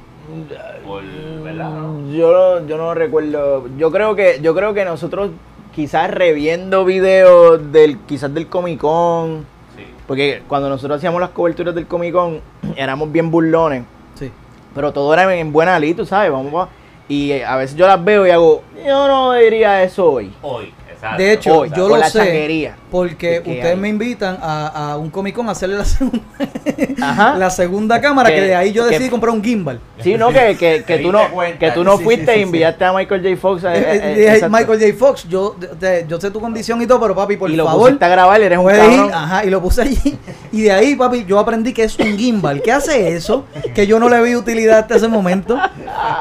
por, 0.85 1.03
¿verdad? 1.45 1.71
no? 1.71 2.11
Yo, 2.13 2.33
no- 2.61 2.67
yo 2.67 2.77
no 2.77 2.95
recuerdo. 2.95 3.69
Yo 3.79 3.91
creo 3.93 4.15
que 4.17 4.41
yo 4.43 4.55
creo 4.55 4.75
que 4.75 4.85
nosotros 4.85 5.31
quizás 5.75 6.11
reviendo 6.11 6.85
videos 6.85 7.71
del 7.73 7.99
quizás 8.01 8.33
del 8.35 8.49
Comic 8.49 8.81
Con, 8.81 9.45
Sí. 9.77 9.85
porque 10.07 10.43
cuando 10.49 10.69
nosotros 10.69 10.97
hacíamos 10.99 11.21
las 11.21 11.31
coberturas 11.31 11.75
del 11.75 11.87
Comic 11.87 12.13
Con 12.13 12.41
éramos 12.77 13.13
bien 13.13 13.31
burlones, 13.31 13.85
Sí. 14.15 14.31
pero 14.75 14.93
todo 14.93 15.13
era 15.15 15.33
en 15.35 15.53
buena 15.53 15.79
lid, 15.79 15.97
tú 15.97 16.05
sabes, 16.07 16.31
vamos 16.33 16.53
a- 16.67 16.69
y 17.09 17.41
a 17.41 17.57
veces 17.57 17.77
yo 17.77 17.87
las 17.87 18.03
veo 18.05 18.27
y 18.27 18.31
hago, 18.31 18.63
yo 18.85 19.09
no 19.09 19.33
diría 19.33 19.83
eso 19.83 20.13
hoy. 20.13 20.33
Hoy, 20.43 20.73
exacto. 21.15 21.23
De 21.23 21.33
hecho, 21.33 21.65
yo 21.67 21.89
lo 21.89 21.97
la 21.97 22.09
sé 22.11 22.73
porque 22.91 23.43
que 23.45 23.51
ustedes 23.51 23.75
hay. 23.75 23.77
me 23.77 23.89
invitan 23.89 24.39
a, 24.41 24.93
a 24.93 24.97
un 24.97 25.11
Comic 25.11 25.35
Con 25.35 25.49
a 25.49 25.53
hacerle 25.53 25.77
la 25.77 25.85
segunda, 25.85 26.21
Ajá. 27.03 27.35
la 27.39 27.51
segunda 27.51 28.01
cámara, 28.01 28.29
que, 28.31 28.37
Que- 28.37 28.41
de 28.43 28.55
ahí 28.55 28.73
yo 28.73 28.85
que- 28.85 28.91
decidí 28.93 29.11
comprar 29.11 29.35
un 29.35 29.43
gimbal. 29.43 29.81
Sí, 30.01 30.15
no, 30.17 30.29
que, 30.31 30.57
que, 30.59 30.85
que 30.87 30.99
tú 30.99 31.11
no, 31.13 31.29
cuenta. 31.31 31.59
que 31.59 31.71
tú 31.73 31.85
no 31.85 31.97
Sí, 31.99 32.05
fuiste 32.05 32.27
sí, 32.27 32.33
sí, 32.33 32.39
e 32.39 32.43
invitaste 32.43 32.85
a 32.85 32.93
Michael 32.93 33.23
J. 33.23 33.37
Fox. 33.37 33.65
a- 33.65 33.75
Eh, 33.75 33.79
eh, 33.81 34.01
eh, 34.03 34.15
dije, 34.17 34.35
exacto. 34.35 34.57
Michael 34.57 34.81
J. 34.81 34.93
Fox, 34.99 35.29
yo, 35.29 35.57
te- 35.81 36.07
yo 36.09 36.21
sé 36.21 36.31
tu 36.31 36.41
condición 36.41 36.81
y 36.83 36.87
todo, 36.87 37.01
pero 37.01 37.15
papi, 37.15 37.37
por 37.37 37.51
y 37.51 37.57
lo 37.57 37.65
favor, 37.67 37.97
a 38.01 38.09
grabar, 38.09 38.41
eres 38.41 38.59
un 38.59 38.71
ir, 38.71 39.11
ajá, 39.13 39.45
y 39.45 39.51
lo 39.51 39.61
puse 39.61 39.83
allí. 39.83 40.19
Y 40.53 40.63
de 40.63 40.73
ahí, 40.73 40.95
papi, 40.97 41.25
yo 41.27 41.39
aprendí 41.39 41.73
que 41.73 41.85
es 41.85 41.99
un 41.99 42.17
gimbal. 42.17 42.63
¿Qué 42.63 42.73
hace 42.73 43.09
eso? 43.15 43.45
Que 43.75 43.87
yo 43.87 43.99
no 43.99 44.09
le 44.09 44.23
vi 44.23 44.35
utilidad 44.37 44.79
hasta 44.81 44.97
ese 44.97 45.09
momento. 45.09 45.59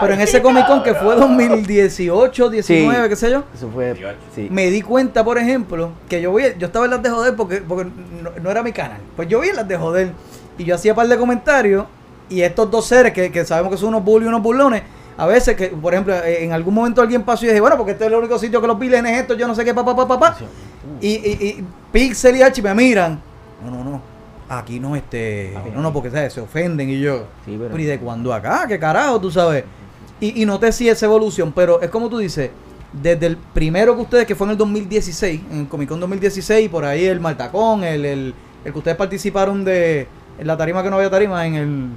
Pero 0.01 0.13
en 0.13 0.21
ese 0.21 0.41
Comic 0.41 0.65
Con 0.67 0.83
que 0.83 0.93
fue 0.93 1.15
2018, 1.15 2.49
19, 2.49 3.03
Sí. 3.03 3.09
qué 3.09 3.15
sé 3.15 3.29
yo. 3.31 3.43
Eso 3.55 3.69
fue, 3.73 3.95
sí. 4.35 4.47
Me 4.51 4.69
di 4.75 4.81
cuenta, 4.81 5.23
por 5.23 5.37
ejemplo, 5.37 5.91
que 6.09 6.21
yo 6.21 6.31
voy, 6.31 6.43
yo 6.57 6.67
estaba 6.67 6.85
en 6.85 6.91
las 6.91 7.01
de 7.03 7.09
joder 7.09 7.35
porque, 7.35 7.57
porque 7.57 7.85
no, 8.21 8.29
no 8.41 8.51
era 8.51 8.61
mi 8.63 8.71
canal. 8.71 8.99
Pues 9.15 9.27
yo 9.27 9.39
vi 9.39 9.49
en 9.49 9.55
las 9.55 9.67
de 9.67 9.77
joder 9.77 10.11
y 10.57 10.63
yo 10.63 10.75
hacía 10.75 10.93
par 10.95 11.07
de 11.07 11.17
comentarios 11.17 11.85
y 12.29 12.41
estos 12.41 12.69
dos 12.71 12.85
seres 12.85 13.13
que, 13.13 13.31
que 13.31 13.45
sabemos 13.45 13.71
que 13.71 13.77
son 13.77 13.89
unos 13.89 14.03
bullies 14.03 14.25
y 14.25 14.29
unos 14.29 14.41
burlones, 14.41 14.83
a 15.17 15.25
veces 15.25 15.55
que, 15.55 15.67
por 15.67 15.93
ejemplo, 15.93 16.13
eh, 16.13 16.43
en 16.43 16.51
algún 16.51 16.73
momento 16.73 17.01
alguien 17.01 17.23
pasó 17.23 17.45
y 17.45 17.47
dije, 17.49 17.61
bueno, 17.61 17.77
porque 17.77 17.93
este 17.93 18.05
es 18.05 18.11
el 18.11 18.17
único 18.17 18.37
sitio 18.37 18.59
que 18.61 18.67
los 18.67 18.77
viles 18.77 19.03
es 19.05 19.19
esto, 19.21 19.33
yo 19.35 19.47
no 19.47 19.55
sé 19.55 19.63
qué, 19.63 19.73
papá, 19.73 19.95
papá, 19.95 20.19
papá. 20.19 20.37
Y, 21.01 21.07
y, 21.07 21.31
y 21.47 21.65
Pixel 21.91 22.35
y 22.37 22.41
Archie 22.41 22.61
me 22.61 22.73
miran. 22.75 23.19
No, 23.63 23.71
no, 23.71 23.83
no. 23.83 24.01
Aquí 24.49 24.79
no, 24.79 24.95
este. 24.95 25.57
No, 25.73 25.81
no, 25.81 25.91
porque 25.91 26.11
¿sabes? 26.11 26.33
se 26.33 26.39
ofenden 26.41 26.89
y 26.89 26.99
yo. 26.99 27.25
Sí, 27.45 27.57
pero- 27.59 27.77
¿y 27.79 27.83
de 27.85 27.97
cuándo 27.99 28.31
acá? 28.33 28.65
¿Qué 28.67 28.77
carajo? 28.77 29.19
Tú 29.19 29.31
sabes. 29.31 29.63
Y, 30.19 30.41
y 30.41 30.45
noté 30.45 30.71
sí 30.71 30.87
esa 30.87 31.05
evolución, 31.07 31.51
pero 31.51 31.81
es 31.81 31.89
como 31.89 32.09
tú 32.09 32.19
dices. 32.19 32.51
Desde 33.01 33.25
el 33.25 33.37
primero 33.37 33.95
que 33.95 34.01
ustedes, 34.01 34.25
que 34.25 34.35
fue 34.35 34.47
en 34.47 34.51
el 34.51 34.57
2016, 34.57 35.41
en 35.51 35.59
el 35.61 35.67
Comic 35.67 35.89
Con 35.89 35.99
2016, 35.99 36.69
por 36.69 36.85
ahí 36.85 37.05
el 37.05 37.19
Maltacón, 37.19 37.83
el, 37.83 38.05
el, 38.05 38.33
el 38.63 38.71
que 38.71 38.77
ustedes 38.77 38.97
participaron 38.97 39.65
de. 39.65 40.07
En 40.37 40.47
la 40.47 40.57
tarima 40.57 40.81
que 40.83 40.89
no 40.89 40.95
había 40.97 41.09
tarima, 41.09 41.45
en 41.45 41.55
el. 41.55 41.87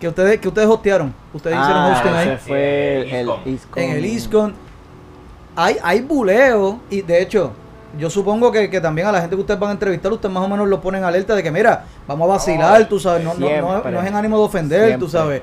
Que 0.00 0.08
ustedes, 0.08 0.40
que 0.40 0.48
ustedes 0.48 0.68
hostearon. 0.68 1.14
Ustedes 1.32 1.56
hicieron 1.56 1.82
Ah, 1.82 1.92
hosting 1.96 2.12
ahí 2.12 2.28
ese 2.28 2.38
fue 2.38 3.20
el, 3.20 3.30
el 3.30 3.52
ISCON. 3.54 3.82
En 3.82 3.90
el 3.90 4.04
ISCON. 4.04 4.54
Hay, 5.54 5.76
hay 5.82 6.00
buleo 6.00 6.80
y 6.90 7.02
de 7.02 7.22
hecho, 7.22 7.52
yo 7.98 8.08
supongo 8.10 8.50
que, 8.50 8.70
que 8.70 8.80
también 8.80 9.06
a 9.06 9.12
la 9.12 9.20
gente 9.20 9.36
que 9.36 9.42
ustedes 9.42 9.60
van 9.60 9.70
a 9.70 9.72
entrevistar, 9.74 10.10
ustedes 10.12 10.32
más 10.32 10.42
o 10.42 10.48
menos 10.48 10.66
lo 10.66 10.80
ponen 10.80 11.04
alerta 11.04 11.34
de 11.34 11.42
que, 11.42 11.50
mira, 11.50 11.84
vamos 12.08 12.24
a 12.24 12.32
vacilar, 12.32 12.88
tú 12.88 12.98
sabes, 12.98 13.22
no, 13.22 13.34
no, 13.34 13.90
no, 13.90 14.00
es 14.00 14.06
en 14.06 14.14
ánimo 14.14 14.38
de 14.38 14.44
ofender, 14.44 14.98
tú 14.98 15.08
sabes. 15.08 15.42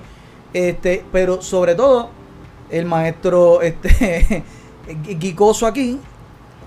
Este, 0.52 1.06
pero 1.12 1.41
sobre 1.41 1.76
todo, 1.76 2.10
el 2.70 2.86
maestro 2.86 3.62
este 3.62 4.43
Guicoso 4.94 5.68
aquí, 5.68 6.00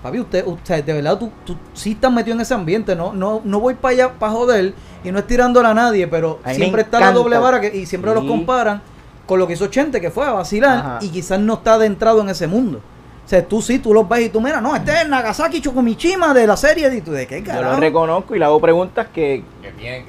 papi, 0.01 0.19
usted, 0.19 0.45
usted 0.45 0.83
de 0.83 0.93
verdad, 0.93 1.17
tú, 1.17 1.31
tú 1.45 1.57
sí 1.73 1.91
estás 1.91 2.11
metido 2.11 2.35
en 2.35 2.41
ese 2.41 2.53
ambiente, 2.53 2.95
no, 2.95 3.13
no, 3.13 3.41
no 3.43 3.59
voy 3.59 3.73
para 3.75 3.93
allá 3.93 4.13
para 4.13 4.31
joder 4.31 4.73
y 5.03 5.11
no 5.11 5.19
es 5.19 5.27
tirándole 5.27 5.67
a 5.67 5.73
nadie, 5.73 6.07
pero 6.07 6.39
A 6.43 6.53
siempre 6.53 6.81
está 6.81 6.99
la 6.99 7.11
doble 7.11 7.37
vara 7.37 7.59
que, 7.59 7.75
y 7.75 7.85
siempre 7.85 8.13
los 8.13 8.25
comparan 8.25 8.81
con 9.25 9.39
lo 9.39 9.47
que 9.47 9.53
hizo 9.53 9.67
Chente, 9.67 10.01
que 10.01 10.11
fue 10.11 10.25
a 10.25 10.31
vacilar 10.31 10.77
Ajá. 10.77 10.99
y 11.01 11.09
quizás 11.09 11.39
no 11.39 11.55
está 11.55 11.75
adentrado 11.75 12.21
en 12.21 12.29
ese 12.29 12.47
mundo. 12.47 12.81
O 13.25 13.29
sea, 13.29 13.45
tú 13.45 13.61
sí, 13.61 13.79
tú 13.79 13.93
los 13.93 14.07
ves 14.07 14.25
y 14.25 14.29
tú, 14.29 14.41
mira, 14.41 14.59
no, 14.59 14.75
este 14.75 14.91
es 15.01 15.07
Nagasaki 15.07 15.61
Chocomichima 15.61 16.33
de 16.33 16.45
la 16.45 16.57
serie. 16.57 16.93
Y 16.93 17.01
tú, 17.01 17.11
¿de 17.11 17.25
qué 17.25 17.41
Yo 17.41 17.61
lo 17.61 17.77
reconozco 17.77 18.35
y 18.35 18.39
le 18.39 18.45
hago 18.45 18.59
preguntas 18.59 19.07
que, 19.13 19.43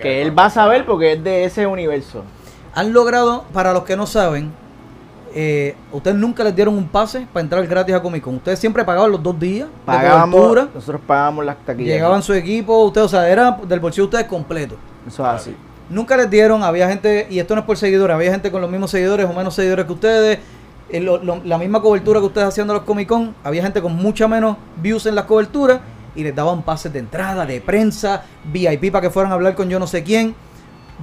Que, 0.00 0.22
él 0.22 0.36
va 0.36 0.46
a 0.46 0.50
saber 0.50 0.84
porque 0.84 1.12
es 1.12 1.22
de 1.22 1.44
ese 1.44 1.66
universo. 1.66 2.24
Han 2.74 2.92
logrado, 2.92 3.44
para 3.52 3.72
los 3.72 3.84
que 3.84 3.96
no 3.96 4.06
saben, 4.06 4.52
eh, 5.34 5.74
ustedes 5.92 6.16
nunca 6.16 6.44
les 6.44 6.54
dieron 6.54 6.74
un 6.76 6.86
pase 6.88 7.26
para 7.32 7.42
entrar 7.42 7.66
gratis 7.66 7.94
a 7.94 8.00
Comic 8.00 8.22
Con. 8.22 8.36
Ustedes 8.36 8.58
siempre 8.58 8.84
pagaban 8.84 9.10
los 9.10 9.22
dos 9.22 9.38
días 9.38 9.68
de 9.68 9.74
Pagábamos, 9.84 10.40
cobertura. 10.40 10.68
nosotros 10.74 11.00
pagábamos 11.06 11.44
las 11.44 11.56
taquillas. 11.66 11.88
Llegaban 11.94 12.22
su 12.22 12.32
equipo, 12.34 12.84
ustedes, 12.84 13.06
o 13.06 13.08
sea, 13.08 13.28
era 13.28 13.50
del 13.66 13.80
bolsillo 13.80 14.04
de 14.04 14.08
ustedes 14.08 14.26
completo. 14.26 14.76
Eso 15.06 15.22
es 15.24 15.28
así. 15.28 15.56
Nunca 15.90 16.16
les 16.16 16.30
dieron, 16.30 16.62
había 16.62 16.88
gente, 16.88 17.26
y 17.30 17.38
esto 17.40 17.54
no 17.54 17.60
es 17.60 17.66
por 17.66 17.76
seguidores, 17.76 18.14
había 18.14 18.30
gente 18.30 18.50
con 18.50 18.60
los 18.60 18.70
mismos 18.70 18.90
seguidores 18.90 19.26
o 19.28 19.32
menos 19.32 19.54
seguidores 19.54 19.84
que 19.86 19.92
ustedes, 19.92 20.38
eh, 20.88 21.00
lo- 21.00 21.18
lo- 21.22 21.42
la 21.44 21.58
misma 21.58 21.82
cobertura 21.82 22.20
que 22.20 22.26
ustedes 22.26 22.46
hacían 22.46 22.66
de 22.68 22.74
los 22.74 22.84
Comic 22.84 23.08
Con, 23.08 23.34
había 23.42 23.62
gente 23.62 23.82
con 23.82 23.94
mucha 23.94 24.26
menos 24.28 24.56
views 24.80 25.04
en 25.06 25.14
las 25.14 25.24
coberturas 25.24 25.80
y 26.14 26.22
les 26.22 26.34
daban 26.34 26.62
pases 26.62 26.92
de 26.92 27.00
entrada, 27.00 27.44
de 27.44 27.60
prensa, 27.60 28.22
VIP 28.44 28.90
para 28.92 29.02
que 29.02 29.10
fueran 29.10 29.32
a 29.32 29.34
hablar 29.34 29.54
con 29.56 29.68
yo 29.68 29.78
no 29.80 29.86
sé 29.86 30.02
quién. 30.04 30.34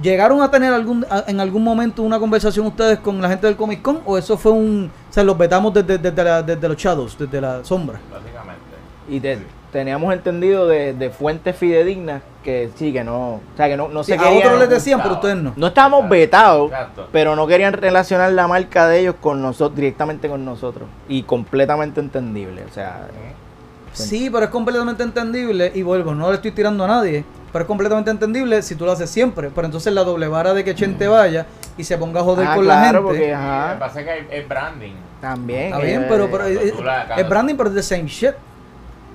¿Llegaron 0.00 0.40
a 0.40 0.50
tener 0.50 0.72
algún 0.72 1.04
a- 1.10 1.24
en 1.26 1.38
algún 1.40 1.62
momento 1.62 2.02
una 2.02 2.18
conversación 2.18 2.66
ustedes 2.66 2.98
con 3.00 3.20
la 3.20 3.28
gente 3.28 3.46
del 3.46 3.56
Comic 3.56 3.82
Con 3.82 4.00
o 4.06 4.16
eso 4.16 4.38
fue 4.38 4.52
un, 4.52 4.90
o 5.10 5.12
sea, 5.12 5.22
los 5.22 5.36
vetamos 5.36 5.74
desde, 5.74 5.98
desde, 5.98 6.24
la- 6.24 6.42
desde 6.42 6.66
los 6.68 6.76
shadows, 6.78 7.18
desde 7.18 7.40
la 7.40 7.62
sombra? 7.64 8.00
Básicamente. 8.10 8.62
Y 9.08 9.20
te- 9.20 9.38
teníamos 9.70 10.12
entendido 10.14 10.66
de, 10.66 10.94
de 10.94 11.10
fuentes 11.10 11.56
fidedignas 11.56 12.22
que 12.42 12.70
sí, 12.76 12.92
que 12.92 13.04
no, 13.04 13.34
o 13.34 13.40
sea, 13.56 13.68
que 13.68 13.76
no, 13.76 13.88
no 13.88 14.02
Sí, 14.02 14.12
se 14.12 14.18
a 14.18 14.22
querían. 14.22 14.38
otros 14.46 14.60
les 14.60 14.68
decían, 14.70 15.00
pero 15.02 15.14
ustedes 15.14 15.36
no. 15.36 15.52
No 15.56 15.66
estábamos 15.68 16.08
vetados, 16.08 16.70
Exacto. 16.70 17.08
pero 17.12 17.36
no 17.36 17.46
querían 17.46 17.72
relacionar 17.74 18.32
la 18.32 18.48
marca 18.48 18.88
de 18.88 19.00
ellos 19.00 19.14
con 19.20 19.40
nosotros, 19.42 19.76
directamente 19.76 20.28
con 20.28 20.44
nosotros. 20.44 20.88
Y 21.08 21.22
completamente 21.22 22.00
entendible, 22.00 22.64
o 22.68 22.72
sea, 22.72 23.08
Sí, 23.92 24.30
pero 24.30 24.44
es 24.46 24.50
completamente 24.50 25.02
entendible. 25.02 25.70
Y 25.74 25.82
vuelvo, 25.82 26.14
no 26.14 26.30
le 26.30 26.36
estoy 26.36 26.52
tirando 26.52 26.84
a 26.84 26.88
nadie. 26.88 27.24
Pero 27.52 27.64
es 27.64 27.66
completamente 27.68 28.10
entendible 28.10 28.62
si 28.62 28.74
tú 28.76 28.86
lo 28.86 28.92
haces 28.92 29.10
siempre. 29.10 29.50
Pero 29.54 29.66
entonces 29.66 29.92
la 29.92 30.04
doble 30.04 30.26
vara 30.28 30.54
de 30.54 30.64
que 30.64 30.74
Chente 30.74 31.06
vaya 31.06 31.46
y 31.76 31.84
se 31.84 31.98
ponga 31.98 32.20
a 32.20 32.24
joder 32.24 32.46
Ah, 32.48 32.54
con 32.56 32.64
claro, 32.64 32.80
la 32.80 32.84
gente. 32.84 33.02
porque- 33.02 33.34
Ajá. 33.34 33.66
Lo 33.68 33.72
que 33.74 33.78
pasa 33.80 34.00
es 34.00 34.06
que 34.28 34.38
es 34.38 34.48
branding. 34.48 34.94
también. 35.20 35.66
Está 35.66 35.80
eh, 35.80 35.84
bien, 35.86 36.06
pero, 36.08 36.28
pero 36.30 36.44
cuando 36.44 36.60
es, 37.20 37.28
branding, 37.28 37.54
pero 37.56 37.68
es 37.68 37.74
the 37.76 37.82
same 37.82 38.06
shit. 38.08 38.32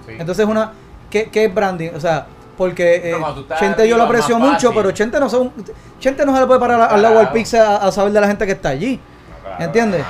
Sí. 0.06 0.12
Entonces 0.18 0.40
es 0.46 0.50
una. 0.50 0.72
¿Qué, 1.10 1.30
qué 1.30 1.46
es 1.46 1.54
branding? 1.54 1.90
O 1.96 2.00
sea, 2.00 2.28
porque 2.58 3.12
eh, 3.12 3.16
No, 3.20 3.46
Chente 3.58 3.88
yo 3.88 3.98
lo 3.98 4.04
aprecio 4.04 4.38
mucho, 4.40 4.54
fácil. 4.68 4.72
pero 4.76 4.92
Chente 4.92 5.20
no, 5.20 5.30
son, 5.30 5.52
Chente 6.00 6.26
no 6.26 6.34
se 6.34 6.42
le 6.42 6.48
puede 6.48 6.60
parar 6.60 6.82
al 6.92 7.02
lado 7.02 7.20
al 7.20 7.32
pizza 7.32 7.78
a, 7.78 7.88
a 7.88 7.92
saber 7.92 8.12
de 8.14 8.22
la 8.22 8.28
gente 8.28 8.46
que 8.46 8.52
está 8.54 8.70
allí. 8.70 8.96
No, 8.98 9.44
claro, 9.44 9.64
¿entiendes? 9.66 10.04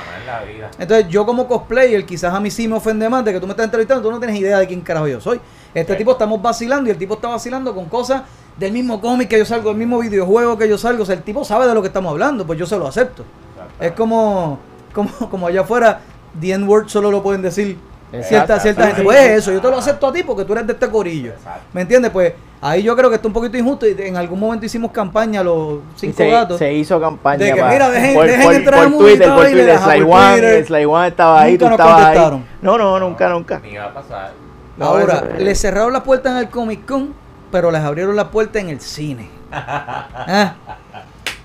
Entonces 0.78 1.08
yo 1.08 1.24
como 1.26 1.46
cosplayer 1.48 2.04
quizás 2.04 2.32
a 2.34 2.40
mí 2.40 2.50
sí 2.50 2.68
me 2.68 2.76
ofende 2.76 3.08
más 3.08 3.24
de 3.24 3.32
que 3.32 3.40
tú 3.40 3.46
me 3.46 3.52
estás 3.52 3.64
entrevistando, 3.64 4.02
tú 4.02 4.10
no 4.10 4.18
tienes 4.18 4.38
idea 4.38 4.58
de 4.58 4.66
quién 4.66 4.80
carajo 4.82 5.08
yo 5.08 5.20
soy. 5.20 5.40
Este 5.74 5.92
Sí. 5.92 5.98
tipo 5.98 6.12
estamos 6.12 6.40
vacilando 6.42 6.88
y 6.88 6.92
el 6.92 6.98
tipo 6.98 7.14
está 7.14 7.28
vacilando 7.28 7.74
con 7.74 7.86
cosas 7.86 8.22
del 8.56 8.72
mismo 8.72 9.00
cómic 9.00 9.28
que 9.28 9.38
yo 9.38 9.44
salgo, 9.44 9.68
del 9.70 9.78
mismo 9.78 9.98
videojuego 9.98 10.56
que 10.58 10.68
yo 10.68 10.76
salgo. 10.78 11.02
O 11.02 11.06
sea, 11.06 11.14
el 11.14 11.22
tipo 11.22 11.44
sabe 11.44 11.66
de 11.66 11.74
lo 11.74 11.80
que 11.82 11.88
estamos 11.88 12.10
hablando, 12.10 12.46
pues 12.46 12.58
yo 12.58 12.66
se 12.66 12.78
lo 12.78 12.86
acepto. 12.86 13.24
Es 13.80 13.92
como, 13.92 14.58
como, 14.92 15.10
como 15.30 15.46
allá 15.46 15.60
afuera, 15.60 16.00
The 16.40 16.52
N-word 16.54 16.88
solo 16.88 17.10
lo 17.10 17.22
pueden 17.22 17.42
decir 17.42 17.76
Exacto. 18.12 18.28
cierta, 18.28 18.60
cierta 18.60 18.86
gente. 18.88 19.02
Pues 19.02 19.18
eso, 19.30 19.52
yo 19.52 19.60
te 19.60 19.70
lo 19.70 19.78
acepto 19.78 20.06
a 20.08 20.12
ti 20.12 20.22
porque 20.22 20.44
tú 20.44 20.52
eres 20.54 20.66
de 20.66 20.72
este 20.72 20.88
corillo. 20.88 21.32
Exacto. 21.32 21.60
¿Me 21.72 21.82
entiendes? 21.82 22.10
Pues 22.10 22.32
ahí 22.60 22.82
yo 22.82 22.96
creo 22.96 23.08
que 23.10 23.16
está 23.16 23.28
un 23.28 23.34
poquito 23.34 23.56
injusto 23.58 23.86
y 23.86 23.94
en 23.98 24.16
algún 24.16 24.40
momento 24.40 24.66
hicimos 24.66 24.90
campaña 24.90 25.42
los 25.44 25.80
cinco 25.94 26.16
se, 26.16 26.28
gatos. 26.30 26.58
se 26.58 26.72
hizo 26.72 26.98
campaña 27.00 27.44
De 27.44 27.52
que, 27.54 27.60
para- 27.60 27.72
mira, 27.72 27.90
dejen- 27.90 28.14
por, 28.14 28.26
dejen 28.26 28.42
por- 28.42 28.54
entrar 28.54 28.88
por 28.88 28.98
Twitter, 28.98 29.28
por 29.34 29.44
Twitter, 29.44 29.78
Sly 29.78 30.02
One. 30.02 30.64
Sly 30.64 30.84
One 30.86 31.08
estaba 31.08 31.40
ahí, 31.42 31.52
Nunca 31.52 31.66
tú 31.66 31.70
estabas 31.72 32.04
ahí. 32.06 32.44
No, 32.62 32.78
no, 32.78 32.98
nunca, 32.98 33.28
nunca. 33.28 33.60
Ni 33.60 33.76
va 33.76 33.84
a 33.84 33.94
pasar. 33.94 34.32
No, 34.78 34.86
Ahora, 34.86 35.24
eso- 35.34 35.44
le 35.44 35.54
cerraron 35.54 35.92
las 35.92 36.02
puertas 36.02 36.32
en 36.32 36.38
el 36.38 36.48
Comic 36.50 36.86
Con, 36.86 37.12
pero 37.50 37.70
les 37.70 37.80
abrieron 37.82 38.14
las 38.16 38.28
puertas 38.28 38.62
en 38.62 38.70
el 38.70 38.80
cine. 38.80 39.28
Ah, 39.50 40.54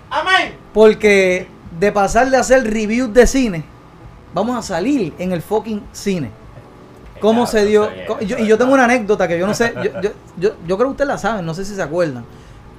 ¡Amén! 0.09 0.55
porque 0.73 1.47
de 1.79 1.91
pasar 1.91 2.29
de 2.29 2.37
hacer 2.37 2.63
reviews 2.63 3.11
de 3.13 3.25
cine, 3.25 3.63
vamos 4.33 4.57
a 4.57 4.61
salir 4.61 5.13
en 5.17 5.31
el 5.31 5.41
fucking 5.41 5.81
cine. 5.91 6.29
¿Cómo 7.19 7.45
se 7.47 7.65
dio? 7.65 7.89
y 8.19 8.25
yo- 8.25 8.37
y 8.37 8.45
yo 8.47 8.57
tengo 8.57 8.73
una 8.73 8.83
anécdota 8.85 9.27
que 9.27 9.39
yo 9.39 9.47
no 9.47 9.53
sé, 9.53 9.73
yo, 9.83 10.01
yo, 10.01 10.09
yo, 10.37 10.49
yo 10.67 10.77
creo 10.77 10.89
que 10.89 10.91
ustedes 10.91 11.07
la 11.07 11.17
saben, 11.17 11.45
no 11.45 11.53
sé 11.53 11.63
si 11.65 11.73
se 11.75 11.81
acuerdan. 11.81 12.25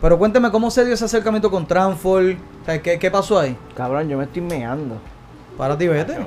Pero 0.00 0.18
cuénteme 0.18 0.50
cómo 0.50 0.70
se 0.70 0.84
dio 0.84 0.92
ese 0.94 1.06
acercamiento 1.06 1.50
con 1.50 1.66
Transform, 1.66 2.36
o 2.62 2.64
sea, 2.66 2.80
¿qué, 2.82 2.98
qué 2.98 3.10
pasó 3.10 3.38
ahí? 3.38 3.56
Cabrón, 3.74 4.08
yo 4.08 4.18
me 4.18 4.24
estoy 4.24 4.42
meando. 4.42 4.98
Para 5.56 5.78
ti, 5.78 5.88
vete. 5.88 6.18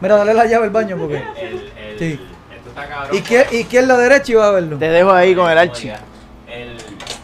Mira, 0.00 0.16
dale 0.16 0.32
la 0.32 0.46
llave 0.46 0.64
al 0.64 0.70
baño 0.70 0.96
porque... 0.96 1.22
El, 1.40 1.54
el, 1.76 1.98
Sí. 1.98 2.20
Esto 2.74 2.80
está 2.82 2.88
cabrón. 2.88 3.46
¿Y 3.52 3.56
y 3.60 3.64
quién 3.64 3.88
la 3.88 3.96
derecha 3.96 4.32
iba 4.32 4.46
a 4.48 4.50
verlo? 4.50 4.78
Te 4.78 4.88
dejo 4.88 5.12
ahí 5.12 5.34
con 5.34 5.50
el 5.50 5.58
archi. 5.58 5.90
El 6.48 6.76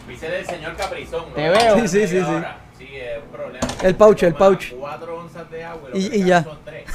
dice 0.07 0.29
del 0.29 0.45
señor 0.45 0.75
Caprizón. 0.75 1.25
Te 1.35 1.45
¿no? 1.47 1.51
veo. 1.53 1.75
Sí, 1.75 1.87
sí, 1.87 2.07
sí, 2.07 2.13
Media 2.15 2.25
sí. 2.27 2.33
hora. 2.33 2.57
Sí, 2.77 2.87
es 2.95 3.17
un 3.23 3.29
problema. 3.31 3.67
El 3.83 3.95
pouch, 3.95 4.23
el 4.23 4.33
pouch. 4.35 4.73
Cuatro 4.79 5.17
onzas 5.19 5.49
de 5.51 5.63
agua 5.63 5.89
lo 5.89 5.97
Y- 5.97 6.09
que 6.09 6.17
y 6.17 6.23
ya. 6.25 6.43
Son 6.43 6.57
tres. 6.65 6.85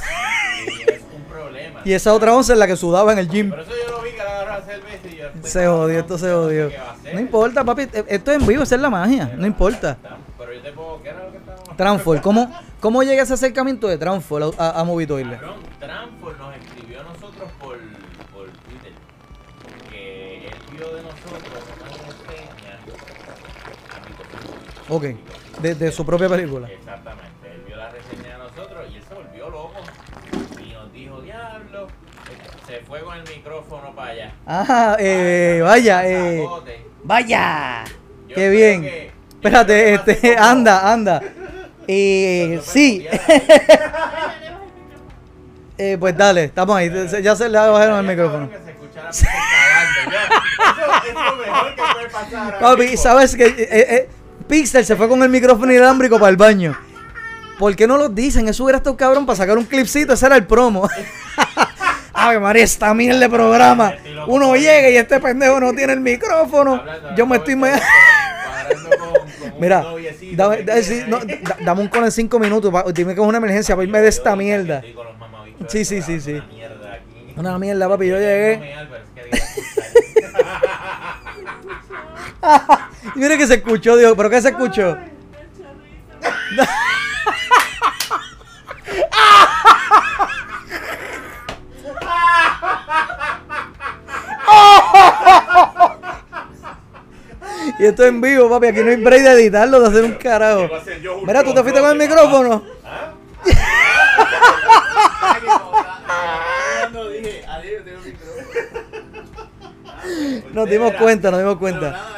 Y 0.67 0.91
es 0.91 1.01
un 1.15 1.23
problema. 1.23 1.81
Y 1.85 1.93
esa 1.93 2.13
otra 2.13 2.33
once 2.35 2.53
es 2.53 2.59
la 2.59 2.67
que 2.67 2.75
sudaba 2.75 3.13
en 3.13 3.19
el 3.19 3.29
gym. 3.29 3.49
Por 3.49 3.59
eso 3.59 3.71
yo 3.85 3.91
lo 3.91 4.01
vi 4.01 4.11
que 4.11 4.17
la 4.17 4.61
cerveza 4.65 5.07
y 5.11 5.15
yo. 5.17 5.27
Se 5.43 5.67
jodió, 5.67 5.99
esto 5.99 6.17
se 6.17 6.31
jodió. 6.31 6.71
No 7.13 7.19
importa, 7.19 7.63
papi. 7.63 7.83
e- 7.83 8.05
Esto 8.07 8.31
es 8.31 8.41
en 8.41 8.47
vivo, 8.47 8.63
esa 8.63 8.75
es 8.75 8.81
la 8.81 8.89
magia. 8.89 9.31
No 9.37 9.45
importa. 9.45 9.97
Pero 10.37 10.53
yo 10.53 10.61
te 10.61 10.71
puedo. 10.71 11.01
¿Qué 11.01 11.09
era 11.09 11.23
lo 11.23 11.31
que 11.31 11.37
estábamos 11.37 11.77
Transfor, 11.77 12.21
¿cómo, 12.21 12.51
¿cómo 12.79 13.03
llega 13.03 13.21
ese 13.23 13.33
acercamiento 13.33 13.87
de 13.87 13.97
Transfor 13.97 14.41
a, 14.57 14.63
a, 14.63 14.69
a? 14.81 14.85
Cabrón, 14.85 14.97
Transfor 15.79 16.37
nos 16.39 16.55
Ok, 24.89 25.03
de, 25.61 25.75
de 25.75 25.91
su 25.91 26.05
propia 26.05 26.29
película. 26.29 26.67
Exactamente, 26.69 27.27
él 27.53 27.63
vio 27.67 27.75
la 27.75 27.89
reseña 27.89 28.33
de 28.33 28.37
nosotros 28.37 28.85
y 28.91 28.95
él 28.97 29.03
se 29.07 29.13
volvió 29.13 29.49
loco 29.49 29.73
y 30.65 30.71
nos 30.73 30.93
dijo, 30.93 31.21
diablo, 31.21 31.87
se 32.65 32.79
fue 32.81 33.01
con 33.01 33.17
el 33.17 33.23
micrófono 33.27 33.93
para 33.95 34.11
allá. 34.11 34.31
Ah, 34.45 34.95
eh, 34.99 35.59
vaya, 35.63 36.07
eh, 36.07 36.47
vaya. 37.03 37.83
Yo 38.29 38.35
Qué 38.35 38.49
bien. 38.49 38.81
que- 38.83 39.11
Espérate, 39.35 39.93
este, 39.93 40.19
como- 40.35 40.43
anda, 40.43 40.91
anda. 40.91 41.21
Eh, 41.89 42.59
sí. 42.65 43.07
Eh, 45.79 45.95
pues 45.99 46.17
dale, 46.17 46.45
estamos 46.45 46.75
ahí. 46.75 46.91
Ya 47.21 47.35
se 47.35 47.47
le 47.47 47.57
bajaron 47.57 47.99
el 47.99 48.05
micrófono. 48.07 48.49
que 48.49 48.57
se 48.57 48.71
escuchara. 48.71 49.09
Eso 49.11 49.25
es 51.07 51.13
lo 51.13 51.35
mejor 51.35 51.75
que 51.75 51.81
puede 51.93 52.09
pasar. 52.09 52.59
Papi. 52.59 52.97
¿sabes 52.97 53.35
que 53.35 53.45
eh, 53.45 53.67
eh, 53.69 54.09
Pixel 54.47 54.85
se 54.85 54.95
fue 54.95 55.07
con 55.09 55.21
el 55.23 55.29
micrófono 55.29 55.71
inalámbrico 55.73 56.17
para 56.19 56.29
el 56.29 56.37
baño? 56.37 56.77
¿Por 57.59 57.75
qué 57.75 57.87
no 57.87 57.97
lo 57.97 58.07
dicen? 58.09 58.47
Eso 58.47 58.63
hubiera 58.63 58.77
estado 58.77 58.95
cabrón 58.95 59.25
para 59.25 59.35
sacar 59.35 59.57
un 59.57 59.65
clipcito, 59.65 60.13
ese 60.13 60.25
era 60.27 60.35
el 60.35 60.45
promo. 60.45 60.87
Ave 62.13 62.39
María, 62.39 62.63
esta 62.63 62.93
mierda 62.93 63.19
de 63.19 63.29
programa. 63.29 63.93
Uno 64.27 64.55
llega 64.55 64.89
y 64.89 64.97
este 64.97 65.19
pendejo 65.19 65.59
no 65.59 65.73
tiene 65.73 65.93
el 65.93 65.99
micrófono. 66.01 66.81
Yo 67.15 67.25
me 67.27 67.37
estoy... 67.37 67.53
con 67.53 67.61
me- 67.61 67.71
con- 67.71 67.79
con 69.51 69.59
Mira, 69.59 69.83
dame, 71.63 71.81
un 71.81 71.87
call 71.87 72.05
en 72.05 72.11
cinco 72.11 72.37
minutos. 72.39 72.71
dime 72.93 73.15
que 73.15 73.21
es 73.21 73.27
una 73.27 73.37
emergencia 73.37 73.75
para 73.75 73.85
irme 73.85 74.01
de 74.01 74.07
esta 74.09 74.35
mierda. 74.35 74.81
con 75.57 75.69
Sí, 75.69 75.83
sí, 75.85 76.01
sí, 76.01 76.19
sí. 76.21 76.41
Una 77.35 77.57
mierda, 77.57 77.87
papi. 77.89 78.07
Yo 78.07 78.17
llegué. 78.17 78.75
Es 83.07 83.15
Y 83.15 83.19
mire 83.19 83.37
que 83.37 83.47
se 83.47 83.55
escuchó, 83.55 83.95
Dios, 83.97 84.13
¿pero 84.15 84.29
qué 84.29 84.41
se 84.41 84.49
escuchó? 84.49 84.97
Y 97.79 97.85
esto 97.85 98.05
en 98.05 98.21
vivo, 98.21 98.49
papi. 98.49 98.67
Aquí 98.67 98.79
no 98.79 98.89
hay 98.89 98.95
break 98.95 99.21
de 99.21 99.31
editarlo, 99.33 99.79
de 99.79 99.87
hacer 99.87 100.03
un 100.03 100.13
carajo. 100.13 100.67
Mira, 101.25 101.43
tú 101.43 101.53
te 101.53 101.61
fuiste 101.61 101.79
con 101.79 101.91
el 101.91 101.97
micrófono. 102.07 102.63
Nos 110.53 110.69
dimos 110.69 110.93
cuenta, 110.93 111.29
nos 111.29 111.39
dimos 111.39 111.57
cuenta. 111.57 112.16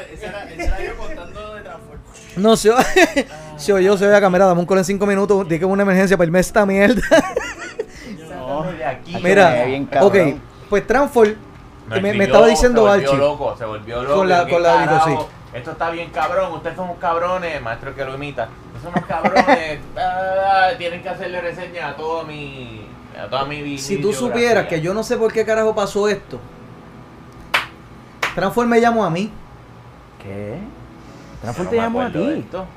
No, 2.40 2.56
se, 2.56 2.70
o- 2.72 2.78
se 3.57 3.74
oyó, 3.74 3.98
se 3.98 4.07
oye 4.07 4.16
a 4.16 4.22
cámara. 4.22 4.45
Dame 4.45 4.60
un 4.61 4.66
call 4.66 4.80
en 4.80 4.86
cinco 4.86 5.06
minutos. 5.06 5.44
Dije 5.48 5.60
que 5.60 5.66
es 5.66 5.72
una 5.72 5.84
emergencia 5.84 6.18
para 6.18 6.26
irme 6.28 6.40
a 6.40 6.41
esta 6.41 6.66
mierda. 6.66 7.02
de 8.78 8.86
aquí. 8.86 9.16
Mira, 9.22 9.64
bien 9.66 9.86
cabrón. 9.86 10.34
ok. 10.34 10.40
Pues 10.70 10.86
Transform 10.88 11.30
Me 11.88 11.95
me, 11.95 12.02
me 12.02 12.07
escribió, 12.10 12.26
estaba 12.28 12.48
diciendo 12.48 12.82
se 12.84 12.88
volvió 12.90 13.10
Archie. 13.10 13.20
loco, 13.20 13.56
se 13.57 13.66
volvió 13.66 14.03
loco. 14.03 14.16
Con 14.16 14.30
la- 14.30 14.45
¿qué 14.45 14.52
con 14.52 14.64
la 14.64 15.26
Esto 15.53 15.72
está 15.72 15.90
bien 15.90 16.10
cabrón, 16.11 16.53
ustedes 16.53 16.76
son 16.76 16.86
unos 16.86 16.98
cabrones, 16.99 17.60
maestro 17.61 17.95
que 17.95 18.06
lo 18.06 18.16
imita. 18.16 18.49
Ustedes 18.76 18.84
son 18.84 18.94
unos 18.95 19.06
cabrones, 19.07 19.80
ah, 19.98 20.70
tienen 20.78 21.02
que 21.02 21.10
hacerle 21.10 21.41
reseña 21.41 21.90
a 21.90 21.95
todo 21.95 22.24
mi... 22.24 22.86
A 23.20 23.28
toda 23.28 23.45
mi 23.45 23.61
vi- 23.64 23.78
Si 23.80 23.95
mi 23.95 24.02
tú 24.02 24.10
biografía. 24.10 24.34
supieras 24.34 24.68
que 24.68 24.80
yo 24.82 24.94
no 24.94 25.03
sé 25.03 25.18
por 25.18 25.34
qué 25.34 25.44
carajo 25.45 25.74
pasó 25.76 26.07
esto. 26.07 26.40
Transform 28.36 28.70
me 28.70 28.80
llamó 28.80 29.03
a 29.03 29.10
mí. 29.10 29.32
¿Qué? 30.22 30.60
No 31.44 31.53
me 31.64 31.70
te 31.70 31.76
llamó 31.78 32.02
a 32.02 32.07
ti. 32.11 32.20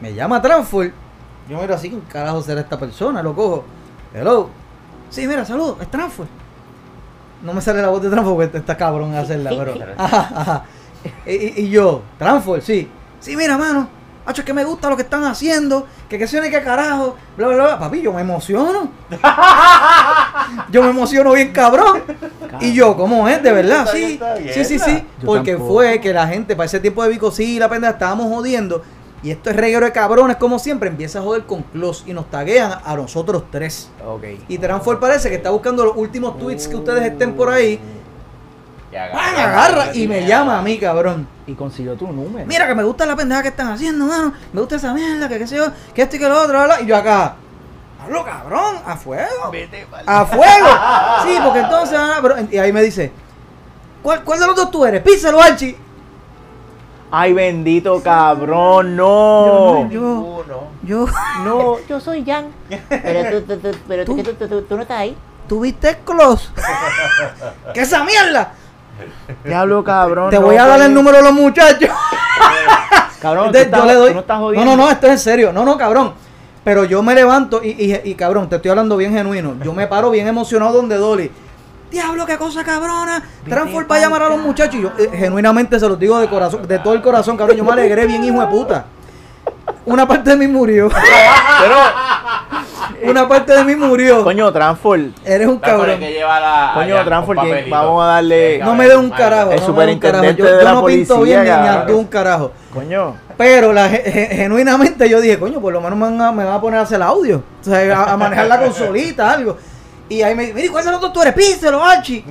Me 0.00 0.14
llama 0.14 0.40
Transform. 0.42 0.90
Yo 1.48 1.58
miro 1.60 1.74
así, 1.74 1.88
¿quién 1.88 2.00
carajo 2.02 2.42
será 2.42 2.60
esta 2.60 2.78
persona? 2.78 3.22
Lo 3.22 3.34
cojo. 3.34 3.64
Hello. 4.14 4.48
Sí, 5.10 5.26
mira, 5.26 5.44
saludos, 5.44 5.76
es 5.80 5.90
Transform. 5.90 6.28
No 7.42 7.52
me 7.52 7.60
sale 7.60 7.82
la 7.82 7.88
voz 7.88 8.00
de 8.02 8.08
Transform 8.10 8.36
porque 8.36 8.58
está 8.58 8.76
cabrón 8.76 9.14
hacerla, 9.14 9.50
pero. 9.58 9.74
Ajá, 9.98 10.28
ajá. 10.34 10.64
Y, 11.26 11.32
y- 11.32 11.54
y 11.66 11.70
yo, 11.70 12.02
Transform, 12.18 12.60
sí. 12.60 12.88
Sí, 13.20 13.36
mira, 13.36 13.58
mano. 13.58 13.88
Hacho, 14.24 14.42
es 14.42 14.46
que 14.46 14.52
me 14.52 14.64
gusta 14.64 14.88
lo 14.88 14.96
que 14.96 15.02
están 15.02 15.24
haciendo. 15.24 15.86
Que 16.08 16.18
qué 16.18 16.26
se 16.26 16.40
qué 16.40 16.62
carajo. 16.62 17.16
Bla, 17.36 17.48
bla, 17.48 17.64
bla. 17.64 17.78
Papi, 17.78 18.02
yo 18.02 18.12
me 18.12 18.20
emociono. 18.20 18.90
yo 20.70 20.82
me 20.82 20.90
emociono 20.90 21.32
bien 21.32 21.52
cabrón. 21.52 22.02
Y 22.60 22.72
yo, 22.72 22.96
¿cómo 22.96 23.28
es? 23.28 23.42
De 23.42 23.52
verdad, 23.52 23.88
sí. 23.90 24.20
Sí, 24.52 24.64
sí, 24.64 24.78
sí. 24.78 25.04
Porque 25.24 25.56
fue 25.56 26.00
que 26.00 26.12
la 26.12 26.28
gente, 26.28 26.54
para 26.54 26.66
ese 26.66 26.80
tiempo 26.80 27.02
de 27.02 27.10
Vico, 27.10 27.30
sí, 27.30 27.58
la 27.58 27.68
pendeja, 27.68 27.94
estábamos 27.94 28.26
jodiendo. 28.26 28.82
Y 29.24 29.30
esto 29.30 29.50
es 29.50 29.56
reguero 29.56 29.86
de 29.86 29.92
cabrones, 29.92 30.36
como 30.36 30.58
siempre, 30.58 30.88
empieza 30.88 31.20
a 31.20 31.22
joder 31.22 31.44
con 31.44 31.62
Close 31.62 32.02
y 32.06 32.12
nos 32.12 32.28
taguean 32.28 32.80
a 32.84 32.96
nosotros 32.96 33.44
tres. 33.52 33.88
Ok. 34.04 34.24
Y 34.48 34.58
Transform 34.58 34.98
parece 34.98 35.28
que 35.28 35.36
está 35.36 35.50
buscando 35.50 35.84
los 35.84 35.96
últimos 35.96 36.38
tweets 36.38 36.66
que 36.66 36.74
ustedes 36.74 37.04
estén 37.04 37.34
por 37.34 37.48
ahí. 37.48 37.78
Y 38.92 38.96
agarra 38.96 39.94
y 39.94 40.06
me 40.06 40.26
llama 40.26 40.58
a 40.58 40.62
mí, 40.62 40.78
cabrón. 40.78 41.26
Y 41.46 41.54
consiguió 41.54 41.94
tu 41.96 42.06
número. 42.08 42.46
Mira 42.46 42.66
que 42.66 42.74
me 42.74 42.82
gusta 42.84 43.06
la 43.06 43.16
pendeja 43.16 43.42
que 43.42 43.48
están 43.48 43.68
haciendo, 43.72 44.04
mano. 44.06 44.32
Me 44.52 44.60
gusta 44.60 44.76
esa 44.76 44.92
mierda, 44.92 45.28
que 45.28 45.38
qué 45.38 45.46
sé 45.46 45.56
yo, 45.56 45.64
que 45.94 46.02
esto 46.02 46.16
y 46.16 46.18
que 46.18 46.28
lo 46.28 46.36
otro, 46.40 46.52
bla, 46.52 46.64
bla. 46.66 46.80
Y 46.82 46.86
yo 46.86 46.96
acá, 46.96 47.36
hablo 48.02 48.22
cabrón, 48.24 48.76
a 48.86 48.96
fuego. 48.96 49.50
Vete, 49.50 49.86
vale. 49.90 50.04
A 50.06 50.26
fuego. 50.26 50.68
Sí, 51.24 51.38
porque 51.42 51.60
entonces, 51.60 51.98
ah, 51.98 52.18
pero- 52.20 52.36
y 52.50 52.58
ahí 52.58 52.72
me 52.72 52.82
dice, 52.82 53.10
¿cuál, 54.02 54.22
cuál 54.24 54.40
de 54.40 54.46
los 54.46 54.56
dos 54.56 54.70
tú 54.70 54.84
eres? 54.84 55.02
Píselo, 55.02 55.40
Archie. 55.40 55.76
Ay, 57.10 57.32
bendito 57.32 58.02
cabrón, 58.02 58.96
no. 58.96 59.88
Yo, 59.88 59.88
Ninguno. 59.88 60.62
yo, 60.82 61.06
No, 61.44 61.76
yo 61.88 61.98
soy 62.00 62.24
Jan. 62.24 62.46
Pero 62.88 63.40
tú, 63.42 63.54
tú, 63.54 63.58
tú- 63.70 63.78
pero 63.88 64.04
tú, 64.04 64.16
Tú. 64.16 64.22
tú, 64.22 64.34
tú- 64.34 64.48
tú- 64.48 64.62
tú 64.62 64.76
no 64.76 64.82
estás 64.82 64.98
ahí. 64.98 65.16
¿tuviste 65.48 65.98
close? 66.04 66.48
¿Qué 67.74 67.80
esa 67.82 68.04
mierda? 68.04 68.54
Diablo, 69.44 69.82
cabrón. 69.84 70.30
Te 70.30 70.38
voy 70.38 70.56
a 70.56 70.66
dar 70.66 70.76
pues. 70.78 70.86
el 70.88 70.94
número 70.94 71.16
de 71.18 71.22
los 71.22 71.32
muchachos. 71.32 71.90
Cabrón, 73.20 73.52
tú, 73.52 73.58
Entonces, 73.58 73.66
estás- 73.66 73.80
yo 73.80 73.86
le 73.86 73.94
doy. 73.94 74.14
no 74.14 74.64
no, 74.64 74.64
no, 74.64 74.76
no, 74.76 74.90
esto 74.90 75.06
es 75.06 75.12
en 75.12 75.18
serio. 75.20 75.52
No, 75.52 75.64
no, 75.64 75.78
cabrón. 75.78 76.12
Pero 76.64 76.84
yo 76.84 77.04
me 77.04 77.14
levanto 77.14 77.60
y, 77.62 77.68
y, 77.68 78.00
y, 78.10 78.14
cabrón, 78.16 78.48
te 78.48 78.56
estoy 78.56 78.70
hablando 78.72 78.96
bien 78.96 79.12
genuino. 79.12 79.54
Yo 79.62 79.72
me 79.72 79.86
paro 79.86 80.10
bien 80.10 80.26
emocionado 80.26 80.72
donde 80.72 80.96
Dolly. 80.96 81.30
Diablo, 81.92 82.26
qué 82.26 82.36
cosa 82.36 82.64
cabrona. 82.64 83.22
Transform 83.48 83.86
va 83.88 83.96
a 83.96 84.00
llamar 84.00 84.22
a 84.22 84.28
los 84.28 84.38
muchachos. 84.38 84.74
Y 84.74 84.82
yo 84.82 84.92
eh, 84.98 85.08
genuinamente 85.12 85.78
se 85.78 85.88
los 85.88 85.98
digo 85.98 86.18
de 86.18 86.28
corazón, 86.28 86.66
de 86.66 86.78
todo 86.80 86.94
el 86.94 87.02
corazón, 87.02 87.36
cabrón. 87.36 87.56
Yo 87.56 87.64
me 87.64 87.72
alegré 87.72 88.06
bien, 88.06 88.24
hijo 88.24 88.40
de 88.40 88.46
puta. 88.48 88.86
Una 89.84 90.06
parte 90.08 90.30
de 90.30 90.36
mí 90.36 90.48
murió. 90.48 90.88
Pero, 90.88 91.76
Una 93.04 93.28
parte 93.28 93.52
de 93.52 93.64
mí 93.64 93.74
murió. 93.76 94.22
coño, 94.24 94.52
Transform. 94.52 95.12
Eres 95.24 95.46
un 95.48 95.58
cabrón. 95.58 95.98
que 95.98 96.12
lleva 96.12 96.40
la. 96.40 96.70
Coño, 96.74 96.96
allá, 96.96 97.64
vamos 97.68 98.02
a 98.04 98.06
darle- 98.06 98.58
No 98.62 98.74
me 98.74 98.88
dé 98.88 98.96
un 98.96 99.10
carajo. 99.10 99.50
El 99.52 99.60
no 99.60 99.66
superintendente 99.66 100.40
Yo, 100.42 100.44
de 100.46 100.52
yo 100.52 100.62
la 100.62 100.72
no 100.72 100.84
pinto 100.86 101.16
policía, 101.16 101.42
bien 101.42 101.62
ni, 101.86 101.92
ni 101.92 101.98
un 101.98 102.06
carajo. 102.06 102.52
Coño. 102.72 103.14
Pero 103.36 103.72
la, 103.72 103.88
genuinamente 103.88 105.08
yo 105.08 105.20
dije, 105.20 105.38
coño, 105.38 105.60
por 105.60 105.72
lo 105.72 105.80
menos 105.80 105.98
me 105.98 106.04
van, 106.04 106.20
a, 106.20 106.32
me 106.32 106.44
van 106.44 106.54
a 106.54 106.60
poner 106.60 106.78
a 106.80 106.82
hacer 106.82 107.02
audio. 107.02 107.42
O 107.60 107.64
sea, 107.64 107.98
a, 107.98 108.12
a 108.12 108.16
manejar 108.16 108.46
la 108.46 108.60
consolita, 108.60 109.30
algo. 109.32 109.56
Y 110.08 110.22
ahí 110.22 110.34
me 110.34 110.42
dice, 110.42 110.54
mira, 110.54 110.70
¿cuál 110.72 110.82
es 110.84 110.88
el 110.88 110.94
otro 110.94 111.10
tú 111.12 111.22
eres? 111.22 111.34
Píselo, 111.34 111.82
Archie. 111.82 112.24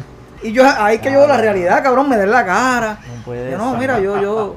Y 0.43 0.51
yo 0.51 0.63
ahí 0.65 0.99
que 0.99 1.11
yo 1.11 1.19
veo 1.19 1.27
la 1.27 1.37
realidad, 1.37 1.83
cabrón, 1.83 2.09
me 2.09 2.17
den 2.17 2.31
la 2.31 2.45
cara. 2.45 2.97
No 3.17 3.23
puede 3.25 3.51
Yo, 3.51 3.57
no, 3.57 3.75
mira, 3.75 3.99
yo, 3.99 4.21
yo. 4.21 4.55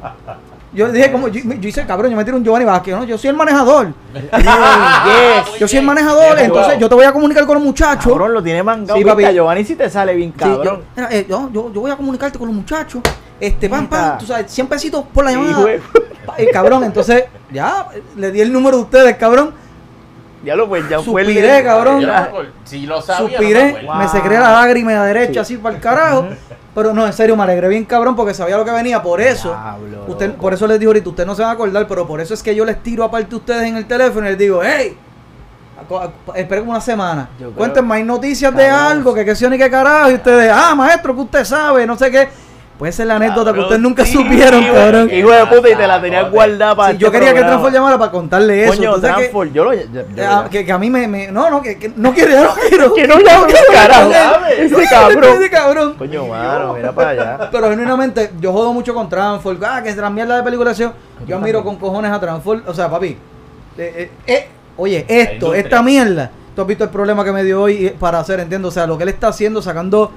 Yo 0.75 0.91
dije, 0.91 1.13
como, 1.13 1.29
yo, 1.29 1.41
yo 1.61 1.69
hice 1.69 1.87
cabrón, 1.87 2.11
yo 2.11 2.17
me 2.17 2.25
tiro 2.25 2.37
un 2.37 2.43
Giovanni 2.45 2.65
Vázquez, 2.65 2.95
¿no? 2.97 3.05
Yo 3.05 3.17
soy 3.17 3.31
el 3.31 3.37
manejador. 3.37 3.95
Yes. 4.13 5.59
Yo 5.61 5.69
soy 5.69 5.79
el 5.79 5.85
manejador, 5.85 6.39
entonces 6.39 6.79
yo 6.79 6.89
te 6.89 6.95
voy 6.95 7.05
a 7.05 7.13
comunicar 7.13 7.47
con 7.47 7.55
los 7.55 7.65
muchachos. 7.65 8.13
Cabrón, 8.13 8.35
lo 8.35 8.43
tiene 8.43 8.63
mangado. 8.63 8.97
Sí, 8.99 9.03
Sí, 9.05 9.09
papi. 9.09 9.25
Giovanni 9.33 9.65
si 9.65 9.77
te 9.77 9.89
sale 9.89 10.15
bien 10.15 10.33
Sí, 10.33 10.39
cabrón. 10.39 10.83
yo, 10.97 11.03
eh, 11.11 11.27
yo, 11.29 11.51
yo, 11.53 11.73
yo 11.73 11.81
voy 11.81 11.91
a 11.91 11.97
comunicarte 11.97 12.39
con 12.39 12.49
los 12.49 12.57
muchachos. 12.57 13.01
Este, 13.41 13.69
pam, 13.69 13.87
pam, 13.89 14.19
tú 14.19 14.27
sabes, 14.27 14.51
100 14.51 14.67
pesitos 14.67 15.05
por 15.13 15.25
la 15.25 15.33
llamada. 15.33 15.65
De- 15.65 15.81
Pa- 16.27 16.35
eh, 16.39 16.49
cabrón, 16.53 16.85
entonces, 16.85 17.25
ya, 17.53 17.89
le 18.17 18.31
di 18.31 18.41
el 18.41 18.53
número 18.53 18.77
de 18.79 18.83
ustedes, 18.85 19.17
cabrón. 19.17 19.53
Ya 20.45 20.55
lo 20.57 20.69
pues, 20.69 20.89
ya 20.89 21.01
fue 21.01 21.23
el 21.23 21.29
Suspiré, 21.29 21.63
cabrón. 21.65 22.03
No 22.03 22.09
me 22.09 22.15
acuerdo. 22.15 22.51
Si 22.65 22.87
lo 22.87 23.01
sabía, 23.01 23.21
no 23.23 23.29
me 23.29 23.31
Suspiré, 23.39 23.73
me 23.83 23.83
Wow. 23.87 24.09
secré 24.09 24.39
la 24.39 24.53
lágrima 24.53 25.05
derecha 25.05 25.33
Sí. 25.33 25.39
así 25.39 25.57
para 25.57 25.77
el 25.77 25.81
carajo. 25.81 26.27
Pero 26.75 26.93
no, 26.93 27.07
en 27.07 27.13
serio, 27.13 27.37
me 27.37 27.45
alegré 27.45 27.69
bien 27.69 27.85
cabrón 27.85 28.17
porque 28.17 28.35
sabía 28.35 28.57
lo 28.57 28.65
que 28.65 28.71
venía. 28.73 29.01
Por 29.03 29.21
eso, 29.21 29.51
Diablo, 29.51 30.05
usted, 30.09 30.29
loco. 30.31 30.41
por 30.43 30.55
eso 30.55 30.67
les 30.67 30.79
digo 30.81 30.91
ahorita, 30.91 31.09
usted 31.09 31.25
no 31.27 31.35
se 31.35 31.43
va 31.43 31.51
a 31.51 31.53
acordar, 31.53 31.87
pero 31.87 32.07
por 32.07 32.21
eso 32.21 32.35
es 32.35 32.43
que 32.43 32.55
yo 32.55 32.65
les 32.65 32.83
tiro 32.83 33.05
aparte 33.05 33.33
a 33.35 33.39
ustedes 33.39 33.63
en 33.63 33.77
el 33.77 33.87
teléfono 33.87 34.27
y 34.27 34.31
les 34.31 34.39
digo, 34.39 34.61
hey, 34.65 34.97
esperen 36.35 36.69
una 36.69 36.81
semana. 36.81 37.29
Cuéntenme, 37.57 37.95
hay 37.97 38.03
noticias 38.05 38.55
de 38.55 38.69
algo, 38.69 39.15
que 39.15 39.25
qué 39.25 39.35
sé 39.37 39.49
ni 39.49 39.59
qué 39.59 39.71
carajo. 39.71 40.11
Y 40.11 40.15
ustedes, 40.15 40.51
ah, 40.55 40.75
maestro, 40.75 41.15
que 41.15 41.21
usted 41.23 41.45
sabe, 41.45 41.87
no 41.87 41.97
sé 41.97 42.11
qué. 42.11 42.29
Puede 42.79 42.91
ser 42.93 43.07
la 43.07 43.17
anécdota 43.17 43.53
que 43.53 43.61
ustedes 43.61 43.81
nunca 43.81 44.05
sí, 44.05 44.13
supieron, 44.15 44.61
hijo- 44.65 44.75
cabrón. 44.75 45.09
Hijo 45.13 45.31
de 45.31 45.47
puta, 45.47 45.71
y 45.71 45.77
te 45.77 45.87
la 45.87 46.01
tenías 46.03 46.23
Joder. 46.23 46.35
guardada 46.35 46.75
para 46.75 46.93
Sí, 46.93 46.99
yo 46.99 47.07
este 47.07 47.19
quería 47.19 47.29
que 47.33 47.39
programa. 47.41 47.51
Transfor 47.63 47.73
llamara 47.73 47.99
para 47.99 48.11
contarle 48.11 48.65
eso. 48.65 48.73
Coño, 48.75 48.95
Entonces, 48.97 49.11
que- 49.11 49.15
Transfor, 49.21 49.53
yo 49.53 49.65
lo. 49.65 49.75
yo- 49.75 49.83
yo- 49.93 50.25
ah, 50.29 50.49
que, 50.51 50.65
que 50.67 50.73
a 50.73 50.79
mí 50.79 50.91
me, 50.91 51.07
me- 51.07 51.31
no 51.31 51.51
no 51.51 51.63
que, 51.63 51.79
que 51.79 51.93
no 51.95 52.13
quiero 52.13 52.33
ya 52.33 52.43
no 52.43 52.55
quiero 52.55 52.95
Que 52.95 53.07
no 53.07 53.19
llame, 53.21 53.47
quiero 53.47 53.73
carajo. 53.73 54.11
Ese 54.59 54.85
cabrón. 54.91 55.25
ese 55.39 55.51
cabrón 55.51 55.95
Coño, 55.95 56.27
mano, 56.27 56.75
mira 56.75 56.93
para 56.93 57.11
allá. 57.11 57.49
pero 57.53 57.71
genuinamente 57.71 58.33
yo 58.41 58.53
jodo 58.53 58.73
mucho 58.73 58.93
con 58.93 59.09
Transform 59.09 59.59
ah 59.65 59.81
que 59.81 59.91
es 59.91 59.97
la 59.97 60.11
mierda 60.11 60.43
de 60.43 60.69
acción. 60.69 60.93
yo 61.29 61.37
admiro 61.37 61.63
con 61.63 61.77
cojones 61.77 62.11
a 62.11 62.19
Transform 62.19 62.63
o 62.67 62.75
sea 62.75 62.91
papi 62.91 63.17
eh, 63.79 63.93
eh, 63.97 64.11
eh, 64.27 64.49
oye 64.77 65.05
esto 65.09 65.55
esta 65.55 65.81
mierda 65.81 66.29
tú 66.57 66.63
has 66.63 66.67
visto 66.67 66.83
el 66.85 66.91
problema 66.91 67.25
que 67.25 67.31
me 67.33 67.45
dio 67.45 67.63
hoy 67.63 67.95
para 68.01 68.19
hacer 68.19 68.41
entiendo 68.41 68.69
o 68.69 68.71
sea 68.73 68.85
lo 68.87 68.97
que 68.97 69.05
él 69.05 69.11
está 69.11 69.29
haciendo 69.29 69.63
sacando 69.63 70.11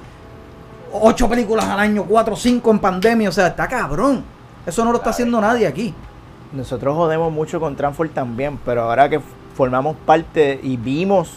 ocho 0.92 1.28
películas 1.28 1.64
al 1.66 1.78
año 1.80 2.04
cuatro 2.08 2.36
cinco 2.36 2.70
en 2.70 2.78
pandemia 2.78 3.28
o 3.28 3.32
sea 3.32 3.48
está 3.48 3.66
cabrón 3.68 4.24
eso 4.66 4.84
no 4.84 4.92
lo 4.92 4.98
está 4.98 5.10
haciendo 5.10 5.40
nadie 5.40 5.66
aquí 5.66 5.94
Nosotros 6.52 6.94
jodemos 6.96 7.32
mucho 7.32 7.60
con 7.60 7.76
Transfor 7.76 8.08
también, 8.10 8.58
pero 8.64 8.82
ahora 8.82 9.08
que 9.08 9.20
formamos 9.54 9.96
parte 10.06 10.58
y 10.62 10.76
vimos 10.76 11.30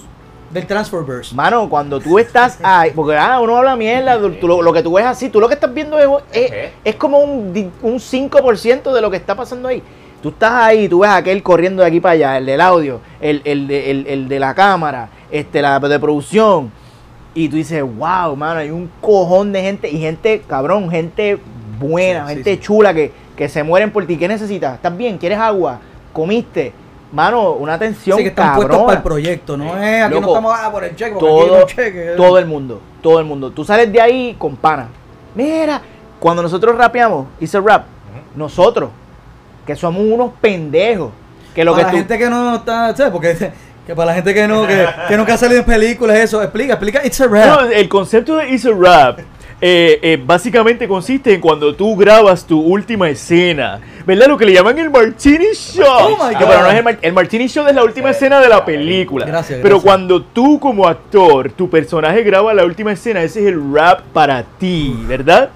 del 0.51 0.67
Transferverse 0.67 1.33
Mano, 1.35 1.69
cuando 1.69 1.99
tú 1.99 2.19
estás 2.19 2.59
ahí, 2.63 2.91
porque 2.95 3.15
ah, 3.17 3.39
uno 3.39 3.57
habla 3.57 3.75
mierda, 3.75 4.19
tú- 4.19 4.47
lo, 4.47 4.61
lo 4.61 4.71
que 4.73 4.83
tú 4.83 4.93
ves 4.93 5.05
así, 5.05 5.29
tú 5.29 5.39
lo 5.39 5.47
que 5.47 5.53
estás 5.55 5.73
viendo 5.73 5.97
es, 6.31 6.51
es, 6.83 6.95
como 6.95 7.19
un, 7.19 7.71
un 7.81 7.95
5% 7.99 8.93
de 8.93 9.01
lo 9.01 9.09
que 9.09 9.17
está 9.17 9.35
pasando 9.35 9.67
ahí. 9.69 9.81
Tú 10.21 10.29
estás 10.29 10.51
ahí, 10.51 10.87
tú 10.87 10.99
ves 10.99 11.09
a 11.09 11.15
aquel 11.17 11.41
corriendo 11.41 11.81
de 11.81 11.87
aquí 11.87 11.99
para 11.99 12.13
allá, 12.13 12.37
el 12.37 12.45
del 12.45 12.61
audio, 12.61 12.99
el, 13.21 13.41
el, 13.45 13.67
de, 13.67 13.91
el, 13.91 14.07
el 14.07 14.27
de 14.27 14.39
la 14.39 14.53
cámara, 14.53 15.09
este, 15.31 15.61
la 15.61 15.79
de 15.79 15.99
producción. 15.99 16.71
Y 17.33 17.47
tú 17.49 17.55
dices, 17.55 17.81
wow, 17.81 18.35
mano, 18.35 18.59
hay 18.59 18.71
un 18.71 18.89
cojón 18.99 19.51
de 19.53 19.61
gente, 19.61 19.89
y 19.89 19.99
gente, 19.99 20.41
cabrón, 20.47 20.89
gente 20.91 21.37
buena, 21.79 22.23
Sí, 22.23 22.29
sí, 22.29 22.33
gente 22.35 22.53
sí. 22.55 22.59
chula 22.59 22.93
que, 22.93 23.11
que 23.37 23.47
se 23.47 23.63
mueren 23.63 23.91
por 23.91 24.05
ti. 24.05 24.17
¿Qué 24.17 24.27
necesitas? 24.27 24.75
¿Estás 24.75 24.95
bien? 24.97 25.17
¿Quieres 25.17 25.37
agua? 25.39 25.79
¿Comiste? 26.11 26.73
Mano, 27.13 27.51
una 27.53 27.73
atención 27.73 28.17
Sí, 28.17 28.23
que 28.23 28.29
están 28.29 28.55
puestos 28.55 28.69
cabrona. 28.69 28.85
para 28.85 28.97
el 28.97 29.03
proyecto, 29.03 29.57
no 29.57 29.75
es 29.77 30.03
aquí 30.03 30.13
no 30.13 30.21
Loco, 30.21 30.33
estamos 30.33 30.55
ah, 30.57 30.71
por 30.71 30.83
el 30.83 30.95
cheque, 30.95 31.15
todo, 31.19 31.61
un 31.61 31.65
cheque. 31.67 32.13
todo 32.15 32.37
el 32.39 32.45
mundo, 32.45 32.81
todo 33.01 33.19
el 33.19 33.25
mundo. 33.25 33.51
Tú 33.51 33.65
sales 33.65 33.91
de 33.91 33.99
ahí 33.99 34.35
con 34.37 34.55
pana. 34.55 34.87
Mira, 35.35 35.81
cuando 36.19 36.41
nosotros 36.41 36.77
rapeamos, 36.77 37.27
hice 37.39 37.59
rap, 37.59 37.83
nosotros, 38.35 38.89
que 39.65 39.75
somos 39.75 40.03
unos 40.05 40.31
pendejos. 40.39 41.11
Que 41.53 41.65
lo 41.65 41.73
para 41.73 41.83
que 41.83 41.85
la 41.87 41.91
tú- 41.91 41.97
gente 41.97 42.17
que 42.17 42.29
no 42.29 42.55
está, 42.55 42.95
¿sabes? 42.95 43.11
Porque 43.11 43.51
que 43.91 43.95
para 43.95 44.07
la 44.11 44.13
gente 44.15 44.33
que 44.33 44.47
no, 44.47 44.65
que, 44.65 44.85
que 45.09 45.17
nunca 45.17 45.33
ha 45.33 45.37
salido 45.37 45.59
en 45.59 45.65
películas, 45.65 46.17
eso, 46.17 46.41
explica, 46.41 46.73
explica, 46.73 47.05
it's 47.05 47.19
a 47.19 47.27
rap. 47.27 47.61
No, 47.61 47.69
el 47.69 47.89
concepto 47.89 48.37
de 48.37 48.49
It's 48.49 48.65
a 48.65 48.69
Rap 48.71 49.19
eh, 49.63 49.99
eh, 50.01 50.19
básicamente 50.25 50.87
consiste 50.87 51.33
en 51.33 51.41
cuando 51.41 51.75
tú 51.75 51.95
grabas 51.97 52.45
tu 52.45 52.59
última 52.59 53.09
escena, 53.09 53.79
¿verdad? 54.07 54.27
Lo 54.27 54.37
que 54.37 54.45
le 54.45 54.53
llaman 54.53 54.79
el 54.79 54.89
Martini 54.89 55.47
Shot. 55.53 55.85
Oh 55.87 56.09
my 56.11 56.33
Que 56.35 56.43
God. 56.45 56.49
pero 56.51 56.61
no 56.63 56.69
es 56.69 56.75
el, 56.77 56.83
Mar- 56.83 56.97
el 57.01 57.13
Martini 57.13 57.47
Shot 57.47 57.67
es 57.67 57.75
la 57.75 57.83
última 57.83 58.09
escena 58.11 58.39
de 58.39 58.47
la 58.49 58.63
película. 58.65 59.25
Gracias, 59.25 59.59
Pero 59.61 59.75
gracias. 59.75 59.83
cuando 59.83 60.21
tú 60.23 60.59
como 60.59 60.87
actor, 60.87 61.51
tu 61.51 61.69
personaje 61.69 62.23
graba 62.23 62.53
la 62.53 62.63
última 62.65 62.93
escena, 62.93 63.21
ese 63.21 63.41
es 63.41 63.47
el 63.47 63.73
rap 63.73 63.99
para 64.13 64.41
ti, 64.57 64.95
¿verdad? 65.05 65.49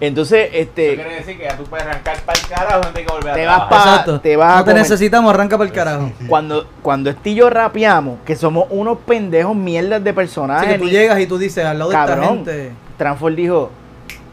Entonces, 0.00 0.48
Eso 0.52 0.62
este... 0.62 0.94
quiere 0.94 1.14
decir 1.16 1.36
que 1.38 1.44
ya 1.44 1.56
tú 1.56 1.64
puedes 1.64 1.84
arrancar 1.86 2.16
para 2.22 2.38
el 2.40 2.46
carajo 2.48 2.80
no 2.88 2.92
que 2.94 3.04
volver 3.06 3.30
a 3.32 3.34
Te 3.34 3.46
vas 3.46 3.56
trabajar. 3.56 3.68
pa- 3.68 3.90
Exacto. 3.90 4.20
te 4.20 4.36
vas 4.36 4.56
no 4.56 4.64
te 4.64 4.70
comer- 4.70 4.82
necesitamos, 4.82 5.34
arranca 5.34 5.58
para 5.58 5.68
el 5.68 5.74
carajo. 5.74 6.12
Cuando, 6.28 6.66
cuando 6.82 7.10
este 7.10 7.30
y 7.30 7.34
yo 7.34 7.50
rapeamos, 7.50 8.18
que 8.24 8.34
somos 8.34 8.64
unos 8.70 8.98
pendejos 9.06 9.54
mierdas 9.54 10.02
de 10.02 10.12
personajes. 10.14 10.72
que 10.72 10.78
tú 10.78 10.88
llegas 10.88 11.20
y 11.20 11.26
tú 11.26 11.36
dices 11.38 11.64
al 11.64 11.78
lado 11.78 11.90
de 11.90 11.96
esta 11.96 12.06
Cabrón. 12.06 12.28
gente. 12.36 12.72
Transform 12.96 13.36
dijo, 13.36 13.70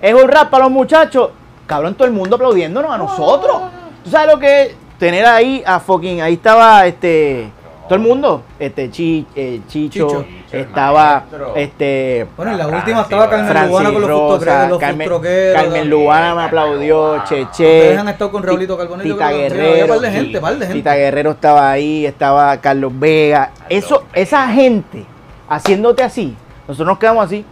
es 0.01 0.13
un 0.13 0.27
rap 0.29 0.49
para 0.49 0.63
los 0.63 0.71
muchachos. 0.73 1.31
Cabrón, 1.65 1.95
todo 1.95 2.07
el 2.07 2.13
mundo 2.13 2.37
aplaudiéndonos 2.37 2.89
a 2.89 2.97
nosotros. 2.97 3.57
¿Tú 4.05 4.09
sabes 4.09 4.31
lo 4.33 4.39
que 4.39 4.61
es 4.63 4.75
tener 4.97 5.25
ahí 5.25 5.61
a 5.65 5.79
fucking, 5.81 6.21
ahí 6.21 6.35
estaba 6.35 6.87
este, 6.87 7.49
todo 7.87 7.95
el 7.95 8.01
mundo, 8.01 8.43
este 8.59 8.89
Chi- 8.91 9.25
eh, 9.35 9.61
Chicho, 9.67 10.07
Chicho. 10.07 10.25
estaba 10.51 11.23
este 11.55 12.27
Bueno, 12.35 12.51
en 12.51 12.57
la 12.57 12.63
Francis, 12.67 12.83
última 12.87 13.01
estaba 13.03 13.29
Carmen 13.29 13.47
Francis 13.49 13.69
Lubana 13.69 13.91
con 13.93 14.01
los 14.01 14.09
Rosa. 14.09 14.67
Los 14.69 14.79
Carmen, 14.79 15.09
Carmen. 15.53 15.89
Lubana 15.89 16.35
me 16.35 16.43
aplaudió, 16.43 17.23
Cheche, 17.25 17.97
han 17.97 18.07
estado 18.09 18.31
con 18.31 18.43
Raulito 18.43 18.77
Carbonell. 18.77 19.07
yo 19.07 19.13
Tita 19.15 19.31
Guerrero, 19.31 19.71
había 19.71 19.87
par 19.87 19.99
de 19.99 20.11
gente, 20.11 20.39
par 20.41 20.53
de 20.53 20.59
gente. 20.65 20.73
Tita 20.73 20.95
Guerrero 20.95 21.31
estaba 21.31 21.71
ahí, 21.71 22.05
estaba 22.05 22.57
Carlos 22.57 22.91
Vega, 22.99 23.51
eso, 23.69 24.03
esa 24.13 24.47
gente 24.49 25.05
haciéndote 25.49 26.03
así, 26.03 26.35
nosotros 26.67 26.87
nos 26.87 26.99
quedamos 26.99 27.25
así. 27.25 27.45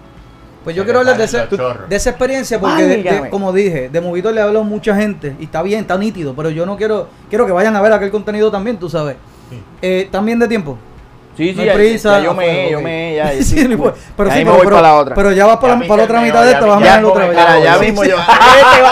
Pues 0.64 0.76
yo 0.76 0.84
quiero 0.84 1.00
hablar 1.02 1.16
de, 1.16 1.26
ese- 1.26 1.48
esa 1.92 2.10
experiencia 2.10 2.60
porque, 2.60 2.82
de- 2.84 2.98
de- 2.98 3.04
Válgame. 3.04 3.30
como 3.30 3.54
dije, 3.54 3.88
de 3.90 4.02
Movito 4.02 4.32
le 4.32 4.42
hablo 4.42 4.62
a 4.62 4.64
mucha 4.64 4.96
gente 4.96 5.36
y 5.40 5.44
está 5.44 5.62
bien, 5.62 5.82
está 5.82 5.96
nítido, 5.96 6.34
pero 6.36 6.50
yo 6.50 6.66
no 6.66 6.76
quiero, 6.76 7.08
quiero 7.30 7.46
que 7.46 7.52
vayan 7.52 7.76
a 7.76 7.82
ver 7.84 7.94
aquel 7.94 8.10
contenido 8.10 8.50
también, 8.50 8.78
tú 8.78 8.90
sabes. 8.90 9.16
Eh, 9.82 10.08
también 10.12 10.40
de 10.40 10.48
tiempo. 10.48 10.78
Sí, 11.38 11.52
No 11.54 11.64
hay 11.64 11.70
prisa, 11.72 12.18
ya 12.20 12.24
yo 12.24 12.34
me, 12.34 12.72
yo 12.72 12.80
me, 12.80 13.16
ya, 13.18 13.30
Sí, 13.32 13.44
sí, 13.44 13.68
no 13.68 13.74
importa. 13.74 14.00
pero 14.16 14.30
Ya 14.30 14.34
sí, 14.36 14.40
ahí 14.40 14.46
me 14.46 14.52
pero, 14.52 14.58
voy 14.58 14.66
pero- 14.68 14.76
para 14.78 14.88
la 14.88 14.96
otra. 14.96 15.16
pero 15.16 15.32
ya 15.34 15.46
vas 15.46 15.58
para, 15.58 15.74
Ya 15.74 15.80
la, 15.82 15.88
para 15.88 15.98
la 15.98 16.04
otra 16.06 16.22
mitad 16.22 16.44
de 16.46 16.52
esta, 16.52 16.62
ya 16.62 16.68
vamos 16.68 16.88
a 16.88 17.08
otra 17.08 17.28
vez. 17.28 17.64
Ya 17.64 17.74
Sí, 17.78 17.86
mismo 17.86 18.04
sí. 18.04 18.10
yo. 18.10 18.16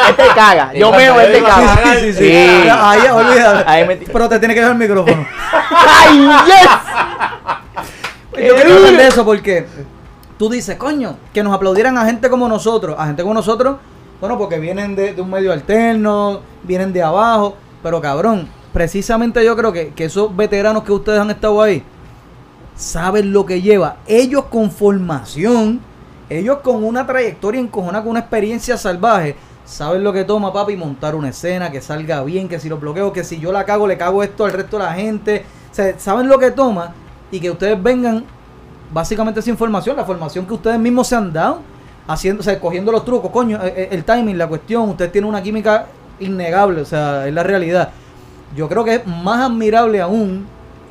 Este, 0.05 0.09
este 0.23 0.35
caga. 0.35 0.73
Yo 0.73 0.91
meo, 0.91 1.19
este 1.21 1.41
caga. 1.41 1.77
Sí, 1.93 1.99
sí, 2.01 2.13
sí. 2.13 2.19
Sí. 2.19 2.69
Ahí, 2.69 2.99
olvídate. 3.13 3.63
Ahí 3.69 3.87
me- 3.87 3.95
Pero 3.95 4.27
te 4.29 4.39
tiene 4.39 4.53
que 4.53 4.61
dar 4.61 4.71
el 4.71 4.77
micrófono. 4.77 5.25
¡Ay, 5.71 6.27
yes! 6.45 6.69
Yo 8.47 8.55
quiero 8.55 8.75
hablar 8.75 8.97
de 8.97 9.07
eso 9.07 9.23
porque 9.23 9.65
tú 10.37 10.49
dices, 10.49 10.75
coño, 10.77 11.17
que 11.33 11.43
nos 11.43 11.53
aplaudieran 11.53 11.97
a 11.97 12.05
gente 12.05 12.29
como 12.29 12.47
nosotros. 12.49 12.95
A 12.99 13.05
gente 13.05 13.21
como 13.21 13.35
nosotros, 13.35 13.77
bueno, 14.19 14.37
porque 14.37 14.59
vienen 14.59 14.95
de, 14.95 15.13
de 15.13 15.21
un 15.21 15.29
medio 15.29 15.53
alterno, 15.53 16.41
vienen 16.63 16.91
de 16.91 17.03
abajo. 17.03 17.55
Pero 17.81 18.01
cabrón, 18.01 18.49
precisamente 18.73 19.45
yo 19.45 19.55
creo 19.55 19.71
que, 19.71 19.93
que 19.93 20.05
esos 20.05 20.35
veteranos 20.35 20.83
que 20.83 20.91
ustedes 20.91 21.19
han 21.19 21.29
estado 21.29 21.61
ahí 21.61 21.83
saben 22.75 23.31
lo 23.31 23.45
que 23.45 23.61
lleva. 23.61 23.97
Ellos 24.07 24.45
con 24.45 24.71
formación, 24.71 25.79
ellos 26.29 26.59
con 26.63 26.83
una 26.83 27.05
trayectoria 27.05 27.61
encojonada, 27.61 28.03
con 28.03 28.11
una 28.11 28.21
experiencia 28.21 28.77
salvaje, 28.77 29.35
saben 29.65 30.03
lo 30.03 30.11
que 30.11 30.23
toma, 30.23 30.51
papi, 30.51 30.75
montar 30.75 31.15
una 31.15 31.29
escena, 31.29 31.71
que 31.71 31.81
salga 31.81 32.23
bien, 32.23 32.49
que 32.49 32.59
si 32.59 32.69
lo 32.69 32.77
bloqueo, 32.77 33.13
que 33.13 33.23
si 33.23 33.39
yo 33.39 33.51
la 33.51 33.65
cago, 33.65 33.87
le 33.87 33.97
cago 33.97 34.23
esto 34.23 34.45
al 34.45 34.53
resto 34.53 34.77
de 34.77 34.83
la 34.83 34.93
gente. 34.93 35.45
Saben 35.97 36.27
lo 36.27 36.37
que 36.37 36.51
toma 36.51 36.93
y 37.31 37.39
que 37.39 37.49
ustedes 37.49 37.81
vengan 37.81 38.25
básicamente 38.91 39.39
esa 39.39 39.49
información, 39.49 39.97
la 39.97 40.05
formación 40.05 40.45
que 40.45 40.53
ustedes 40.53 40.79
mismos 40.79 41.07
se 41.07 41.15
han 41.15 41.33
dado, 41.33 41.61
haciendo, 42.07 42.41
o 42.41 42.43
sea, 42.43 42.59
cogiendo 42.59 42.91
los 42.91 43.03
trucos, 43.03 43.31
coño, 43.31 43.57
eh, 43.63 43.73
eh, 43.75 43.87
el 43.91 44.03
timing, 44.03 44.37
la 44.37 44.47
cuestión, 44.47 44.89
ustedes 44.89 45.11
tienen 45.11 45.29
una 45.29 45.41
química 45.41 45.87
innegable, 46.19 46.81
o 46.81 46.85
sea, 46.85 47.27
es 47.27 47.33
la 47.33 47.41
realidad. 47.41 47.89
Yo 48.55 48.69
creo 48.69 48.83
que 48.83 48.95
es 48.95 49.07
más 49.07 49.41
admirable 49.41 50.01
aún 50.01 50.45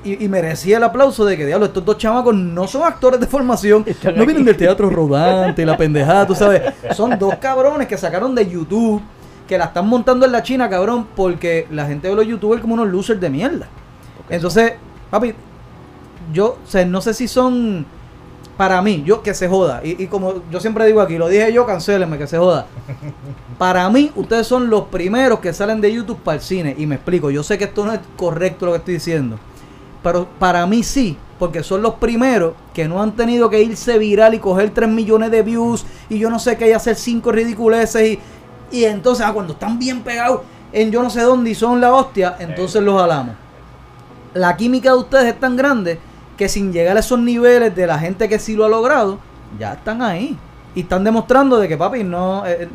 y, 0.04 0.24
y 0.24 0.28
merecía 0.28 0.78
el 0.78 0.84
aplauso 0.84 1.24
de 1.24 1.36
que, 1.36 1.46
diablo, 1.46 1.66
estos 1.66 1.84
dos 1.84 1.96
chamacos 1.98 2.34
no 2.34 2.66
son 2.66 2.82
actores 2.82 3.20
de 3.20 3.26
formación, 3.26 3.84
Están 3.86 4.16
no 4.16 4.26
vienen 4.26 4.44
del 4.44 4.56
teatro 4.56 4.90
rodante 4.90 5.62
y 5.62 5.64
la 5.64 5.76
pendejada, 5.76 6.26
tú 6.26 6.34
sabes. 6.34 6.62
Son 6.94 7.18
dos 7.18 7.36
cabrones 7.36 7.86
que 7.86 7.96
sacaron 7.96 8.34
de 8.34 8.48
YouTube, 8.48 9.00
que 9.46 9.58
la 9.58 9.66
están 9.66 9.86
montando 9.88 10.26
en 10.26 10.32
la 10.32 10.42
China, 10.42 10.68
cabrón, 10.68 11.06
porque 11.14 11.66
la 11.70 11.86
gente 11.86 12.08
ve 12.08 12.14
los 12.14 12.26
youtubers 12.26 12.60
como 12.60 12.74
unos 12.74 12.88
losers 12.88 13.20
de 13.20 13.30
mierda. 13.30 13.68
Entonces, 14.28 14.74
papi, 15.10 15.34
yo 16.32 16.58
o 16.64 16.66
sea, 16.66 16.84
no 16.84 17.00
sé 17.00 17.14
si 17.14 17.28
son 17.28 17.84
para 18.56 18.82
mí, 18.82 19.02
yo 19.04 19.22
que 19.22 19.34
se 19.34 19.48
joda. 19.48 19.80
Y, 19.84 20.02
y 20.02 20.06
como 20.06 20.42
yo 20.50 20.60
siempre 20.60 20.86
digo 20.86 21.00
aquí, 21.00 21.18
lo 21.18 21.28
dije 21.28 21.52
yo, 21.52 21.66
cancélenme, 21.66 22.18
que 22.18 22.26
se 22.26 22.38
joda. 22.38 22.66
Para 23.58 23.88
mí, 23.90 24.10
ustedes 24.16 24.46
son 24.46 24.70
los 24.70 24.84
primeros 24.84 25.40
que 25.40 25.52
salen 25.52 25.80
de 25.80 25.92
YouTube 25.92 26.18
para 26.18 26.36
el 26.36 26.42
cine. 26.42 26.74
Y 26.76 26.86
me 26.86 26.96
explico, 26.96 27.30
yo 27.30 27.42
sé 27.42 27.58
que 27.58 27.64
esto 27.64 27.84
no 27.84 27.92
es 27.92 28.00
correcto 28.16 28.66
lo 28.66 28.72
que 28.72 28.78
estoy 28.78 28.94
diciendo. 28.94 29.38
Pero 30.02 30.26
para 30.38 30.66
mí 30.66 30.82
sí, 30.82 31.16
porque 31.38 31.62
son 31.62 31.80
los 31.80 31.94
primeros 31.94 32.54
que 32.74 32.88
no 32.88 33.00
han 33.00 33.12
tenido 33.12 33.48
que 33.48 33.62
irse 33.62 33.98
viral 33.98 34.34
y 34.34 34.38
coger 34.40 34.70
3 34.70 34.88
millones 34.88 35.30
de 35.30 35.42
views 35.42 35.84
y 36.08 36.18
yo 36.18 36.28
no 36.28 36.38
sé 36.38 36.56
qué 36.56 36.68
y 36.68 36.72
hacer 36.72 36.96
5 36.96 37.30
ridiculeces 37.30 38.02
y, 38.02 38.20
y 38.76 38.84
entonces 38.84 39.24
ah, 39.24 39.32
cuando 39.32 39.52
están 39.52 39.78
bien 39.78 40.02
pegados 40.02 40.40
en 40.72 40.90
yo 40.90 41.02
no 41.02 41.10
sé 41.10 41.20
dónde 41.22 41.50
y 41.50 41.54
son 41.54 41.80
la 41.80 41.92
hostia, 41.92 42.36
entonces 42.40 42.82
los 42.82 43.00
jalamos. 43.00 43.36
La 44.34 44.56
química 44.56 44.90
de 44.90 44.98
ustedes 44.98 45.26
es 45.26 45.38
tan 45.38 45.56
grande 45.56 46.00
que 46.36 46.48
sin 46.48 46.72
llegar 46.72 46.96
a 46.96 47.00
esos 47.00 47.18
niveles 47.18 47.74
de 47.74 47.86
la 47.86 47.98
gente 47.98 48.28
que 48.28 48.38
sí 48.38 48.54
lo 48.56 48.64
ha 48.64 48.68
logrado, 48.68 49.18
ya 49.58 49.74
están 49.74 50.02
ahí. 50.02 50.36
Y 50.74 50.80
están 50.80 51.04
demostrando 51.04 51.58
de 51.58 51.68
que, 51.68 51.76
papi, 51.76 52.02
no, 52.04 52.44
eh, 52.46 52.68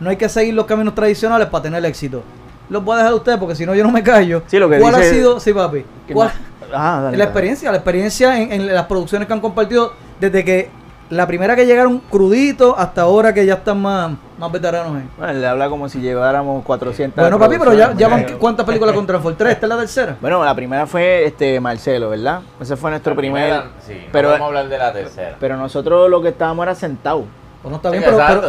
no 0.00 0.10
hay 0.10 0.16
que 0.16 0.28
seguir 0.28 0.54
los 0.54 0.64
caminos 0.66 0.94
tradicionales 0.94 1.48
para 1.48 1.62
tener 1.64 1.84
éxito. 1.84 2.22
Los 2.70 2.82
voy 2.82 2.94
a 2.94 2.98
dejar 2.98 3.12
a 3.12 3.16
ustedes 3.16 3.38
porque 3.38 3.54
si 3.54 3.66
no 3.66 3.74
yo 3.74 3.84
no 3.84 3.90
me 3.90 4.02
callo. 4.02 4.42
Sí, 4.46 4.58
lo 4.58 4.68
que 4.70 4.78
¿Cuál 4.78 4.94
dice- 4.94 5.08
ha 5.10 5.12
sido, 5.12 5.40
sí, 5.40 5.52
papi? 5.52 5.84
¿Cuál- 6.12 6.28
no- 6.28 6.54
Ah, 6.76 6.94
dale, 7.02 7.04
la 7.04 7.10
dale. 7.10 7.24
experiencia, 7.24 7.70
la 7.70 7.76
experiencia 7.76 8.40
en, 8.40 8.50
en 8.50 8.66
las 8.74 8.86
producciones 8.86 9.28
que 9.28 9.34
han 9.34 9.40
compartido 9.40 9.92
desde 10.18 10.42
que 10.44 10.70
la 11.14 11.26
primera 11.26 11.54
que 11.56 11.66
llegaron 11.66 11.98
cruditos 12.10 12.74
hasta 12.76 13.02
ahora 13.02 13.32
que 13.32 13.44
ya 13.46 13.54
están 13.54 13.80
más, 13.80 14.12
más 14.38 14.50
veteranos. 14.52 14.96
ahí. 14.96 15.08
Bueno, 15.16 15.32
le 15.34 15.46
habla 15.46 15.68
como 15.68 15.88
si 15.88 16.00
lleváramos 16.00 16.64
400. 16.64 17.20
Bueno, 17.20 17.38
papi, 17.38 17.56
pero 17.58 17.72
ya, 17.72 17.92
ya 17.94 18.08
van 18.08 18.26
cuántas 18.38 18.66
películas 18.66 18.94
con 18.94 19.06
Transform? 19.06 19.36
¿Tres? 19.36 19.52
¿Esta 19.52 19.66
es 19.66 19.70
la 19.70 19.78
tercera? 19.78 20.16
Bueno, 20.20 20.44
la 20.44 20.54
primera 20.54 20.86
fue 20.86 21.24
este 21.24 21.60
Marcelo, 21.60 22.10
¿verdad? 22.10 22.40
Ese 22.60 22.76
fue 22.76 22.90
nuestro 22.90 23.12
La 23.12 23.16
primer. 23.16 23.42
primera, 23.42 23.64
sí, 23.86 23.94
no 24.06 24.12
pero, 24.12 24.28
vamos 24.30 24.42
a 24.42 24.46
hablar 24.46 24.68
de 24.68 24.78
la 24.78 24.92
tercera. 24.92 25.36
pero 25.38 25.56
nosotros 25.56 26.10
lo 26.10 26.20
que 26.22 26.28
estábamos 26.28 26.62
era 26.64 26.74
sentados. 26.74 27.24
Pues 27.64 27.70
no 27.70 27.76
está 27.76 27.88
Sí, 27.88 27.96
bien, 27.96 28.04
pero, 28.04 28.20
exacto, 28.20 28.40
pero, 28.40 28.48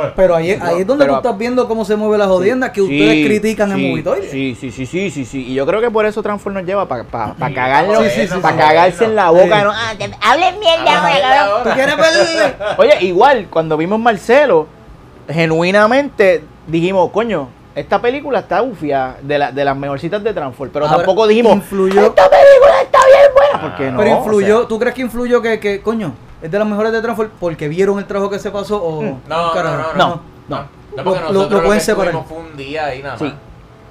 exacto. 0.00 0.12
pero 0.16 0.34
ahí, 0.36 0.50
ahí 0.52 0.80
es 0.80 0.86
donde 0.86 1.04
pero- 1.04 1.20
tú 1.20 1.28
estás 1.28 1.36
viendo 1.38 1.68
cómo 1.68 1.84
se 1.84 1.96
mueve 1.96 2.16
la 2.16 2.24
jodienda 2.26 2.72
que 2.72 2.80
ustedes 2.80 3.10
Sí, 3.12 3.24
critican 3.26 3.70
en 3.72 3.76
sí, 3.76 3.90
Movitoide. 3.90 4.30
Sí, 4.30 4.56
sí, 4.58 4.70
sí, 4.70 4.86
sí, 4.86 5.10
sí, 5.10 5.26
sí. 5.26 5.46
Y 5.48 5.52
yo 5.52 5.66
creo 5.66 5.82
que 5.82 5.90
por 5.90 6.06
eso 6.06 6.22
Transform 6.22 6.54
nos 6.54 6.64
lleva 6.64 6.88
para 6.88 7.04
pa, 7.04 7.34
pa 7.38 7.52
cagarlo, 7.52 8.02
Sí, 8.02 8.08
sí, 8.14 8.26
sí, 8.26 8.38
para 8.40 8.54
sí. 8.54 8.60
cagarse 8.62 9.04
en 9.04 9.16
la 9.16 9.28
boca. 9.28 9.42
Sí. 9.58 9.64
¿no? 9.64 9.70
Ah, 9.70 9.92
hablen 10.22 10.58
mierda 10.60 10.98
ahora. 10.98 11.62
¿Tú 11.62 11.70
quieres 11.74 11.94
perder? 11.94 12.56
Oye, 12.78 13.04
igual, 13.04 13.48
cuando 13.50 13.76
vimos 13.76 14.00
Marcelo, 14.00 14.66
genuinamente 15.28 16.42
dijimos, 16.66 17.10
coño, 17.10 17.48
esta 17.74 18.00
película 18.00 18.38
está 18.38 18.62
ufia 18.62 19.16
de, 19.20 19.36
la, 19.38 19.52
de 19.52 19.64
las 19.64 19.76
mejorcitas 19.76 20.22
de 20.24 20.32
Transform. 20.32 20.70
Pero 20.72 20.86
Ahora, 20.86 20.96
tampoco 20.98 21.26
dijimos, 21.26 21.54
influyó. 21.56 22.00
esta 22.06 22.30
película 22.30 22.80
está 23.26 23.40
bien 23.40 23.52
buena. 23.52 23.60
Porque 23.68 23.90
no. 23.90 23.98
pero 23.98 24.10
influyó, 24.18 24.56
o 24.56 24.58
sea, 24.60 24.68
¿tú 24.68 24.78
crees 24.78 24.94
que 24.94 25.02
influyó 25.02 25.42
que, 25.42 25.60
que, 25.60 25.80
coño, 25.82 26.12
es 26.42 26.50
de 26.50 26.58
las 26.58 26.66
mejores 26.68 26.92
de 26.92 27.00
Transform 27.02 27.30
porque 27.40 27.68
vieron 27.68 27.98
el 27.98 28.04
trabajo 28.06 28.30
que 28.30 28.38
se 28.38 28.50
pasó 28.50 28.82
o 28.82 29.02
No, 29.02 29.20
no, 29.28 29.54
no, 29.54 29.62
no. 29.62 29.94
No, 29.94 30.20
no. 30.48 30.66
No, 30.96 31.02
porque 31.02 31.20
Lo- 31.20 31.26
lo- 31.26 31.32
nosotros 31.32 31.50
lo 31.50 31.58
lo, 31.58 31.64
pueden 31.64 31.78
que 31.80 31.84
separar. 31.84 32.14
fue 32.28 32.38
un 32.38 32.56
día 32.56 32.86
ahí 32.86 33.02
nada 33.02 33.16
más. 33.18 33.20
Sí. 33.28 33.34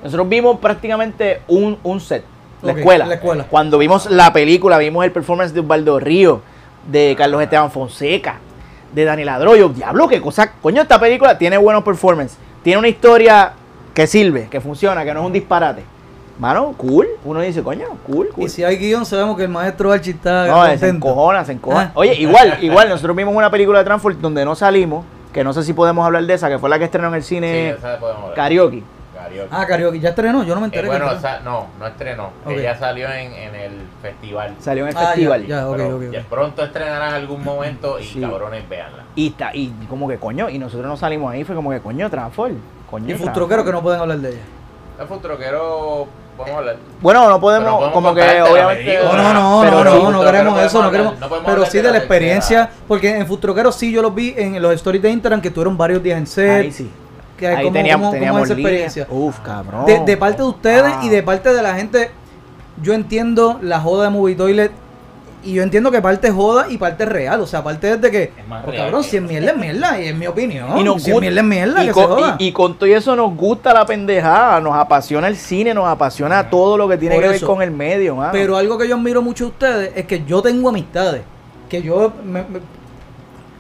Nosotros 0.04 0.30
vimos 0.30 0.60
prácticamente 0.60 1.42
un, 1.48 1.78
un 1.84 2.00
set. 2.00 2.24
La 2.62 2.72
escuela. 2.72 3.06
la 3.06 3.16
escuela. 3.16 3.46
Cuando 3.50 3.78
vimos 3.78 4.10
la 4.10 4.32
película, 4.32 4.78
vimos 4.78 5.04
el 5.04 5.12
performance 5.12 5.54
de 5.54 5.60
Osvaldo 5.60 6.00
Río, 6.00 6.42
de 6.90 7.14
Carlos 7.18 7.42
Esteban 7.42 7.70
Fonseca, 7.72 8.36
de 8.94 9.04
Daniel 9.04 9.30
Adroyo. 9.30 9.68
Diablo, 9.70 10.08
qué 10.08 10.22
cosa. 10.22 10.50
Coño, 10.62 10.82
esta 10.82 10.98
película 11.00 11.38
tiene 11.38 11.58
buenos 11.58 11.84
performances. 11.84 12.38
Tiene 12.64 12.80
una 12.80 12.88
historia 12.88 13.52
que 13.94 14.08
sirve, 14.08 14.48
que 14.50 14.62
funciona, 14.62 15.04
que 15.04 15.14
no 15.14 15.20
es 15.22 15.26
un 15.26 15.34
disparate. 15.34 15.84
Mano, 16.40 16.74
cool. 16.78 17.08
Uno 17.26 17.42
dice, 17.42 17.62
coño, 17.62 17.86
cool, 18.08 18.30
cool. 18.30 18.46
Y 18.46 18.50
si 18.50 18.64
hay 18.64 18.78
guion, 18.78 19.06
sabemos 19.06 19.38
que 19.38 19.44
el 19.44 19.50
maestro 19.50 19.92
Archie 19.92 20.14
está 20.14 20.48
No, 20.48 20.64
se 20.64 20.70
contento. 20.72 20.96
encojona, 21.08 21.46
se 21.46 21.52
encojona. 21.52 21.86
Ah. 21.90 21.92
Oye, 21.94 22.16
igual, 22.16 22.58
igual, 22.62 22.90
nosotros 22.90 23.16
vimos 23.16 23.36
una 23.36 23.52
película 23.52 23.80
de 23.80 23.86
Transform 23.86 24.20
donde 24.20 24.44
no 24.44 24.56
salimos, 24.56 25.06
que 25.32 25.44
no 25.44 25.54
sé 25.54 25.64
si 25.64 25.74
podemos 25.74 26.04
hablar 26.06 26.24
de 26.26 26.34
esa, 26.34 26.50
que 26.50 26.58
fue 26.58 26.70
la 26.70 26.80
que 26.80 26.86
estrenó 26.86 27.10
en 27.10 27.14
el 27.16 27.24
Sí, 27.24 27.36
cine 27.36 27.70
esa 27.72 28.00
podemos 28.00 28.22
hablar. 28.24 28.36
Karaoke. 28.36 28.84
Karaoke. 29.16 29.48
Ah, 29.52 29.66
karaoke, 29.68 30.00
ya 30.00 30.10
estrenó, 30.10 30.44
yo 30.44 30.56
no 30.56 30.62
me 30.62 30.66
Eh, 30.66 30.70
enteré. 30.70 30.88
bueno, 30.88 31.08
que 31.10 31.16
o 31.16 31.20
sea, 31.20 31.40
no, 31.42 31.68
no 31.80 31.86
estrenó. 31.88 32.32
Ok. 32.46 32.52
Ella 32.54 32.78
salió 32.80 33.08
en, 33.10 33.32
en 33.32 33.56
el 33.56 33.72
festival. 34.02 34.56
Salió 34.60 34.84
en 34.84 34.90
el 34.90 34.98
Ah, 34.98 35.02
ya, 35.02 35.08
festival. 35.10 35.46
ya. 35.48 35.68
Pero 35.70 36.12
ya 36.12 36.22
pronto 36.30 36.64
estrenarán 36.64 37.10
en 37.10 37.16
algún 37.16 37.44
momento 37.44 38.00
y 38.00 38.04
Sí. 38.06 38.20
cabrones, 38.20 38.68
véanla. 38.68 39.04
Y, 39.16 39.28
está, 39.30 39.52
y 39.56 39.72
como 39.88 40.08
que 40.10 40.18
coño, 40.18 40.50
y 40.50 40.58
nosotros 40.58 40.88
no 40.88 40.98
salimos 40.98 41.32
ahí, 41.32 41.44
fue 41.44 41.56
como 41.56 41.70
que 41.70 41.80
coño, 41.80 42.10
Transform. 42.10 42.56
Coño, 42.90 43.06
Y 43.06 43.08
Transform. 43.10 43.34
Futroquero 43.34 43.64
que 43.66 43.72
no 43.72 43.82
pueden 43.84 44.02
hablar 44.02 44.18
de 44.18 44.30
ella. 44.32 44.42
El 45.00 45.08
futroquero, 45.08 46.08
hablar. 46.38 46.76
Bueno, 47.02 47.30
no 47.30 47.40
podemos, 47.40 47.92
como 47.92 48.14
que 48.14 48.22
obviamente. 48.42 48.84
película. 48.84 49.24
No, 49.24 49.34
no, 49.34 49.34
no, 49.34 49.62
Pero 49.62 49.84
no, 49.84 49.84
no, 49.84 50.12
no 50.12 50.22
queremos 50.24 50.62
eso, 50.62 50.82
no 50.84 50.92
queremos. 50.92 51.14
hablar- 51.14 51.30
no 51.42 51.46
pero 51.46 51.66
sí 51.66 51.72
de 51.78 51.78
de 51.78 51.84
la 51.84 51.92
la 51.92 51.98
experiencia, 52.00 52.60
tercera. 52.66 52.84
porque 52.88 53.18
en 53.18 53.28
Futroqueros 53.28 53.76
sí 53.76 53.92
yo 53.92 54.02
los 54.02 54.14
vi 54.14 54.34
en 54.38 54.62
los 54.62 54.74
stories 54.74 55.02
de 55.02 55.12
Instagram 55.12 55.42
que 55.42 55.50
tuvieron 55.52 55.78
varios 55.78 56.02
días 56.04 56.18
en 56.18 56.28
set. 56.28 56.62
Ahí 56.66 56.72
sí. 56.72 56.90
que 57.38 57.48
Ahí 57.48 57.64
cómo- 57.64 57.74
teníamos, 57.74 58.06
cómo- 58.08 58.14
teníamos 58.14 58.42
es 58.42 58.46
esa 58.52 58.54
experiencia. 58.54 59.08
Uf, 59.10 59.40
cabrón. 59.40 59.86
De, 59.86 60.00
de 60.00 60.18
parte 60.18 60.42
de 60.44 60.48
ustedes 60.48 60.94
y 61.02 61.06
Wow. 61.06 61.10
de 61.12 61.24
parte 61.24 61.54
de 61.54 61.62
la 61.62 61.76
gente, 61.76 62.12
yo 62.82 62.94
entiendo 62.94 63.60
la 63.62 63.80
joda 63.80 64.06
de 64.06 64.10
Movie 64.12 64.36
Toilet 64.36 64.72
y 65.44 65.54
yo 65.54 65.64
entiendo 65.64 65.92
que 65.92 66.02
parte 66.02 66.28
es 66.28 66.34
joda 66.34 66.68
y 66.70 66.78
parte 66.78 67.04
es 67.04 67.10
real. 67.10 67.42
O 67.42 67.48
sea, 67.48 67.64
parte 67.64 67.92
es 67.92 68.02
de 68.02 68.10
que, 68.12 68.24
Es 68.38 68.48
más 68.48 68.64
pues, 68.64 68.76
real 68.76 68.88
cabrón, 68.88 69.04
que 69.04 69.10
si 69.10 69.18
es 69.18 69.24
mierda, 69.24 69.52
es 69.52 69.58
mierda, 69.58 70.02
y 70.02 70.08
es 70.08 70.16
mi 70.16 70.28
opinión. 70.28 70.78
Y 70.78 70.84
nos 70.84 71.04
si 71.04 71.10
es 71.10 71.14
gusta- 71.16 71.22
mierda, 71.22 71.42
es 71.42 71.48
mierda, 71.48 71.84
y, 71.84 71.88
que 71.88 71.92
con, 71.94 72.04
se 72.04 72.10
joda. 72.10 72.36
y- 72.40 72.46
y 72.48 72.52
con 72.52 72.78
todo 72.78 72.90
eso 72.90 73.16
nos 73.16 73.36
gusta 73.36 73.74
la 73.74 73.86
pendejada, 73.86 74.60
nos 74.62 74.76
apasiona 74.76 75.28
el 75.28 75.36
cine, 75.38 75.74
nos 75.74 75.88
apasiona 75.88 76.50
todo 76.50 76.78
lo 76.78 76.88
que 76.88 76.98
tiene 76.98 77.16
Por 77.16 77.24
que 77.24 77.30
ver 77.30 77.42
con 77.42 77.62
el 77.62 77.72
medio, 77.72 78.16
mano. 78.16 78.32
Pero 78.32 78.56
algo 78.58 78.78
que 78.78 78.88
yo 78.88 78.96
admiro 78.96 79.22
mucho 79.22 79.46
a 79.46 79.48
ustedes 79.48 79.92
es 79.96 80.06
que 80.06 80.24
yo 80.26 80.42
tengo 80.42 80.70
amistades. 80.70 81.22
Que 81.70 81.82
yo 81.82 82.12
me- 82.24 82.44
me- 82.44 82.60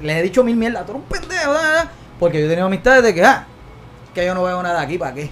les 0.01 0.17
he 0.17 0.21
dicho 0.23 0.43
mil 0.43 0.55
mierdas, 0.55 0.85
tú 0.85 0.91
eres 0.93 1.03
un 1.03 1.09
pendejo, 1.19 1.53
porque 2.19 2.39
yo 2.39 2.45
he 2.45 2.49
tenido 2.49 2.67
amistades 2.67 3.03
de 3.03 3.13
que, 3.13 3.23
ah, 3.23 3.45
que 4.13 4.25
yo 4.25 4.33
no 4.35 4.43
veo 4.43 4.61
nada 4.61 4.81
aquí, 4.81 4.97
¿para 4.97 5.13
qué? 5.13 5.29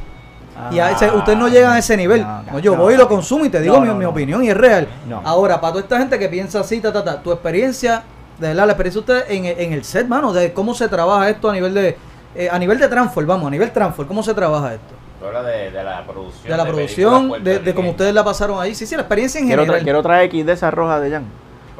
Y 0.71 0.79
a 0.79 0.91
ese- 0.91 1.09
ustedes 1.11 1.37
no 1.37 1.47
llegan 1.47 1.71
a 1.73 1.79
ese 1.79 1.95
nivel. 1.97 2.21
No, 2.21 2.43
No, 2.53 2.59
yo 2.59 2.75
no, 2.75 2.83
voy 2.83 2.93
y 2.93 2.97
lo 2.97 3.07
consumo 3.07 3.45
y 3.45 3.49
te 3.49 3.59
digo 3.61 3.75
No, 3.75 3.81
mi, 3.81 3.87
no, 3.87 3.95
mi 3.95 4.03
no. 4.03 4.09
opinión 4.09 4.43
y 4.43 4.49
es 4.49 4.57
real. 4.57 4.87
No. 5.07 5.21
Ahora, 5.23 5.59
para 5.61 5.73
toda 5.73 5.83
esta 5.83 5.97
gente 5.99 6.19
que 6.19 6.29
piensa 6.29 6.59
así, 6.59 6.79
ta, 6.79 6.91
ta, 6.93 7.03
ta, 7.03 7.21
tu 7.21 7.31
experiencia, 7.31 8.03
de 8.39 8.47
verdad, 8.49 8.65
la 8.65 8.73
experiencia 8.73 9.01
de 9.01 9.11
ustedes 9.13 9.37
en, 9.37 9.45
en 9.45 9.73
el 9.73 9.83
set, 9.83 10.07
mano, 10.07 10.33
de 10.33 10.53
cómo 10.53 10.73
se 10.73 10.87
trabaja 10.87 11.29
esto 11.29 11.49
a 11.49 11.53
nivel 11.53 11.73
de, 11.73 11.97
eh, 12.35 12.49
a 12.51 12.57
nivel 12.59 12.79
de 12.79 12.87
transfer, 12.87 13.25
vamos, 13.25 13.47
a 13.47 13.51
nivel 13.51 13.71
transfer, 13.71 14.05
cómo 14.05 14.23
se 14.23 14.33
trabaja 14.33 14.73
esto. 14.75 14.93
De, 15.21 15.69
de 15.69 15.83
la 15.83 16.03
producción. 16.03 16.51
De 16.51 16.57
la 16.57 16.65
producción, 16.65 17.43
de, 17.43 17.59
de 17.59 17.73
cómo 17.75 17.91
ustedes 17.91 18.11
la 18.13 18.23
pasaron 18.23 18.59
ahí. 18.59 18.73
Sí, 18.73 18.87
sí, 18.87 18.95
la 18.95 19.01
experiencia 19.03 19.39
en 19.39 19.45
quiero, 19.45 19.61
tra- 19.61 19.65
general. 19.65 19.83
quiero 19.83 20.01
traer 20.01 20.23
X 20.25 20.45
de 20.47 20.53
esa 20.53 20.71
roja 20.71 20.99
de 20.99 21.11
Jan. 21.11 21.25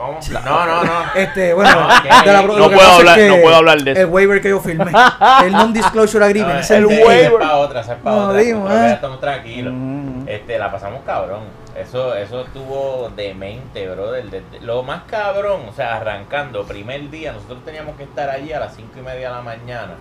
¿Cómo? 0.01 0.19
No, 0.43 0.65
no, 0.65 0.83
no. 0.83 1.03
Este, 1.15 1.53
bueno, 1.53 1.69
No, 1.71 1.87
de 2.23 2.33
la- 2.33 2.41
no 2.41 2.57
lo 2.57 2.65
puedo 2.71 2.81
es 2.81 2.87
hablar- 2.99 3.15
que 3.17 3.27
no 3.29 3.37
puedo 3.41 3.55
hablar 3.55 3.81
de 3.83 3.91
eso. 3.91 4.01
El 4.01 4.07
waiver 4.07 4.41
que 4.41 4.49
yo 4.49 4.59
firmé. 4.59 4.91
el 5.45 5.51
non-disclosure 5.51 6.25
agreement. 6.25 6.53
No, 6.55 6.59
es 6.59 6.71
el 6.71 6.85
waiver. 6.85 7.21
es 7.25 7.31
para 7.31 7.57
otra, 7.57 7.81
es 7.81 7.87
para 7.87 8.15
No, 8.15 8.27
otra. 8.29 8.39
digo, 8.41 8.67
eh. 8.67 8.73
ya 8.73 8.91
estamos 8.93 9.19
tranquilos. 9.19 9.73
Ujú. 9.73 10.23
Este, 10.27 10.57
la 10.59 10.71
pasamos 10.71 11.01
cabrón. 11.05 11.41
Eso, 11.77 12.13
eso 12.15 12.41
estuvo 12.41 13.11
demente, 13.15 13.87
brother. 13.89 14.25
Desde- 14.25 14.59
lo 14.61 14.83
más 14.83 15.03
cabrón, 15.03 15.61
o 15.69 15.73
sea, 15.73 15.95
arrancando, 15.97 16.63
primer 16.65 17.09
día, 17.09 17.31
nosotros 17.31 17.59
teníamos 17.63 17.95
que 17.95 18.03
estar 18.03 18.29
allí 18.29 18.51
a 18.53 18.59
las 18.59 18.75
cinco 18.75 18.93
y 18.99 19.01
media 19.01 19.29
de 19.29 19.35
la 19.35 19.41
mañana. 19.41 19.93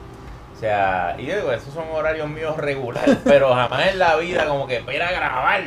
O 0.54 0.58
sea, 0.58 1.14
y 1.18 1.26
yo 1.26 1.36
digo, 1.36 1.52
esos 1.52 1.72
son 1.72 1.84
horarios 1.92 2.28
míos 2.28 2.56
regulares, 2.56 3.16
pero 3.24 3.54
jamás 3.54 3.86
en 3.88 3.98
la 3.98 4.16
vida 4.16 4.46
como 4.46 4.66
que 4.66 4.80
para 4.80 5.10
grabar. 5.12 5.62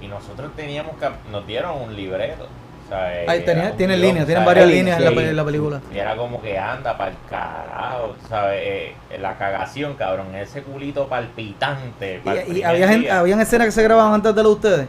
Y 0.00 0.08
nosotros 0.08 0.50
teníamos 0.56 0.96
que, 0.98 1.08
nos 1.30 1.46
dieron 1.46 1.80
un 1.82 1.94
libreto. 1.96 2.46
O 2.86 2.88
sea, 2.88 3.06
Ahí 3.08 3.24
era 3.38 3.44
tenía, 3.44 3.76
tienen 3.76 4.00
líneas, 4.00 4.26
tienen 4.26 4.44
¿sabes? 4.44 4.46
varias 4.46 4.68
Sí, 4.68 4.74
líneas 4.76 4.98
en 4.98 5.04
la, 5.04 5.10
sí. 5.10 5.18
en 5.18 5.36
la 5.36 5.44
película. 5.44 5.80
Y 5.92 5.98
era 5.98 6.16
como 6.16 6.40
que 6.40 6.56
anda 6.58 6.96
para 6.96 7.10
el 7.10 7.16
carajo, 7.28 8.14
¿sabes? 8.28 8.60
Eh, 8.62 8.94
la 9.20 9.36
cagación, 9.36 9.94
cabrón, 9.94 10.34
ese 10.36 10.62
culito 10.62 11.08
palpitante. 11.08 12.20
pa'l 12.24 12.44
Y, 12.48 12.58
y 12.58 12.62
había, 12.62 12.86
gente, 12.88 13.10
habían 13.10 13.40
escenas 13.40 13.66
que 13.66 13.72
se 13.72 13.82
grababan 13.82 14.14
antes 14.14 14.34
de 14.34 14.42
lo 14.42 14.50
de 14.50 14.54
ustedes. 14.54 14.86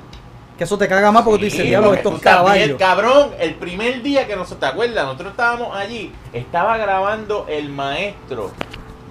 Que 0.57 0.63
eso 0.63 0.77
te 0.77 0.87
caga 0.87 1.11
más 1.11 1.23
porque 1.23 1.39
tú 1.39 1.45
dices, 1.45 1.61
Sí, 1.61 1.67
diablo, 1.67 1.93
estos 1.93 2.19
caballos. 2.19 2.77
cabrón, 2.79 3.29
el 3.39 3.55
primer 3.55 4.01
día 4.01 4.25
que 4.27 4.35
nosotros, 4.35 4.59
¿te 4.59 4.65
acuerdas? 4.67 5.03
Nosotros 5.05 5.31
estábamos 5.31 5.75
allí, 5.75 6.11
estaba 6.33 6.77
grabando 6.77 7.45
el 7.49 7.69
maestro 7.69 8.51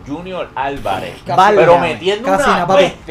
Junior 0.06 0.48
Álvarez, 0.54 1.14
Casi- 1.26 1.56
pero 1.56 1.78
metiendo 1.78 2.28
Casi 2.28 2.48
una. 2.50 2.66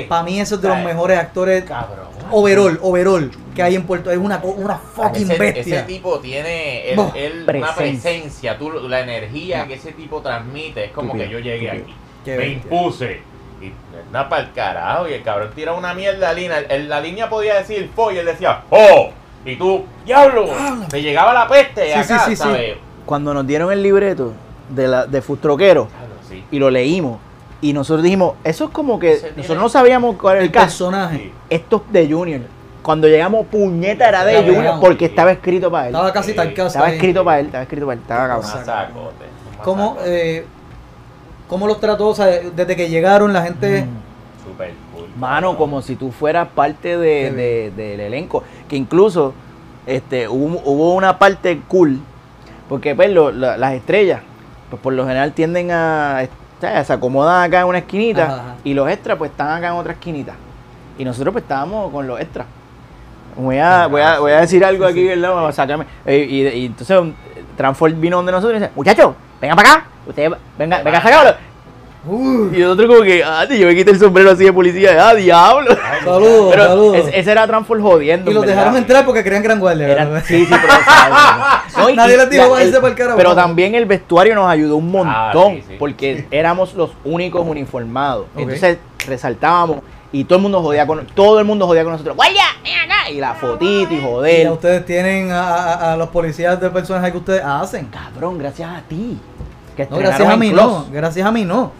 Para 0.07 0.23
mí 0.23 0.39
eso 0.39 0.56
es 0.56 0.61
de 0.61 0.68
los 0.69 0.77
mejores 0.80 1.18
actores 1.19 1.64
Cabrón. 1.65 2.06
Overall, 2.31 2.80
overall 2.81 3.31
que 3.56 3.64
hay 3.64 3.76
en 3.76 3.84
Puerto 3.84 4.11
Es 4.11 4.18
una, 4.18 4.39
una 4.43 4.77
fucking 4.77 5.30
ese, 5.31 5.39
bestia. 5.39 5.61
ese 5.80 5.84
tipo 5.84 6.19
tiene 6.19 6.93
Boh, 6.95 7.11
él 7.15 7.43
una 7.47 7.73
presencia. 7.73 7.76
presencia, 7.76 8.57
tú, 8.57 8.72
la 8.72 8.99
energía 9.02 9.65
que 9.68 9.76
ese 9.76 9.93
tipo 9.93 10.22
transmite, 10.22 10.85
es 10.85 10.91
como 10.91 11.14
que 11.14 11.30
yo 11.30 11.39
llegué 11.39 11.72
aquí, 11.72 11.93
Qué 12.26 12.31
me 12.31 12.38
bestia. 12.38 12.56
impuse 12.73 13.22
y 13.61 13.72
nada 14.11 14.27
para 14.27 14.41
el 14.43 14.52
carajo 14.52 15.07
y 15.07 15.14
el 15.14 15.23
cabrón 15.23 15.52
tira 15.56 15.73
una 15.73 15.93
mierda 15.93 16.34
línea, 16.34 16.60
el- 16.60 16.89
la 16.89 16.99
línea 16.99 17.30
podía 17.30 17.56
decir 17.56 17.89
fo 17.95 18.11
y 18.11 18.18
él 18.18 18.26
decía 18.26 18.64
¡Oh! 18.69 19.11
y 19.45 19.56
tú, 19.56 19.85
diablo, 20.06 20.47
te 20.89 21.02
llegaba 21.02 21.34
la 21.34 21.47
peste 21.47 21.85
Sí, 21.85 21.91
acá, 21.93 22.03
sí, 22.03 22.14
sí, 22.26 22.30
sí. 22.31 22.35
¿sabes? 22.35 22.76
Cuando 23.06 23.34
nos 23.34 23.45
dieron 23.47 23.72
el 23.72 23.81
libreto 23.81 24.34
de, 24.69 24.88
la, 24.88 25.06
de 25.06 25.22
Fustroquero 25.22 25.88
Diablo, 25.89 26.15
sí. 26.27 26.43
y 26.52 26.60
lo 26.60 26.69
leímos, 26.69 27.19
y 27.61 27.73
nosotros 27.73 28.03
dijimos, 28.03 28.34
eso 28.44 28.65
es 28.65 28.69
como 28.72 28.99
que 28.99 29.19
nosotros 29.36 29.61
no 29.61 29.69
sabíamos 29.69 30.15
cuál 30.18 30.36
era 30.36 30.41
el 30.44 30.48
el 30.48 30.52
caso. 30.53 30.86
personaje. 30.90 31.32
Esto 31.49 31.84
es 31.88 31.94
de 31.94 32.11
Junior. 32.14 32.41
Cuando 32.82 33.07
llegamos, 33.07 33.48
puñeta 33.48 34.07
era 34.10 34.23
de 34.26 34.38
Junior 34.44 34.61
veamos. 34.64 34.80
porque 34.82 35.06
estaba 35.06 35.32
escrito 35.32 35.72
para 35.72 35.88
él. 35.88 35.95
Estaba 35.95 36.14
casi 36.14 36.32
Sí. 36.32 36.36
talcado. 36.36 36.68
Estaba 36.68 36.90
escrito 36.91 37.23
para 37.26 37.40
él, 37.40 37.45
estaba 37.48 37.64
escrito 37.64 37.86
para 37.88 37.94
él, 37.95 37.99
estaba 38.02 38.27
cabrón. 38.27 39.14
¿Cómo, 39.64 39.98
eh, 40.06 40.45
¿Cómo 41.48 41.68
los 41.68 41.80
trató? 41.80 42.07
O 42.10 42.15
sea, 42.15 42.26
desde 42.27 42.76
que 42.76 42.90
llegaron 42.90 43.34
la 43.34 43.41
gente... 43.44 43.84
Mm. 43.84 44.45
Super 44.52 44.73
cool. 44.94 45.07
Mano, 45.18 45.57
como 45.57 45.82
si 45.82 45.95
tú 45.95 46.11
fueras 46.11 46.48
parte 46.53 46.98
de, 46.98 47.32
de- 47.32 47.72
del 47.76 47.99
elenco. 47.99 48.44
Que 48.68 48.76
incluso 48.76 49.34
este, 49.88 50.27
hubo, 50.27 50.61
hubo 50.65 50.94
una 50.95 51.18
parte 51.19 51.60
cool, 51.68 51.99
porque 52.69 52.94
pues 52.95 53.10
lo- 53.11 53.32
la- 53.32 53.57
las 53.57 53.73
estrellas, 53.73 54.22
pues 54.69 54.82
por 54.82 54.94
lo 54.94 55.06
general 55.06 55.34
tienden 55.34 55.72
a, 55.72 56.19
o 56.57 56.61
sea, 56.61 56.84
se 56.84 56.94
acomodan 56.94 57.44
acá 57.44 57.61
en 57.61 57.68
una 57.68 57.80
esquinita 57.80 58.23
Ajá, 58.26 58.34
ajá. 58.36 58.56
y 58.64 58.73
los 58.73 58.90
extras 58.90 59.18
pues 59.18 59.32
están 59.32 59.49
acá 59.49 59.68
en 59.68 59.73
otra 59.73 59.94
esquinita. 59.94 60.34
Y 60.98 61.03
nosotros 61.03 61.34
pues 61.34 61.44
estábamos 61.44 61.91
con 61.91 62.07
los 62.07 62.19
extras. 62.19 62.48
Voy 63.36 63.57
a, 63.57 63.88
voy 63.88 64.02
a, 64.02 64.19
voy 64.19 64.32
a 64.32 64.41
decir 64.41 64.64
algo 64.64 64.86
aquí, 64.86 65.03
¿verdad? 65.06 65.86
Eh, 66.06 66.26
y, 66.30 66.48
y 66.48 66.65
entonces 66.68 67.14
Transform 67.57 67.99
vino 67.99 68.18
donde 68.18 68.32
nosotros 68.32 68.57
y 68.57 68.61
dice, 68.61 68.72
muchachos, 68.76 69.14
vengan 69.41 69.57
para 69.57 69.72
acá. 69.72 69.86
Ustedes, 70.07 70.32
venga, 70.57 70.82
venga, 70.84 71.02
sácalo. 71.02 71.36
Uh, 72.07 72.49
Y 72.53 72.60
nosotros 72.60 72.88
como 72.88 73.02
que, 73.02 73.23
ah, 73.23 73.45
yo 73.49 73.65
me 73.68 73.76
quité 73.76 73.91
el 73.91 73.99
sombrero 73.99 74.32
así 74.32 74.44
de 74.44 74.53
policía, 74.53 75.07
ah, 75.10 75.14
diablo. 75.15 75.76
Saludos, 76.03 76.48
Pero 76.52 76.68
saludos. 76.68 76.98
ese, 76.98 77.19
ese 77.19 77.32
era 77.32 77.48
Transform 77.48 77.82
jodiendo. 77.82 78.30
y 78.30 78.34
los 78.34 78.41
¿verdad? 78.45 78.56
dejaron 78.57 78.77
entrar 78.77 79.06
porque 79.06 79.23
querían 79.23 79.41
gran 79.44 79.60
guardia. 79.60 79.88
Era- 79.88 80.06
¿verdad? 80.06 80.23
sí, 80.27 80.45
sí, 80.45 80.52
pero, 80.52 81.90
y- 81.91 81.95
Nadie 81.95 82.18
les 82.18 82.30
dijo, 82.30 82.49
váyanse 82.49 82.76
el- 82.76 82.82
pa'l 82.82 82.95
carajo. 82.95 83.18
Pero 83.18 83.36
también 83.36 83.73
el 83.76 83.86
vestuario 83.86 84.36
nos 84.36 84.48
ayudó 84.49 84.76
un 84.77 84.88
Ah, 85.07 85.32
montón, 85.34 85.56
sí, 85.56 85.64
sí. 85.69 85.76
porque 85.80 86.27
éramos 86.32 86.73
los 86.76 86.91
únicos 87.03 87.45
uniformados. 87.48 88.27
Entonces 88.38 88.77
resaltábamos 89.07 89.80
y 90.11 90.23
todo 90.23 90.38
el 90.38 90.44
mundo 90.44 90.61
jodía 90.61 90.86
con 90.88 91.06
todo 91.07 91.40
el 91.40 91.45
mundo 91.45 91.65
jodía 91.68 91.84
con 91.84 91.91
nosotros. 91.94 92.15
¡Guardia! 92.15 92.44
Y 93.11 93.19
la 93.19 93.34
fotito 93.36 93.94
y 93.94 93.98
Y 93.98 94.02
ya 94.02 94.07
joder. 94.07 94.49
ustedes 94.52 94.86
tienen 94.86 95.32
a, 95.32 95.44
a- 95.73 95.94
a 95.94 95.98
los 95.98 96.10
policías 96.10 96.60
de 96.60 96.69
personajes 96.69 97.11
que 97.11 97.18
ustedes 97.18 97.44
hacen. 97.44 97.86
Cabrón, 97.88 98.38
gracias 98.40 98.69
a 98.69 98.82
ti. 98.82 99.18
Que 99.77 99.86
No, 99.90 99.98
gracias 99.98 100.27
a 100.30 100.38
mí 100.38 100.52
Close. 100.52 100.65
no, 100.68 100.86
gracias 100.91 101.27
a 101.27 101.32
mí 101.32 101.44
no. 101.45 101.72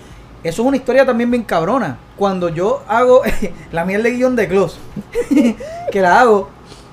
Eso 0.46 0.62
es 0.62 0.68
una 0.68 0.78
historia 0.78 1.04
también 1.08 1.32
bien 1.32 1.44
cabrona. 1.44 1.98
Cuando 2.16 2.50
yo 2.50 2.84
hago 2.88 3.24
la 3.72 3.84
mierda 3.84 4.04
de 4.04 4.12
guion 4.12 4.36
de 4.36 4.48
Close, 4.48 4.78
que 5.92 6.02
la 6.02 6.20
hago, 6.22 6.50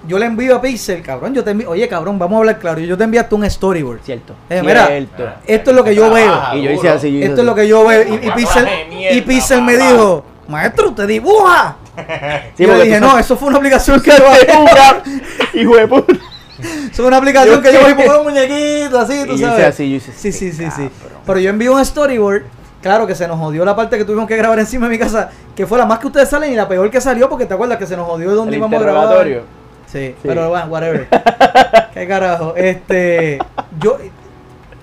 yo 0.09 0.19
le 0.19 0.24
envío 0.24 0.57
a 0.57 0.62
Pixel, 0.62 1.03
cabrón, 1.03 1.35
yo 1.35 1.45
te 1.45 1.51
envío, 1.51 1.69
oye 1.69 1.87
cabrón, 1.87 2.19
vamos 2.19 2.37
a 2.37 2.39
hablar 2.39 2.59
claro, 2.59 2.81
yo 2.81 2.97
te 2.97 3.05
enviaste 3.05 3.35
un 3.35 3.49
storyboard. 3.49 4.01
Cierto. 4.05 4.35
Eh, 4.49 4.62
mira, 4.65 4.87
cierto. 4.87 5.29
Esto 5.47 5.70
es 5.70 5.77
lo 5.77 5.85
que 5.85 5.95
yo 5.95 6.11
veo. 6.11 6.35
Y 6.55 6.62
yo 6.62 6.70
hice 6.70 6.89
así. 6.89 7.12
yo 7.12 7.19
hice 7.19 7.27
Esto 7.29 7.41
es 7.43 7.47
lo 7.47 7.55
que 7.55 7.69
yo 7.69 7.87
veo. 7.87 8.03
Y, 8.03 8.31
Pixel, 8.31 8.66
y 9.11 9.20
Pixel 9.20 9.61
me 9.61 9.77
dijo, 9.77 10.24
maestro, 10.49 10.89
usted 10.89 11.07
dibuja. 11.07 11.77
Sí, 12.57 12.65
y 12.65 12.66
yo 12.66 12.81
dije, 12.81 12.99
no, 13.01 13.11
sabes- 13.11 13.27
eso 13.27 13.37
fue 13.37 13.49
una 13.49 13.59
aplicación 13.59 14.01
que 14.01 14.12
yo. 14.12 15.61
Hijo 15.61 15.77
de 15.77 15.87
puta. 15.87 16.15
Eso 16.59 16.91
fue 16.95 17.07
una 17.07 17.19
aplicación 17.19 17.57
Yo 17.57 17.61
que 17.62 17.70
yo 17.70 17.81
sé. 17.81 17.93
bajé 17.93 18.03
y 18.03 18.07
pongo 18.07 18.19
un 18.20 18.24
muñequito 18.33 18.99
así, 18.99 19.24
tú 19.27 19.35
Y 19.35 19.39
yo 19.39 19.47
sabes. 19.49 19.59
hice 19.59 19.66
así, 19.66 19.91
yo 19.91 19.97
hice 19.97 20.12
Sí, 20.12 20.29
así, 20.29 20.33
sí, 20.33 20.53
sí, 20.53 20.70
sí. 20.74 20.89
Pero 21.27 21.39
yo 21.39 21.51
envío 21.51 21.74
un 21.74 21.85
storyboard. 21.85 22.45
Claro 22.83 23.07
que 23.07 23.15
se 23.15 23.29
nos 23.29 23.39
jodió 23.39 23.65
la 23.65 23.77
parte 23.77 23.97
que 23.97 24.05
tuvimos 24.05 24.27
que 24.27 24.37
grabar 24.37 24.59
encima 24.59 24.87
de 24.87 24.91
mi 24.93 24.99
casa, 24.99 25.31
que 25.55 25.67
fue 25.67 25.79
la 25.79 25.87
más 25.87 26.01
que 26.01 26.09
ustedes 26.09 26.29
salen 26.29 26.53
y 26.53 26.57
la 26.57 26.67
peor 26.69 26.91
que 26.91 27.01
salió, 27.01 27.29
porque 27.29 27.47
te 27.47 27.55
acuerdas 27.55 27.79
que 27.79 27.87
se 27.87 27.97
nos 27.97 28.07
jodió 28.09 28.31
de 28.31 28.35
dónde 28.35 28.53
El 28.53 28.59
íbamos 28.59 28.81
a 28.81 28.83
grabar. 28.83 29.27
Sí, 29.27 29.39
Sí. 29.87 30.15
pero 30.23 30.49
bueno, 30.49 30.67
whatever. 30.67 31.07
Qué 31.95 32.09
carajo. 32.09 32.55
Este, 32.57 33.39
yo, 33.79 33.99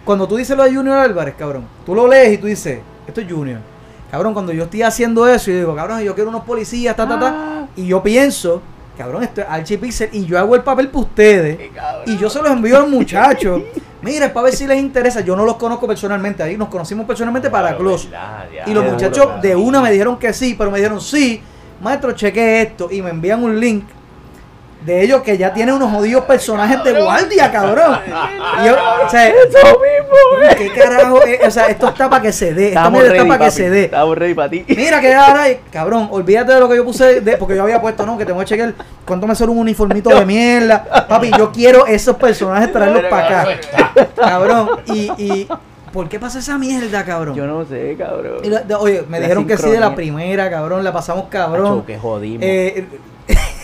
cuando 0.06 0.28
tú 0.28 0.38
dices 0.38 0.56
lo 0.56 0.64
de 0.64 0.74
Junior 0.74 0.98
Álvarez, 0.98 1.36
cabrón, 1.38 1.66
tú 1.86 1.94
lo 1.94 2.08
lees 2.08 2.34
y 2.34 2.38
tú 2.38 2.48
dices, 2.48 2.80
esto 3.06 3.20
es 3.22 3.32
Junior. 3.32 3.60
Cabrón, 4.12 4.34
cuando 4.34 4.54
yo 4.54 4.64
estoy 4.64 4.82
haciendo 4.84 5.28
eso, 5.28 5.52
yo 5.52 5.58
digo, 5.58 5.76
cabrón, 5.76 6.00
yo 6.02 6.16
quiero 6.16 6.30
unos 6.30 6.44
policías, 6.44 6.96
ta, 6.96 7.08
ta, 7.08 7.20
ta. 7.20 7.34
Ah. 7.36 7.66
Y 7.76 7.88
yo 7.88 8.02
pienso, 8.02 8.62
cabrón, 9.00 9.24
esto 9.24 9.40
es 9.40 9.48
Archie 9.50 9.78
Pixel 9.78 10.10
y 10.12 10.26
yo 10.26 10.38
hago 10.38 10.56
el 10.56 10.62
papel 10.62 10.90
para 10.90 11.00
ustedes. 11.00 11.58
Y 12.06 12.18
yo 12.18 12.30
se 12.30 12.42
los 12.42 12.52
envío 12.52 12.78
al 12.78 12.90
muchacho. 12.90 13.64
Mira, 14.02 14.32
para 14.34 14.46
ver 14.46 14.54
si 14.54 14.68
les 14.68 14.78
interesa. 14.78 15.22
Yo 15.22 15.38
no 15.38 15.46
los 15.46 15.56
conozco 15.56 15.88
personalmente. 15.88 16.44
Ahí 16.44 16.58
nos 16.58 16.68
conocimos 16.68 17.06
personalmente 17.06 17.50
para 17.50 17.70
Claro, 17.70 17.84
Close. 17.84 18.10
verdad, 18.10 18.46
ya. 18.54 18.70
Y 18.70 18.74
los 18.74 18.84
muchachos 18.84 19.26
duro, 19.26 19.42
de 19.42 19.56
una 19.56 19.82
me 19.82 19.90
dijeron 19.90 20.20
que 20.20 20.34
sí, 20.34 20.54
pero 20.58 20.70
me 20.70 20.80
dijeron 20.80 21.00
sí, 21.00 21.42
maestro, 21.82 22.12
cheque 22.12 22.62
esto 22.62 22.90
y 22.92 23.02
me 23.02 23.10
envían 23.12 23.42
un 23.42 23.58
link. 23.58 23.86
De 24.82 25.02
ellos 25.04 25.22
que 25.24 25.38
ya 25.38 25.54
tienen 25.54 25.76
unos 25.76 25.92
jodidos 25.92 26.24
personajes 26.26 26.82
de 26.84 27.02
guardia, 27.02 27.52
cabrón. 27.52 28.00
Y 28.62 28.66
yo, 28.68 28.76
o 29.06 29.10
sea, 29.10 29.32
¿qué 30.58 30.72
carajo? 30.72 31.22
es? 31.24 31.48
O 31.48 31.52
sea, 31.52 31.66
esto 31.68 31.90
está 31.90 32.10
para 32.10 32.22
que 32.22 32.32
se 32.32 32.54
dé. 32.54 32.70
Mierda 32.72 32.90
ready, 33.00 33.18
está 33.18 33.28
para 33.28 33.46
que 33.46 33.52
se 33.52 33.70
dé. 33.70 33.84
Estamos 33.86 34.18
ready 34.18 34.34
para 34.34 34.50
ti. 34.50 34.66
Mira 34.68 35.02
que 35.02 35.14
ahora, 35.14 35.44
hay- 35.44 35.60
cabrón, 35.72 36.08
olvídate 36.12 36.54
de 36.54 36.60
lo 36.62 36.70
que 36.70 36.78
yo 36.78 36.86
puse, 36.86 37.20
de- 37.22 37.38
porque 37.38 37.56
yo 37.56 37.64
había 37.64 37.82
puesto, 37.82 38.06
no, 38.06 38.18
que 38.18 38.26
tengo 38.26 38.40
que 38.40 38.46
chequear 38.46 38.74
cuánto 39.06 39.28
me 39.28 39.36
sale 39.36 39.52
un 39.52 39.58
uniformito 39.60 40.10
de 40.18 40.26
mierda. 40.26 41.06
Papi, 41.08 41.32
yo 41.38 41.52
quiero 41.52 41.86
esos 41.86 42.16
personajes 42.16 42.72
traerlos 42.72 43.04
para 43.10 43.42
acá. 43.42 43.60
Cabrón, 44.16 44.70
y, 44.88 45.12
y 45.18 45.48
¿por 45.92 46.08
qué 46.08 46.20
pasa 46.20 46.40
esa 46.40 46.58
mierda, 46.58 47.04
cabrón? 47.04 47.36
Yo 47.36 47.46
no 47.46 47.66
sé, 47.66 47.96
cabrón. 47.98 48.38
Y 48.44 48.48
la- 48.50 48.62
de- 48.62 48.76
oye, 48.76 49.04
me 49.10 49.20
La 49.20 49.26
dijeron 49.26 49.46
que 49.46 49.58
sí 49.58 49.70
de 49.70 49.80
la 49.80 49.94
primera, 49.94 50.50
cabrón, 50.50 50.84
la 50.86 50.94
pasamos 50.94 51.26
cabrón. 51.30 51.80
Acho, 51.80 51.86
que 51.86 51.98
jodimos. 51.98 52.44
Eh, 52.44 52.88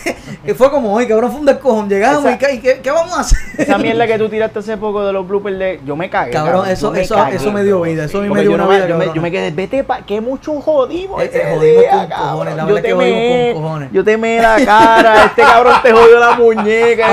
y 0.46 0.52
fue 0.52 0.70
como 0.70 0.94
hoy, 0.94 1.06
cabrón, 1.06 1.30
fue 1.30 1.40
un 1.40 1.46
descojón. 1.46 1.88
Llegamos 1.88 2.24
Esa- 2.24 2.52
y, 2.52 2.58
¿qué, 2.60 2.80
qué- 2.82 2.90
vamos 2.90 3.16
a 3.16 3.20
hacer? 3.20 3.38
Esa 3.58 3.78
mierda 3.78 4.06
que 4.06 4.18
tú 4.18 4.28
tiraste 4.28 4.58
hace 4.58 4.76
poco 4.76 5.04
de 5.06 5.12
los 5.12 5.26
bloopers 5.26 5.58
de. 5.58 5.80
Yo 5.84 5.96
me 5.96 6.08
cagué. 6.10 6.30
Cabrón, 6.32 6.68
eso, 6.68 6.90
me 6.90 7.02
eso, 7.02 7.14
cagué. 7.14 7.36
eso 7.36 7.52
me 7.52 7.62
dio 7.64 7.80
vida, 7.80 8.04
eso 8.04 8.18
a 8.18 8.22
mí 8.22 8.28
Porque 8.28 8.42
me 8.42 8.48
dio 8.48 8.54
una 8.56 8.66
vida. 8.66 8.86
yo, 8.88 8.94
me, 8.94 9.04
cabrón. 9.04 9.14
yo 9.14 9.22
me 9.22 9.30
quedé, 9.30 9.50
vete 9.50 9.84
pa, 9.84 10.02
que 10.02 10.20
mucho 10.20 10.60
jodimos. 10.60 11.22
Eh, 11.22 11.30
eh, 11.32 11.42
jodimos 11.54 11.80
día, 11.82 11.90
con 11.90 12.06
cabrón. 12.08 12.30
cojones, 12.30 12.56
la 12.56 12.62
yo 12.62 12.66
verdad 12.66 12.82
te 12.82 12.88
que 12.88 12.94
jodimos 12.94 13.54
con 13.54 13.62
cojones. 13.62 13.88
Yo 13.92 14.04
te 14.04 14.16
meé 14.16 14.42
la 14.42 14.56
cara, 14.64 15.24
este 15.26 15.42
cabrón 15.42 15.74
te 15.82 15.92
jodió 15.92 16.18
la 16.20 16.32
muñeca. 16.36 17.06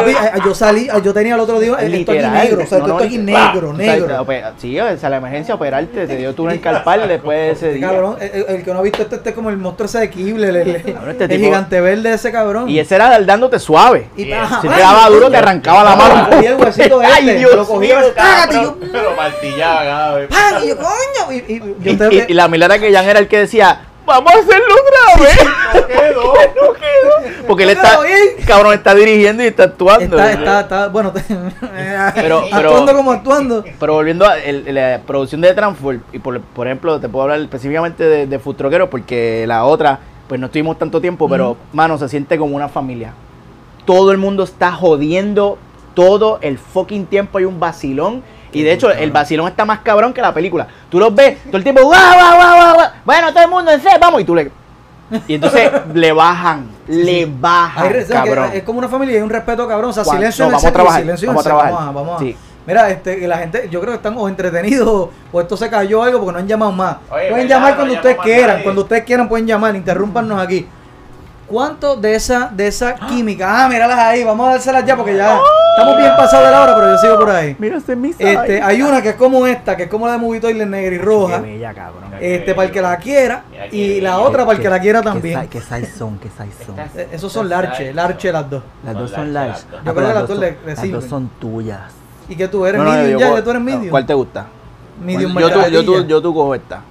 Yo 0.46 0.56
salí, 0.56 0.88
yo 1.04 1.14
tenía 1.14 1.36
el 1.36 1.40
otro 1.42 1.60
día, 1.60 1.76
esto 1.80 2.12
aquí 2.12 2.22
negro, 2.22 2.64
o 2.64 2.66
sea, 2.68 2.78
esto 2.80 2.98
aquí 2.98 3.18
negro, 3.18 3.76
sea, 3.76 3.96
negro. 3.96 4.26
Sí, 4.58 4.80
o 4.80 4.98
sea, 4.98 5.10
la 5.10 5.18
emergencia 5.18 5.56
operarte, 5.56 6.08
te 6.08 6.16
dio 6.18 6.34
tú 6.34 6.50
en 6.50 6.60
carpal 6.60 7.08
después 7.08 7.38
de 7.38 7.52
ese 7.52 7.74
día. 7.74 7.88
Cabrón, 7.88 8.18
el, 8.20 8.30
el- 8.32 8.46
el 8.58 8.64
que 8.64 8.74
no 8.74 8.80
ha 8.80 8.82
visto 8.82 9.02
este, 9.02 9.16
este 9.16 9.30
es 9.30 9.36
como 9.36 9.50
el 9.50 9.58
monstruo 9.58 9.86
ese 9.86 10.00
de 10.00 10.10
Kibble, 10.10 10.50
el, 10.50 10.56
el- 10.56 10.76
este 10.76 11.24
el 11.26 11.40
gigante 11.40 11.82
verde 11.82 12.14
ese 12.14 12.32
cabrón. 12.32 12.70
Y 12.70 12.80
ese 12.84 12.96
era 12.96 13.20
dándote 13.22 13.60
suave. 13.60 14.10
Y, 14.16 14.32
ajá, 14.32 14.62
Si 14.62 14.68
te 14.68 14.80
daba 14.80 15.10
duro, 15.10 15.30
te 15.32 15.38
arrancaba 15.38 15.84
la 15.84 15.96
mano. 15.96 16.30
cogía 16.30 16.50
el 16.52 16.56
huesito 16.58 17.02
este, 17.02 17.14
Ay, 17.14 17.38
Dios 17.40 17.56
lo 17.56 17.66
cogía, 17.68 18.00
mío, 18.00 18.14
yo, 18.52 19.16
martillaba 19.18 19.84
cada. 20.30 20.64
Y 20.64 20.68
yo, 20.70 20.78
coño, 20.78 21.32
y, 21.32 21.36
y- 21.36 21.60
yo 21.80 21.92
Y, 21.92 21.96
te- 21.98 22.16
y- 22.16 22.26
y 22.30 22.34
la 22.34 22.48
milagro 22.48 22.80
que 22.80 22.94
Jan 22.94 23.06
era 23.10 23.20
el 23.20 23.28
que 23.28 23.40
decía, 23.40 23.82
vamos 24.06 24.32
a 24.34 24.38
hacerlo 24.40 24.66
otra 24.76 25.24
vez. 25.26 25.46
No 25.74 25.88
quedó. 25.88 26.34
no 26.34 26.74
quedó. 26.74 27.44
Porque 27.48 27.64
él 27.64 27.70
está, 27.72 28.00
cabrón, 28.48 28.74
está 28.74 28.96
dirigiendo 28.96 29.44
y 29.44 29.48
está 29.48 29.64
actuando. 29.64 30.18
está, 30.18 30.32
está, 30.32 30.60
está, 30.62 30.88
bueno, 30.88 31.12
Pero- 32.16 32.40
actuando 32.52 32.86
pero- 32.86 32.98
como 32.98 33.12
actuando. 33.12 33.64
Pero 33.80 33.94
volviendo 33.94 34.26
a 34.28 34.38
el- 34.40 34.74
la 34.74 35.02
producción 35.06 35.42
de 35.42 35.54
Transform, 35.54 36.02
y 36.14 36.20
por, 36.20 36.40
por 36.42 36.68
ejemplo, 36.68 37.00
te 37.00 37.10
puedo 37.10 37.24
hablar 37.24 37.40
específicamente 37.40 38.04
de, 38.04 38.28
de 38.28 38.40
Food 38.40 38.56
Truckero, 38.56 38.90
porque 38.90 39.46
la 39.48 39.66
otra, 39.66 40.00
pues 40.28 40.40
no 40.40 40.48
estuvimos 40.48 40.78
tanto 40.80 41.02
tiempo, 41.02 41.28
pero, 41.30 41.58
mano, 41.74 41.98
se 41.98 42.08
siente 42.10 42.38
como 42.38 42.56
una 42.56 42.70
familia. 42.70 43.14
Todo 43.86 44.12
el 44.12 44.18
mundo 44.18 44.44
está 44.44 44.72
jodiendo 44.72 45.58
todo 45.94 46.40
el 46.42 46.58
fucking 46.58 47.06
tiempo, 47.06 47.38
hay 47.38 47.46
un 47.46 47.60
vacilón. 47.60 48.24
Y 48.52 48.62
de 48.62 48.72
hecho, 48.72 48.92
el 48.92 49.12
vacilón 49.12 49.48
está 49.48 49.66
más 49.66 49.80
cabrón 49.80 50.14
que 50.14 50.22
la 50.22 50.34
película. 50.34 50.68
Tú 50.90 51.00
los 51.00 51.14
ves, 51.14 51.44
todo 51.46 51.58
el 51.58 51.64
tiempo, 51.64 51.82
guau, 51.84 51.92
guau, 52.14 52.36
guau, 52.36 52.74
guau. 52.76 52.88
Bueno, 53.04 53.34
todo 53.34 53.44
el 53.44 53.50
mundo 53.50 53.72
en 53.72 53.82
set, 53.82 54.00
vamos. 54.00 54.22
Y 54.22 54.26
tú 54.26 54.36
le. 54.36 54.52
Y 55.28 55.36
entonces 55.36 55.70
le 55.94 56.12
bajan, 56.12 56.68
le 56.88 57.26
bajan, 57.26 57.94
cabrón. 58.08 58.50
es 58.54 58.64
como 58.64 58.80
una 58.80 58.88
familia 58.88 59.20
y 59.20 59.22
un 59.22 59.30
respeto, 59.30 59.68
cabrón. 59.68 59.90
O 59.90 59.94
sea, 59.94 60.06
silencio 60.06 60.46
no, 60.46 60.50
en 60.52 60.56
el 60.56 60.56
vamos 60.56 60.64
a 60.64 60.68
set 60.68 60.72
y 60.72 60.74
trabajar, 60.74 61.02
silencio 61.02 61.26
en 61.26 61.36
vamos 61.36 61.46
el 61.46 61.52
a 61.52 61.56
trabajar. 61.56 61.74
Vamos 61.74 61.90
a, 61.90 61.92
vamos 61.92 62.16
a- 62.16 62.24
Sí. 62.24 62.38
Mira, 62.66 62.90
este, 62.90 63.20
que 63.20 63.28
la 63.28 63.38
gente, 63.38 63.68
yo 63.70 63.80
creo 63.82 63.92
que 63.92 63.98
están 63.98 64.16
o 64.18 64.28
entretenidos 64.30 65.10
o 65.32 65.42
esto 65.42 65.58
se 65.58 65.70
cayó 65.70 66.02
algo 66.04 66.20
porque 66.20 66.32
no 66.34 66.40
han 66.40 66.48
llamado 66.48 66.72
más. 66.72 66.98
Oye, 67.12 67.30
pueden 67.30 67.48
llamar 67.48 67.72
No 67.72 67.76
cuando 67.78 67.94
llamó 67.94 68.00
ustedes 68.10 68.18
quieran, 68.24 68.48
nadie. 68.52 68.64
cuando 68.64 68.82
ustedes 68.84 69.04
quieran 69.04 69.28
pueden 69.30 69.48
llamar, 69.48 69.76
interrúmpanos 69.76 70.42
aquí. 70.42 70.68
¿Cuánto 71.46 71.98
de 71.98 72.16
esa, 72.16 72.50
de 72.54 72.68
esa 72.68 72.96
química? 73.10 73.66
Ah, 73.66 73.68
míralas 73.70 74.00
ahí, 74.00 74.24
vamos 74.24 74.48
a 74.48 74.52
dárselas 74.54 74.86
ya 74.86 74.96
porque 74.96 75.16
ya 75.16 75.38
estamos 75.76 75.98
bien 75.98 76.12
pasados 76.18 76.46
de 76.46 76.52
la 76.52 76.62
hora, 76.64 76.76
pero 76.76 76.92
yo 76.92 76.98
sigo 76.98 77.20
por 77.20 77.30
ahí. 77.32 77.56
Mira, 77.60 77.78
este 77.78 77.92
es 77.92 77.98
mi 77.98 78.12
Este, 78.18 78.62
hay 78.62 78.82
una 78.82 79.02
que 79.02 79.10
es 79.10 79.16
como 79.16 79.46
esta, 79.46 79.76
que 79.76 79.84
es 79.84 79.90
como 79.90 80.08
la 80.08 80.14
de 80.14 80.20
Movie 80.20 80.40
Toilet 80.40 80.68
negra 80.68 80.96
y 80.96 80.98
roja. 80.98 81.42
Qué 81.42 81.52
bella, 81.52 81.74
cabrón. 81.74 82.04
Este, 82.20 82.56
para 82.56 82.68
el 82.68 82.72
que 82.74 82.82
la 82.82 82.98
quiera. 82.98 83.44
Y 83.72 84.00
la 84.00 84.20
otra 84.20 84.46
para 84.46 84.56
el 84.58 84.64
que 84.64 84.70
la 84.70 84.80
quiera 84.80 85.02
también. 85.02 85.48
¿Qué 85.50 85.60
size 85.60 85.92
son? 85.98 86.18
¿Qué 86.18 86.30
size 86.30 86.66
son? 86.66 86.80
Estas- 86.80 86.96
Eh, 87.02 87.10
Esos 87.12 87.32
son 87.32 87.50
larche, 87.50 87.94
larche 87.94 88.32
las 88.32 88.50
dos. 88.50 88.64
Las 88.86 88.94
dos 88.96 89.12
Son 89.12 89.34
las 89.34 89.66
dos. 89.66 89.68
Ah, 89.74 89.82
Yo 89.86 89.94
creo 89.94 90.08
que 90.08 90.14
las 90.14 90.28
dos 90.28 90.40
le- 90.40 90.48
son- 90.56 90.58
le 90.66 90.72
Las 90.72 90.80
sirven. 90.80 91.00
dos 91.02 91.10
son 91.10 91.30
tuyas. 91.40 91.82
Y 92.30 92.36
que 92.36 92.48
tú 92.48 92.66
eres 92.66 92.80
No, 92.82 92.86
no, 92.86 92.92
medium 92.92 93.20
ya, 93.20 93.34
ya 93.36 93.44
tú 93.44 93.50
eres 93.50 93.62
no, 93.62 93.66
medium. 93.72 93.90
¿Cuál 93.90 94.06
te 94.06 94.14
gusta? 94.14 94.46
Medium 95.02 95.38
yo, 95.38 95.50
tú, 95.52 95.60
yo, 95.70 95.86
tú, 95.86 96.06
yo 96.08 96.22
tú 96.22 96.34
cojo 96.34 96.56
esta. 96.56 96.82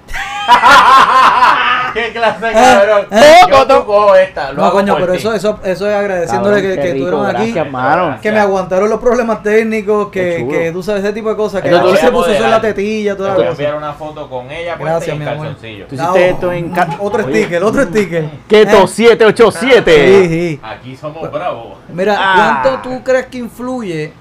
¿Qué 1.95 2.11
clase 2.11 2.41
de 2.47 2.53
Ah, 2.55 2.79
cabrón? 2.81 3.07
ah. 3.11 3.47
Yo 3.51 3.67
tú 3.67 3.85
cojo 3.85 4.15
esta. 4.15 4.51
lo 4.53 4.59
No, 4.61 4.65
hago 4.65 4.73
coño, 4.77 4.97
pero 4.99 5.13
eso, 5.13 5.35
eso, 5.35 5.59
eso 5.63 5.89
es 5.91 5.95
agradeciéndole 5.95 6.57
Cabrón, 6.63 6.71
que, 6.77 6.77
qué 6.81 6.89
que 6.89 6.93
rico, 6.95 7.05
estuvieron 7.07 7.37
aquí. 7.37 7.53
gracias. 7.53 8.21
Que 8.23 8.33
me 8.33 8.39
aguantaron 8.41 8.89
los 8.89 8.99
problemas 8.99 9.43
técnicos, 9.43 10.09
que, 10.11 10.47
que 10.51 10.73
tú 10.73 10.83
sabes 10.83 11.05
ese 11.05 11.13
tipo 11.13 11.29
de 11.29 11.37
cosas. 11.37 11.61
Que 11.61 11.69
tú 11.69 11.95
se 11.95 12.11
puso 12.11 12.31
eso 12.33 12.45
en 12.45 12.51
la 12.51 12.61
tetilla, 12.63 13.13
Te 13.13 13.19
toda 13.19 13.35
voy 13.35 13.43
a 13.43 13.45
la 13.45 13.51
enviar 13.51 13.73
cosa. 13.75 13.85
una 13.85 13.93
foto 13.93 14.31
con 14.31 14.51
ella 14.51 14.77
Gracias, 14.77 15.19
mi 15.19 15.27
amor. 15.27 15.49
Tú 15.61 15.67
hiciste 15.95 16.29
esto 16.31 16.53
en 16.53 16.73
Otro 16.99 17.23
sticker, 17.25 17.63
otro 17.63 17.83
sticker. 17.85 18.25
Keto 18.49 18.85
Eh, 18.85 18.89
787. 18.89 19.93
Sí, 19.95 20.29
sí. 20.29 20.61
Aquí 20.63 20.97
somos 20.97 21.31
bravos. 21.31 21.77
Mira, 21.93 22.17
Ah. 22.19 22.61
¿cuánto 22.63 22.89
tú 22.89 23.05
crees 23.05 23.27
que 23.27 23.37
influye 23.39 24.13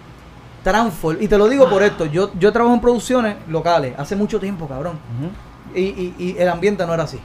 Transform? 0.63 1.17
Y 1.21 1.27
te 1.27 1.37
lo 1.37 1.47
digo 1.49 1.69
por 1.69 1.81
esto, 1.83 2.05
yo, 2.05 2.31
yo 2.39 2.51
trabajo 2.51 2.73
en 2.75 2.81
producciones 2.81 3.35
locales 3.47 3.93
hace 3.97 4.15
mucho 4.15 4.39
tiempo, 4.39 4.67
cabrón. 4.67 4.99
Y, 5.73 5.81
y- 5.81 6.15
y 6.19 6.35
el 6.37 6.49
ambiente 6.49 6.85
no 6.85 6.93
era 6.93 7.03
así. 7.03 7.19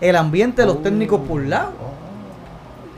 El 0.00 0.16
ambiente, 0.16 0.62
Oh. 0.62 0.66
los 0.66 0.82
técnicos 0.82 1.20
por 1.26 1.42
lado. 1.42 1.72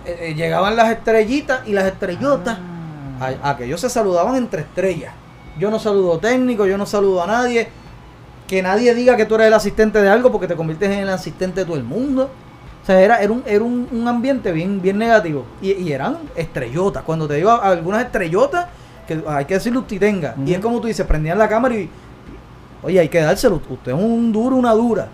Eh, 0.07 0.19
eh, 0.31 0.35
llegaban 0.35 0.77
las 0.77 0.91
estrellitas 0.91 1.61
y 1.66 1.73
las 1.73 1.85
estrellotas. 1.87 2.59
Ah. 3.21 3.33
A, 3.45 3.51
a 3.51 3.57
que 3.57 3.65
ellos 3.65 3.81
se 3.81 3.89
saludaban 3.89 4.35
entre 4.37 4.62
estrellas. 4.62 5.12
Yo 5.59 5.71
no 5.71 5.79
saludo 5.79 6.19
técnico, 6.19 6.66
yo 6.66 6.77
no 6.77 6.85
saludo 6.87 7.23
a 7.23 7.27
nadie. 7.27 7.69
Que 8.49 8.61
nadie 8.61 8.93
diga 8.95 9.16
que 9.16 9.25
tú 9.25 9.37
eres 9.37 9.47
el 9.47 9.55
asistente 9.55 10.03
de 10.03 10.09
algo 10.09 10.33
porque 10.33 10.49
te 10.49 10.57
conviertes 10.57 10.91
en 10.91 10.99
el 11.01 11.09
asistente 11.09 11.61
de 11.61 11.66
todo 11.66 11.77
el 11.77 11.85
mundo. 11.85 12.29
O 12.83 12.87
sea, 12.87 13.01
era, 13.01 13.23
era, 13.23 13.33
un, 13.33 13.43
era 13.47 13.62
un, 13.65 13.89
un 13.91 14.09
ambiente 14.09 14.51
bien, 14.53 14.83
bien 14.83 14.99
negativo. 14.99 15.47
Y, 15.62 15.73
y 15.73 15.93
eran 15.93 16.19
estrellotas. 16.35 17.03
Cuando 17.05 17.27
te 17.29 17.35
digo 17.35 17.51
a- 17.51 17.69
algunas 17.71 18.05
estrellotas, 18.05 18.66
que 19.06 19.22
hay 19.26 19.44
que 19.44 19.55
decirle 19.55 19.78
usted 19.78 19.98
tenga. 19.98 20.35
Y 20.44 20.55
es 20.55 20.60
como 20.60 20.81
tú 20.81 20.86
dices, 20.86 21.06
prendían 21.06 21.39
la 21.39 21.48
cámara 21.48 21.76
y. 21.76 21.89
Oye, 22.82 23.01
hay 23.01 23.09
que 23.09 23.20
dárselo. 23.20 23.60
Usted 23.68 23.93
es 23.93 23.98
un 23.98 24.32
duro, 24.32 24.56
una 24.56 24.72
dura. 24.72 25.09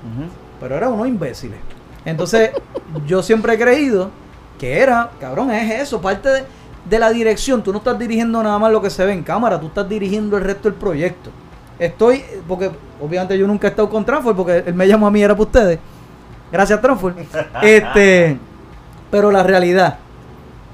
Pero 0.61 0.77
era 0.77 0.89
unos 0.89 1.07
imbéciles. 1.07 1.59
Entonces, 2.05 2.51
yo 3.07 3.23
siempre 3.23 3.55
he 3.55 3.59
creído 3.59 4.11
que 4.59 4.79
era, 4.79 5.11
cabrón, 5.21 5.51
es 5.51 5.83
eso, 5.83 6.01
parte 6.01 6.29
de, 6.29 6.45
de 6.89 6.99
la 6.99 7.11
dirección. 7.11 7.63
Tú 7.63 7.73
no 7.73 7.79
estás 7.79 7.99
dirigiendo 7.99 8.43
nada 8.43 8.59
más 8.59 8.73
lo 8.73 8.83
que 8.83 8.91
se 8.91 9.05
ve 9.05 9.13
en 9.13 9.23
cámara, 9.23 9.59
tú 9.59 9.69
estás 9.69 9.89
dirigiendo 9.89 10.37
el 10.37 10.45
resto 10.45 10.69
del 10.69 10.79
proyecto. 10.79 11.31
Estoy, 11.79 12.23
porque 12.47 12.71
obviamente 13.01 13.39
yo 13.39 13.47
nunca 13.47 13.67
he 13.67 13.71
estado 13.71 13.89
con 13.89 14.05
Transform, 14.05 14.37
porque 14.37 14.65
él 14.67 14.75
me 14.75 14.87
llamó 14.87 15.07
a 15.07 15.11
mí, 15.11 15.23
era 15.23 15.35
para 15.35 15.45
ustedes. 15.45 15.79
Gracias, 16.53 16.81
Transform. 16.81 17.15
Este, 17.63 18.39
pero 19.11 19.31
la 19.31 19.43
realidad, 19.43 19.99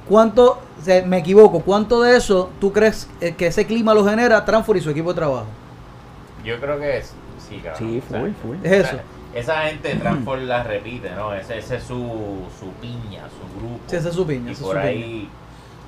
¿cuánto, 0.09 0.59
sea, 0.86 1.04
me 1.04 1.18
equivoco, 1.18 1.60
cuánto 1.60 2.02
de 2.02 2.16
eso 2.16 2.50
tú 2.60 2.72
crees 2.72 3.08
eh, 3.20 3.34
que 3.34 3.48
ese 3.48 3.66
clima 3.66 3.92
lo 3.94 4.04
genera 4.04 4.44
Transform 4.44 4.78
y 4.78 4.80
su 4.82 4.90
equipo 4.90 5.10
de 5.10 5.16
trabajo? 5.16 5.46
Yo 6.44 6.58
creo 6.60 6.78
que 6.78 6.98
es. 6.98 7.12
Sí, 7.38 7.60
cabrón. 7.62 7.78
Sí, 7.78 8.02
O 8.04 8.08
sea, 8.08 8.20
full, 8.20 8.30
full. 8.42 8.56
Es 8.62 8.72
eso. 8.72 8.96
Esa 9.34 9.62
gente 9.62 9.88
de 9.88 9.96
Transform 9.96 10.44
la 10.46 10.62
repite, 10.62 11.10
¿no? 11.10 11.34
Ese, 11.34 11.58
ese 11.58 11.76
es 11.76 11.82
su, 11.82 11.94
su 12.58 12.70
piña, 12.80 13.24
su 13.28 13.60
grupo. 13.60 13.80
Sí, 13.86 13.96
esa 13.96 14.08
es 14.08 14.14
su 14.14 14.26
piña, 14.26 14.52
Y 14.52 14.54
por 14.54 14.72
su 14.74 14.78
ahí. 14.78 15.28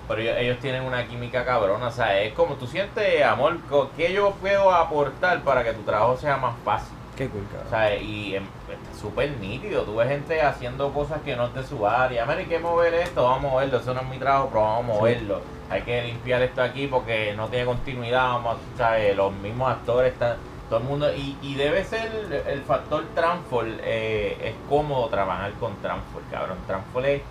Pero 0.08 0.20
ellos, 0.20 0.36
ellos 0.38 0.58
tienen 0.58 0.82
una 0.82 1.06
química 1.06 1.44
cabrona, 1.44 1.86
o 1.86 1.92
sea, 1.92 2.20
es 2.20 2.32
como 2.32 2.54
tú 2.54 2.66
sientes, 2.66 3.22
amor, 3.24 3.58
¿qué 3.96 4.12
yo 4.12 4.32
puedo 4.40 4.72
aportar 4.72 5.42
para 5.42 5.62
que 5.62 5.72
tu 5.72 5.82
trabajo 5.82 6.16
sea 6.16 6.36
más 6.38 6.54
fácil? 6.64 6.97
Qué 7.18 7.28
cool, 7.28 7.42
O 7.66 7.68
sea, 7.70 7.96
y 7.96 8.36
em, 8.36 8.44
está 8.44 8.98
súper 9.00 9.30
nítido. 9.38 9.82
Tú 9.82 9.96
ves 9.96 10.08
gente 10.08 10.40
haciendo 10.40 10.92
cosas 10.94 11.20
que 11.22 11.34
no 11.36 11.46
es 11.46 11.54
de 11.54 11.64
su 11.64 11.84
área. 11.86 12.24
Mira, 12.24 12.38
hay 12.38 12.46
que 12.46 12.58
mover 12.60 12.94
esto, 12.94 13.24
vamos 13.24 13.44
a 13.46 13.48
moverlo. 13.54 13.78
Eso 13.78 13.92
no 13.92 14.00
es 14.02 14.08
mi 14.08 14.18
trabajo, 14.18 14.48
pero 14.50 14.60
vamos 14.62 14.96
a 14.96 14.98
moverlo. 15.00 15.40
Hay 15.68 15.82
que 15.82 16.00
limpiar 16.02 16.40
esto 16.42 16.62
aquí 16.62 16.86
porque 16.86 17.34
no 17.36 17.48
tiene 17.48 17.66
continuidad. 17.66 18.22
Vamos, 18.22 18.56
a- 18.56 18.78
¿sabes? 18.78 19.16
Los 19.16 19.32
mismos 19.34 19.68
actores 19.70 20.12
están. 20.12 20.36
Todo 20.70 20.78
el 20.80 20.84
mundo. 20.86 21.12
Y, 21.14 21.36
y 21.42 21.54
debe 21.54 21.82
ser 21.84 22.06
el, 22.14 22.32
el 22.32 22.62
factor 22.62 23.04
Transform. 23.14 23.78
eh, 23.82 24.36
es 24.42 24.54
cómodo 24.68 25.08
trabajar 25.08 25.50
con 25.54 25.74
Transform, 25.82 26.24
cabrón. 26.30 26.58
Transform 26.66 27.04
es 27.06 27.22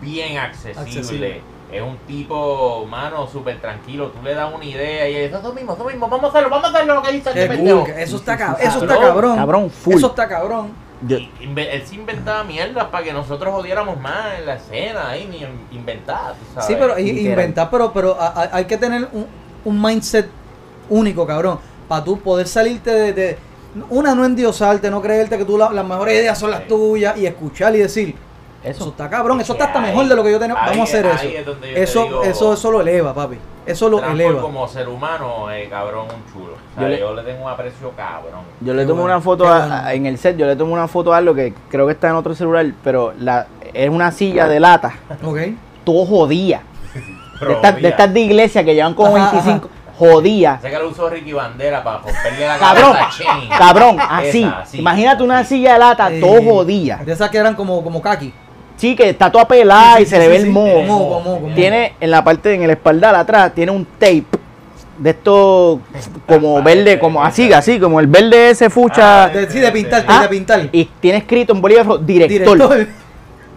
bien 0.00 0.38
accesible. 0.38 0.80
Accesible. 0.80 1.42
Es 1.72 1.82
un 1.82 1.96
tipo, 2.06 2.86
mano, 2.88 3.26
súper 3.26 3.60
tranquilo. 3.60 4.08
Tú 4.08 4.22
le 4.22 4.34
das 4.34 4.52
una 4.54 4.64
idea 4.64 5.08
y 5.08 5.16
eso 5.16 5.38
es 5.38 5.42
lo 5.42 5.52
mismo, 5.52 5.74
eso 5.74 5.84
mismo. 5.84 6.08
Vamos 6.08 6.26
a 6.26 6.28
hacerlo, 6.28 6.48
vamos 6.50 6.66
a 6.66 6.68
hacerlo 6.74 6.94
lo 6.94 7.02
que 7.02 7.12
dice 7.12 7.30
Qué 7.32 7.42
este 7.42 7.56
pendejo. 7.56 7.86
eso 7.96 8.16
está, 8.16 8.38
cab- 8.38 8.56
eso 8.60 8.78
está 8.82 8.98
cabrón. 8.98 9.36
Cabrón, 9.36 9.70
full. 9.70 9.94
Eso 9.94 10.06
está 10.06 10.28
cabrón. 10.28 10.86
Y 11.08 11.12
él 11.14 11.82
se 11.84 11.94
inventaba 11.96 12.42
mierdas 12.44 12.84
para 12.86 13.04
que 13.04 13.12
nosotros 13.12 13.52
jodiéramos 13.52 14.00
más 14.00 14.38
en 14.38 14.46
la 14.46 14.54
escena, 14.54 15.10
ahí 15.10 15.28
inventar, 15.72 16.34
sabes. 16.54 16.66
Sí, 16.68 16.76
pero 16.78 16.98
inventar, 16.98 17.68
pero, 17.70 17.92
pero 17.92 18.16
hay 18.52 18.64
que 18.64 18.78
tener 18.78 19.08
un, 19.12 19.26
un 19.64 19.82
mindset 19.82 20.28
único, 20.88 21.26
cabrón. 21.26 21.58
Para 21.88 22.02
tú 22.04 22.18
poder 22.20 22.46
salirte 22.48 22.90
de, 22.90 23.12
de- 23.12 23.38
Una, 23.90 24.14
no 24.14 24.24
endiosarte, 24.24 24.90
no 24.90 25.02
creerte 25.02 25.36
que 25.36 25.44
tú 25.44 25.58
la- 25.58 25.70
las 25.70 25.84
mejores 25.84 26.14
ideas 26.14 26.38
son 26.38 26.50
las 26.50 26.60
Sí. 26.62 26.68
tuyas 26.68 27.16
y 27.18 27.26
escuchar 27.26 27.74
y 27.74 27.80
decir, 27.80 28.14
Eso 28.64 28.82
Eso. 28.82 28.88
está 28.90 29.08
cabrón, 29.08 29.40
eso 29.40 29.52
está 29.52 29.66
hasta 29.66 29.78
Ahí- 29.80 29.86
mejor 29.90 30.08
de 30.08 30.16
lo 30.16 30.24
que 30.24 30.32
yo 30.32 30.38
tenía. 30.40 30.54
Vamos 30.54 30.78
a 30.78 30.82
hacer 30.82 31.06
es- 31.06 31.22
eso. 31.22 31.52
es 31.62 31.76
Eso, 31.90 32.04
digo- 32.04 32.22
eso, 32.24 32.52
eso 32.54 32.70
lo 32.72 32.80
eleva, 32.80 33.14
papi. 33.14 33.36
Eso 33.64 33.88
lo 33.88 34.02
eleva. 34.04 34.40
como 34.40 34.66
ser 34.68 34.88
humano, 34.88 35.50
eh, 35.50 35.66
cabrón, 35.68 36.06
un 36.06 36.32
chulo. 36.32 36.52
O 36.54 36.78
sea, 36.80 36.88
Yo 36.88 36.96
yo, 36.96 37.14
le- 37.14 37.22
le, 37.22 37.32
tengo 37.32 37.44
un 37.46 37.50
aprecio 37.50 37.90
cabrón. 37.96 38.40
Yo 38.60 38.74
le 38.74 38.82
tomo 38.84 39.02
bueno, 39.02 39.14
una 39.16 39.20
foto 39.22 39.46
a- 39.48 39.86
a- 39.86 39.94
en 39.94 40.06
el 40.06 40.18
set, 40.18 40.36
yo 40.36 40.46
le 40.46 40.56
tomo 40.56 40.72
una 40.72 40.88
foto 40.88 41.12
a 41.12 41.16
algo 41.18 41.34
que 41.34 41.52
creo 41.68 41.86
que 41.86 41.92
está 41.92 42.08
en 42.08 42.14
otro 42.16 42.34
celular, 42.34 42.66
pero 42.82 43.12
la, 43.18 43.46
es 43.72 43.88
una 43.90 44.10
silla 44.12 44.46
de 44.48 44.58
lata, 44.60 44.94
Ok. 45.24 45.38
todo 45.84 46.04
jodía. 46.06 46.62
De 47.40 47.52
estas, 47.52 47.70
de 47.74 47.76
mira, 47.76 47.88
estas 47.90 48.14
de 48.14 48.20
iglesia 48.20 48.64
que 48.64 48.74
llevan 48.74 48.94
como 48.94 49.14
Ajá, 49.16 49.30
25, 49.32 49.68
jodía. 49.98 50.58
Sé 50.62 50.70
que 50.70 50.78
lo 50.78 50.88
usó 50.88 51.10
Ricky 51.10 51.32
Bandera 51.32 51.82
para 51.84 51.98
romperle 51.98 52.46
la 52.46 52.58
Cabrón, 52.58 52.96
cabrón, 53.58 53.96
así. 54.00 54.42
Esa, 54.44 54.60
así, 54.60 54.78
Imagínate 54.78 55.22
una 55.22 55.44
silla 55.44 55.74
de 55.74 55.78
lata, 55.78 56.10
Eh, 56.12 56.20
todo 56.20 56.40
jodía. 56.42 56.98
De 57.04 57.12
esas 57.12 57.28
que 57.30 57.36
eran 57.38 57.54
como, 57.54 57.82
como 57.82 58.00
kaki. 58.00 58.32
Sí, 58.76 58.94
que 58.94 59.08
está 59.10 59.32
toda 59.32 59.48
pelada 59.48 59.96
Sí, 59.96 60.02
y 60.02 60.06
se 60.06 60.16
sí, 60.16 60.22
le 60.22 60.28
ve 60.28 60.38
sí, 60.38 60.44
el 60.44 60.50
moho. 60.50 61.22
Tiene 61.54 61.94
en 62.00 62.10
la 62.10 62.22
parte, 62.22 62.54
en 62.54 62.62
el 62.62 62.70
espaldar 62.70 63.14
atrás, 63.14 63.54
tiene 63.54 63.72
un 63.72 63.84
tape 63.98 64.24
de 64.98 65.10
esto 65.10 65.80
como 66.26 66.62
verde, 66.62 66.98
como 66.98 67.22
así, 67.22 67.52
así, 67.52 67.78
como 67.78 68.00
el 68.00 68.06
verde 68.06 68.50
ese 68.50 68.70
fucha. 68.70 69.24
Ah, 69.24 69.28
De, 69.28 69.50
sí, 69.50 69.60
de 69.60 69.70
pintar, 69.72 70.04
Ah, 70.06 70.22
de 70.22 70.28
pintar. 70.28 70.68
Y 70.72 70.84
tiene 71.00 71.18
escrito 71.18 71.52
en 71.52 71.60
bolígrafo 71.60 71.98
director. 71.98 72.56
Director. 72.56 72.86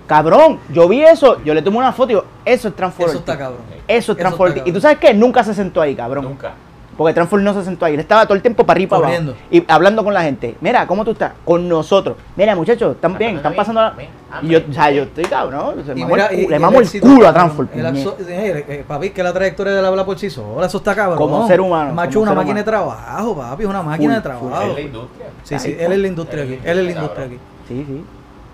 Cabrón, 0.08 0.60
yo 0.74 0.88
vi 0.88 1.04
eso, 1.04 1.40
yo 1.44 1.54
le 1.54 1.62
tomé 1.62 1.78
una 1.78 1.92
foto 1.92 2.12
y 2.12 2.16
digo, 2.16 2.26
eso 2.44 2.70
es 2.70 2.76
Transformers. 2.76 3.12
Eso 3.12 3.20
está 3.20 3.38
cabrón. 3.38 3.62
Eso 3.88 4.12
es 4.14 4.18
Transformers. 4.18 4.62
Y 4.66 4.72
tú 4.72 4.82
sabes 4.82 4.98
qué, 4.98 5.14
nunca 5.14 5.44
se 5.44 5.54
sentó 5.54 5.82
ahí, 5.82 5.96
cabrón. 5.96 6.24
Nunca. 6.26 6.54
Porque 7.00 7.14
Transformers 7.14 7.56
no 7.56 7.62
se 7.62 7.66
sentó 7.66 7.86
ahí. 7.86 7.94
Él 7.94 8.02
estaba 8.02 8.26
todo 8.26 8.34
el 8.36 8.42
tiempo 8.42 8.66
para 8.66 8.76
arriba 8.78 8.98
y 8.98 9.00
para 9.02 9.16
abajo. 9.18 9.34
Y 9.50 9.64
hablando 9.70 10.04
con 10.04 10.14
la 10.14 10.22
gente. 10.22 10.58
Mira, 10.60 10.86
¿cómo 10.86 11.06
tú 11.06 11.12
estás? 11.12 11.32
Con 11.46 11.70
nosotros. 11.70 12.18
Mira, 12.36 12.58
muchachos, 12.58 12.96
están 12.96 13.18
bien, 13.18 13.38
están 13.38 13.56
pasando 13.56 13.80
la... 13.80 13.94
Y 14.42 14.50
yo, 14.50 14.60
o 14.70 14.74
sea, 14.74 14.92
yo 14.92 15.04
estoy 15.04 15.24
cabrón. 15.24 15.76
se 15.86 15.94
Y 15.94 15.96
mamó 16.02 16.14
mira, 16.14 16.26
el 16.28 16.40
y- 16.40 16.44
cu- 16.44 16.50
le 16.50 16.56
y 16.58 16.60
mamo 16.60 16.78
el 16.80 16.84
éxito, 16.84 17.08
culo 17.08 17.26
a. 17.26 17.30
El 17.74 17.86
axo- 17.86 18.16
eh, 18.28 18.66
eh, 18.68 18.84
papi, 18.86 19.12
que 19.12 19.24
la 19.24 19.32
trayectoria 19.32 19.72
de 19.74 19.82
la 19.82 19.88
habla 19.88 20.06
por 20.06 20.20
sí 20.20 20.30
sola, 20.30 20.68
eso 20.68 20.78
está 20.80 20.94
cabrón. 20.94 21.18
Como 21.18 21.48
ser 21.48 21.62
humano, 21.62 21.94
Macho, 21.94 22.20
una 22.20 22.32
máquina 22.34 22.44
humano. 22.52 22.58
de 22.60 22.64
trabajo, 22.66 23.36
papi, 23.38 23.64
es 23.64 23.70
una 23.70 23.82
máquina 23.82 24.16
de 24.16 24.22
Full, 24.22 24.50
trabajo. 24.50 24.68
Es 24.68 24.74
la 24.76 24.82
industria. 24.82 25.26
Sí, 25.44 25.58
sí, 25.60 25.76
él 25.80 25.92
es 25.94 26.00
la 26.00 26.08
industria 26.08 26.44
aquí. 26.44 26.60
Él 26.66 26.80
es 26.80 26.86
la 26.86 26.92
industria 26.92 27.26
aquí. 27.26 27.38
Sí, 27.70 27.86
sí. 27.88 28.04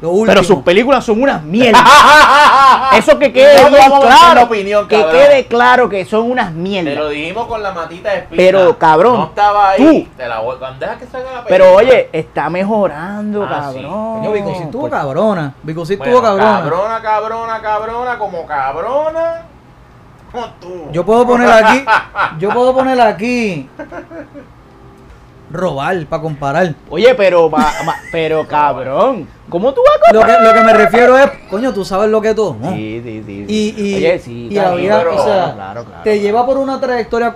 Lo 0.06 0.12
último. 0.12 0.28
Pero 0.28 0.44
sus 0.44 0.62
películas 0.64 1.04
son 1.04 1.20
unas 1.24 1.42
mierdas. 1.42 1.82
Eso 2.94 3.18
que 3.18 3.34
quede 3.34 3.64
No 3.64 3.70
bien 3.70 3.90
claro. 4.02 4.44
opinión, 4.44 4.88
que 4.88 5.04
quede 5.04 5.48
claro 5.48 5.90
que 5.90 6.06
son 6.06 6.30
unas 6.30 6.50
Te 6.50 6.54
lo 6.54 6.60
mierdas. 6.60 7.10
dijimos 7.10 7.48
con 7.48 7.64
la 7.64 7.72
matita 7.72 8.10
de 8.12 8.18
espina. 8.18 8.38
Pero, 8.38 8.78
cabrón, 8.78 9.18
No 9.18 9.26
estaba 9.26 9.70
ahí. 9.72 10.04
tú. 10.04 10.16
Te 10.16 10.28
la 10.28 10.42
voy, 10.42 10.58
cuando 10.58 10.80
deja 10.80 10.98
que 11.00 11.08
salga 11.08 11.32
la 11.32 11.44
Pero 11.46 11.74
oye, 11.74 12.10
está 12.14 12.52
mejorando, 12.52 13.44
Ah, 13.50 13.72
sí. 13.74 13.82
cabrón. 13.82 14.32
Vico 14.34 14.54
sí 14.56 14.64
estuvo 14.64 14.90
cabrona. 14.92 15.54
Vico 15.64 15.86
sí 15.88 15.96
Bueno, 15.96 16.14
estuvo 16.14 16.28
cabrona. 16.28 16.60
Cabrona, 16.60 17.02
cabrona, 17.02 17.62
cabrona, 17.64 18.18
como 18.20 18.46
cabrona. 18.46 19.42
Como 20.32 20.46
tú. 20.62 20.88
Yo 20.92 21.04
puedo 21.04 21.26
poner 21.26 21.50
aquí. 21.50 21.84
Yo 22.40 22.50
puedo 22.52 22.76
poner 22.76 23.02
aquí. 23.02 23.68
Robar 25.56 26.06
para 26.06 26.22
comparar. 26.22 26.76
Oye, 26.90 27.14
pero, 27.16 27.50
ma- 27.50 27.74
ma- 27.86 27.96
pero 28.12 28.48
cabrón, 28.48 29.28
¿cómo 29.50 29.74
tú 29.74 29.82
vas 29.86 30.10
a 30.10 30.14
Lo 30.14 30.26
que, 30.26 30.44
lo 30.44 30.54
que 30.54 30.64
me 30.64 30.74
refiero 30.74 31.18
es, 31.18 31.30
coño, 31.50 31.74
tú 31.74 31.84
sabes 31.86 32.10
lo 32.10 32.22
que 32.22 32.34
tú. 32.34 32.56
¿no? 32.60 32.72
Sí, 32.74 33.02
sí, 33.04 33.24
sí. 33.26 33.46
Y, 33.48 33.76
y, 33.92 33.96
Oye, 33.96 34.20
sí, 34.20 34.48
y 34.52 34.58
había, 34.58 34.98
pero- 35.00 35.16
o 35.16 35.24
sea, 35.26 35.54
claro, 35.54 35.56
claro, 35.56 35.84
te 36.04 36.12
claro. 36.12 36.22
lleva 36.22 36.46
por 36.46 36.58
una 36.58 36.80
trayectoria, 36.80 37.36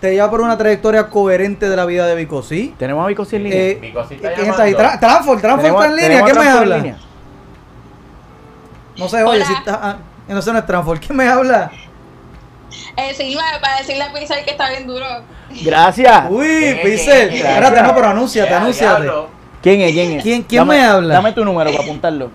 te 0.00 0.12
lleva 0.12 0.30
por 0.30 0.40
una 0.40 0.56
trayectoria 0.56 1.08
coherente 1.08 1.68
de 1.68 1.76
la 1.76 1.84
vida 1.84 2.06
de 2.06 2.14
Vico, 2.14 2.42
¿sí? 2.42 2.74
Tenemos 2.78 3.04
a 3.04 3.08
Vico 3.08 3.24
sin 3.24 3.42
línea. 3.44 3.58
Eh, 3.58 3.78
Vico 3.80 4.04
sí 4.08 4.14
está 4.14 4.32
¿Quién 4.34 4.48
está 4.48 4.62
ahí? 4.62 4.72
Tra- 4.74 4.98
en 5.84 5.96
línea, 5.96 6.24
¿quién 6.24 6.36
me 6.38 6.42
en 6.44 6.48
habla? 6.48 6.76
línea. 6.76 6.98
No 8.98 9.08
se 9.08 9.22
oye, 9.22 9.36
Hola. 9.38 9.44
si 9.46 9.52
está, 9.54 9.80
ah, 9.82 9.96
no 10.28 10.42
sé, 10.42 10.52
no 10.52 10.58
es 10.58 10.66
Transfor, 10.66 11.00
¿quién 11.00 11.16
me 11.16 11.26
habla? 11.28 11.70
Eh, 12.96 13.14
sí, 13.16 13.36
para 13.60 13.78
decirle 13.78 14.04
a 14.04 14.12
Pixar 14.12 14.44
que 14.44 14.50
está 14.50 14.68
bien 14.70 14.86
duro. 14.86 15.06
Gracias. 15.62 16.24
Uy, 16.30 16.78
Pixel, 16.82 17.34
espérate, 17.34 17.82
no, 17.82 17.94
pero 17.94 18.08
anúnciate, 18.08 18.54
anúnciate. 18.54 19.08
¿Quién 19.62 19.80
es? 19.82 19.92
¿Quién 19.92 20.12
es? 20.12 20.22
¿Quién- 20.22 20.42
quién 20.44 20.60
Dame- 20.62 20.76
me 20.78 20.84
habla? 20.84 21.14
Dame 21.14 21.32
tu 21.32 21.44
número 21.44 21.70
para 21.70 21.82
apuntarlo. 21.84 22.30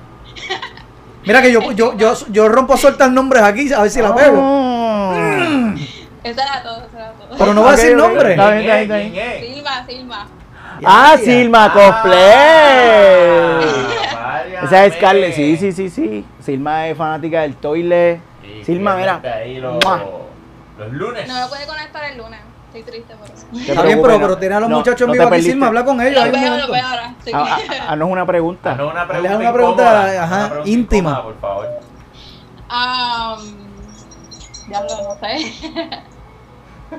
Mira 1.26 1.42
que 1.42 1.52
yo, 1.52 1.72
yo, 1.72 1.98
yo, 1.98 2.14
yo 2.30 2.48
rompo 2.50 2.74
a 2.74 2.78
soltar 2.78 3.10
nombres 3.12 3.42
aquí, 3.42 3.74
a 3.74 3.82
ver 3.82 3.90
si 3.90 4.00
la 4.02 4.14
pego. 4.14 4.38
Ah. 4.40 5.74
Eso 6.24 6.42
era 6.42 6.62
todo, 6.64 6.78
eso 6.78 6.90
era 6.96 7.12
todo. 7.14 7.38
Pero 7.38 7.54
no 7.54 7.64
va 7.64 7.70
a 7.72 7.76
decir 7.76 7.96
nombre. 7.96 8.32
está 8.32 8.52
bien, 8.52 8.64
¿Quién 8.64 8.78
está 8.82 8.98
bien, 8.98 9.16
es? 9.16 9.40
Silma, 9.56 9.86
Silma. 9.88 10.28
Ah, 10.84 11.16
Silma 11.24 11.74
Cosplay. 11.74 12.20
Ah, 14.18 14.44
Esa 14.64 14.86
es. 14.86 14.94
Scarlett, 14.96 15.34
sí, 15.36 15.58
sí, 15.58 15.72
sí, 15.72 15.90
sí. 15.90 16.26
Silma 16.44 16.88
es 16.88 16.98
fanática 16.98 17.42
del 17.42 17.56
toilet. 17.56 18.20
Sí, 18.44 18.66
Silma, 18.66 18.96
mira. 18.96 19.20
los, 19.62 19.84
los 20.78 20.92
lunes. 20.94 21.28
No 21.28 21.42
me 21.42 21.48
puede 21.48 21.66
conectar 21.66 22.04
el 22.12 22.18
lunes. 22.18 22.40
Estoy 22.76 22.92
triste 22.94 23.16
por 23.16 23.28
eso. 23.30 23.46
Está 23.72 23.84
bien, 23.84 24.02
pero, 24.02 24.20
pero 24.20 24.38
tiene 24.38 24.56
a 24.56 24.60
los 24.60 24.70
No, 24.70 24.78
muchachos 24.78 25.02
en 25.02 25.08
no 25.08 25.14
te 25.14 25.18
vivo 25.20 25.24
aquí, 25.28 25.32
perdiste. 25.32 25.52
Silma, 25.52 25.68
habla 25.68 25.86
con 25.86 26.02
ellos. 26.02 26.14
Lo 26.14 26.22
hay 26.22 26.28
un 26.28 26.34
veo, 26.34 26.44
lo 26.44 26.50
momento. 26.50 26.72
veo 26.74 26.86
ahora. 26.88 27.16
sí. 27.24 27.32
Ah, 27.34 27.58
ah, 27.58 27.86
Haznos 27.94 28.10
una 28.10 28.26
pregunta. 28.26 28.72
Haznos 28.72 28.92
una 28.92 29.08
pregunta, 29.08 29.38
una 29.38 29.54
pregunta, 29.54 29.84
incómoda, 29.84 30.24
ajá, 30.24 30.36
una 30.38 30.50
pregunta 30.50 30.70
íntima. 30.70 31.10
incómoda, 31.12 31.24
por 31.24 31.40
favor. 31.40 31.68
Ah, 32.70 33.38
ya 34.70 34.82
lo 34.82 34.88
no 35.04 35.20
sé. 35.20 35.54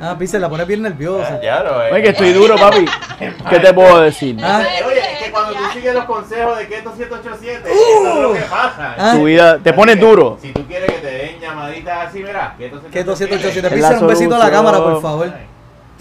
Ah, 0.00 0.16
Pixel, 0.18 0.40
la 0.40 0.48
pone 0.48 0.64
bien 0.64 0.82
nerviosa. 0.82 1.40
Ya 1.40 1.62
lo 1.62 1.80
es. 1.82 1.92
Oye, 1.92 2.02
que 2.02 2.08
estoy 2.08 2.32
duro, 2.32 2.56
papi. 2.56 2.84
¿Qué 3.48 3.60
te 3.60 3.72
puedo 3.72 4.00
decir? 4.00 4.36
Ah. 4.42 4.62
Oye, 4.84 4.98
es 4.98 5.24
que 5.24 5.30
cuando 5.30 5.52
tú 5.54 5.62
sigues 5.72 5.94
los 5.94 6.04
consejos 6.04 6.58
de 6.58 6.66
Keto 6.66 6.90
787, 6.94 7.70
eso 7.72 8.08
es 8.14 8.20
lo 8.22 8.32
que 8.34 8.40
pasa. 8.40 8.94
Ah. 8.98 9.12
Tu 9.14 9.24
vida 9.24 9.58
te 9.58 9.72
pones 9.72 9.98
duro. 9.98 10.38
Si 10.42 10.52
tú 10.52 10.66
quieres 10.66 10.90
que 10.90 10.98
te 10.98 11.06
den 11.06 11.40
llamaditas 11.40 12.08
así, 12.08 12.20
verás. 12.20 12.56
Keto 12.58 12.82
Que 12.90 13.04
287. 13.04 13.58
Es 13.58 13.80
la 13.80 13.88
Pixel, 13.88 14.02
un 14.02 14.08
besito 14.08 14.34
a 14.34 14.38
la 14.38 14.50
cámara, 14.50 14.78
por 14.78 15.00
favor. 15.00 15.32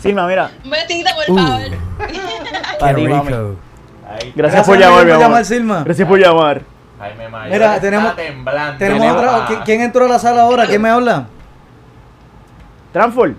Silma, 0.06 0.28
mira. 0.28 0.52
Besito, 0.64 1.10
por 1.16 1.36
Uh. 1.36 1.38
favor. 1.38 1.62
Para 2.80 2.96
ti, 2.96 3.08
mami. 3.08 3.32
Ahí, 3.34 4.34
Gracias 4.36 4.66
por 4.68 4.78
llamar, 4.78 5.04
mi 5.06 5.12
amor. 5.12 5.24
llamar, 5.24 5.46
Silma. 5.46 5.84
Gracias 5.84 6.08
por 6.08 6.20
llamar. 6.20 6.62
Jaime 7.00 7.28
Mayor 7.28 7.52
Mira, 7.52 7.66
está 7.76 7.82
tenemos- 7.82 8.16
temblando. 8.16 8.78
Tenemos 8.78 9.12
otra. 9.18 9.48
¿qui- 9.48 9.64
¿Quién 9.66 9.82
entró 9.82 10.06
a 10.06 10.08
la 10.08 10.20
sala 10.20 10.44
ahora? 10.44 10.68
¿Quién 10.68 10.82
me 10.82 10.90
habla? 10.90 11.26
Transfor. 12.94 13.34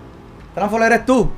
Transfor, 0.54 0.82
eres 0.82 1.06
tú. 1.06 1.30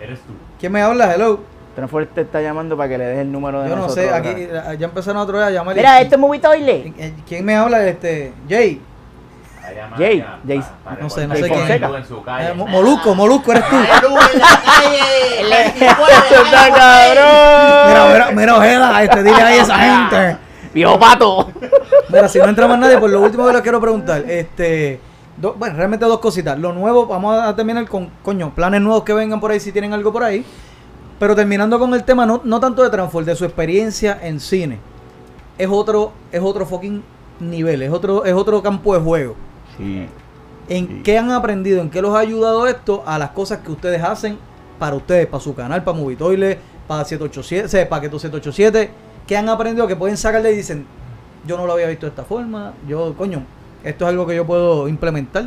Eres 0.00 0.18
tú. 0.20 0.32
¿Quién 0.58 0.72
me 0.72 0.82
habla? 0.82 1.14
Hello. 1.14 1.40
Transfor 1.76 2.06
te 2.06 2.22
está 2.22 2.42
llamando 2.42 2.76
para 2.76 2.88
que 2.88 2.98
le 2.98 3.04
des 3.04 3.18
el 3.20 3.30
número 3.30 3.62
de 3.62 3.68
Yo 3.70 3.76
no 3.76 3.82
nosotros. 3.82 4.04
sé, 4.06 4.12
aquí 4.12 4.46
¿verdad? 4.46 4.74
eh, 4.74 4.78
ya 4.78 4.86
empezaron 4.86 5.22
otra 5.22 5.38
vez 5.38 5.46
a 5.46 5.50
llamar. 5.50 5.76
Mira, 5.76 6.00
este 6.00 6.16
es 6.16 6.20
Movie 6.20 6.40
Toilet. 6.40 6.92
Eh, 6.98 7.14
¿Quién 7.28 7.44
me 7.44 7.54
habla? 7.54 7.86
Este, 7.86 8.32
Jay. 8.48 8.82
Jay, 9.96 10.24
Jay. 10.46 10.62
No 11.00 11.10
sé, 11.10 11.26
no 11.26 11.34
sé 11.34 11.42
quién. 11.42 11.58
Fonseca 11.58 11.88
en 11.98 12.04
su 12.06 12.22
calle. 12.22 12.48
Eh, 12.50 12.54
Mo- 12.54 12.66
Molusco, 12.66 13.14
Molusco, 13.14 13.52
eres 13.52 13.68
tú. 13.68 13.76
Mira, 17.88 18.06
mira, 18.12 18.30
mira, 18.32 18.56
Ojeda, 18.56 19.02
este, 19.02 19.22
dile 19.22 19.42
ahí 19.42 19.58
a 19.58 19.62
esa 19.62 19.76
gente. 20.10 20.36
¡Viejo 20.72 20.98
pato! 20.98 21.50
Mira, 22.08 22.28
si 22.28 22.38
no 22.38 22.46
entra 22.46 22.68
más 22.68 22.78
nadie, 22.78 22.98
pues 22.98 23.10
lo 23.12 23.20
último 23.20 23.46
que 23.46 23.52
les 23.52 23.62
quiero 23.62 23.80
preguntar, 23.80 24.22
este, 24.28 25.00
do- 25.36 25.54
bueno, 25.54 25.76
realmente 25.76 26.04
dos 26.06 26.20
cositas. 26.20 26.58
Lo 26.58 26.72
nuevo, 26.72 27.06
vamos 27.06 27.40
a 27.42 27.54
terminar 27.56 27.86
con, 27.88 28.08
coño, 28.22 28.52
planes 28.54 28.80
nuevos 28.80 29.02
que 29.02 29.12
vengan 29.12 29.40
por 29.40 29.50
ahí, 29.50 29.58
si 29.60 29.72
tienen 29.72 29.92
algo 29.92 30.12
por 30.12 30.22
ahí. 30.22 30.44
Pero 31.18 31.34
terminando 31.36 31.78
con 31.78 31.92
el 31.94 32.04
tema, 32.04 32.24
no, 32.24 32.40
no 32.44 32.60
tanto 32.60 32.82
de 32.82 32.88
Transform, 32.90 33.26
de 33.26 33.36
su 33.36 33.44
experiencia 33.44 34.18
en 34.22 34.40
cine. 34.40 34.78
Es 35.58 35.68
otro, 35.70 36.12
es 36.32 36.40
otro 36.40 36.64
fucking 36.64 37.02
nivel, 37.40 37.82
es 37.82 37.90
otro, 37.92 38.24
es 38.24 38.32
otro 38.32 38.62
campo 38.62 38.94
de 38.94 39.00
juego. 39.00 39.36
Sí. 39.80 40.06
¿En 40.68 40.86
Sí. 40.86 41.00
qué 41.02 41.18
han 41.18 41.30
aprendido? 41.32 41.80
¿En 41.80 41.90
qué 41.90 42.00
los 42.02 42.14
ha 42.14 42.20
ayudado 42.20 42.66
esto 42.66 43.02
a 43.06 43.18
las 43.18 43.30
cosas 43.30 43.58
que 43.58 43.72
ustedes 43.72 44.02
hacen 44.02 44.38
para 44.78 44.94
ustedes, 44.96 45.26
para 45.26 45.42
su 45.42 45.54
canal, 45.54 45.82
para 45.82 45.96
Movitoile, 45.98 46.58
para 46.86 47.04
787, 47.04 47.64
o 47.64 47.68
sea, 47.68 47.88
para 47.88 48.02
Keto 48.02 48.18
787? 48.18 48.90
¿Qué 49.26 49.36
han 49.36 49.48
aprendido 49.48 49.86
que 49.86 49.96
pueden 49.96 50.16
sacarle 50.16 50.52
y 50.52 50.56
dicen, 50.56 50.86
yo 51.46 51.56
no 51.56 51.66
lo 51.66 51.72
había 51.72 51.86
visto 51.88 52.06
de 52.06 52.10
esta 52.10 52.24
forma, 52.24 52.72
yo, 52.86 53.14
coño, 53.16 53.42
esto 53.82 54.04
es 54.04 54.08
algo 54.10 54.26
que 54.26 54.36
yo 54.36 54.46
puedo 54.46 54.86
implementar? 54.88 55.46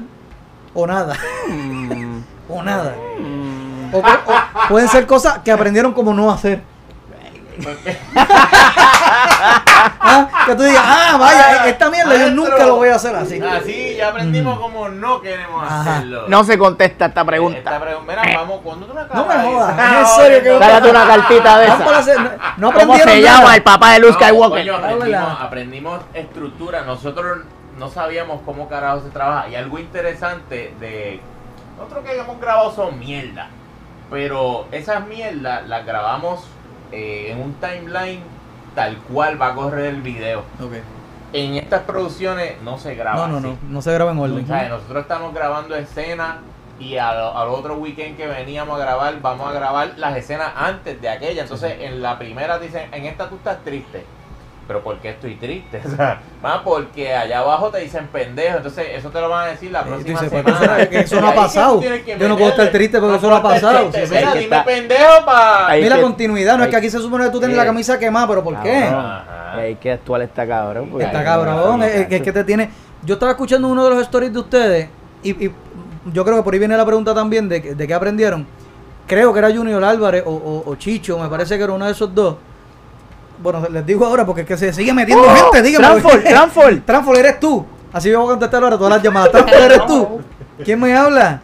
O 0.73 0.87
nada, 0.87 1.15
o 2.49 2.63
nada. 2.63 2.95
O, 3.93 3.97
o- 3.99 4.01
o 4.01 4.67
pueden 4.69 4.87
ser 4.89 5.05
cosas 5.05 5.39
que 5.39 5.51
aprendieron 5.51 5.93
como 5.93 6.13
no 6.13 6.31
hacer. 6.31 6.61
Ah, 10.05 10.43
que 10.45 10.55
tú 10.55 10.63
digas, 10.63 10.83
ah, 10.85 11.17
vaya, 11.19 11.67
esta 11.69 11.89
mierda 11.89 12.15
yo 12.17 12.31
nunca 12.31 12.65
lo 12.65 12.75
voy 12.77 12.89
a 12.89 12.95
hacer 12.95 13.15
así. 13.15 13.39
Así 13.41 13.95
ya 13.95 14.09
aprendimos 14.09 14.59
como 14.59 14.89
no 14.89 15.21
queremos 15.21 15.63
Ajá. 15.63 15.81
hacerlo. 15.97 16.25
No 16.27 16.43
se 16.43 16.57
contesta 16.57 17.05
esta 17.05 17.21
Esta 17.21 17.25
pregunta. 17.25 17.79
pregunta, 17.79 18.21
mira, 18.23 18.39
vamos, 18.39 18.61
cuando 18.63 18.85
tú 18.85 18.93
me 18.93 19.01
No 19.01 19.25
me 19.25 19.35
jodas, 19.35 19.77
es 19.79 19.97
en 19.99 20.05
serio 20.23 20.43
que- 20.43 20.59
Sácate 20.59 20.89
una 20.89 21.07
cartita 21.07 21.57
de 21.59 21.65
esa. 21.65 21.97
hacer- 21.97 22.19
no, 22.19 22.29
no 22.57 22.73
¿Cómo 22.73 22.95
se 22.97 23.05
nada. 23.05 23.17
llama 23.19 23.55
el 23.55 23.63
papá 23.63 23.91
de 23.91 23.99
Luke 23.99 24.13
No, 24.13 24.19
Skywalker? 24.19 24.67
coño, 24.67 24.75
aprendimos, 24.77 25.41
aprendimos 25.41 26.01
estructura. 26.13 26.81
Nosotros 26.81 27.39
no 27.77 27.89
sabíamos 27.89 28.41
cómo 28.45 28.67
carajo 28.67 29.01
se 29.01 29.09
trabaja. 29.09 29.47
Y 29.49 29.55
algo 29.55 29.79
interesante 29.79 30.73
de. 30.79 31.21
Nosotros 31.77 32.03
que 32.03 32.11
hayamos 32.11 32.39
grabado 32.39 32.71
son 32.73 32.99
mierda. 32.99 33.47
Pero 34.11 34.67
esas 34.71 35.05
mierdas 35.07 35.67
las 35.67 35.85
grabamos 35.85 36.45
eh, 36.91 37.29
en 37.31 37.41
un 37.41 37.53
timeline 37.55 38.21
tal 38.75 38.97
cual 38.97 39.41
va 39.41 39.47
a 39.47 39.55
correr 39.55 39.85
el 39.93 40.01
video. 40.01 40.39
Ok. 40.61 40.73
en 41.33 41.55
estas 41.55 41.81
producciones 41.81 42.61
no 42.61 42.77
se 42.77 42.93
graba. 42.95 43.27
No, 43.27 43.39
no, 43.39 43.49
así. 43.49 43.57
no. 43.63 43.69
No 43.73 43.81
se 43.81 43.91
graba 43.93 44.11
en 44.11 44.19
O 44.19 44.23
orden. 44.23 44.45
sea, 44.47 44.69
nosotros 44.69 45.01
estamos 45.01 45.33
grabando 45.33 45.75
escenas 45.75 46.37
y 46.79 46.97
al, 46.97 47.17
al 47.17 47.47
otro 47.49 47.75
weekend 47.75 48.17
que 48.17 48.27
veníamos 48.27 48.79
a 48.79 48.83
grabar, 48.83 49.19
vamos 49.21 49.47
a 49.49 49.53
grabar 49.53 49.93
las 49.97 50.15
escenas 50.17 50.51
antes 50.55 50.99
de 51.01 51.09
aquella. 51.09 51.43
Entonces, 51.43 51.75
en 51.79 52.01
la 52.01 52.17
primera 52.19 52.59
dicen, 52.59 52.87
en 52.93 53.05
esta 53.05 53.29
tú 53.29 53.35
estás 53.35 53.63
triste. 53.63 54.05
Pero 54.65 54.81
¿por 54.81 54.97
qué 54.99 55.09
estoy 55.09 55.35
triste? 55.35 55.81
O 55.85 55.89
sea, 55.95 56.21
más 56.41 56.59
porque 56.63 57.13
allá 57.13 57.39
abajo 57.39 57.69
te 57.69 57.79
dicen 57.79 58.07
pendejo. 58.07 58.57
Entonces, 58.57 58.87
eso 58.93 59.09
te 59.09 59.19
lo 59.19 59.27
van 59.29 59.47
a 59.47 59.51
decir 59.51 59.71
la 59.71 59.81
Eh, 59.81 59.85
próxima 59.87 60.21
dice, 60.21 60.41
pues, 60.41 60.55
semana. 60.57 60.79
eso- 60.79 60.89
que 60.89 60.99
eso 60.99 61.21
no 61.21 61.27
ha 61.27 61.35
pasado. 61.35 61.79
que 61.81 62.17
Yo 62.19 62.27
no 62.29 62.37
puedo 62.37 62.49
estar 62.51 62.69
triste 62.71 62.99
porque 62.99 63.17
eso 63.17 63.29
no 63.29 63.35
ha 63.35 63.43
pasado. 63.43 63.89
triste. 63.89 64.07
Sí, 64.07 64.13
Mira, 64.15 64.29
dime 64.33 64.43
está- 64.43 64.63
pendejo 64.65 65.25
pa... 65.25 65.67
Ahí 65.67 65.81
Mira 65.83 65.95
que- 65.95 66.01
la 66.01 66.07
continuidad, 66.07 66.57
no 66.57 66.63
es 66.63 66.69
que 66.69 66.75
aquí 66.77 66.89
se 66.89 66.99
supone 66.99 67.25
que 67.25 67.31
tú 67.31 67.39
tienes 67.39 67.57
la 67.57 67.65
camisa 67.65 67.99
quemada, 67.99 68.27
pero 68.27 68.43
¿por 68.43 68.61
qué? 68.61 68.83
Ajá. 68.85 69.53
Hay 69.57 69.75
que 69.75 69.91
actuar 69.91 70.21
esta 70.21 70.47
cabrón. 70.47 70.89
Está 70.99 71.23
cabrón, 71.23 71.83
es, 71.83 72.07
es 72.11 72.21
que 72.21 72.31
te 72.31 72.43
tiene. 72.43 72.69
Yo 73.03 73.15
estaba 73.15 73.33
escuchando 73.33 73.67
uno 73.67 73.83
de 73.83 73.89
los 73.91 74.01
stories 74.03 74.31
de 74.33 74.39
ustedes 74.39 74.89
y, 75.21 75.45
y 75.45 75.51
yo 76.11 76.23
creo 76.23 76.37
que 76.37 76.43
por 76.43 76.53
ahí 76.53 76.59
viene 76.59 76.75
la 76.77 76.85
pregunta 76.85 77.13
también 77.13 77.49
de, 77.49 77.61
que- 77.61 77.75
de 77.75 77.85
qué 77.87 77.93
aprendieron. 77.93 78.47
Creo 79.05 79.33
que 79.33 79.39
era 79.39 79.51
Junior 79.53 79.83
Álvarez 79.83 80.23
o, 80.25 80.31
o- 80.31 80.63
o 80.71 80.75
Chicho, 80.75 81.19
me 81.19 81.27
parece 81.27 81.57
que 81.57 81.63
era 81.65 81.73
uno 81.73 81.85
de 81.85 81.91
esos 81.91 82.15
dos. 82.15 82.35
Bueno, 83.43 83.67
les 83.69 83.85
digo 83.85 84.05
ahora 84.05 84.25
porque 84.25 84.41
es 84.41 84.47
que 84.47 84.57
se 84.57 84.73
sigue 84.73 84.93
metiendo 84.93 85.25
¡Oh! 85.25 85.35
gente, 85.35 85.61
dígame. 85.61 85.85
Transfor, 85.85 86.23
Transfor. 86.23 86.81
Transfor, 86.85 87.17
eres 87.17 87.39
tú. 87.39 87.65
Así 87.91 88.11
voy 88.11 88.23
a 88.25 88.29
contestar 88.29 88.63
ahora 88.63 88.77
todas 88.77 88.93
las 88.93 89.03
llamadas. 89.03 89.29
Transfor, 89.31 89.61
eres 89.61 89.85
tú. 89.85 90.21
¿Quién 90.63 90.79
me 90.79 90.95
habla? 90.95 91.41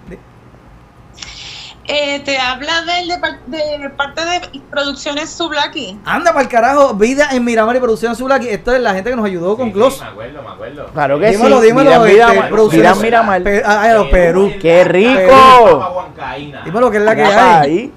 Eh, 1.92 2.20
te 2.24 2.38
habla 2.38 2.84
del 2.84 3.08
de, 3.08 3.18
par- 3.18 3.40
de 3.48 3.90
parte 3.90 4.24
de 4.24 4.62
Producciones 4.70 5.28
Sublaki. 5.32 6.00
Anda 6.06 6.32
para 6.32 6.44
el 6.44 6.48
carajo, 6.48 6.94
vida 6.94 7.30
en 7.32 7.44
Miramar 7.44 7.76
y 7.76 7.80
producción 7.80 8.16
Zulaki. 8.16 8.48
Esto 8.48 8.74
es 8.76 8.80
la 8.82 8.94
gente 8.94 9.10
que 9.10 9.16
nos 9.16 9.26
ayudó 9.26 9.58
con 9.58 9.68
Sí, 9.70 9.74
Close. 9.74 9.98
sí, 9.98 10.04
me 10.04 10.10
acuerdo, 10.12 10.42
me 10.44 10.50
acuerdo. 10.50 10.86
Claro 10.94 11.20
que 11.20 11.32
dímelo, 11.32 11.60
sí. 11.62 11.66
dímelo, 11.68 11.90
Miran, 11.90 12.02
este, 12.08 12.14
Miramar. 12.14 12.50
producciones- 12.52 12.78
Miran 12.98 13.02
Miramar. 13.02 13.44
Pe- 13.44 13.64
ah, 13.66 13.82
ah, 13.82 13.94
los 13.96 14.08
Perú. 14.10 14.54
¡Qué 14.62 14.84
rico! 14.84 15.92
Huancaína. 15.96 16.62
Dímelo 16.64 16.92
que 16.92 16.98
es 16.98 17.04
la 17.04 17.16
que 17.16 17.24
Mira 17.24 17.60
hay. 17.62 17.72
ahí. 17.72 17.94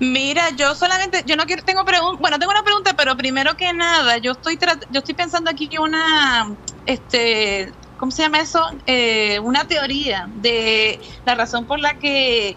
Mira, 0.00 0.50
yo 0.50 0.74
solamente, 0.74 1.24
yo 1.26 1.36
no 1.36 1.44
quiero, 1.44 1.64
tengo 1.64 1.84
preguntas, 1.84 2.20
bueno, 2.20 2.38
tengo 2.38 2.52
una 2.52 2.62
pregunta, 2.62 2.94
pero 2.96 3.16
primero 3.16 3.56
que 3.56 3.72
nada, 3.72 4.18
yo 4.18 4.32
estoy, 4.32 4.58
yo 4.90 4.98
estoy 5.00 5.14
pensando 5.14 5.50
aquí 5.50 5.66
que 5.66 5.80
una, 5.80 6.50
este, 6.86 7.72
¿cómo 7.98 8.12
se 8.12 8.22
llama 8.22 8.38
eso? 8.38 8.64
Eh, 8.86 9.40
una 9.40 9.64
teoría 9.64 10.28
de 10.36 11.00
la 11.26 11.34
razón 11.34 11.64
por 11.64 11.80
la 11.80 11.94
que, 11.94 12.56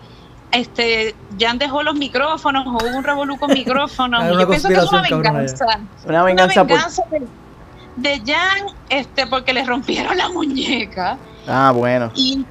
este, 0.52 1.16
Jan 1.40 1.58
dejó 1.58 1.82
los 1.82 1.96
micrófonos 1.96 2.68
o 2.68 2.72
hubo 2.72 2.98
un 2.98 3.04
revolú 3.04 3.38
con 3.40 3.50
micrófonos. 3.54 4.22
Una 4.24 4.42
yo 4.42 4.48
pienso 4.48 4.68
que 4.68 4.76
es 4.76 4.92
una 4.92 5.08
conspiración, 5.10 5.24
cabrona, 5.24 5.40
venganza. 5.40 5.66
Una 6.06 6.24
venganza 6.24 7.04
por. 7.04 7.20
de, 7.96 8.20
de 8.20 8.22
Jan, 8.34 8.68
este, 8.90 9.28
porque 9.28 9.54
le 9.54 9.66
rompieron 9.66 10.16
la 10.18 10.30
muñeca 10.30 11.18
Ah, 11.48 11.72
bueno. 11.74 12.12
y 12.16 12.46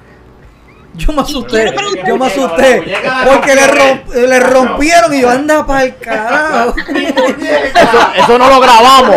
Yo 0.93 1.13
me 1.13 1.21
asusté, 1.21 1.73
yo 2.05 2.17
me 2.17 2.27
asusté, 2.27 2.83
porque 3.25 3.55
le, 3.55 3.61
romp- 3.67 4.13
le 4.13 4.39
rompieron 4.41 5.13
y 5.13 5.21
yo 5.21 5.29
anda 5.29 5.65
para 5.65 5.83
el 5.85 5.95
carajo. 5.97 6.75
Eso, 6.89 8.11
eso 8.17 8.37
no 8.37 8.49
lo 8.49 8.59
grabamos. 8.59 9.15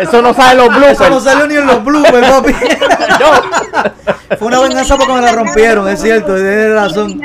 Eso 0.00 0.22
no 0.22 0.34
sale 0.34 0.52
en 0.52 0.58
los 0.58 0.66
Eso 0.68 1.08
no 1.08 1.16
bloopers. 1.20 1.24
salió 1.24 1.46
ni 1.46 1.54
en 1.56 1.66
los 1.66 1.82
bloopers, 1.84 2.30
papi. 2.30 2.52
Fue 4.38 4.48
una 4.48 4.60
venganza 4.60 4.96
porque 4.96 5.12
me 5.12 5.20
la 5.20 5.32
rompieron, 5.32 5.88
es 5.88 6.00
cierto, 6.02 6.34
tienes 6.34 6.74
razón. 6.74 7.20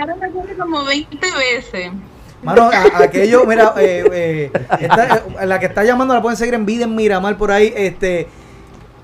como 0.57 0.85
20 0.85 1.17
veces. 1.37 1.91
Mano, 2.43 2.69
a- 2.71 3.03
aquello, 3.03 3.43
mira, 3.45 3.73
eh, 3.77 4.03
eh, 4.11 4.51
esta- 4.79 5.23
eh, 5.41 5.45
la 5.45 5.59
que 5.59 5.65
está 5.65 5.83
llamando 5.83 6.13
la 6.13 6.21
pueden 6.21 6.37
seguir 6.37 6.53
en 6.53 6.65
Vida 6.65 6.85
en 6.85 6.95
Miramar 6.95 7.35
por 7.37 7.51
ahí. 7.51 7.73
Este, 7.75 8.27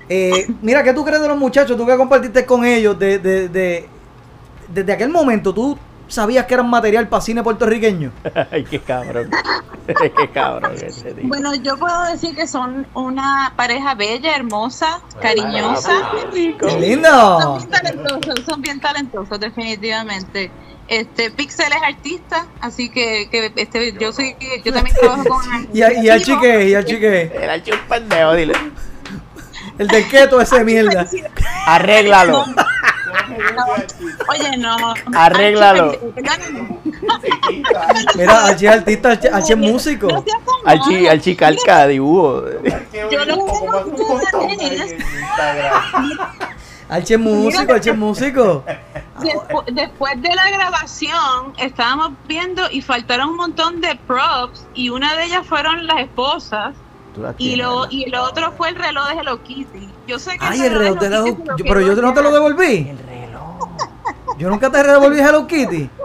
eh, 0.08 0.46
mira, 0.62 0.82
¿qué 0.82 0.92
tú 0.92 1.04
crees 1.04 1.20
de 1.22 1.28
los 1.28 1.38
muchachos? 1.38 1.76
Tú 1.76 1.86
que 1.86 1.96
compartiste 1.96 2.44
con 2.46 2.64
ellos 2.64 2.98
de, 2.98 3.18
de, 3.18 3.48
de- 3.48 3.88
desde 4.68 4.92
aquel 4.92 5.08
momento, 5.10 5.52
¿tú 5.54 5.78
sabías 6.08 6.46
que 6.46 6.54
eran 6.54 6.68
material 6.68 7.08
para 7.08 7.20
cine 7.22 7.42
puertorriqueño? 7.42 8.10
Ay, 8.50 8.64
qué 8.64 8.80
cabrón. 8.80 9.30
Qué 9.86 10.30
cabrón 10.32 10.72
ese 10.82 11.12
tío. 11.12 11.28
Bueno, 11.28 11.54
yo 11.56 11.76
puedo 11.76 12.04
decir 12.04 12.34
que 12.34 12.46
son 12.46 12.86
una 12.94 13.52
pareja 13.54 13.94
bella, 13.94 14.34
hermosa, 14.34 15.02
cariñosa. 15.20 15.92
¡Qué 16.32 16.56
Son 16.58 16.80
lindo! 16.80 17.58
bien 17.58 17.68
talentosos, 17.68 18.44
son 18.46 18.62
bien 18.62 18.80
talentosos, 18.80 19.38
definitivamente. 19.38 20.50
Este, 20.88 21.30
Pixel 21.30 21.66
es 21.70 21.82
artista, 21.82 22.46
así 22.62 22.88
que, 22.88 23.28
que 23.30 23.52
este, 23.56 23.92
yo 24.00 24.10
soy, 24.14 24.34
yo 24.64 24.72
también 24.72 24.96
trabajo 24.96 25.24
con 25.24 25.68
Y, 25.74 25.82
a- 25.82 25.92
y 26.02 26.08
al 26.08 26.22
chique, 26.22 26.68
y 26.70 26.74
al 26.74 26.84
chique, 26.86 27.30
Era 27.34 27.56
el 27.56 27.62
un 27.70 27.78
pendejo, 27.86 28.34
dile. 28.34 28.54
El 29.78 29.88
del 29.88 30.08
keto 30.08 30.40
ese 30.40 30.64
mierda. 30.64 31.06
Arréglalo. 31.66 32.44
Oye, 34.28 34.56
no. 34.58 34.94
Arréglalo. 35.14 35.98
Mira, 38.16 38.46
Archie 38.46 38.68
es 38.68 38.74
artista, 38.74 39.10
Archie, 39.12 39.28
Archie 39.30 39.52
es 39.54 39.58
músico. 39.58 40.08
Malo. 40.64 41.10
al 41.10 41.20
chicalca 41.20 41.86
dibujo. 41.86 42.44
Yo 43.10 43.24
no 43.26 43.34
es 43.34 44.94
Archie 46.88 47.14
es 47.14 47.20
músico, 47.20 47.72
Archie 47.72 47.90
es 47.92 47.98
músico. 47.98 48.64
Despu- 49.18 49.64
después 49.72 50.20
de 50.20 50.34
la 50.34 50.50
grabación 50.50 51.52
estábamos 51.58 52.12
viendo 52.26 52.70
y 52.70 52.82
faltaron 52.82 53.30
un 53.30 53.36
montón 53.36 53.80
de 53.80 53.94
props 54.06 54.66
y 54.74 54.90
una 54.90 55.14
de 55.16 55.24
ellas 55.26 55.46
fueron 55.46 55.86
las 55.86 56.00
esposas 56.00 56.74
y 57.38 57.48
tienes, 57.50 57.66
lo 57.66 57.86
y 57.90 58.04
el 58.04 58.14
otro 58.14 58.52
fue 58.56 58.68
el 58.70 58.76
reloj 58.76 59.08
de 59.08 59.14
Hello 59.20 59.42
Kitty. 59.42 59.88
Yo 60.06 60.18
sé 60.18 60.32
que 60.32 60.44
Ay, 60.44 60.60
el 60.62 60.74
reloj 60.74 60.98
de 60.98 61.06
Hello. 61.06 61.24
Kitty 61.24 61.42
lo 61.48 61.56
Pero 61.56 61.80
yo 61.80 61.94
no 62.02 62.12
te 62.14 62.22
lo 62.22 62.30
devolví. 62.32 62.88
El 62.90 62.98
reloj. 62.98 63.68
Yo 64.38 64.50
nunca 64.50 64.68
te 64.70 64.82
devolví 64.82 65.20
Hello 65.20 65.46
Kitty. 65.46 65.90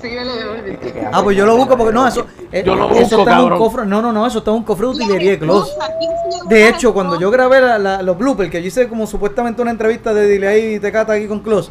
Sí, 0.00 0.08
me 0.08 0.24
lo 0.24 0.34
devolví. 0.34 0.78
Ah, 1.12 1.22
pues 1.22 1.36
yo 1.36 1.44
lo 1.44 1.56
busco 1.56 1.76
porque 1.76 1.92
no, 1.92 2.06
eso, 2.08 2.26
eh, 2.50 2.62
Yo 2.64 2.74
lo 2.74 2.90
eso 2.92 3.18
está 3.20 3.38
en 3.38 3.52
un 3.52 3.58
cofre. 3.58 3.84
No, 3.84 4.00
no, 4.00 4.12
no, 4.12 4.26
eso 4.26 4.38
está 4.38 4.50
en 4.50 4.56
un 4.56 4.62
cofre 4.64 4.86
de 4.86 4.92
utilería 4.92 5.30
de 5.32 5.38
Close. 5.38 5.72
Las 5.78 5.88
esposas, 5.90 5.96
¿quién 5.98 6.10
se 6.32 6.36
llevó 6.38 6.48
De 6.48 6.68
hecho, 6.68 6.94
cuando 6.94 7.20
yo 7.20 7.30
grabé 7.30 7.60
la- 7.60 7.78
la- 7.78 8.02
los 8.02 8.16
bloopers, 8.16 8.50
que 8.50 8.60
yo 8.62 8.68
hice 8.68 8.88
como 8.88 9.06
supuestamente 9.06 9.60
una 9.60 9.70
entrevista 9.70 10.14
de 10.14 10.26
Dile 10.26 10.48
ahí 10.48 10.74
y 10.76 10.80
Tecata 10.80 11.12
aquí 11.12 11.26
con 11.28 11.40
Close, 11.40 11.70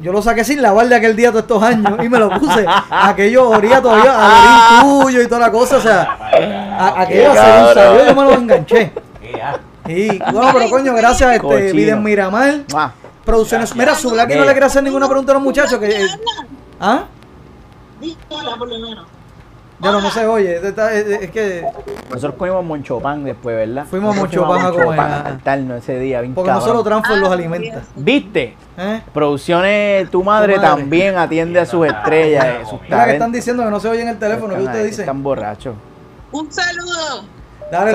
yo 0.00 0.10
lo 0.10 0.22
saqué 0.22 0.42
sin 0.42 0.62
lavar 0.62 0.88
de 0.88 0.96
aquel 0.96 1.14
día 1.14 1.28
todos 1.30 1.42
estos 1.42 1.62
años 1.62 1.92
y 2.02 2.08
me 2.08 2.18
lo 2.18 2.30
puse. 2.40 2.64
Aquello 2.90 3.50
olía 3.50 3.80
todavía 3.82 4.14
a 4.16 4.84
orín 4.84 5.02
tuyo 5.04 5.22
y 5.22 5.26
toda 5.28 5.40
la 5.42 5.52
cosa, 5.52 5.76
o 5.76 5.80
sea, 5.80 6.18
a- 6.78 7.00
aquello 7.02 7.30
Qué 7.32 7.36
se 7.38 7.42
cabrón. 7.44 7.74
salió, 7.74 8.04
yo 8.06 8.14
me 8.14 8.22
lo 8.22 8.32
enganché. 8.34 8.92
Ya. 9.36 9.58
Y 9.88 10.18
bueno, 10.18 10.50
pero 10.52 10.68
coño, 10.70 10.94
gracias, 10.94 11.30
este, 11.34 11.40
Cochino. 11.40 11.72
Vida 11.74 11.92
en 11.92 12.02
Miramar, 12.02 12.54
Mua. 12.70 12.92
Producciones. 13.24 13.74
Mira, 13.74 13.94
su 13.94 14.10
Blacky 14.10 14.34
no 14.34 14.44
le 14.44 14.50
quiere 14.52 14.66
hacer 14.66 14.82
ninguna 14.82 15.06
pregunta 15.08 15.32
a 15.32 15.34
los 15.34 15.42
muchachos. 15.42 15.78
que 15.78 15.88
eh, 15.88 16.06
¿Ah? 16.80 17.04
Hola, 18.28 18.56
por 18.58 18.68
lo 18.68 18.78
menos. 18.78 19.06
Ya 19.80 19.90
no, 19.90 20.00
no 20.00 20.10
se 20.10 20.26
oye. 20.26 20.56
está- 20.68 20.92
Es, 20.92 21.06
es 21.08 21.30
que. 21.30 21.64
Nosotros 22.10 22.34
comimos 22.38 22.64
monchopan 22.64 23.24
después, 23.24 23.56
¿verdad? 23.56 23.86
Fuimos 23.88 24.14
a 24.16 24.20
Nosotros 24.20 24.46
Monchopan 24.46 24.66
a 24.66 24.84
comer, 24.84 24.98
saltarnos 25.24 25.78
ese 25.78 25.98
día, 25.98 26.20
bien 26.20 26.34
Porque 26.34 26.50
no 26.50 26.58
cabrón. 26.58 26.68
solo 26.76 26.84
Transfor 26.84 27.18
los 27.18 27.30
Ah, 27.30 27.32
alimenta. 27.34 27.82
¿Viste? 27.96 28.54
¿Eh? 28.76 29.00
Producciones, 29.14 30.10
tu 30.10 30.22
madre, 30.22 30.54
Tu 30.56 30.60
madre. 30.60 30.76
también 30.82 31.16
atiende 31.16 31.58
a 31.58 31.66
sus 31.66 31.86
estrellas, 31.86 32.44
eh, 32.44 32.58
sus 32.68 32.80
Mira 32.82 33.04
que 33.06 33.12
están 33.14 33.32
diciendo 33.32 33.64
que 33.64 33.70
no 33.70 33.80
se 33.80 33.88
oye 33.88 34.02
en 34.02 34.08
el 34.08 34.18
teléfono. 34.18 34.54
¿Qué 34.54 34.62
usted 34.62 34.84
dice? 34.84 35.02
Están 35.02 35.22
borrachos. 35.22 35.74
Un 36.32 36.50
saludo. 36.52 37.24
Dale, 37.70 37.92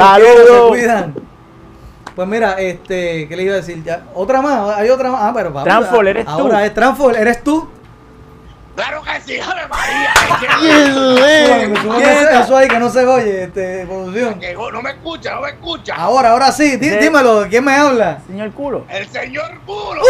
cuidan. 0.69 1.15
Pues 2.15 2.27
mira, 2.27 2.53
este, 2.53 3.27
¿qué 3.27 3.35
le 3.35 3.43
iba 3.43 3.53
a 3.53 3.57
decir? 3.57 3.83
Ya, 3.83 4.03
otra 4.15 4.41
más, 4.41 4.75
hay 4.75 4.89
otra 4.89 5.11
más. 5.11 5.21
Ah, 5.23 5.31
pero 5.35 5.51
vamos. 5.51 5.65
Transfor, 5.65 6.07
eres 6.07 6.25
tú. 6.25 6.31
Ahora 6.31 6.65
es 6.65 6.73
Transfor, 6.73 7.15
eres 7.15 7.43
tú. 7.43 7.69
Claro 8.75 9.01
que 9.01 9.21
sí, 9.21 9.39
Ave 9.39 9.67
María. 9.67 10.13
Súbame 11.81 12.39
eso, 12.41 12.57
ahí 12.57 12.67
que 12.67 12.79
no 12.79 12.89
se 12.89 13.05
oye, 13.05 13.43
este, 13.45 13.85
producción. 13.87 14.39
No 14.73 14.81
me 14.81 14.91
escucha, 14.91 15.35
no 15.35 15.41
me 15.41 15.49
escucha. 15.49 15.95
Ahora, 15.95 16.31
ahora 16.31 16.51
sí, 16.51 16.77
De- 16.77 16.97
dímelo, 16.97 17.47
¿quién 17.49 17.63
me 17.63 17.75
habla? 17.75 18.19
Señor 18.27 18.51
culo. 18.51 18.85
El 18.89 19.07
señor 19.09 19.51
Culo. 19.65 20.01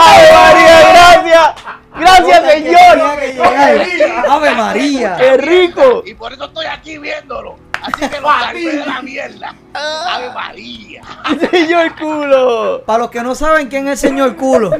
¡Ay, 0.00 0.26
María, 0.32 1.54
gracias! 1.98 2.26
¡Gracias, 2.26 2.54
Tenía 2.54 3.16
que 3.16 3.32
señor! 3.32 4.24
Ave 4.28 4.54
María. 4.54 5.16
¡Qué 5.16 5.36
rico! 5.36 6.02
Y 6.06 6.14
por 6.14 6.32
eso 6.32 6.44
estoy 6.44 6.66
aquí 6.66 6.98
viéndolo. 6.98 7.56
Así 7.80 8.08
que 8.08 8.20
lo 8.20 8.28
salvé 8.28 8.76
de 8.76 8.86
la 8.86 9.02
mierda. 9.02 9.54
Ave 9.72 10.30
María. 10.32 11.02
¡Señor 11.50 11.94
culo! 11.96 12.82
Para 12.84 12.98
los 13.00 13.10
que 13.10 13.22
no 13.22 13.34
saben 13.34 13.68
quién 13.68 13.86
es 13.88 14.02
el 14.02 14.10
señor 14.10 14.36
culo, 14.36 14.70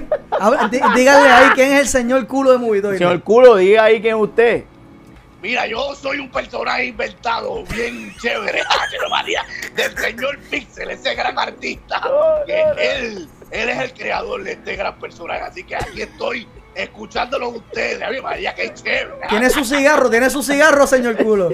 díganle 0.71 1.31
ahí 1.31 1.51
quién 1.55 1.73
es 1.73 1.81
el 1.81 1.89
señor 1.89 2.27
culo 2.27 2.53
de 2.53 2.59
Movitoy. 2.59 2.99
Señor 2.99 3.23
culo, 3.23 3.57
diga 3.57 3.85
ahí 3.85 4.01
quién 4.01 4.17
es 4.17 4.23
usted. 4.23 4.65
Mira, 5.41 5.69
yo 5.69 5.95
soy 5.95 6.19
un 6.19 6.29
personaje 6.31 6.87
inventado 6.87 7.63
bien 7.67 8.13
chévere, 8.21 8.61
Ave 8.61 9.09
María, 9.09 9.45
del 9.77 9.97
señor 9.97 10.37
Pixel, 10.51 10.91
ese 10.91 11.15
gran 11.15 11.39
artista. 11.39 12.03
Que 12.45 12.61
él, 12.61 13.29
él 13.53 13.69
es 13.69 13.79
el 13.79 13.93
creador 13.93 14.43
de 14.43 14.53
este 14.53 14.75
gran 14.75 14.99
personaje. 14.99 15.43
Así 15.43 15.63
que 15.63 15.77
aquí 15.77 16.03
estoy 16.03 16.49
escuchándolo 16.83 17.49
ustedes. 17.51 18.03
A 18.03 18.11
mí, 18.11 18.21
María, 18.21 18.55
qué 18.55 18.73
chévere. 18.73 19.27
Tiene 19.29 19.51
su 19.51 19.65
cigarro, 19.65 20.09
tiene 20.09 20.31
su 20.31 20.43
cigarro, 20.43 20.87
señor 20.87 21.17
culo. 21.17 21.51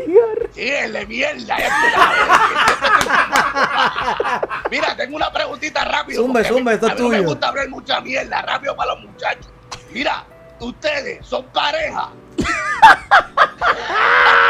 Sí, 0.55 0.69
es 0.69 0.93
de 0.93 1.07
mierda. 1.07 1.57
es 1.57 1.73
Mira, 4.71 4.97
tengo 4.97 5.17
una 5.17 5.33
preguntita 5.33 5.85
rápido. 5.85 6.23
Zumbe, 6.23 6.45
zumbe, 6.45 6.75
esto 6.75 6.87
es 6.87 6.93
a 6.93 6.95
mí 6.97 7.01
no 7.03 7.09
me 7.09 7.17
tuyo. 7.17 7.29
gusta 7.29 7.49
hablar 7.49 7.69
mucha 7.69 8.01
mierda, 8.01 8.43
rápido 8.43 8.77
para 8.77 8.95
los 8.95 9.05
muchachos. 9.05 9.49
Mira, 9.91 10.25
ustedes 10.61 11.27
son 11.27 11.45
pareja. 11.47 12.11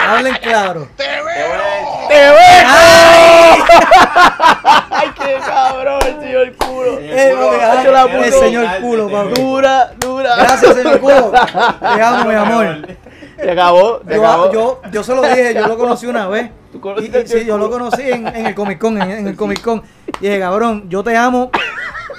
Hablen 0.07 0.35
claro. 0.43 0.89
¡Te 0.97 1.05
veo! 1.05 2.09
¡Te 2.09 2.15
veo! 2.15 2.35
¡Ay, 4.91 5.09
qué 5.17 5.39
cabrón, 5.47 6.01
el 6.07 6.21
señor 6.21 6.53
culo! 6.57 6.99
El 6.99 8.33
señor 8.33 8.67
culo, 8.81 9.11
papi. 9.11 9.41
Dura, 9.41 9.93
dura. 9.99 10.37
Gracias, 10.37 10.75
señor 10.77 11.01
culo. 11.01 11.33
Te 11.33 12.03
amo, 12.03 12.25
mi 12.29 12.35
amor. 12.35 12.87
Se 13.41 13.51
acabó, 13.51 14.01
se 14.07 14.15
acabó. 14.15 14.53
Yo, 14.53 14.81
yo, 14.85 14.91
yo 14.91 15.03
se 15.05 15.15
lo 15.15 15.23
dije, 15.23 15.55
yo 15.55 15.67
lo 15.67 15.77
conocí 15.77 16.07
una 16.07 16.29
vez. 16.29 16.51
¿Tú 16.73 16.79
Y- 16.79 16.81
conociste 16.81 17.19
y- 17.19 17.21
al 17.23 17.29
sí, 17.29 17.45
yo 17.45 17.59
lo 17.59 17.71
conocí 17.71 18.03
en, 18.11 18.27
en 18.29 18.47
el 18.47 18.55
Comic 18.55 18.79
Con, 18.79 19.01
en, 19.01 19.11
en 19.11 19.27
el 19.29 19.37
Comic 19.37 19.61
Con. 19.61 19.83
Y 20.21 20.27
dije, 20.27 20.41
cabrón, 20.41 20.89
yo 20.89 21.03
te 21.03 21.17
amo 21.17 21.51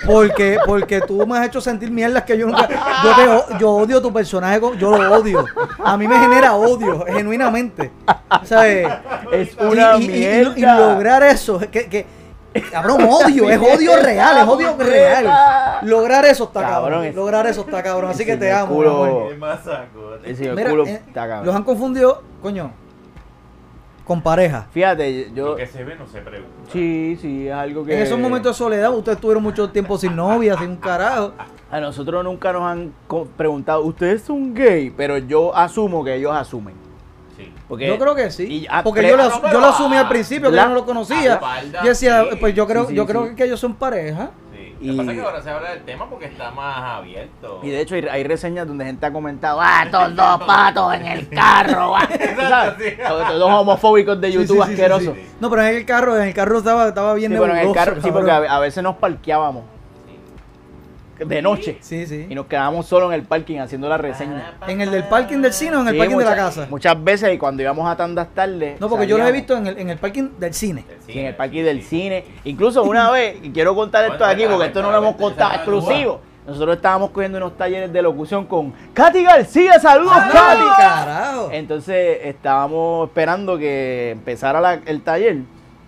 porque, 0.06 0.58
porque 0.66 1.02
tú 1.02 1.26
me 1.28 1.38
has 1.38 1.48
hecho 1.48 1.62
sentir 1.62 1.92
mierdas 1.92 2.24
que 2.24 2.38
yo 2.38 2.48
nunca. 2.48 2.68
Yo, 3.04 3.16
te 3.48 3.60
yo 3.60 3.72
odio 3.72 4.02
tu 4.02 4.12
personaje, 4.14 4.60
yo 4.78 4.98
lo 4.98 5.14
odio. 5.18 5.46
A 5.84 5.96
mí 5.98 6.08
me 6.08 6.18
genera 6.20 6.54
odio, 6.56 7.06
genuinamente. 7.06 7.92
¿Sabes? 8.44 8.88
Es 9.32 9.54
Y- 9.54 9.64
una 9.64 9.96
y, 9.98 10.02
y- 10.02 10.06
y- 10.06 10.08
mierda. 10.08 10.54
y 10.58 10.62
lograr 10.62 11.24
eso, 11.24 11.60
que, 11.60 11.88
que 11.90 12.06
cabrón, 12.72 13.04
odio, 13.04 13.50
es 13.50 13.58
odio 13.60 13.98
real, 14.02 14.38
es 14.38 14.48
odio 14.48 14.76
real. 14.78 15.80
Lograr 15.84 16.26
eso 16.26 16.46
está 16.46 16.62
Cabrón, 16.62 16.84
cabrón. 16.84 17.06
es- 17.06 17.16
Lograr 17.16 17.48
eso 17.48 17.62
está 17.62 17.84
cabrón. 17.84 18.12
Así 18.12 18.26
que 18.26 18.38
te 18.38 18.52
amo. 18.52 18.74
culo. 18.76 19.30
Mira, 20.56 20.70
culo 20.70 20.86
eh, 20.86 21.02
está 21.08 21.28
cabrón. 21.28 21.46
los 21.46 21.56
han 21.56 21.64
confundido, 21.64 22.24
coño, 22.42 22.72
con 24.06 24.22
pareja. 24.22 24.68
Fíjate, 24.72 25.32
yo. 25.34 25.48
Lo 25.50 25.56
que 25.56 25.68
se 25.68 25.84
ve 25.84 25.96
no 25.96 26.08
se 26.08 26.22
pregunta. 26.22 26.54
Sí, 26.72 27.18
sí, 27.22 27.48
es 27.48 27.54
algo 27.54 27.84
que. 27.84 27.96
En 27.96 28.02
esos 28.02 28.18
momentos 28.20 28.52
de 28.56 28.58
soledad, 28.58 28.94
ustedes 28.96 29.18
tuvieron 29.20 29.44
mucho 29.44 29.70
tiempo 29.72 29.98
sin 29.98 30.16
novia, 30.16 30.58
sin 30.58 30.70
un 30.70 30.76
carajo. 30.78 31.34
A 31.72 31.80
nosotros 31.80 32.24
nunca 32.24 32.54
nos 32.54 32.62
han 32.64 32.94
preguntado, 33.36 33.82
¿ustedes 33.84 34.22
son 34.22 34.54
gay? 34.54 34.92
Pero 34.96 35.18
yo 35.18 35.56
asumo 35.56 36.04
que 36.04 36.16
ellos 36.16 36.32
asumen. 36.34 36.76
Sí. 37.36 37.52
Porque 37.68 37.88
yo 37.88 37.98
creo 38.00 38.16
que 38.16 38.32
sí. 38.32 38.44
y- 38.46 38.68
ah, 38.70 38.82
porque 38.82 39.06
yo 39.06 39.18
lo, 39.18 39.28
no, 39.28 39.42
pero 39.42 39.54
yo 39.54 39.60
lo 39.60 39.66
asumí 39.68 39.98
al 39.98 40.08
principio, 40.08 40.50
que 40.52 40.56
la- 40.56 40.64
yo 40.64 40.70
no 40.70 40.76
lo 40.76 40.86
conocía. 40.86 41.40
Yo 41.84 41.90
decía, 41.90 42.24
sí. 42.32 42.38
pues 42.40 42.56
yo 42.56 42.66
creo, 42.66 42.84
Sí, 42.84 42.90
sí, 42.92 42.96
yo 42.96 43.04
sí. 43.04 43.08
creo 43.10 43.36
que 43.36 43.44
ellos 43.44 43.60
son 43.60 43.74
pareja. 43.76 44.30
Y- 44.82 44.88
Lo 44.88 44.94
que 44.94 44.98
pasa 44.98 45.12
es 45.12 45.18
que 45.18 45.24
ahora 45.26 45.42
se 45.42 45.50
habla 45.50 45.70
del 45.72 45.84
tema 45.84 46.10
porque 46.10 46.26
está 46.26 46.52
más 46.52 46.98
abierto. 47.00 47.60
Y 47.64 47.70
de 47.70 47.82
hecho 47.82 47.96
hay, 47.96 48.06
hay 48.10 48.24
reseñas 48.24 48.68
donde 48.68 48.86
gente 48.86 49.06
ha 49.06 49.12
comentado, 49.14 49.60
¡ah, 49.62 49.84
estos 49.86 50.16
dos 50.16 50.44
patos 50.44 50.94
en 50.96 51.06
el 51.06 51.30
carro! 51.30 51.96
ah". 51.96 52.08
Todos 53.08 53.28
todos 53.28 53.52
homofóbicos 53.52 54.20
de 54.20 54.32
YouTube 54.32 54.58
sí, 54.58 54.62
sí, 54.62 54.68
sí, 54.68 54.72
asquerosos. 54.74 55.14
sí. 55.16 55.30
No, 55.40 55.50
pero 55.50 55.62
en 55.64 55.76
el 55.76 55.86
carro, 55.86 56.18
en 56.18 56.28
el 56.28 56.34
carro 56.34 56.58
estaba, 56.58 56.88
estaba 56.90 57.14
bien 57.14 57.32
Sí, 57.32 57.38
pero 57.40 57.54
en 57.54 57.68
el 57.68 57.74
carro, 57.74 58.02
sí, 58.02 58.12
porque 58.12 58.32
a 58.32 58.60
veces 58.60 58.84
nos 58.84 58.96
parqueábamos 58.96 59.75
de 61.18 61.42
noche 61.42 61.78
Sí, 61.82 62.06
sí. 62.08 62.26
y 62.30 62.36
nos 62.36 62.46
quedábamos 62.48 62.86
solos 62.88 63.10
en 63.10 63.20
el 63.20 63.24
parking 63.24 63.60
haciendo 63.60 63.88
la 63.88 63.98
reseña. 63.98 64.56
¿En 64.68 64.82
el 64.82 64.92
del 64.92 65.04
parking 65.06 65.38
del 65.40 65.54
cine 65.54 65.78
o 65.78 65.82
en 65.82 65.88
el 65.88 65.94
Sí, 65.94 66.00
parking 66.00 66.18
de 66.18 66.26
la 66.26 66.36
casa? 66.36 66.68
Muchas 66.70 67.02
veces 67.04 67.34
y 67.34 67.38
cuando 67.38 67.62
íbamos 67.64 67.88
a 67.90 67.96
tandas 67.96 68.28
tarde. 68.34 68.76
No, 68.80 68.90
porque 68.90 69.08
yo 69.08 69.18
los 69.18 69.28
he 69.28 69.32
visto 69.32 69.56
en 69.58 69.68
el, 69.68 69.78
en 69.80 69.90
el 69.90 69.98
parking 69.98 70.30
del 70.40 70.54
cine. 70.54 70.84
Sí, 71.06 71.18
en 71.20 71.28
el 71.28 71.36
parking 71.36 71.64
del 71.64 71.82
cine. 71.84 72.24
Incluso 72.44 72.84
una 72.84 73.12
vez, 73.12 73.38
y 73.44 73.52
quiero 73.52 73.74
contar 73.76 74.12
esto 74.12 74.26
aquí 74.26 74.44
porque 74.50 74.68
esto 74.68 74.82
no 74.82 74.92
lo 74.92 74.98
hemos 74.98 75.16
contado 75.16 75.54
exclusivo. 75.56 76.22
Nosotros 76.46 76.76
estábamos 76.76 77.10
cogiendo 77.10 77.38
unos 77.40 77.58
talleres 77.58 77.92
de 77.92 78.02
locución 78.04 78.46
con 78.46 78.72
Katy 78.94 79.24
García. 79.24 79.80
¡Saludos, 79.80 80.14
¡Ay, 80.16 80.32
Katy! 80.32 80.62
carajo! 80.78 81.50
Entonces 81.52 82.20
estábamos 82.24 83.08
esperando 83.10 83.58
que 83.58 84.12
empezara 84.12 84.62
la- 84.62 84.80
el 84.86 85.02
taller 85.02 85.38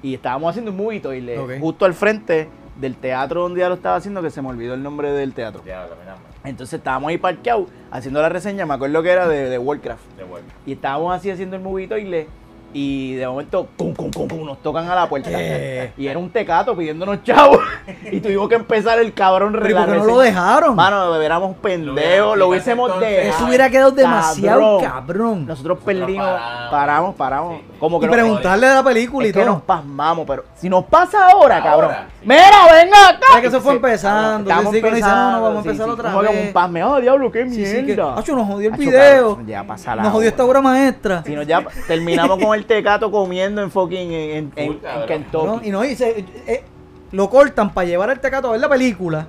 y 0.01 0.15
estábamos 0.15 0.49
haciendo 0.49 0.71
un 0.71 0.77
movito 0.77 1.13
y 1.13 1.21
le, 1.21 1.59
justo 1.59 1.85
al 1.85 1.93
frente 1.93 2.47
del 2.79 2.95
teatro 2.95 3.41
donde 3.41 3.59
ya 3.61 3.69
lo 3.69 3.75
estaba 3.75 3.95
haciendo, 3.95 4.21
que 4.21 4.29
se 4.29 4.41
me 4.41 4.49
olvidó 4.49 4.73
el 4.73 4.83
nombre 4.83 5.11
del 5.11 5.33
teatro. 5.33 5.61
Ya, 5.65 5.87
caminamos. 5.87 6.21
Entonces 6.43 6.77
estábamos 6.77 7.09
ahí 7.09 7.17
parqueados 7.17 7.69
haciendo 7.91 8.21
la 8.21 8.29
reseña, 8.29 8.65
me 8.65 8.73
acuerdo 8.73 9.03
que 9.03 9.09
era 9.09 9.27
de, 9.27 9.49
de 9.49 9.57
Warcraft. 9.57 10.03
De 10.17 10.23
vuelta. 10.23 10.53
Y 10.65 10.73
estábamos 10.73 11.13
así 11.15 11.29
haciendo 11.29 11.55
el 11.55 11.61
movito 11.61 11.97
y 11.97 12.05
le. 12.05 12.27
Y 12.73 13.15
de 13.15 13.27
momento, 13.27 13.67
cum, 13.77 13.93
cum, 13.93 14.11
cum, 14.11 14.27
cum, 14.27 14.45
nos 14.45 14.61
tocan 14.61 14.87
a 14.89 14.93
la 14.95 15.09
puerta. 15.09 15.29
¿Qué? 15.29 15.93
Y 15.97 16.07
era 16.07 16.19
un 16.19 16.29
tecato 16.29 16.75
pidiéndonos 16.75 17.23
chavos. 17.23 17.59
y 18.11 18.19
tuvimos 18.19 18.49
que 18.49 18.55
empezar 18.55 18.99
el 18.99 19.13
cabrón 19.13 19.53
Pero 19.53 19.69
¿y 19.69 19.73
la 19.73 19.79
por 19.85 19.93
qué 19.93 19.99
no 19.99 20.05
lo 20.05 20.19
dejaron? 20.19 20.75
Mano, 20.75 21.15
éramos 21.21 21.55
pendejos, 21.57 22.37
lo 22.37 22.49
hubiésemos 22.49 22.99
dejado. 22.99 23.35
Eso 23.35 23.45
hubiera 23.47 23.69
quedado 23.69 23.91
demasiado 23.91 24.79
Cabrón. 24.79 24.91
cabrón. 24.91 25.45
Nosotros 25.47 25.77
Nosotros 25.77 25.79
perdimos, 25.85 26.25
paramos. 26.27 26.71
paramos, 26.71 27.15
paramos. 27.15 27.57
Sí. 27.57 27.65
Como 27.79 27.99
que 27.99 28.05
Y 28.05 28.09
nos- 28.09 28.15
preguntarle 28.17 28.67
de 28.67 28.73
la 28.75 28.83
película 28.83 29.25
es 29.25 29.29
y 29.31 29.33
que 29.33 29.39
todo. 29.43 29.53
nos 29.53 29.61
pasmamos, 29.63 30.25
pero 30.27 30.43
si 30.55 30.69
nos 30.69 30.85
pasa 30.85 31.29
ahora, 31.29 31.57
Ahora, 31.57 31.63
cabrón. 31.63 31.91
sí. 32.19 32.25
Mira, 32.27 32.43
venga 32.71 33.09
acá. 33.09 33.25
Es 33.35 33.41
que 33.41 33.47
eso 33.47 33.61
fue 33.61 33.73
empezando, 33.75 34.49
Estamos 34.49 34.73
sí, 34.73 34.81
que 34.81 34.91
no, 34.91 35.07
vamos 35.07 35.55
a 35.55 35.57
empezar 35.59 35.85
sí, 35.85 35.91
otra 35.91 36.11
como 36.11 36.21
que 36.23 36.33
vez. 36.35 36.47
un 36.47 36.53
pasme. 36.53 36.83
Oh, 36.83 36.99
diablo, 36.99 37.31
qué 37.31 37.49
Sí, 37.49 37.65
sí, 37.65 37.75
que, 37.77 37.83
mierda. 37.83 38.17
Acho, 38.17 38.35
nos 38.35 38.47
jodió 38.47 38.67
el 38.69 38.73
Acho, 38.73 38.81
video. 38.81 39.29
cabrón, 39.29 39.47
ya 39.47 39.63
pasa 39.63 39.95
la 39.95 40.03
Nos 40.03 40.11
jodió 40.11 40.29
esta 40.29 40.43
obra 40.45 40.61
maestra. 40.61 41.23
Si 41.25 41.35
no, 41.35 41.43
ya 41.43 41.63
terminamos 41.87 42.39
con 42.43 42.55
el 42.56 42.56
tecato 42.65 43.11
comiendo 43.11 43.61
en 43.61 43.69
fucking 43.71 44.11
en, 44.11 44.29
en, 44.29 44.53
en- 44.55 44.65
Full, 44.67 44.75
en 44.75 44.79
cabrón. 44.81 45.07
Kentucky. 45.07 45.45
¿no? 45.47 45.61
Y 45.63 45.69
no, 45.71 45.85
y 45.85 45.95
se- 45.95 46.25
eh, 46.47 46.63
lo 47.11 47.29
cortan 47.29 47.73
para 47.73 47.87
llevar 47.87 48.09
al 48.09 48.19
tecato 48.19 48.49
a 48.49 48.51
ver 48.51 48.59
la 48.61 48.67
película 48.69 49.27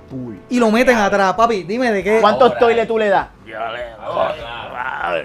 y 0.49 0.59
lo 0.59 0.69
meten 0.71 0.97
atrás. 0.97 1.33
Papi, 1.33 1.63
dime 1.63 1.91
de 1.91 2.03
qué. 2.03 2.17
¿Cuántos 2.19 2.57
toiles 2.57 2.83
eh. 2.83 2.87
tú 2.87 2.97
le 2.97 3.07
das? 3.09 3.27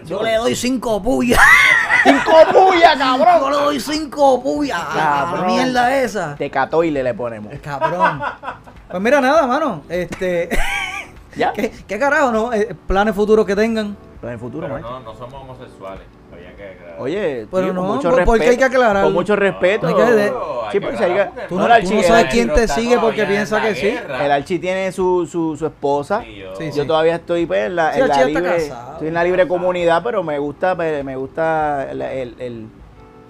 Yo 0.04 0.22
le 0.22 0.34
doy 0.36 0.54
cinco 0.54 1.02
puyas. 1.02 1.38
¡Cinco 2.04 2.32
puyas, 2.52 2.92
Yo 2.94 2.98
cabrón! 2.98 3.50
le 3.52 3.56
doy 3.58 3.80
cinco 3.80 4.42
puyas. 4.42 4.78
a 4.78 4.96
La 4.96 5.04
Cabrón. 5.30 5.46
mierda 5.46 5.96
esa. 6.02 6.34
Tecatoile 6.36 7.02
le 7.02 7.14
ponemos. 7.14 7.52
Cabrón. 7.62 8.20
Pues 8.90 9.02
mira, 9.02 9.20
nada, 9.20 9.46
mano. 9.46 9.82
Este. 9.88 10.48
¿Ya? 11.36 11.52
¿Qué, 11.54 11.72
qué 11.86 11.98
carajo, 11.98 12.30
no? 12.30 12.52
Eh, 12.52 12.74
planes 12.86 13.14
futuros 13.14 13.44
que 13.46 13.56
tengan. 13.56 13.96
Pero 14.24 14.28
en 14.30 14.32
el 14.32 14.38
futuro, 14.40 14.66
Pero 14.66 14.78
no, 14.80 15.00
no 15.00 15.14
somos 15.14 15.34
homosexuales. 15.34 16.02
Había 16.32 16.56
que 16.56 16.64
aclarar. 16.70 16.96
Oye, 16.98 17.46
Pero 17.50 17.62
tío, 17.64 17.74
no, 17.74 17.80
con 17.82 17.96
mucho 17.96 18.08
¿por- 18.08 18.18
respeto. 18.18 18.24
por 18.32 18.40
qué 18.40 18.48
hay 18.48 18.56
que 18.56 18.64
aclararlo? 18.64 19.02
Con 19.02 19.12
mucho 19.12 19.36
respeto. 19.36 19.86
Hay 19.86 19.94
que 19.94 20.02
de- 20.02 20.22
hay 20.22 20.28
Sí, 20.28 20.32
que 20.72 20.80
pues, 20.80 20.94
aclarar 20.94 21.02
hay 21.10 21.24
que- 21.24 21.30
porque 21.34 21.48
Tú 21.48 21.54
no, 21.56 21.60
no, 21.62 21.68
la 21.68 21.80
tú 21.82 21.94
no 21.94 22.02
sabes 22.02 22.24
el 22.24 22.30
quién 22.30 22.54
te 22.54 22.68
sigue 22.68 22.98
porque 22.98 23.24
piensa 23.26 23.60
que 23.60 23.74
sí. 23.74 23.88
El 23.88 24.32
Archie 24.32 24.58
tiene 24.58 24.90
su, 24.92 25.26
su, 25.26 25.56
su 25.58 25.66
esposa. 25.66 26.22
Sí, 26.22 26.36
yo- 26.36 26.56
Sí, 26.56 26.66
Yo 26.74 26.82
sí. 26.82 26.86
todavía 26.88 27.16
estoy 27.16 27.44
pues, 27.44 27.66
en 27.66 27.76
la, 27.76 27.92
Sí, 27.92 28.00
en 28.00 28.26
libre, 28.28 28.42
casado. 28.42 28.92
estoy 28.92 29.08
en 29.08 29.14
la 29.14 29.24
libre 29.24 29.46
comunidad, 29.46 30.02
pero 30.02 30.22
me 30.22 30.38
gusta, 30.38 30.74
me 30.74 31.16
gusta 31.16 31.88
la, 31.92 32.12
el, 32.14 32.34
el- 32.38 32.66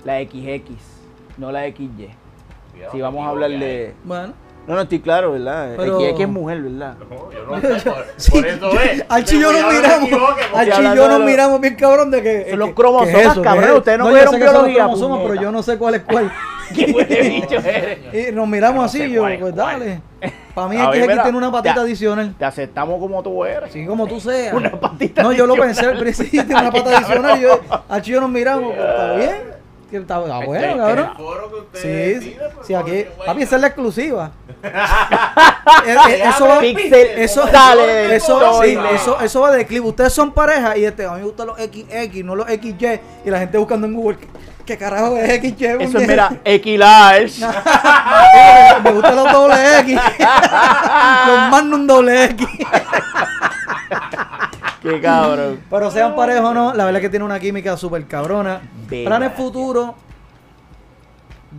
la 0.05 0.19
XX, 0.21 0.71
no 1.39 1.51
la 1.51 1.65
XY. 1.67 2.11
Si 2.93 3.01
vamos 3.01 3.27
a 3.27 3.31
hablar 3.31 3.51
de... 3.51 3.95
Bueno. 4.05 4.33
No, 4.67 4.75
no 4.75 4.81
estoy 4.81 5.01
claro, 5.01 5.33
¿verdad? 5.33 5.75
Pero- 5.77 6.01
XX 6.01 6.21
es 6.21 6.29
mujer, 6.29 6.63
¿verdad? 6.63 6.95
No, 7.11 7.31
yo 7.33 7.45
no 7.47 7.61
sé, 7.61 7.69
por, 7.91 8.07
Sí, 8.17 8.31
por 8.31 8.47
eso 8.47 8.81
es. 8.81 9.05
Archie 9.09 9.37
y 9.37 9.41
yo 9.41 9.53
nos 9.53 9.73
miramos. 9.75 10.11
Yo 10.11 10.17
de 10.83 10.95
nos 10.95 11.09
los- 11.09 11.21
miramos 11.21 11.61
bien 11.61 11.75
cabrón 11.77 12.11
de 12.11 12.23
que. 12.23 12.47
Son 12.51 12.59
los 12.59 12.69
que- 12.69 12.75
cromosomas, 12.75 13.15
¿qué 13.15 13.21
es 13.21 13.27
eso? 13.27 13.43
¿Qué 13.43 13.49
cabrón, 13.49 13.65
es? 13.71 13.77
ustedes 13.77 13.99
no 13.99 14.07
sé 14.07 14.13
que 14.15 14.25
son 14.25 14.33
los 14.41 14.43
biología, 14.53 14.79
cromosomas, 14.85 15.21
pero 15.23 15.35
yo 15.35 15.53
no 15.53 15.63
sé 15.63 15.77
cuál 15.79 15.95
es 15.97 16.03
cuál. 16.03 16.33
¡Qué 16.75 16.87
bicho 17.41 17.57
eres! 17.57 18.31
Y 18.31 18.33
nos 18.33 18.49
miramos 18.49 18.77
No 18.77 18.83
así, 18.85 19.11
yo, 19.11 19.23
pues 19.23 19.39
cuál. 19.39 19.55
dale. 19.55 20.01
Para 20.55 20.69
mí 20.69 20.77
aquí 20.81 21.01
mira, 21.01 21.23
tiene 21.25 21.37
una 21.37 21.53
patita 21.53 21.81
adicional. 21.83 22.35
Te 22.39 22.45
aceptamos 22.47 22.99
como 23.01 23.23
tú 23.23 23.45
eres. 23.45 23.69
Así 23.69 23.85
como 23.85 24.07
tú 24.07 24.19
seas. 24.19 24.55
Una 24.55 24.71
patita 24.71 25.23
No, 25.23 25.33
yo 25.33 25.47
lo 25.47 25.57
pensé 25.57 25.85
al 25.87 25.99
principio, 25.99 26.43
una 26.57 26.71
pata 26.71 26.97
adicional. 26.99 27.39
Y 27.39 27.43
yo, 27.43 27.61
y 27.99 28.01
yo 28.03 28.21
nos 28.21 28.31
miramos, 28.31 28.73
pues, 28.75 28.89
está 28.89 29.13
bien. 29.17 29.64
Que 29.95 30.01
Está, 30.01 30.21
está 30.23 30.39
Este, 30.41 30.47
bueno, 30.47 30.67
este 30.67 30.77
cabrón. 30.77 30.99
es 30.99 31.11
el 31.11 31.17
foro 31.17 31.49
que 31.51 31.55
ustedes 31.55 31.83
Sí, 31.85 32.25
sí, 32.25 32.31
deciden, 32.31 32.51
pues, 32.57 32.71
aquí, 32.75 33.07
papi, 33.25 33.43
esa 33.43 33.55
es 33.55 33.61
la 33.61 33.67
exclusiva. 33.69 34.31
Eh, 35.87 35.97
eh, 36.09 36.23
eso 36.29 36.47
va, 36.49 36.61
Pixel, 36.61 37.09
eso, 37.17 37.47
dale, 37.47 38.17
eso, 38.17 38.41
dale. 38.41 38.67
sí, 38.73 38.79
eso, 38.95 39.21
eso 39.21 39.41
va 39.41 39.51
de 39.51 39.67
clip. 39.67 39.85
Ustedes 39.85 40.13
son 40.13 40.33
pareja 40.33 40.77
y 40.77 40.85
este, 40.85 41.05
a 41.05 41.13
mí 41.13 41.19
me 41.21 41.25
gustan 41.27 41.47
los 41.49 41.57
XX, 41.59 42.25
no 42.25 42.35
los 42.35 42.47
XY. 42.47 43.01
Y 43.25 43.31
la 43.31 43.39
gente 43.39 43.59
buscando 43.59 43.87
en 43.87 43.95
Google, 43.95 44.19
¿qué, 44.19 44.27
qué 44.65 44.79
carajo 44.79 45.17
es 45.17 45.41
XY? 45.41 45.67
Eso 45.81 45.99
es, 45.99 46.09
mira, 46.09 46.31
X-Large. 46.45 47.41
me 48.85 48.93
gustan 48.93 49.17
los 49.17 49.33
doble 49.33 49.79
X. 49.81 49.95
los 51.27 51.51
Magnum 51.51 51.87
doble 51.87 52.25
X. 52.25 52.47
Qué 54.85 55.01
cabrón. 55.01 55.61
Pero 55.71 55.91
sean 55.91 56.15
pareja 56.15 56.47
o 56.47 56.53
no, 56.53 56.75
la 56.75 56.85
verdad 56.85 57.01
es 57.01 57.07
que 57.07 57.09
tiene 57.11 57.25
una 57.25 57.41
química 57.41 57.75
súper 57.77 58.07
cabrona. 58.07 58.61
Bella. 58.89 59.09
Planes 59.09 59.33
futuros. 59.33 59.93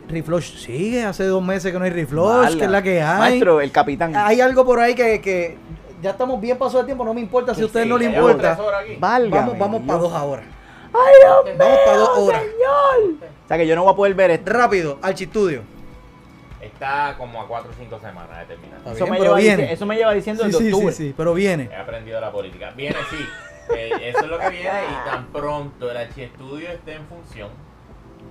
Reflush 0.08 0.58
sigue, 0.58 1.04
hace 1.04 1.24
dos 1.26 1.44
meses 1.44 1.72
que 1.72 1.80
no 1.80 1.86
hay 1.86 1.92
Reflush, 1.92 2.56
que 2.58 2.66
es 2.66 2.70
la 2.70 2.84
que 2.84 3.02
hay. 3.02 3.18
Maestro, 3.18 3.62
el 3.62 3.72
capitán. 3.72 4.16
Hay 4.16 4.42
algo 4.42 4.64
por 4.64 4.80
ahí 4.80 4.94
que, 4.94 5.20
que 5.22 5.58
ya 6.04 6.12
estamos 6.12 6.40
bien 6.40 6.58
pasados 6.58 6.84
de 6.84 6.90
tiempo, 6.90 7.04
no 7.04 7.14
me 7.14 7.22
importa 7.22 7.56
si 7.56 7.64
a 7.64 7.66
ustedes 7.66 7.88
no 7.88 7.98
les 7.98 8.10
importa. 8.14 8.58
Válgame 9.00 9.54
Vamos, 9.54 9.58
vamos 9.60 9.82
para 9.88 10.00
dos 10.00 10.14
horas. 10.14 10.46
¡Ay, 10.94 11.14
Dios 11.22 11.58
Vamos 11.58 11.74
mío, 11.74 11.80
para 11.86 11.98
dos 11.98 12.10
horas. 12.20 12.42
señor! 12.42 13.16
O 13.44 13.48
sea 13.48 13.58
que 13.58 13.68
yo 13.68 13.76
no 13.76 13.84
voy 13.84 13.94
a 13.94 13.96
poder 13.96 14.14
ver 14.14 14.32
esto. 14.32 14.52
Rápido, 14.52 15.00
Archistudio. 15.02 15.62
Está 16.66 17.16
como 17.18 17.42
a 17.42 17.48
4 17.48 17.72
o 17.72 17.74
5 17.74 18.00
semanas 18.00 18.40
de 18.40 18.46
terminar. 18.46 18.78
Está 18.80 18.92
Eso 18.94 19.06
bien, 19.06 19.12
me, 19.14 19.18
pero 19.20 19.38
lleva, 19.38 19.56
viene. 19.56 19.64
dici- 19.70 19.74
eso 19.74 19.86
me 19.86 19.96
lleva 19.96 20.14
diciendo 20.14 20.44
Sí, 20.44 20.48
desde 20.48 20.60
sí, 20.60 20.66
sí, 20.68 20.74
octubre. 20.74 20.94
sí, 20.94 21.14
pero 21.16 21.34
viene. 21.34 21.70
He 21.72 21.76
aprendido 21.76 22.20
la 22.22 22.32
política. 22.32 22.72
Viene, 22.76 22.98
sí. 23.10 23.26
Eh, 23.76 23.92
eso 24.10 24.20
es 24.20 24.28
lo 24.28 24.38
que 24.38 24.50
viene 24.50 24.70
y 24.92 25.10
tan 25.10 25.26
pronto 25.28 25.90
el 25.90 25.98
H 25.98 26.30
Studio 26.36 26.70
esté 26.70 26.94
en 26.96 27.06
función, 27.08 27.50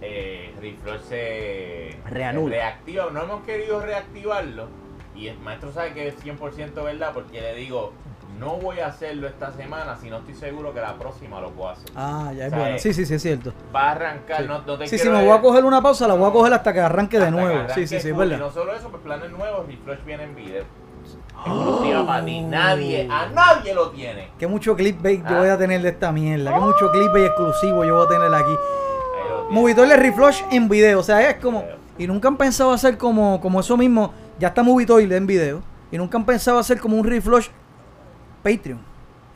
eh, 0.01 0.55
Reflow 0.61 0.98
se 1.09 1.97
Reanuda. 2.06 2.51
se 2.51 2.56
reactiva. 2.56 3.09
No 3.11 3.23
hemos 3.23 3.44
querido 3.44 3.81
reactivarlo 3.81 4.69
y 5.16 5.28
el 5.28 5.39
maestro 5.39 5.73
sabe 5.73 5.93
que 5.93 6.09
es 6.09 6.15
100% 6.24 6.85
verdad 6.85 7.12
porque 7.15 7.40
le 7.40 7.55
digo, 7.55 7.93
no 8.39 8.56
voy 8.56 8.81
a 8.81 8.89
hacerlo 8.89 9.27
esta 9.28 9.52
semana 9.52 9.97
si 9.97 10.11
no 10.11 10.19
estoy 10.19 10.35
seguro 10.35 10.73
que 10.74 10.81
la 10.81 10.94
próxima 10.94 11.40
lo 11.40 11.51
puedo 11.51 11.70
hacer. 11.70 11.89
Ah, 11.94 12.32
ya 12.36 12.47
es 12.47 12.52
bueno. 12.55 12.78
Sí, 12.78 12.93
sí, 12.93 13.06
sí, 13.06 13.15
es 13.15 13.23
cierto. 13.23 13.52
Va 13.74 13.89
a 13.89 13.93
arrancar, 13.93 14.43
Sí. 14.43 14.48
no, 14.48 14.62
no 14.62 14.78
te 14.78 14.86
Sí, 14.89 14.97
quiero 14.97 15.16
me 15.16 15.24
voy 15.24 15.36
a 15.36 15.40
coger 15.40 15.65
una 15.65 15.81
pausa, 15.81 16.06
la 16.09 16.15
voy 16.15 16.28
a 16.28 16.32
coger 16.32 16.52
hasta 16.52 16.73
que 16.73 16.81
arranque 16.81 17.19
de 17.19 17.24
hasta 17.27 17.36
nuevo. 17.36 17.55
arranque 17.56 17.74
Sí, 17.74 17.81
sí, 17.86 18.01
sí, 18.01 18.09
es 18.09 18.15
full. 18.15 18.24
Y 18.27 18.28
verdad. 18.31 18.39
no 18.47 18.51
solo 18.52 18.74
eso, 18.74 18.89
pues 18.89 19.02
planes 19.02 19.31
nuevos, 19.31 19.66
Refresh 19.66 20.05
viene 20.05 20.24
en 20.24 20.35
video. 20.35 20.65
Exclusiva 21.47 22.06
para 22.06 22.24
ti. 22.24 22.40
Nadie, 22.43 23.09
a 23.11 23.27
nadie 23.28 23.74
lo 23.74 23.90
tiene. 23.90 24.31
Que 24.39 24.47
mucho 24.47 24.74
clickbait 24.77 25.20
yo 25.28 25.36
Ah. 25.36 25.39
voy 25.40 25.48
a 25.48 25.59
tener 25.59 25.82
de 25.82 25.89
esta 25.90 26.11
mierda. 26.12 26.52
Que 26.55 26.61
mucho 26.61 26.90
clickbait 26.90 27.27
exclusivo 27.27 27.85
yo 27.85 27.97
voy 27.97 28.06
a 28.06 28.09
tener 28.09 28.35
aquí. 28.35 28.51
Ahí 28.51 29.28
lo 29.28 29.40
tiene. 29.48 29.61
Movitor 29.61 29.89
de 29.89 29.97
reflush 29.97 30.43
en 30.51 30.69
video. 30.69 31.01
O 31.01 31.02
sea, 31.02 31.28
es 31.28 31.36
como. 31.36 31.65
Y 31.98 32.06
nunca 32.06 32.28
han 32.28 32.36
pensado 32.36 32.73
hacer 32.73 32.97
como, 32.97 33.40
como 33.40 33.61
eso 33.61 33.77
mismo. 33.77 34.12
Ya 34.39 34.48
está 34.48 34.62
Movitor 34.62 35.01
en 35.02 35.27
video. 35.27 35.62
Y 35.90 35.98
nunca 35.98 36.16
han 36.19 36.24
pensado 36.24 36.59
hacer 36.59 36.81
como 36.81 36.97
un 36.97 37.05
reflush 37.06 37.48
Patreon. 38.44 38.78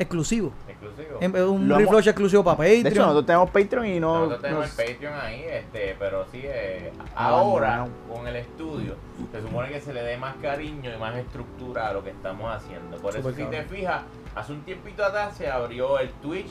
Exclusivo. 0.00 0.52
Exclusivo. 0.68 1.18
En- 1.20 1.34
Un 1.34 1.66
Lo 1.66 1.74
hemos- 1.74 1.86
reflush 1.90 2.06
exclusivo 2.06 2.44
para 2.44 2.56
Patreon. 2.58 2.82
De 2.84 2.88
hecho, 2.90 3.00
nosotros 3.00 3.26
tenemos 3.26 3.50
Patreon 3.50 3.86
y 3.86 3.98
no. 3.98 4.14
Nosotros 4.14 4.42
tenemos 4.42 4.66
nos- 4.68 4.78
el 4.78 4.86
Patreon 4.94 5.14
ahí, 5.14 5.44
este, 5.50 5.96
pero 5.98 6.24
sí, 6.30 6.40
eh, 6.44 6.92
Ah, 7.16 7.30
ahora 7.30 7.76
no. 7.78 8.14
con 8.14 8.28
el 8.28 8.36
estudio 8.36 8.94
se 9.32 9.42
supone 9.42 9.70
que 9.70 9.80
se 9.80 9.92
le 9.92 10.02
dé 10.02 10.16
más 10.16 10.36
cariño 10.40 10.94
y 10.94 10.98
más 10.98 11.16
estructura 11.16 11.88
a 11.88 11.92
lo 11.94 12.04
que 12.04 12.10
estamos 12.10 12.54
haciendo. 12.54 12.96
Por 12.98 13.16
eso, 13.16 13.32
si 13.32 13.42
te 13.46 13.62
fijas, 13.64 14.02
hace 14.36 14.52
un 14.52 14.60
tiempito 14.62 15.04
atrás 15.04 15.36
se 15.36 15.50
abrió 15.50 15.98
el 15.98 16.10
Twitch. 16.10 16.50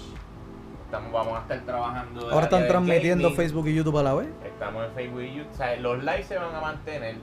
Estamos, 0.84 1.12
vamos 1.14 1.38
a 1.38 1.42
estar 1.44 1.62
trabajando. 1.66 2.30
Ahora 2.30 2.46
están 2.46 2.68
transmitiendo 2.68 3.24
gaming. 3.30 3.36
Facebook 3.38 3.68
y 3.68 3.76
YouTube 3.76 3.98
a 3.98 4.04
la 4.04 4.14
vez. 4.14 4.28
Estamos 4.46 4.86
en 4.88 4.92
Facebook 4.92 5.22
y 5.22 5.36
YouTube. 5.36 5.54
O 5.54 5.56
sea, 5.56 5.76
los 5.78 6.00
lives 6.04 6.26
se 6.28 6.38
van 6.38 6.54
a 6.54 6.60
mantener. 6.60 7.16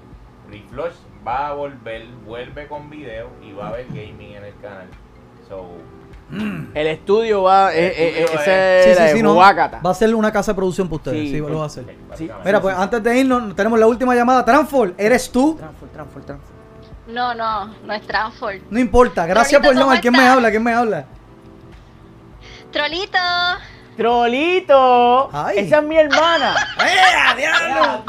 Reflush 0.51 0.95
va 1.27 1.49
a 1.49 1.53
volver, 1.55 2.07
vuelve 2.27 2.67
con 2.67 2.89
video 2.91 3.29
y 3.43 3.53
va 3.53 3.67
a 3.67 3.69
haber 3.71 3.87
gaming 3.89 4.33
en 4.37 4.45
el 4.45 4.55
canal. 4.61 4.87
So, 5.49 5.67
El 6.75 6.87
estudio 6.87 7.43
va. 7.43 7.73
El 7.73 7.85
estudio 7.85 8.41
es 8.41 8.99
sí, 8.99 9.17
sí, 9.17 9.23
no. 9.23 9.35
Huácata. 9.35 9.81
Va 9.85 9.91
a 9.91 9.95
ser 9.95 10.15
una 10.15 10.33
casa 10.33 10.53
de 10.53 10.57
producción 10.57 10.89
para 10.89 10.97
ustedes. 10.97 11.21
Sí, 11.21 11.31
Sí, 11.33 11.39
lo 11.39 11.59
va 11.59 11.65
a 11.65 11.67
hacer. 11.67 11.85
Mira, 12.45 12.61
pues 12.61 12.77
antes 12.77 13.03
de 13.03 13.19
irnos, 13.19 13.55
tenemos 13.55 13.79
la 13.79 13.87
última 13.87 14.15
llamada. 14.15 14.45
Transfor, 14.45 14.95
¿eres 14.97 15.31
tú? 15.31 15.57
Transfor, 15.57 15.89
transfor, 15.91 16.25
transfor. 16.25 16.55
No, 17.07 17.35
no, 17.35 17.67
no 17.85 17.93
es 17.93 18.07
Transform. 18.07 18.61
No 18.71 18.79
importa. 18.79 19.27
Gracias 19.27 19.61
Trolito, 19.61 19.69
por 19.69 19.75
llamar. 19.75 19.97
¿cómo 19.97 20.01
¿Quién 20.01 20.13
me 20.15 20.29
habla? 20.29 20.51
¿Quién 20.51 20.63
me 20.63 20.73
habla? 20.73 21.05
Trolito. 22.73 23.19
Trolito. 23.97 25.31
Ay. 25.33 25.59
Esa 25.59 25.79
es 25.79 25.85
mi 25.85 25.97
hermana. 25.97 26.55
¡Eh, 26.85 27.37
diablo! 27.37 28.05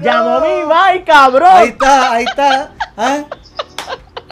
Llamó 0.00 0.40
mi 0.40 0.64
bye, 0.64 1.04
cabrón. 1.04 1.48
Ahí 1.50 1.68
está, 1.68 2.12
ahí 2.12 2.24
está. 2.24 2.72
¿Ah? 2.96 3.18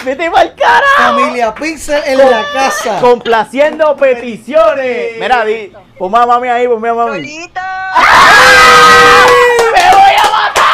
Vete 0.05 0.31
pa'l 0.31 0.55
carajo. 0.55 0.97
Familia 0.97 1.55
Pixel 1.55 2.03
en 2.07 2.19
la 2.19 2.45
casa. 2.53 3.01
Complaciendo 3.01 3.97
peticiones. 3.97 5.19
Mira, 5.19 5.45
di. 5.45 5.73
Ponme 5.99 6.19
a 6.19 6.27
mami 6.27 6.49
ahí, 6.49 6.69
ponme 6.69 6.89
a 6.89 6.95
mami. 6.95 7.21
¡Me 7.21 7.51
voy 9.91 10.15
a 10.17 10.31
matar! 10.31 10.69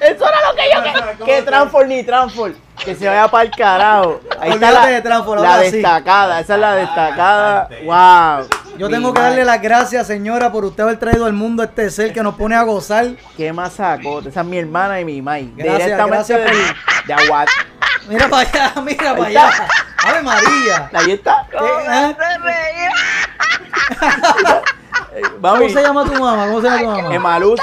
Eso 0.00 0.28
era 0.28 0.40
lo 0.48 0.54
que 0.54 0.62
yo 0.72 0.82
quería. 0.82 1.16
Que 1.24 1.42
Transfor 1.42 1.86
ni 1.88 2.04
Transfor. 2.04 2.54
Que 2.84 2.94
se 2.94 3.06
vaya 3.06 3.28
para 3.28 3.44
el 3.44 3.50
carajo. 3.50 4.20
Ahí 4.40 4.52
está 4.52 4.70
la, 4.70 4.86
de 4.86 5.00
Transfor, 5.02 5.40
la 5.40 5.54
ahora 5.54 5.64
sí. 5.64 5.72
destacada. 5.72 6.40
Esa 6.40 6.54
es 6.54 6.60
la 6.60 6.74
destacada. 6.74 7.68
Wow. 7.84 8.48
Yo 8.76 8.88
tengo 8.90 9.14
que 9.14 9.20
darle 9.20 9.44
las 9.44 9.62
gracias, 9.62 10.06
señora, 10.06 10.50
por 10.50 10.64
usted 10.64 10.82
haber 10.82 10.98
traído 10.98 11.26
al 11.26 11.32
mundo 11.32 11.62
este 11.62 11.90
ser 11.90 12.12
que 12.12 12.22
nos 12.22 12.34
pone 12.34 12.56
a 12.56 12.62
gozar. 12.62 13.06
Qué 13.36 13.52
masacote. 13.52 14.28
Esa 14.30 14.40
es 14.40 14.46
mi 14.46 14.58
hermana 14.58 15.00
y 15.00 15.04
mi 15.04 15.22
mai. 15.22 15.52
Gracias, 15.56 15.84
Directamente 15.84 16.34
gracias 16.34 16.40
de, 17.06 17.14
de 17.14 17.14
Aguat. 17.14 17.48
Mira 18.08 18.28
para 18.28 18.48
allá, 18.48 18.72
mira 18.84 19.16
para 19.16 19.26
allá. 19.26 19.50
Ave 20.04 20.22
María. 20.22 20.90
Ahí 20.92 21.12
está. 21.12 21.46
Reía. 21.50 22.90
Eh, 25.16 25.22
¿Cómo 25.40 25.68
se 25.68 25.80
llama 25.82 26.04
tu 26.04 26.12
mamá? 26.12 26.46
¿Cómo 26.46 26.60
se 26.60 26.66
llama 26.66 26.80
tu 26.80 27.02
mamá? 27.02 27.14
Emaluz. 27.14 27.60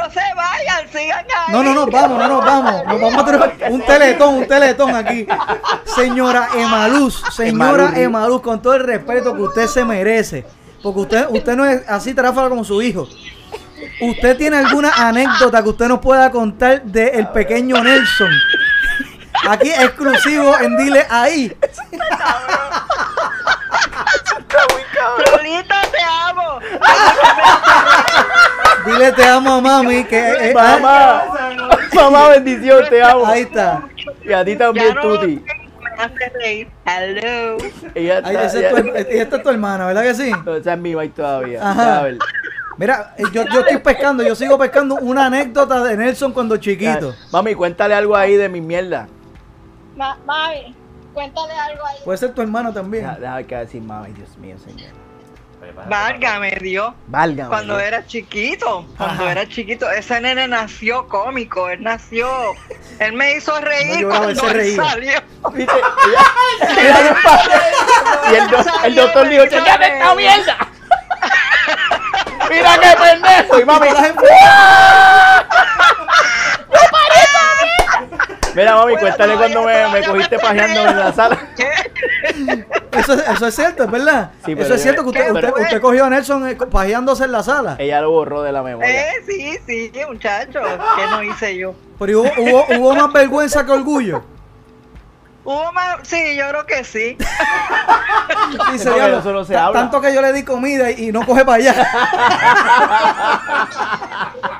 No 0.00 0.10
se 0.10 0.20
vayan, 0.34 0.88
sigan 0.90 1.26
ahí. 1.36 1.52
No, 1.52 1.62
no, 1.62 1.74
no, 1.74 1.86
vamos, 1.86 2.18
no 2.18 2.28
nos 2.28 2.44
vamos. 2.44 2.86
Nos 2.86 3.00
vamos 3.00 3.22
a 3.22 3.24
tener 3.26 3.70
un 3.70 3.82
teletón, 3.82 4.34
un 4.34 4.48
teletón 4.48 4.94
aquí. 4.94 5.26
Señora 5.84 6.48
Emaluz, 6.54 7.22
señora 7.32 7.92
Emaluz. 7.94 8.40
Con 8.40 8.62
todo 8.62 8.74
el 8.74 8.84
respeto 8.84 9.34
que 9.34 9.42
usted 9.42 9.66
se 9.66 9.84
merece. 9.84 10.46
Porque 10.82 11.00
usted, 11.00 11.26
usted 11.28 11.54
no 11.54 11.66
es 11.66 11.86
así 11.86 12.14
tráfala 12.14 12.48
como 12.48 12.64
su 12.64 12.80
hijo. 12.80 13.06
¿Usted 14.00 14.38
tiene 14.38 14.56
alguna 14.56 14.90
anécdota 14.96 15.62
que 15.62 15.68
usted 15.68 15.88
nos 15.88 15.98
pueda 15.98 16.30
contar 16.30 16.82
del 16.82 17.28
pequeño 17.28 17.82
Nelson? 17.84 18.30
Aquí 19.48 19.70
exclusivo 19.70 20.58
en 20.58 20.76
Dile 20.78 21.06
Ahí. 21.10 21.54
Trolito, 25.24 25.74
te 25.92 25.98
amo. 26.28 26.58
Dile 28.86 29.12
te 29.12 29.24
amo 29.24 29.54
a 29.54 29.60
mami. 29.60 30.04
Que, 30.04 30.50
eh, 30.50 30.54
Mamá. 30.54 31.22
Mamá, 31.94 32.28
bendición, 32.28 32.84
te 32.88 33.02
amo. 33.02 33.26
Ahí 33.26 33.42
está. 33.42 33.82
Y 34.24 34.32
a 34.32 34.44
ti 34.44 34.56
también, 34.56 34.94
no 34.94 35.00
Tuti. 35.02 35.42
me 35.82 36.02
hace 36.04 36.28
reír. 36.34 36.68
Hello. 36.86 37.56
Ella 37.94 38.20
Ahí, 38.24 38.34
está, 38.36 38.46
esa, 38.46 38.60
es 38.60 38.70
tu, 38.70 38.76
her- 38.76 39.06
esta 39.10 39.36
es 39.36 39.42
tu 39.42 39.48
hermana, 39.50 39.86
¿verdad 39.86 40.02
que 40.02 40.14
sí? 40.14 40.30
No, 40.44 40.54
esa 40.56 40.72
es 40.74 40.78
mi 40.78 40.94
mai 40.94 41.08
todavía. 41.10 41.60
Ajá. 41.70 42.04
Mira, 42.78 43.14
eh, 43.18 43.24
yo, 43.32 43.44
yo 43.52 43.60
estoy 43.60 43.78
pescando, 43.78 44.22
yo 44.22 44.34
sigo 44.34 44.56
pescando 44.56 44.94
una 44.94 45.26
anécdota 45.26 45.82
de 45.84 45.96
Nelson 45.98 46.32
cuando 46.32 46.56
chiquito. 46.56 47.14
Mami, 47.32 47.54
cuéntale 47.54 47.94
algo 47.94 48.16
ahí 48.16 48.36
de 48.36 48.48
mi 48.48 48.60
mierda. 48.62 49.06
Ma- 49.96 50.16
mami, 50.24 50.74
cuéntale 51.20 51.52
algo 51.60 51.84
ahí. 51.86 51.96
Puede 52.04 52.18
ser 52.18 52.32
tu 52.34 52.40
hermana 52.42 52.72
también. 52.72 53.04
Deja, 53.04 53.18
deja 53.18 53.42
que 53.44 53.56
decir, 53.56 53.82
mami, 53.82 54.12
Dios 54.12 54.36
mío, 54.38 54.56
señor. 54.58 54.90
Válgame 55.88 56.52
Dios. 56.60 56.94
Válgame. 57.06 57.48
Cuando 57.50 57.76
Dios. 57.76 57.86
era 57.86 58.06
chiquito, 58.06 58.86
cuando 58.96 59.24
Ajá. 59.24 59.32
era 59.32 59.46
chiquito, 59.48 59.90
ese 59.90 60.18
nene 60.20 60.48
nació 60.48 61.06
cómico, 61.06 61.68
él 61.68 61.82
nació, 61.82 62.28
él 62.98 63.12
me 63.12 63.34
hizo 63.36 63.60
reír 63.60 64.00
No 64.06 64.08
cuando 64.08 64.34
se 64.40 64.46
él 64.46 64.52
reía. 64.54 64.84
salió. 64.84 65.20
¿Viste? 65.52 65.72
Ella- 66.80 66.98
ella 67.04 67.16
y 68.30 68.34
el, 68.36 68.48
do- 68.48 68.64
el 68.84 68.94
doctor 68.94 69.28
dijo, 69.28 69.44
chequeate 69.44 69.86
esta 69.98 70.14
mierda. 70.14 70.56
Mira 72.50 72.78
qué 72.80 72.96
pendejo. 72.98 73.60
Y 73.60 73.64
mami, 73.66 73.88
Mira, 78.54 78.74
mami, 78.74 78.96
cuéntale 78.96 79.34
cuando 79.36 79.62
me, 79.64 79.88
me 79.88 80.02
cogiste 80.04 80.38
pajeándome 80.38 80.90
en 80.90 80.98
la 80.98 81.12
sala. 81.12 81.38
Eso, 82.92 83.14
es- 83.14 83.28
eso 83.28 83.46
es 83.46 83.54
cierto, 83.54 83.84
es 83.84 83.90
verdad. 83.90 84.30
Sí, 84.44 84.54
pero 84.54 84.64
eso 84.66 84.74
es 84.74 84.82
cierto 84.82 85.02
que 85.04 85.08
usted, 85.32 85.80
cogió 85.80 86.04
a 86.06 86.10
Nelson 86.10 86.48
eh, 86.48 86.56
pajeándose 86.56 87.24
en 87.24 87.32
la 87.32 87.42
sala. 87.42 87.76
Ella 87.78 88.00
lo 88.00 88.10
borró 88.10 88.42
de 88.42 88.52
la 88.52 88.62
memoria. 88.62 89.08
Eh, 89.12 89.22
sí, 89.26 89.58
sí, 89.66 89.92
muchacho, 90.08 90.60
¿qué 90.96 91.06
no 91.10 91.22
hice 91.22 91.56
yo? 91.56 91.74
Pero 91.98 92.20
hubo, 92.22 92.30
hubo, 92.38 92.64
hubo 92.78 92.94
más 92.94 93.12
vergüenza 93.12 93.64
que 93.64 93.72
orgullo. 93.72 94.22
Hubo 95.42 95.72
más, 95.72 95.96
sí, 96.02 96.36
yo 96.36 96.48
creo 96.50 96.66
que 96.66 96.84
sí. 96.84 97.16
Dice, 98.72 98.84
porque 98.84 98.94
"Diablo, 99.00 99.18
eso 99.20 99.32
no 99.32 99.44
se 99.44 99.56
habla". 99.56 99.80
Tanto 99.80 100.00
que 100.00 100.12
yo 100.14 100.20
le 100.20 100.32
di 100.34 100.44
comida 100.44 100.90
y, 100.90 101.08
y 101.08 101.12
no 101.12 101.24
coge 101.24 101.44
para 101.44 101.56
allá. 101.56 101.90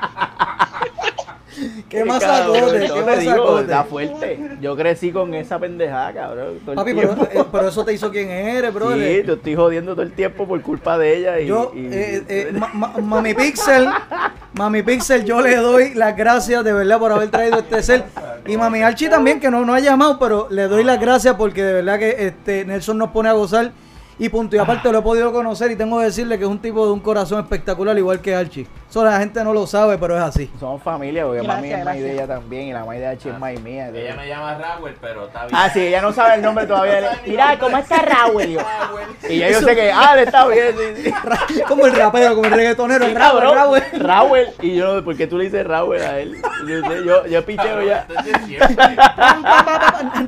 qué 1.91 2.05
más 2.05 2.21
no 2.47 2.53
qué 2.53 3.01
más 3.05 3.19
digo. 3.19 3.59
Está 3.59 3.83
fuerte. 3.83 4.39
Yo 4.61 4.75
crecí 4.75 5.11
con 5.11 5.33
esa 5.33 5.59
pendejada, 5.59 6.13
cabrón. 6.13 6.59
todo 6.65 6.71
el 6.71 6.75
Papi, 6.77 6.93
pero, 6.93 7.13
eh, 7.31 7.43
pero 7.51 7.67
eso 7.67 7.85
te 7.85 7.93
hizo 7.93 8.09
quien 8.09 8.29
eres, 8.29 8.73
bro. 8.73 8.91
Sí, 8.93 8.97
te 9.25 9.33
estoy 9.33 9.55
jodiendo 9.55 9.91
todo 9.93 10.03
el 10.03 10.13
tiempo 10.13 10.47
por 10.47 10.61
culpa 10.61 10.97
de 10.97 11.17
ella. 11.17 11.39
Y, 11.39 11.47
Yo, 11.47 11.71
y- 11.75 11.85
eh, 11.91 12.23
eh, 12.27 12.51
ma- 12.53 12.71
ma- 12.73 12.93
Mami 12.99 13.33
Pixel, 13.33 13.87
Mami 14.53 14.81
Pixel, 14.83 15.25
yo 15.25 15.41
le 15.41 15.55
doy 15.57 15.93
las 15.93 16.15
gracias 16.15 16.63
de 16.63 16.73
verdad 16.73 16.97
por 16.99 17.11
haber 17.11 17.29
traído 17.29 17.59
este 17.59 17.83
ser. 17.83 18.05
Y 18.47 18.57
Mami 18.57 18.81
Archie 18.81 19.09
también, 19.09 19.39
que 19.39 19.51
no, 19.51 19.65
no 19.65 19.73
ha 19.73 19.79
llamado, 19.79 20.17
pero 20.17 20.47
le 20.49 20.63
doy 20.63 20.83
las 20.83 20.99
gracias 20.99 21.35
porque 21.35 21.63
de 21.63 21.73
verdad 21.73 21.99
que 21.99 22.15
este 22.27 22.65
Nelson 22.65 22.97
nos 22.97 23.11
pone 23.11 23.29
a 23.29 23.33
gozar. 23.33 23.71
Y 24.19 24.29
punto. 24.29 24.55
Y 24.55 24.59
aparte 24.59 24.91
lo 24.91 24.99
he 24.99 25.01
podido 25.01 25.31
conocer 25.33 25.71
y 25.71 25.75
tengo 25.75 25.97
que 25.97 26.05
decirle 26.05 26.37
que 26.37 26.43
es 26.43 26.49
un 26.49 26.59
tipo 26.59 26.85
de 26.85 26.91
un 26.91 26.99
corazón 26.99 27.39
espectacular, 27.41 27.97
igual 27.97 28.21
que 28.21 28.35
Archie. 28.35 28.67
Eso 28.91 29.05
la 29.05 29.19
gente 29.19 29.41
no 29.45 29.53
lo 29.53 29.65
sabe, 29.65 29.97
pero 29.97 30.17
es 30.17 30.21
así. 30.21 30.51
Somos 30.59 30.83
familia, 30.83 31.23
porque 31.23 31.41
Gracias, 31.43 31.55
mami 31.61 31.71
es 31.71 31.85
May 31.85 31.99
de 32.01 32.03
gracias. 32.09 32.13
ella 32.25 32.27
también 32.35 32.67
y 32.67 32.73
la 32.73 32.83
May 32.83 32.99
de 32.99 33.07
H 33.07 33.29
es 33.29 33.39
May 33.39 33.57
mía. 33.59 33.85
entonces- 33.87 34.03
Ella 34.05 34.15
me 34.17 34.27
llama 34.27 34.57
Raúl, 34.57 34.97
pero 34.99 35.25
está 35.27 35.45
bien. 35.45 35.55
Ah, 35.57 35.69
sí, 35.69 35.79
ella 35.79 36.01
no 36.01 36.11
sabe 36.11 36.35
el 36.35 36.41
nombre 36.41 36.65
todavía. 36.67 37.11
Mira, 37.25 37.57
¿cómo 37.57 37.77
está 37.77 38.01
Raúl? 38.01 38.43
Y 39.29 39.37
ya 39.37 39.49
yo 39.49 39.61
sé 39.61 39.75
que, 39.75 39.91
ah, 39.93 40.13
le 40.17 40.23
está 40.23 40.45
bien. 40.45 40.75
sí, 40.97 41.13
sí. 41.53 41.61
Como 41.69 41.85
el 41.85 41.95
rapero, 41.95 42.35
como 42.35 42.47
el 42.47 42.51
reggaetonero, 42.51 43.05
el 43.05 43.11
Sí, 43.11 43.17
Raúl. 43.17 43.41
Raúl. 43.41 43.81
Raúl. 43.93 44.39
Y 44.61 44.75
yo 44.75 44.95
no, 44.95 45.05
¿por 45.05 45.15
qué 45.15 45.25
tú 45.25 45.37
le 45.37 45.45
dices 45.45 45.65
Raúl 45.65 45.95
a 46.01 46.19
él? 46.19 46.35
Yo, 46.67 46.81
sé, 46.89 47.05
yo, 47.05 47.25
yo 47.27 47.45
picheo 47.45 47.81
ya. 47.83 48.05
Siempre. 48.45 48.95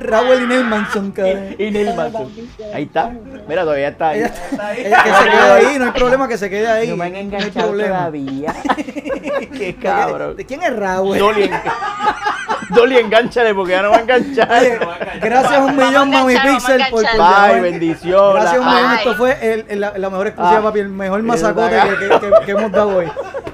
Raúl 0.00 0.42
y 0.42 0.46
Neil 0.46 0.64
Manson, 0.64 1.10
cabrón. 1.12 1.54
Y 1.58 1.70
Neil 1.70 1.94
Manson. 1.94 2.32
Ahí 2.72 2.84
está. 2.84 3.10
Mira, 3.46 3.62
todavía 3.62 3.88
está 3.88 4.08
ahí. 4.08 4.20
Ella, 4.20 4.74
ella 4.74 5.02
que 5.02 5.10
se 5.12 5.24
quede 5.30 5.50
ahí, 5.52 5.78
no 5.78 5.84
hay 5.84 5.90
problema 5.90 6.28
que 6.28 6.38
se 6.38 6.48
quede 6.48 6.66
ahí. 6.66 6.88
No 6.88 6.96
me 6.96 7.04
han 7.06 7.12
no 7.12 7.18
enganchado 7.18 7.72
todavía. 7.72 8.53
Qué 8.76 9.66
¿De, 9.66 9.76
cabrón. 9.76 10.36
de 10.36 10.44
quién 10.46 10.62
es 10.62 10.74
Raúl? 10.76 11.18
Dolly, 11.18 11.44
en- 11.44 11.50
Dolly, 12.70 12.96
engánchale 12.98 13.54
porque 13.54 13.72
ya 13.72 13.82
no 13.82 13.90
va 13.90 13.98
a 13.98 14.00
enganchar. 14.00 14.50
Oye, 14.50 14.78
gracias 15.20 15.58
un 15.60 15.76
millón, 15.76 16.10
Mami 16.10 16.34
Pixel, 16.36 16.82
por, 16.90 17.04
enganchar. 17.04 17.52
Bye, 17.52 17.60
bendición. 17.60 18.34
Gracias 18.34 18.58
un 18.60 18.66
millón, 18.66 18.92
esto 18.94 19.14
fue 19.16 19.38
el- 19.52 19.64
el- 19.68 19.80
la, 19.80 19.92
la 19.98 20.10
mejor 20.10 20.26
exclusiva, 20.28 20.58
Ah. 20.58 20.62
papi, 20.62 20.78
el 20.80 20.88
mejor 20.88 21.22
masacote 21.22 21.76
que, 21.76 22.08
que- 22.08 22.20
que- 22.20 22.46
que 22.46 22.50
hemos 22.52 22.72
dado 22.72 22.96
hoy. 22.96 23.06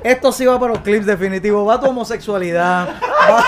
Esto 0.03 0.33
sí 0.33 0.47
va 0.47 0.59
para 0.59 0.73
los 0.73 0.83
clips 0.83 1.05
definitivos. 1.05 1.69
Va 1.69 1.79
tu 1.79 1.87
homosexualidad, 1.87 2.89
va, 3.31 3.45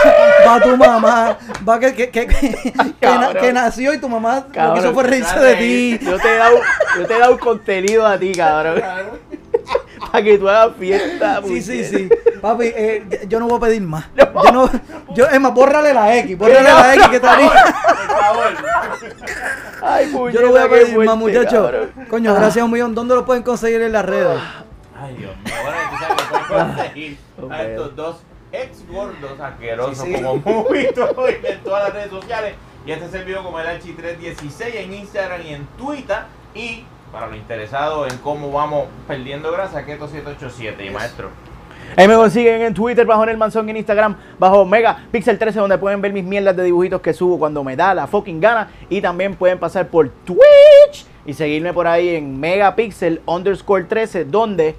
va 0.47 0.61
tu 0.61 0.77
mamá, 0.77 1.39
va 1.67 1.79
que, 1.81 1.95
que, 1.95 2.11
que, 2.11 2.27
que, 2.27 2.73
na- 3.09 3.33
que 3.33 3.53
nació 3.55 3.95
y 3.95 3.99
tu 3.99 4.09
mamá 4.09 4.35
lo 4.41 4.47
que 4.49 4.53
Cabrón. 4.59 4.79
hizo 4.79 4.93
fue 4.93 5.03
reírse 5.05 5.39
de 5.41 5.55
ti. 5.55 5.99
Yo 6.05 6.19
te 6.19 6.29
he 6.29 6.37
dado, 6.37 6.57
yo 6.99 7.07
te 7.07 7.15
he 7.15 7.19
dado 7.19 7.39
contenido 7.39 8.07
a 8.07 8.19
ti, 8.19 8.33
cabrón. 8.33 8.83
Para 10.11 10.25
que 10.25 10.39
tú 10.39 10.49
hagas 10.49 10.77
fiesta. 10.79 11.41
Sí, 11.47 11.63
sí, 11.63 11.85
sí. 11.85 12.09
Papi, 12.41 12.67
eh, 12.67 13.27
yo 13.29 13.39
no 13.39 13.47
voy 13.47 13.57
a 13.59 13.61
pedir 13.61 13.83
más. 13.83 14.07
Yo 14.17 14.53
no, 14.53 14.71
yo, 15.15 15.27
es 15.27 15.41
más, 15.41 15.55
bórrale 15.55 15.95
la 15.95 16.17
X, 16.19 16.37
bórrale 16.37 16.63
la 16.65 16.95
X 16.95 17.09
que 17.09 17.27
haría. 17.27 17.51
Por 17.51 18.21
favor. 18.21 18.47
Ay, 19.83 20.07
puñeta, 20.13 20.39
Yo 20.41 20.47
no 20.47 20.53
voy 20.53 20.61
a 20.63 20.69
pedir 20.69 20.99
más, 20.99 21.17
muchachos. 21.17 21.73
Coño, 22.09 22.35
gracias 22.35 22.63
a 22.63 22.65
un 22.65 22.71
millón. 22.73 22.95
¿Dónde 22.95 23.15
lo 23.15 23.25
pueden 23.25 23.43
conseguir 23.43 23.83
en 23.83 23.93
las 23.93 24.05
redes? 24.05 24.39
Ay, 25.01 25.17
Dios 25.17 25.37
mío. 25.37 25.55
Bueno, 25.63 25.79
tú 25.91 25.97
sabes 25.99 26.23
que 26.23 26.49
puedes 26.49 26.65
conseguir 26.77 27.19
Ok. 27.43 27.53
a 27.53 27.63
estos 27.63 27.97
dos 27.97 28.17
ex 28.53 28.87
gordos 28.89 29.41
asquerosos 29.41 29.99
Sí, 30.05 30.15
sí. 30.15 30.23
como 30.23 30.37
muy 30.65 30.79
en 30.87 30.95
todas 31.65 31.85
las 31.85 31.93
redes 31.95 32.11
sociales. 32.11 32.55
Y 32.87 32.93
este 32.93 33.07
es 33.07 33.15
el 33.15 33.25
video 33.25 33.43
como 33.45 33.59
el 33.61 33.67
Archi316 33.67 34.75
en 34.75 34.95
Instagram 34.95 35.41
y 35.43 35.55
en 35.55 35.67
Twitter. 35.79 36.19
Y 36.55 36.85
para 37.13 37.27
los 37.27 37.37
interesados 37.37 38.11
en 38.11 38.19
cómo 38.19 38.51
vamos 38.51 38.87
perdiendo 39.07 39.53
grasa, 39.53 39.85
Keto 39.85 40.09
787 40.09 40.87
y 40.87 40.91
maestro. 40.91 41.29
Ahí 41.95 42.09
me 42.09 42.15
consiguen 42.15 42.63
en 42.63 42.73
Twitter 42.73 43.05
bajo 43.05 43.23
el 43.25 43.37
Manzón, 43.37 43.69
en 43.69 43.77
Instagram 43.77 44.17
bajo 44.39 44.65
Megapixel 44.65 45.39
13 45.39 45.59
donde 45.59 45.77
pueden 45.77 46.01
ver 46.01 46.13
mis 46.13 46.25
mierdas 46.25 46.57
de 46.57 46.65
dibujitos 46.65 47.03
que 47.03 47.13
subo 47.13 47.39
cuando 47.39 47.63
me 47.63 47.77
da 47.77 47.93
la 47.93 48.07
fucking 48.07 48.41
gana 48.41 48.71
y 48.89 49.03
también 49.03 49.37
pueden 49.37 49.59
pasar 49.59 49.89
por 49.89 50.09
Twitch 50.25 51.05
y 51.27 51.35
seguirme 51.35 51.75
por 51.75 51.87
ahí 51.87 52.17
en 52.17 52.41
Megapixel 52.41 53.21
underscore 53.27 53.85
13 53.85 54.25
donde 54.25 54.75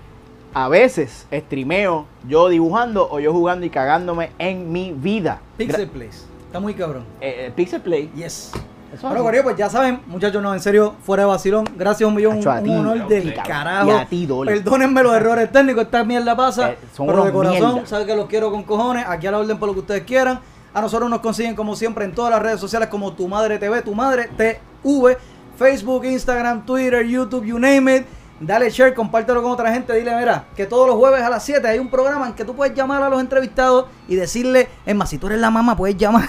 a 0.56 0.68
veces 0.70 1.28
streameo 1.32 2.08
yo 2.28 2.50
dibujando 2.50 3.08
o 3.12 3.20
yo 3.20 3.32
jugando 3.32 3.66
y 3.66 3.70
cagándome 3.70 4.32
en 4.40 4.72
mi 4.72 4.92
vida. 4.92 5.40
Pixel 5.58 5.90
Place. 5.90 6.26
Está 6.48 6.60
muy 6.60 6.74
cabrón. 6.74 7.06
Eh, 7.22 7.48
eh, 7.48 7.52
Pixel 7.56 7.82
Play. 7.82 8.12
Yes. 8.16 8.52
Eso 8.94 9.08
Bueno. 9.08 9.24
Corillo, 9.24 9.44
pues 9.44 9.58
ya 9.58 9.70
saben, 9.70 10.02
muchachos, 10.08 10.42
no, 10.42 10.54
en 10.54 10.60
serio, 10.60 10.96
fuera 11.04 11.24
de 11.24 11.30
vacilón. 11.30 11.66
Gracias 11.76 12.08
un 12.08 12.16
millón, 12.16 12.38
un, 12.38 12.42
ti, 12.42 12.70
honor 12.70 13.08
del 13.08 13.34
carajo. 13.34 13.88
Y 13.88 13.92
a 13.92 14.06
ti, 14.06 14.26
Dolly. 14.26 14.52
Perdónenme 14.52 15.02
los 15.04 15.16
errores 15.16 15.52
técnicos, 15.52 15.86
esta 15.86 16.04
mierda 16.04 16.36
pasa. 16.36 16.72
Eh, 16.72 16.78
son 16.94 17.08
pero 17.08 17.26
de 17.26 17.32
corazón, 17.32 17.88
saben 17.88 18.06
que 18.06 18.16
los 18.16 18.28
quiero 18.28 18.52
con 18.52 18.64
cojones. 18.64 19.06
Aquí 19.08 19.28
a 19.28 19.32
la 19.32 19.40
orden 19.40 19.58
por 19.58 19.68
lo 19.68 19.74
que 19.74 19.80
ustedes 19.80 20.04
quieran. 20.04 20.40
A 20.74 20.82
nosotros 20.82 21.10
nos 21.10 21.20
consiguen 21.20 21.56
como 21.56 21.76
siempre 21.76 22.06
en 22.06 22.14
todas 22.14 22.32
las 22.32 22.42
redes 22.42 22.60
sociales 22.60 22.90
como 22.90 23.14
Tu 23.14 23.28
Madre 23.28 23.58
TV, 23.60 23.82
Tu 23.82 23.94
Madre 23.94 24.30
TV, 24.36 25.18
Facebook, 25.58 26.06
Instagram, 26.06 26.66
Twitter, 26.66 27.06
YouTube, 27.06 27.46
you 27.46 27.60
name 27.60 27.96
it. 27.96 28.06
Dale 28.40 28.70
share, 28.70 28.94
compártelo 28.94 29.42
con 29.42 29.52
otra 29.52 29.72
gente. 29.72 29.94
Dile, 29.94 30.16
mira, 30.16 30.46
que 30.56 30.66
todos 30.66 30.88
los 30.88 30.98
jueves 30.98 31.22
a 31.22 31.30
las 31.30 31.44
7 31.44 31.66
hay 31.68 31.80
un 31.80 31.90
programa 31.90 32.28
en 32.28 32.34
que 32.34 32.44
tú 32.44 32.56
puedes 32.56 32.76
llamar 32.76 33.02
a 33.04 33.10
los 33.10 33.22
entrevistados 33.22 33.86
y 34.08 34.16
decirle, 34.16 34.70
es 34.86 34.96
más, 34.96 35.10
si 35.10 35.18
tú 35.18 35.28
eres 35.28 35.40
la 35.40 35.50
mamá, 35.50 35.78
puedes 35.78 35.96
llamar 35.98 36.28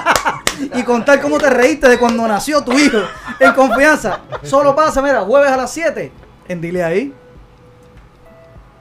y 0.74 0.82
contar 0.82 1.20
cómo 1.20 1.38
te 1.38 1.50
reíste 1.50 1.88
de 1.88 1.98
cuando 1.98 2.26
nació 2.26 2.62
tu 2.62 2.72
hijo 2.72 2.98
en 3.38 3.52
confianza. 3.52 4.20
Solo 4.42 4.74
pasa, 4.74 5.00
mira, 5.02 5.20
jueves 5.22 5.50
a 5.50 5.56
las 5.56 5.70
7 5.70 6.10
en 6.48 6.60
Dile 6.60 6.82
ahí. 6.82 7.14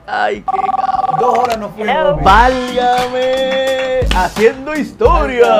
Ay, 0.08 0.42
qué 0.42 0.46
cabrón. 0.46 1.20
Dos 1.20 1.38
horas 1.40 1.58
nos 1.58 1.72
fuimos. 1.74 2.24
Válgame. 2.24 4.00
Haciendo 4.16 4.76
historia. 4.76 5.56